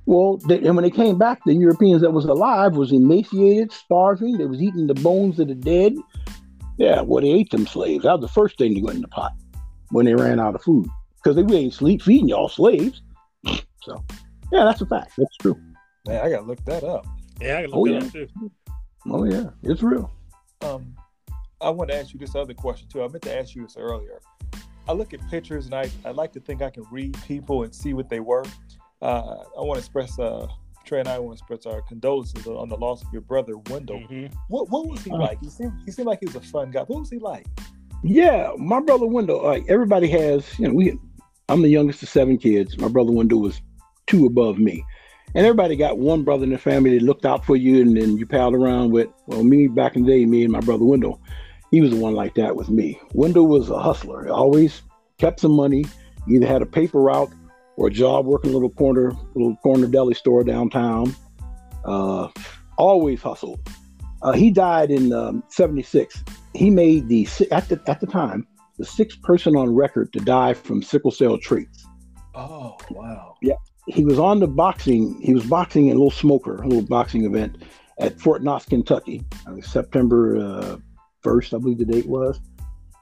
Well, 0.06 0.36
they, 0.48 0.58
and 0.58 0.76
when 0.76 0.82
they 0.82 0.90
came 0.90 1.16
back, 1.16 1.40
the 1.46 1.54
Europeans 1.54 2.02
that 2.02 2.12
was 2.12 2.26
alive 2.26 2.76
was 2.76 2.92
emaciated, 2.92 3.72
starving. 3.72 4.36
They 4.36 4.44
was 4.44 4.60
eating 4.60 4.86
the 4.86 4.94
bones 4.94 5.40
of 5.40 5.48
the 5.48 5.54
dead. 5.54 5.94
Yeah, 6.76 7.00
well, 7.00 7.22
they 7.22 7.30
ate 7.30 7.50
them 7.50 7.66
slaves. 7.66 8.04
That 8.04 8.20
was 8.20 8.20
the 8.20 8.28
first 8.28 8.58
thing 8.58 8.74
to 8.74 8.80
go 8.80 8.88
in 8.88 9.00
the 9.00 9.08
pot 9.08 9.32
when 9.90 10.04
they 10.04 10.14
ran 10.14 10.40
out 10.40 10.54
of 10.54 10.62
food 10.62 10.86
because 11.16 11.36
they 11.36 11.42
we 11.42 11.56
ain't 11.56 11.72
sleep 11.72 12.02
feeding 12.02 12.28
y'all 12.28 12.48
slaves. 12.48 13.00
So, 13.82 14.04
yeah, 14.52 14.64
that's 14.64 14.80
a 14.80 14.86
fact. 14.86 15.12
That's 15.16 15.36
true. 15.38 15.58
Man, 16.06 16.24
I 16.24 16.28
gotta 16.30 16.44
look 16.46 16.62
that 16.66 16.84
up. 16.84 17.06
Yeah, 17.40 17.58
I 17.58 17.62
can 17.62 17.70
Oh, 17.72 17.80
look 17.82 18.02
yeah. 18.02 18.06
up 18.06 18.12
too. 18.12 18.50
Oh 19.06 19.24
yeah, 19.24 19.50
it's 19.62 19.82
real. 19.82 20.10
Um, 20.62 20.94
I 21.60 21.70
want 21.70 21.90
to 21.90 21.96
ask 21.96 22.12
you 22.12 22.18
this 22.20 22.34
other 22.34 22.54
question 22.54 22.88
too. 22.88 23.02
I 23.02 23.08
meant 23.08 23.22
to 23.22 23.36
ask 23.38 23.54
you 23.54 23.62
this 23.62 23.76
earlier. 23.78 24.20
I 24.86 24.92
look 24.92 25.14
at 25.14 25.20
pictures 25.30 25.64
and 25.66 25.74
I, 25.74 25.90
I 26.04 26.10
like 26.10 26.32
to 26.34 26.40
think 26.40 26.60
I 26.60 26.68
can 26.70 26.84
read 26.90 27.16
people 27.26 27.62
and 27.62 27.74
see 27.74 27.94
what 27.94 28.10
they 28.10 28.20
were. 28.20 28.44
Uh, 29.00 29.36
I 29.56 29.60
want 29.60 29.74
to 29.74 29.78
express, 29.78 30.18
uh, 30.18 30.46
Trey 30.84 31.00
and 31.00 31.08
I 31.08 31.18
want 31.18 31.38
to 31.38 31.42
express 31.42 31.64
our 31.72 31.80
condolences 31.82 32.46
on 32.46 32.68
the 32.68 32.76
loss 32.76 33.02
of 33.02 33.08
your 33.10 33.22
brother, 33.22 33.56
Wendell. 33.70 34.00
Mhm. 34.00 34.30
What 34.48 34.68
what 34.70 34.86
was 34.86 35.02
he 35.02 35.10
Uh. 35.10 35.16
like? 35.18 35.40
He 35.40 35.48
seemed 35.48 35.72
he 35.86 35.90
seemed 35.90 36.06
like 36.06 36.20
he 36.20 36.26
was 36.26 36.36
a 36.36 36.40
fun 36.42 36.70
guy. 36.70 36.80
What 36.82 37.00
was 37.00 37.10
he 37.10 37.18
like? 37.18 37.46
Yeah, 38.02 38.50
my 38.58 38.80
brother 38.80 39.06
Wendell. 39.06 39.42
Like 39.42 39.64
everybody 39.68 40.08
has, 40.08 40.58
you 40.58 40.68
know, 40.68 40.74
we. 40.74 40.98
I'm 41.50 41.60
the 41.62 41.68
youngest 41.68 42.02
of 42.02 42.08
seven 42.10 42.36
kids. 42.38 42.78
My 42.78 42.88
brother 42.88 43.12
Wendell 43.12 43.40
was 43.40 43.60
two 44.06 44.24
above 44.26 44.58
me, 44.58 44.82
and 45.34 45.46
everybody 45.46 45.76
got 45.76 45.98
one 45.98 46.22
brother 46.22 46.44
in 46.44 46.50
the 46.50 46.58
family 46.58 46.98
that 46.98 47.04
looked 47.04 47.26
out 47.26 47.44
for 47.44 47.56
you, 47.56 47.82
and 47.82 47.96
then 47.96 48.16
you 48.16 48.26
palled 48.26 48.54
around 48.54 48.90
with. 48.90 49.08
Well, 49.26 49.42
me 49.42 49.68
back 49.68 49.96
in 49.96 50.04
the 50.04 50.12
day, 50.12 50.26
me 50.26 50.42
and 50.44 50.52
my 50.52 50.60
brother 50.60 50.84
Wendell, 50.84 51.20
he 51.70 51.80
was 51.80 51.90
the 51.90 51.96
one 51.96 52.14
like 52.14 52.34
that 52.34 52.56
with 52.56 52.68
me. 52.68 53.00
Wendell 53.12 53.46
was 53.46 53.70
a 53.70 53.78
hustler. 53.78 54.24
He 54.24 54.30
always 54.30 54.82
kept 55.18 55.40
some 55.40 55.52
money. 55.52 55.84
Either 56.28 56.46
had 56.46 56.62
a 56.62 56.66
paper 56.66 57.00
route 57.00 57.30
or 57.76 57.88
a 57.88 57.90
job 57.90 58.24
working 58.26 58.50
a 58.50 58.54
little 58.54 58.70
corner, 58.70 59.12
little 59.34 59.56
corner 59.56 59.86
deli 59.86 60.14
store 60.14 60.42
downtown. 60.44 61.14
Uh, 61.84 62.28
always 62.78 63.20
hustled. 63.20 63.60
Uh, 64.22 64.32
he 64.32 64.50
died 64.50 64.90
in 64.90 65.12
um, 65.12 65.42
'76 65.48 66.24
he 66.54 66.70
made 66.70 67.08
the 67.08 67.28
at 67.50 67.68
the 67.68 67.80
at 67.86 68.00
the 68.00 68.06
time 68.06 68.46
the 68.78 68.84
sixth 68.84 69.20
person 69.22 69.56
on 69.56 69.74
record 69.74 70.12
to 70.12 70.20
die 70.20 70.54
from 70.54 70.82
sickle 70.82 71.10
cell 71.10 71.36
traits. 71.36 71.84
Oh 72.34 72.76
wow. 72.90 73.34
He 73.86 74.04
was 74.04 74.18
on 74.18 74.40
the 74.40 74.46
boxing. 74.46 75.20
He 75.20 75.34
was 75.34 75.44
boxing 75.44 75.88
in 75.88 75.92
a 75.92 75.98
little 75.98 76.10
smoker, 76.10 76.56
a 76.56 76.66
little 76.66 76.86
boxing 76.86 77.24
event 77.24 77.62
at 77.98 78.20
Fort 78.20 78.42
Knox, 78.42 78.64
Kentucky, 78.64 79.22
uh, 79.46 79.60
September 79.60 80.38
uh, 80.38 80.76
first, 81.22 81.54
I 81.54 81.58
believe 81.58 81.78
the 81.78 81.84
date 81.84 82.06
was. 82.06 82.40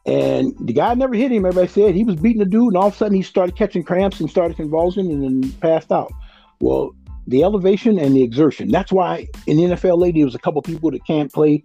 And 0.05 0.55
the 0.67 0.73
guy 0.73 0.95
never 0.95 1.15
hit 1.15 1.31
him. 1.31 1.47
Everybody 1.47 1.69
said 1.69 1.95
he 1.95 2.03
was 2.03 2.17
beating 2.17 2.41
the 2.41 2.45
dude, 2.45 2.69
and 2.69 2.77
all 2.77 2.89
of 2.89 2.95
a 2.95 2.97
sudden 2.97 3.15
he 3.15 3.23
started 3.23 3.57
catching 3.57 3.85
cramps 3.85 4.21
and 4.21 4.29
started 4.29 4.57
convulsing, 4.57 5.11
and 5.13 5.23
then 5.23 5.53
passed 5.61 5.93
out. 5.93 6.13
Well, 6.61 6.95
the 7.29 7.45
elevation 7.45 7.99
and 7.99 8.17
the 8.17 8.23
exertion. 8.23 8.69
That's 8.69 8.91
why 8.91 9.29
in 9.47 9.57
the 9.57 9.77
NFL 9.77 9.99
lady, 9.99 10.21
there 10.21 10.27
was 10.27 10.35
a 10.35 10.41
couple 10.41 10.61
people 10.63 10.91
that 10.91 11.07
can't 11.07 11.33
play 11.33 11.63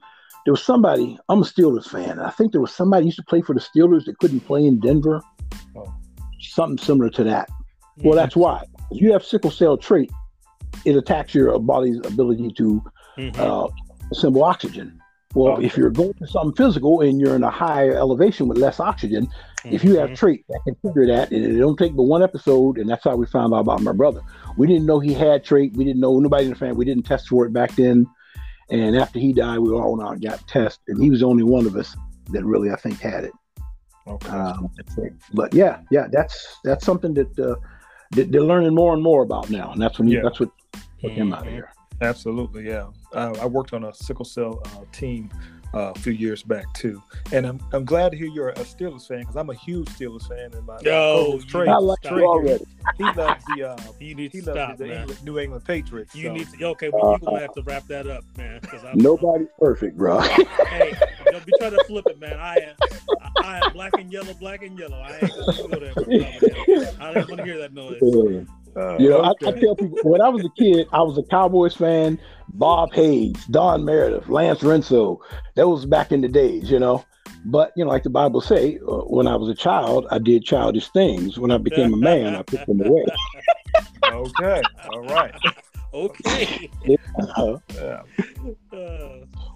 there 0.48 0.54
was 0.54 0.64
somebody, 0.64 1.20
I'm 1.28 1.40
a 1.40 1.44
Steelers 1.44 1.90
fan. 1.90 2.22
I 2.22 2.30
think 2.30 2.54
there 2.54 2.62
was 2.62 2.72
somebody 2.72 3.04
used 3.04 3.18
to 3.18 3.24
play 3.24 3.42
for 3.42 3.54
the 3.54 3.60
Steelers 3.60 4.06
that 4.06 4.18
couldn't 4.20 4.40
play 4.40 4.66
in 4.66 4.80
Denver. 4.80 5.22
Oh. 5.76 5.94
Something 6.40 6.78
similar 6.78 7.10
to 7.10 7.26
that. 7.26 7.50
Well, 7.98 8.16
that's 8.16 8.34
why. 8.34 8.64
If 8.92 9.02
you 9.02 9.12
have 9.14 9.24
sickle 9.24 9.52
cell 9.52 9.78
trait, 9.78 10.12
it 10.86 10.96
attacks 10.96 11.34
your 11.34 11.58
body's 11.60 11.98
ability 12.06 12.52
to 12.58 12.84
Mhm. 13.18 13.38
uh, 13.38 13.68
assemble 14.12 14.44
oxygen. 14.44 15.00
Well, 15.36 15.54
Okay. 15.54 15.66
if 15.66 15.78
you're 15.78 15.90
going 15.90 16.14
to 16.14 16.28
something 16.28 16.56
physical 16.56 17.02
and 17.02 17.20
you're 17.20 17.36
in 17.36 17.44
a 17.44 17.50
higher 17.50 17.94
elevation 17.96 18.48
with 18.48 18.58
less 18.58 18.80
oxygen, 18.80 19.28
if 19.66 19.84
you 19.84 19.98
have 19.98 20.12
Mhm. 20.12 20.16
trait 20.16 20.46
that 20.50 20.62
can 20.64 20.76
trigger 20.82 21.06
that, 21.14 21.32
and 21.32 21.44
it 21.46 21.60
don't 21.60 21.78
take 21.78 21.96
but 21.96 22.04
one 22.04 22.24
episode, 22.24 22.78
and 22.78 22.90
that's 22.90 23.04
how 23.04 23.16
we 23.16 23.26
found 23.26 23.54
out 23.54 23.60
about 23.60 23.82
my 23.82 23.92
brother. 23.92 24.22
We 24.56 24.68
didn't 24.68 24.86
know 24.86 25.00
he 25.00 25.14
had 25.14 25.44
trait. 25.44 25.76
We 25.76 25.84
didn't 25.84 26.00
know 26.00 26.20
nobody 26.20 26.46
in 26.46 26.52
the 26.52 26.56
family. 26.56 26.78
We 26.78 26.86
didn't 26.86 27.04
test 27.06 27.28
for 27.28 27.46
it 27.46 27.52
back 27.54 27.76
then. 27.76 28.08
And 28.70 28.98
after 28.98 29.20
he 29.20 29.34
died, 29.34 29.60
we 29.60 29.72
all 29.72 29.96
went 29.96 30.08
out 30.08 30.14
and 30.14 30.22
got 30.22 30.46
tested, 30.48 30.96
and 30.96 31.04
he 31.04 31.10
was 31.10 31.20
the 31.20 31.26
only 31.28 31.44
one 31.44 31.66
of 31.66 31.76
us 31.76 31.96
that 32.32 32.44
really, 32.46 32.72
I 32.72 32.76
think, 32.76 33.00
had 33.00 33.24
it. 33.26 33.34
Okay. 34.08 34.30
Um, 34.30 34.70
but 35.34 35.54
yeah, 35.54 35.80
yeah, 35.92 36.08
that's 36.12 36.60
that's 36.64 36.86
something 36.86 37.14
that, 37.16 37.28
uh, 37.38 37.56
that 37.56 37.60
they're 38.12 38.42
learning 38.42 38.74
more 38.74 38.94
and 38.94 39.02
more 39.04 39.24
about 39.24 39.50
now, 39.50 39.72
and 39.72 39.82
that's 39.82 40.00
when 40.00 40.08
you, 40.08 40.18
Yeah. 40.18 40.24
that's 40.24 40.40
what 40.40 40.50
took 41.02 41.12
him 41.12 41.34
out 41.34 41.42
of 41.42 41.48
Mhm. 41.48 41.52
here. 41.52 41.72
Absolutely, 42.02 42.68
yeah. 42.68 42.88
Uh, 43.14 43.34
I 43.42 43.46
worked 43.46 43.74
on 43.74 43.84
a 43.86 43.94
sickle 43.94 44.26
cell 44.26 44.62
uh, 44.66 44.82
team 44.92 45.30
uh, 45.74 45.92
a 45.96 46.00
few 46.00 46.14
years 46.14 46.44
back 46.44 46.72
too, 46.74 47.02
and 47.32 47.46
I'm 47.46 47.60
I'm 47.74 47.84
glad 47.86 48.12
to 48.12 48.18
hear 48.18 48.28
you're 48.28 48.50
a 48.50 48.56
Steelers 48.56 49.08
fan 49.08 49.20
because 49.20 49.36
I'm 49.36 49.50
a 49.50 49.56
huge 49.56 49.90
Steelers 49.90 50.28
fan. 50.28 50.54
And 50.54 50.66
my 50.66 50.78
my 50.84 50.90
Yo, 50.90 51.40
Trey, 51.48 51.68
I 51.68 51.78
like 51.78 52.00
stop. 52.00 52.18
you 52.18 52.26
already. 52.26 52.66
he 52.98 53.04
loves 53.04 53.44
the 53.56 53.70
uh, 53.70 53.78
You 54.00 54.16
need 54.16 54.32
he 54.32 54.42
to 54.42 54.48
loves 54.48 54.58
stop, 54.58 54.78
the 54.78 54.86
man. 54.88 55.00
England, 55.02 55.24
New 55.24 55.40
England 55.40 55.66
Patriots. 55.66 56.16
You 56.16 56.28
so. 56.28 56.34
need 56.34 56.50
to. 56.50 56.66
Okay, 56.68 56.90
well, 56.90 57.12
you're 57.12 57.20
gonna 57.20 57.40
have 57.40 57.54
to 57.54 57.62
wrap 57.64 57.88
that 57.88 58.08
up, 58.08 58.24
man. 58.38 58.60
Because 58.62 58.84
I'm 58.84 58.98
Nobody's 58.98 59.48
perfect, 59.60 59.98
bro. 59.98 60.20
Hey, 60.68 60.94
don't 61.26 61.46
be 61.46 61.54
trying 61.60 61.72
to 61.72 61.84
flip 61.86 62.06
it, 62.08 62.20
man. 62.20 62.38
I 62.40 62.56
am, 62.56 62.76
I, 63.22 63.32
I 63.44 63.66
am 63.66 63.74
black 63.74 63.94
and 63.98 64.12
yellow, 64.12 64.34
black 64.34 64.64
and 64.64 64.78
yellow. 64.78 65.00
I 65.00 65.18
ain't 65.18 65.32
gonna 65.34 65.68
go 65.68 65.80
there. 65.80 65.94
for. 65.94 67.02
I 67.02 67.14
don't 67.14 67.30
want 67.30 67.38
to 67.38 67.44
hear 67.46 67.58
that 67.60 67.74
noise. 67.74 68.48
Uh, 68.78 68.98
You 69.00 69.10
know, 69.10 69.22
I, 69.22 69.32
I 69.46 69.52
tell 69.52 69.76
people 69.76 69.98
when 70.04 70.22
I 70.22 70.30
was 70.30 70.46
a 70.46 70.50
kid, 70.50 70.88
I 70.94 71.02
was 71.02 71.18
a 71.18 71.24
Cowboys 71.24 71.76
fan. 71.76 72.20
Bob 72.50 72.94
Hayes, 72.94 73.34
Don 73.48 73.84
Meredith, 73.84 74.30
Lance 74.30 74.62
Rentzel. 74.62 75.20
That 75.56 75.68
was 75.68 75.86
back 75.86 76.12
in 76.12 76.22
the 76.22 76.28
days, 76.28 76.70
you 76.72 76.80
know. 76.80 77.04
But 77.46 77.72
you 77.76 77.84
know, 77.84 77.92
like 77.92 78.04
the 78.04 78.10
Bible 78.10 78.42
say, 78.42 78.78
uh, 78.88 79.02
when 79.02 79.28
I 79.28 79.36
was 79.36 79.50
a 79.50 79.56
child, 79.56 80.08
I 80.12 80.20
did 80.20 80.44
childish 80.44 80.90
things. 80.90 81.38
When 81.40 81.52
I 81.52 81.58
became 81.58 81.94
a 81.94 81.98
man, 81.98 82.36
I 82.36 82.44
put 82.44 82.66
them 82.68 82.82
away. 82.82 83.06
okay, 84.06 84.62
all 84.90 85.02
right. 85.02 85.34
Okay. 85.94 86.70
Uh, 87.36 87.58
Yeah. 87.74 88.02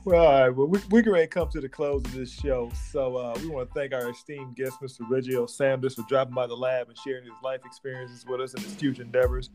Well, 0.04 0.26
all 0.26 0.42
right. 0.42 0.50
Well, 0.50 0.68
we, 0.68 0.80
we're 0.90 1.04
going 1.04 1.22
to 1.22 1.28
come 1.28 1.50
to 1.50 1.62
the 1.62 1.70
close 1.70 2.04
of 2.06 2.14
this 2.14 2.32
show. 2.32 2.72
So 2.90 3.18
uh, 3.18 3.38
we 3.40 3.50
want 3.50 3.70
to 3.70 3.74
thank 3.74 3.94
our 3.94 4.10
esteemed 4.10 4.56
guest, 4.56 4.80
Mr. 4.82 5.02
Reggie. 5.08 5.38
Sanders, 5.48 5.94
for 5.94 6.04
dropping 6.10 6.34
by 6.34 6.48
the 6.48 6.56
lab 6.56 6.90
and 6.90 6.98
sharing 6.98 7.24
his 7.24 7.34
life 7.44 7.62
experiences 7.66 8.26
with 8.26 8.42
us 8.42 8.56
and 8.56 8.64
his 8.64 8.74
future 8.74 9.04
endeavors. 9.04 9.52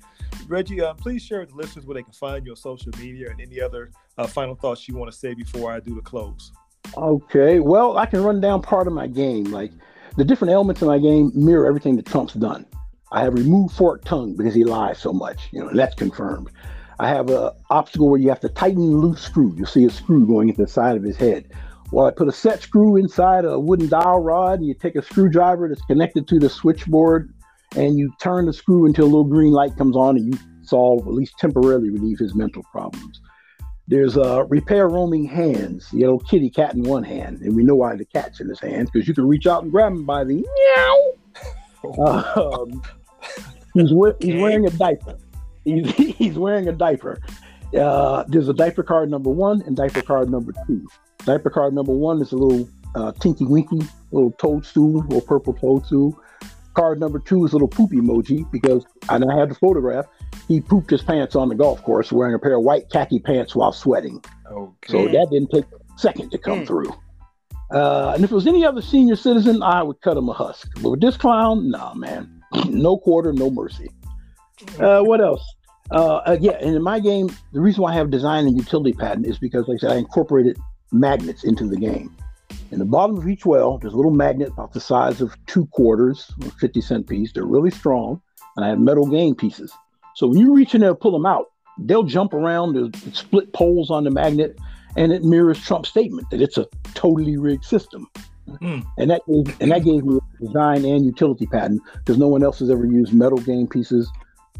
Reggie, 0.47 0.80
uh, 0.80 0.94
please 0.94 1.22
share 1.22 1.40
with 1.40 1.51
the 1.51 1.57
listeners 1.57 1.84
where 1.84 1.94
they 1.94 2.03
can 2.05 2.12
find 2.12 2.47
you 2.47 2.53
on 2.53 2.57
social 2.57 2.92
media 2.99 3.28
and 3.30 3.40
any 3.40 3.61
other 3.61 3.90
uh, 4.18 4.26
final 4.26 4.55
thoughts 4.55 4.86
you 4.88 4.97
want 4.97 5.11
to 5.11 5.18
say 5.18 5.34
before 5.34 5.72
I 5.72 5.80
do 5.80 5.97
the 5.97 6.01
close. 6.01 6.53
okay, 6.97 7.59
well, 7.59 7.99
I 7.99 8.07
can 8.07 8.22
run 8.22 8.40
down 8.40 8.62
part 8.62 8.86
of 8.86 8.92
my 8.92 9.09
game. 9.09 9.44
Like 9.44 9.72
the 10.16 10.24
different 10.24 10.53
elements 10.53 10.80
of 10.80 10.88
my 10.88 10.99
game 10.99 11.32
mirror 11.34 11.66
everything 11.66 11.97
that 11.97 12.07
Trump's 12.07 12.34
done. 12.34 12.66
I 13.12 13.22
have 13.22 13.34
removed 13.34 13.74
forked 13.74 14.07
tongue 14.07 14.34
because 14.36 14.55
he 14.55 14.64
lies 14.64 14.99
so 14.99 15.12
much, 15.12 15.49
you 15.53 15.61
know, 15.61 15.70
that's 15.72 15.94
confirmed. 15.94 16.51
I 16.99 17.09
have 17.09 17.30
a 17.30 17.55
obstacle 17.70 18.09
where 18.09 18.20
you 18.20 18.28
have 18.30 18.40
to 18.40 18.49
tighten 18.49 18.78
a 18.80 18.97
loose 18.97 19.20
screw. 19.20 19.53
You'll 19.57 19.66
see 19.66 19.84
a 19.84 19.90
screw 19.90 20.26
going 20.26 20.49
into 20.49 20.62
the 20.62 20.68
side 20.68 20.97
of 20.97 21.03
his 21.03 21.16
head. 21.16 21.53
Well, 21.92 22.07
I 22.07 22.11
put 22.11 22.28
a 22.28 22.32
set 22.32 22.62
screw 22.62 22.97
inside 22.97 23.44
a 23.44 23.59
wooden 23.61 23.88
dowel 23.88 24.20
rod, 24.20 24.59
and 24.59 24.66
you 24.66 24.74
take 24.74 24.97
a 24.97 25.03
screwdriver 25.03 25.68
that's 25.68 25.82
connected 25.82 26.26
to 26.28 26.38
the 26.38 26.49
switchboard, 26.49 27.32
and 27.76 27.97
you 27.99 28.12
turn 28.20 28.47
the 28.47 28.53
screw 28.53 28.86
until 28.86 29.05
a 29.05 29.07
little 29.07 29.24
green 29.24 29.53
light 29.53 29.76
comes 29.76 29.97
on, 29.97 30.16
and 30.16 30.34
you 30.34 30.40
solve, 30.62 31.07
at 31.07 31.12
least 31.14 31.34
temporarily, 31.38 31.90
relieve 31.90 32.18
his 32.18 32.34
mental 32.34 32.64
problems. 32.72 33.20
There's 33.88 34.16
uh, 34.16 34.44
repair 34.47 34.88
roaming 34.88 35.26
hands, 35.26 35.90
the 35.90 35.99
little 36.01 36.18
kitty 36.18 36.51
cat 36.51 36.74
in 36.74 36.82
one 36.82 37.05
hand, 37.05 37.42
and 37.42 37.55
we 37.55 37.62
know 37.62 37.76
why 37.76 37.94
the 37.94 38.05
cat's 38.05 38.40
in 38.40 38.49
his 38.49 38.59
hand 38.59 38.90
because 38.92 39.07
you 39.07 39.14
can 39.14 39.28
reach 39.28 39.47
out 39.47 39.62
and 39.62 39.70
grab 39.70 39.92
him 39.92 40.05
by 40.05 40.24
the 40.24 40.34
meow. 40.44 41.12
Um, 42.05 42.82
he's, 43.74 43.92
we- 43.92 44.12
he's 44.18 44.42
wearing 44.42 44.66
a 44.66 44.70
diaper. 44.70 45.16
He's, 45.64 45.94
he's 46.19 46.39
wearing 46.39 46.69
a 46.69 46.73
diaper. 46.73 47.21
Uh, 47.77 48.25
there's 48.29 48.49
a 48.49 48.55
diaper 48.55 48.83
card 48.83 49.11
number 49.11 49.31
one 49.31 49.62
and 49.62 49.77
diaper 49.77 50.03
card 50.03 50.31
number 50.31 50.53
two. 50.67 50.87
Diaper 51.25 51.51
card 51.51 51.75
number 51.75 51.93
one 51.93 52.21
is 52.23 52.33
a 52.33 52.37
little 52.37 52.69
uh, 52.95 53.12
tinky 53.21 53.45
winky, 53.45 53.81
little 54.12 54.31
toadstool, 54.33 55.01
little 55.03 55.21
purple 55.21 55.53
toadstool. 55.55 56.19
Card 56.75 57.01
number 57.01 57.19
two 57.19 57.45
is 57.45 57.53
a 57.53 57.55
little 57.57 57.69
poop 57.69 57.91
emoji 57.91 58.51
because, 58.53 58.85
and 59.09 59.25
I 59.31 59.37
had 59.39 59.51
the 59.51 59.55
photograph. 59.55 60.07
He 60.47 60.61
pooped 60.61 60.91
his 60.91 61.03
pants 61.03 61.35
on 61.35 61.49
the 61.49 61.55
golf 61.55 61.83
course 61.83 62.12
wearing 62.12 62.35
a 62.35 62.39
pair 62.39 62.55
of 62.55 62.62
white 62.62 62.91
khaki 62.91 63.19
pants 63.19 63.57
while 63.57 63.73
sweating. 63.73 64.23
Okay. 64.51 64.93
So 64.93 65.09
that 65.09 65.29
didn't 65.31 65.51
take 65.51 65.64
a 65.64 65.99
second 65.99 66.31
to 66.31 66.39
come 66.39 66.61
Mm. 66.61 66.67
through. 66.67 66.93
Uh, 67.75 68.12
and 68.14 68.23
if 68.23 68.31
it 68.31 68.35
was 68.35 68.47
any 68.47 68.64
other 68.64 68.81
senior 68.83 69.17
citizen, 69.17 69.62
I 69.62 69.83
would 69.83 70.01
cut 70.03 70.17
him 70.17 70.29
a 70.29 70.33
husk. 70.33 70.69
But 70.83 70.91
with 70.91 71.01
this 71.01 71.17
clown, 71.17 71.71
nah, 71.71 71.95
man, 71.95 72.43
no 72.69 72.97
quarter, 72.99 73.33
no 73.33 73.51
mercy. 73.51 73.89
Uh, 74.79 75.01
what 75.03 75.21
else? 75.21 75.43
Uh, 75.91 76.16
uh, 76.16 76.39
yeah, 76.41 76.59
and 76.61 76.74
in 76.74 76.82
my 76.82 76.99
game, 76.99 77.30
the 77.53 77.61
reason 77.61 77.82
why 77.82 77.93
I 77.93 77.95
have 77.95 78.11
design 78.11 78.47
and 78.47 78.57
utility 78.57 78.93
patent 78.93 79.26
is 79.26 79.39
because, 79.39 79.68
like 79.68 79.76
I 79.76 79.78
said, 79.78 79.93
I 79.93 79.97
incorporated 79.97 80.59
magnets 80.93 81.45
into 81.45 81.66
the 81.66 81.76
game. 81.76 82.14
In 82.72 82.78
the 82.78 82.84
bottom 82.84 83.16
of 83.16 83.28
each 83.28 83.47
well, 83.47 83.78
there's 83.78 83.93
a 83.93 83.97
little 83.97 84.12
magnet 84.12 84.49
about 84.49 84.72
the 84.72 84.80
size 84.80 85.20
of 85.20 85.37
two 85.47 85.66
quarters, 85.66 86.32
or 86.45 86.51
50 86.51 86.80
cent 86.80 87.09
piece. 87.09 87.32
They're 87.32 87.45
really 87.45 87.70
strong, 87.70 88.20
and 88.57 88.64
I 88.64 88.68
have 88.70 88.80
metal 88.80 89.07
game 89.07 89.34
pieces. 89.34 89.72
So 90.14 90.26
when 90.26 90.39
you 90.39 90.55
reach 90.55 90.74
in 90.74 90.80
there 90.80 90.91
and 90.91 91.01
pull 91.01 91.12
them 91.12 91.26
out, 91.26 91.47
they'll 91.78 92.03
jump 92.03 92.34
around. 92.34 92.74
There's 92.74 93.18
split 93.18 93.53
poles 93.53 93.91
on 93.91 94.05
the 94.05 94.11
magnet, 94.11 94.59
and 94.97 95.12
it 95.12 95.22
mirrors 95.22 95.61
Trump's 95.61 95.91
statement 95.91 96.28
that 96.30 96.41
it's 96.41 96.59
a 96.59 96.66
totally 96.95 97.37
rigged 97.37 97.64
system. 97.64 98.09
Hmm. 98.61 98.80
And 98.99 99.11
that 99.11 99.22
gave, 99.26 99.61
and 99.61 99.70
that 99.72 99.84
gave 99.84 100.05
me 100.05 100.18
a 100.18 100.45
design 100.45 100.84
and 100.84 101.05
utility 101.05 101.47
patent 101.47 101.82
because 101.95 102.18
no 102.18 102.28
one 102.28 102.43
else 102.43 102.61
has 102.61 102.70
ever 102.70 102.87
used 102.87 103.12
metal 103.12 103.39
game 103.39 103.66
pieces, 103.66 104.11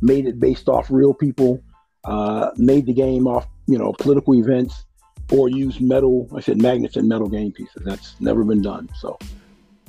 made 0.01 0.27
it 0.27 0.39
based 0.39 0.69
off 0.69 0.91
real 0.91 1.15
people, 1.15 1.63
uh, 2.05 2.51
made 2.57 2.87
the 2.87 2.93
game 2.95 3.27
off 3.27 3.47
you 3.67 3.79
know 3.79 3.93
political 3.99 4.35
events, 4.35 4.85
or 5.33 5.49
used 5.49 5.81
metal. 5.81 6.29
I 6.35 6.41
said 6.41 6.61
magnets 6.61 6.97
and 6.97 7.09
metal 7.09 7.29
game 7.29 7.53
pieces. 7.53 7.83
That's 7.85 8.21
never 8.21 8.45
been 8.45 8.63
done. 8.63 8.89
So 8.99 9.19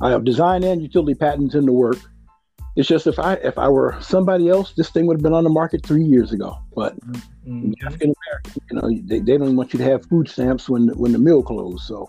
I 0.01 0.11
have 0.11 0.23
design 0.23 0.63
and 0.63 0.81
utility 0.81 1.15
patents 1.15 1.55
in 1.55 1.65
the 1.65 1.73
work. 1.73 1.97
It's 2.75 2.87
just 2.87 3.07
if 3.07 3.17
I 3.17 3.33
if 3.33 3.57
I 3.57 3.69
were 3.69 3.97
somebody 4.01 4.49
else, 4.49 4.73
this 4.73 4.89
thing 4.91 5.07
would 5.07 5.17
have 5.17 5.23
been 5.23 5.33
on 5.33 5.43
the 5.43 5.49
market 5.49 5.85
three 5.85 6.03
years 6.03 6.31
ago. 6.31 6.57
But 6.75 6.95
Mhm. 7.47 7.73
African 7.85 8.13
American, 8.27 8.61
you 8.69 8.75
know, 8.75 9.01
they, 9.07 9.19
they 9.19 9.37
don't 9.37 9.55
want 9.55 9.73
you 9.73 9.79
to 9.79 9.85
have 9.85 10.05
food 10.05 10.27
stamps 10.27 10.69
when 10.69 10.89
when 10.89 11.11
the 11.11 11.17
mill 11.17 11.41
closed. 11.41 11.83
So 11.85 12.07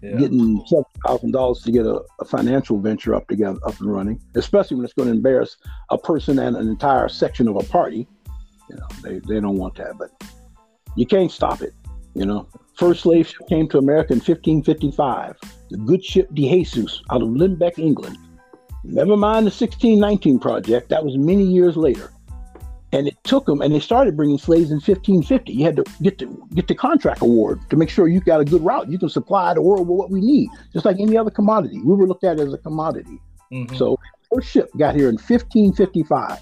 Yeah. 0.00 0.16
getting 0.16 0.64
seven 0.66 0.84
thousand 1.04 1.32
dollars 1.32 1.62
to 1.62 1.72
get 1.72 1.84
a, 1.84 2.00
a 2.20 2.24
financial 2.24 2.78
venture 2.78 3.14
up 3.14 3.26
together 3.26 3.58
up 3.66 3.80
and 3.80 3.92
running, 3.92 4.20
especially 4.36 4.76
when 4.76 4.84
it's 4.84 4.94
going 4.94 5.08
to 5.08 5.14
embarrass 5.14 5.56
a 5.90 5.98
person 5.98 6.38
and 6.38 6.56
an 6.56 6.68
entire 6.68 7.08
section 7.08 7.48
of 7.48 7.56
a 7.56 7.64
party. 7.64 8.06
You 8.70 8.76
know, 8.76 8.86
they, 9.02 9.18
they 9.20 9.40
don't 9.40 9.56
want 9.56 9.76
that, 9.76 9.98
but 9.98 10.10
you 10.94 11.04
can't 11.04 11.32
stop 11.32 11.62
it. 11.62 11.72
You 12.14 12.26
know, 12.26 12.48
first 12.74 13.02
slave 13.02 13.26
ship 13.28 13.48
came 13.48 13.68
to 13.68 13.78
America 13.78 14.12
in 14.12 14.18
1555. 14.18 15.36
The 15.70 15.76
good 15.78 16.04
ship 16.04 16.28
De 16.34 16.48
Jesus 16.48 17.02
out 17.10 17.22
of 17.22 17.28
Limbeck, 17.28 17.78
England. 17.78 18.18
Never 18.84 19.16
mind 19.16 19.46
the 19.46 19.50
1619 19.50 20.38
project. 20.38 20.88
That 20.90 21.04
was 21.04 21.16
many 21.16 21.44
years 21.44 21.76
later. 21.76 22.12
And 22.92 23.06
it 23.06 23.16
took 23.24 23.44
them, 23.44 23.60
and 23.60 23.74
they 23.74 23.80
started 23.80 24.16
bringing 24.16 24.38
slaves 24.38 24.70
in 24.70 24.76
1550. 24.76 25.52
You 25.52 25.64
had 25.64 25.76
to 25.76 25.84
get 26.00 26.18
the 26.18 26.26
get 26.54 26.68
the 26.68 26.74
contract 26.74 27.20
award 27.20 27.60
to 27.68 27.76
make 27.76 27.90
sure 27.90 28.08
you 28.08 28.20
got 28.20 28.40
a 28.40 28.44
good 28.46 28.64
route. 28.64 28.88
You 28.88 28.98
can 28.98 29.10
supply 29.10 29.52
the 29.52 29.60
world 29.60 29.86
with 29.86 29.98
what 29.98 30.10
we 30.10 30.20
need, 30.22 30.48
just 30.72 30.86
like 30.86 30.98
any 30.98 31.16
other 31.16 31.30
commodity. 31.30 31.80
We 31.84 31.94
were 31.94 32.06
looked 32.06 32.24
at 32.24 32.40
as 32.40 32.54
a 32.54 32.58
commodity. 32.58 33.20
Mhm. 33.52 33.76
So 33.76 33.98
first 34.32 34.48
ship 34.48 34.70
got 34.78 34.94
here 34.94 35.10
in 35.10 35.18
1555. 35.18 36.38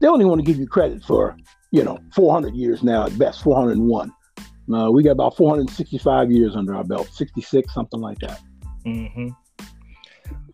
They 0.00 0.06
only 0.06 0.24
want 0.24 0.40
to 0.40 0.44
give 0.44 0.58
you 0.58 0.66
credit 0.66 1.02
for, 1.02 1.36
you 1.70 1.82
know, 1.82 1.98
400 2.14 2.54
years 2.54 2.82
now 2.82 3.06
at 3.06 3.18
best, 3.18 3.42
401. 3.42 4.12
Uh, 4.72 4.90
we 4.90 5.02
got 5.02 5.12
about 5.12 5.36
465 5.36 6.30
years 6.30 6.56
under 6.56 6.74
our 6.74 6.84
belt, 6.84 7.08
66, 7.12 7.72
something 7.74 8.00
like 8.00 8.18
that. 8.20 8.40
hmm 8.84 9.28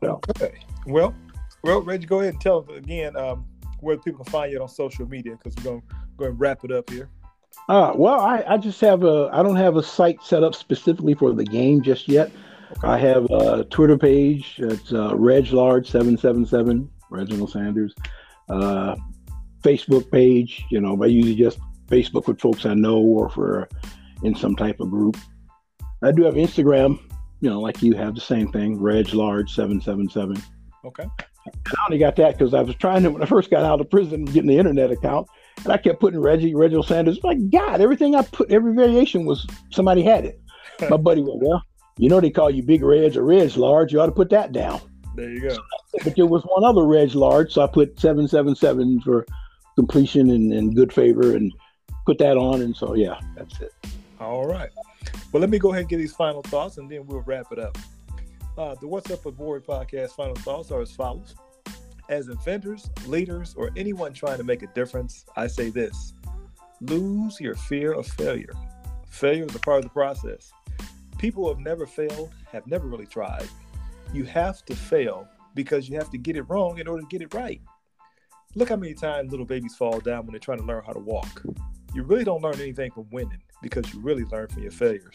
Yeah. 0.02 0.16
Okay. 0.30 0.52
Well, 0.86 1.14
well, 1.62 1.82
Reggie, 1.82 2.06
go 2.06 2.20
ahead 2.20 2.34
and 2.34 2.40
tell 2.40 2.60
us 2.60 2.66
again 2.76 3.16
um, 3.16 3.44
where 3.80 3.96
people 3.98 4.24
can 4.24 4.32
find 4.32 4.52
you 4.52 4.60
on 4.62 4.68
social 4.68 5.06
media 5.06 5.36
because 5.36 5.54
we're 5.56 5.70
going 5.70 5.80
to 5.80 5.86
go 6.16 6.24
and 6.26 6.40
wrap 6.40 6.64
it 6.64 6.72
up 6.72 6.90
here. 6.90 7.10
Uh, 7.68 7.92
well, 7.94 8.20
I, 8.20 8.44
I 8.46 8.56
just 8.56 8.80
have 8.80 9.04
a, 9.04 9.28
I 9.32 9.42
don't 9.42 9.56
have 9.56 9.76
a 9.76 9.82
site 9.82 10.22
set 10.22 10.42
up 10.42 10.54
specifically 10.54 11.14
for 11.14 11.32
the 11.32 11.44
game 11.44 11.82
just 11.82 12.08
yet. 12.08 12.30
I 12.82 12.98
have 12.98 13.26
a 13.30 13.64
Twitter 13.64 13.98
page. 13.98 14.54
It's 14.58 14.92
uh, 14.92 15.16
Reg 15.16 15.52
Large 15.52 15.90
seven 15.90 16.16
seven 16.16 16.46
seven 16.46 16.88
Reginald 17.10 17.50
Sanders. 17.50 17.94
Uh, 18.48 18.94
Facebook 19.62 20.10
page. 20.10 20.64
You 20.70 20.80
know, 20.80 21.00
I 21.02 21.06
usually 21.06 21.34
just 21.34 21.58
Facebook 21.88 22.28
with 22.28 22.40
folks 22.40 22.66
I 22.66 22.74
know 22.74 22.98
or 22.98 23.28
for 23.28 23.68
in 24.22 24.34
some 24.34 24.54
type 24.54 24.80
of 24.80 24.90
group. 24.90 25.16
I 26.02 26.12
do 26.12 26.22
have 26.22 26.34
Instagram. 26.34 27.00
You 27.40 27.50
know, 27.50 27.60
like 27.60 27.82
you 27.82 27.96
have 27.96 28.14
the 28.14 28.20
same 28.20 28.52
thing. 28.52 28.80
Reg 28.80 29.12
Large 29.12 29.52
seven 29.52 29.80
seven 29.80 30.08
seven. 30.08 30.40
Okay. 30.84 31.04
And 31.46 31.74
I 31.78 31.84
only 31.86 31.98
got 31.98 32.16
that 32.16 32.36
because 32.36 32.54
I 32.54 32.62
was 32.62 32.74
trying 32.76 33.02
to 33.04 33.10
when 33.10 33.22
I 33.22 33.26
first 33.26 33.50
got 33.50 33.64
out 33.64 33.80
of 33.80 33.90
prison 33.90 34.24
getting 34.24 34.48
the 34.48 34.58
internet 34.58 34.90
account, 34.90 35.28
and 35.64 35.72
I 35.72 35.76
kept 35.78 36.00
putting 36.00 36.20
Reggie 36.20 36.54
Reginald 36.54 36.86
Sanders. 36.86 37.22
My 37.22 37.34
God, 37.34 37.80
everything 37.80 38.14
I 38.14 38.22
put, 38.22 38.50
every 38.50 38.74
variation 38.74 39.24
was 39.24 39.46
somebody 39.70 40.02
had 40.02 40.24
it. 40.24 40.40
My 40.90 40.96
buddy 40.96 41.22
went, 41.22 41.42
well, 41.42 41.62
you 41.98 42.08
know 42.08 42.20
they 42.20 42.30
call 42.30 42.50
you 42.50 42.62
Big 42.62 42.82
Reg 42.82 43.16
or 43.16 43.24
Reg 43.24 43.56
Large. 43.56 43.92
You 43.92 44.00
ought 44.00 44.06
to 44.06 44.12
put 44.12 44.30
that 44.30 44.52
down. 44.52 44.80
There 45.16 45.28
you 45.28 45.40
go. 45.40 45.56
But 46.04 46.16
there 46.16 46.26
was 46.26 46.42
one 46.44 46.64
other 46.64 46.84
Reg 46.84 47.14
Large, 47.14 47.52
so 47.52 47.62
I 47.62 47.66
put 47.66 47.98
seven 47.98 48.28
seven 48.28 48.54
seven 48.54 49.00
for 49.00 49.26
completion 49.76 50.30
and, 50.30 50.52
and 50.52 50.74
good 50.74 50.92
favor, 50.92 51.34
and 51.36 51.52
put 52.06 52.18
that 52.18 52.36
on. 52.36 52.62
And 52.62 52.74
so 52.74 52.94
yeah, 52.94 53.20
that's 53.36 53.60
it. 53.60 53.72
All 54.20 54.46
right. 54.46 54.70
Well, 55.32 55.40
let 55.40 55.48
me 55.48 55.58
go 55.58 55.70
ahead 55.70 55.80
and 55.80 55.88
get 55.88 55.96
these 55.96 56.14
final 56.14 56.42
thoughts 56.42 56.76
and 56.78 56.90
then 56.90 57.06
we'll 57.06 57.22
wrap 57.22 57.46
it 57.52 57.58
up. 57.58 57.78
Uh, 58.60 58.74
the 58.74 58.86
What's 58.86 59.10
Up 59.10 59.24
with 59.24 59.36
Aboard 59.36 59.64
podcast 59.64 60.10
final 60.10 60.34
thoughts 60.34 60.70
are 60.70 60.82
as 60.82 60.92
follows. 60.92 61.34
As 62.10 62.28
inventors, 62.28 62.90
leaders, 63.06 63.54
or 63.56 63.70
anyone 63.74 64.12
trying 64.12 64.36
to 64.36 64.44
make 64.44 64.62
a 64.62 64.66
difference, 64.74 65.24
I 65.34 65.46
say 65.46 65.70
this 65.70 66.12
lose 66.82 67.40
your 67.40 67.54
fear 67.54 67.94
of 67.94 68.06
failure. 68.06 68.52
Failure 69.08 69.46
is 69.46 69.54
a 69.54 69.60
part 69.60 69.78
of 69.78 69.84
the 69.84 69.88
process. 69.88 70.52
People 71.16 71.44
who 71.44 71.48
have 71.48 71.60
never 71.60 71.86
failed 71.86 72.34
have 72.52 72.66
never 72.66 72.86
really 72.86 73.06
tried. 73.06 73.48
You 74.12 74.24
have 74.24 74.62
to 74.66 74.76
fail 74.76 75.26
because 75.54 75.88
you 75.88 75.96
have 75.96 76.10
to 76.10 76.18
get 76.18 76.36
it 76.36 76.42
wrong 76.42 76.80
in 76.80 76.86
order 76.86 77.00
to 77.00 77.08
get 77.08 77.22
it 77.22 77.32
right. 77.32 77.62
Look 78.56 78.68
how 78.68 78.76
many 78.76 78.92
times 78.92 79.30
little 79.30 79.46
babies 79.46 79.74
fall 79.74 80.00
down 80.00 80.26
when 80.26 80.32
they're 80.32 80.38
trying 80.38 80.58
to 80.58 80.64
learn 80.64 80.84
how 80.84 80.92
to 80.92 81.00
walk. 81.00 81.44
You 81.94 82.02
really 82.02 82.24
don't 82.24 82.42
learn 82.42 82.60
anything 82.60 82.90
from 82.90 83.08
winning 83.10 83.40
because 83.62 83.90
you 83.94 84.00
really 84.00 84.24
learn 84.24 84.48
from 84.48 84.64
your 84.64 84.72
failures. 84.72 85.14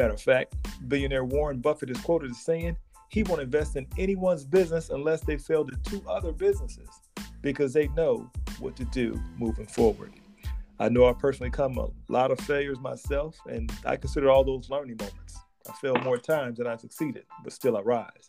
Matter 0.00 0.14
of 0.14 0.22
fact, 0.22 0.54
billionaire 0.88 1.26
Warren 1.26 1.58
Buffett 1.58 1.90
is 1.90 2.00
quoted 2.00 2.30
as 2.30 2.40
saying 2.40 2.74
he 3.10 3.22
won't 3.22 3.42
invest 3.42 3.76
in 3.76 3.86
anyone's 3.98 4.46
business 4.46 4.88
unless 4.88 5.20
they 5.20 5.36
failed 5.36 5.70
at 5.70 5.84
two 5.84 6.02
other 6.08 6.32
businesses 6.32 6.88
because 7.42 7.74
they 7.74 7.88
know 7.88 8.30
what 8.60 8.76
to 8.76 8.86
do 8.86 9.20
moving 9.36 9.66
forward. 9.66 10.14
I 10.78 10.88
know 10.88 11.06
I 11.06 11.12
personally 11.12 11.50
come 11.50 11.76
a 11.76 11.88
lot 12.08 12.30
of 12.30 12.40
failures 12.40 12.80
myself, 12.80 13.38
and 13.46 13.70
I 13.84 13.96
consider 13.96 14.30
all 14.30 14.42
those 14.42 14.70
learning 14.70 14.96
moments. 14.98 15.36
I 15.68 15.74
failed 15.74 16.02
more 16.02 16.16
times 16.16 16.56
than 16.56 16.66
I 16.66 16.76
succeeded, 16.76 17.26
but 17.44 17.52
still 17.52 17.76
I 17.76 17.82
rise. 17.82 18.26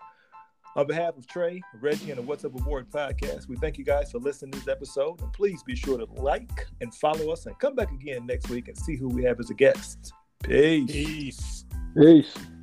On 0.75 0.85
behalf 0.85 1.15
of 1.15 1.25
Trey, 1.25 1.61
Reggie, 1.79 2.11
and 2.11 2.17
the 2.17 2.23
What's 2.23 2.43
Up 2.43 2.53
Award 2.59 2.89
podcast, 2.89 3.47
we 3.47 3.55
thank 3.55 3.77
you 3.77 3.85
guys 3.85 4.11
for 4.11 4.19
listening 4.19 4.51
to 4.51 4.59
this 4.59 4.67
episode. 4.67 5.21
And 5.21 5.31
please 5.31 5.63
be 5.63 5.77
sure 5.77 5.97
to 5.97 6.05
like 6.21 6.67
and 6.81 6.93
follow 6.95 7.31
us 7.31 7.45
and 7.45 7.57
come 7.59 7.75
back 7.75 7.93
again 7.93 8.25
next 8.25 8.49
week 8.49 8.67
and 8.67 8.77
see 8.77 8.97
who 8.97 9.07
we 9.07 9.23
have 9.23 9.39
as 9.39 9.49
a 9.49 9.53
guest. 9.53 10.11
Peace. 10.43 10.85
Peace. 10.91 11.65
Peace. 11.95 12.60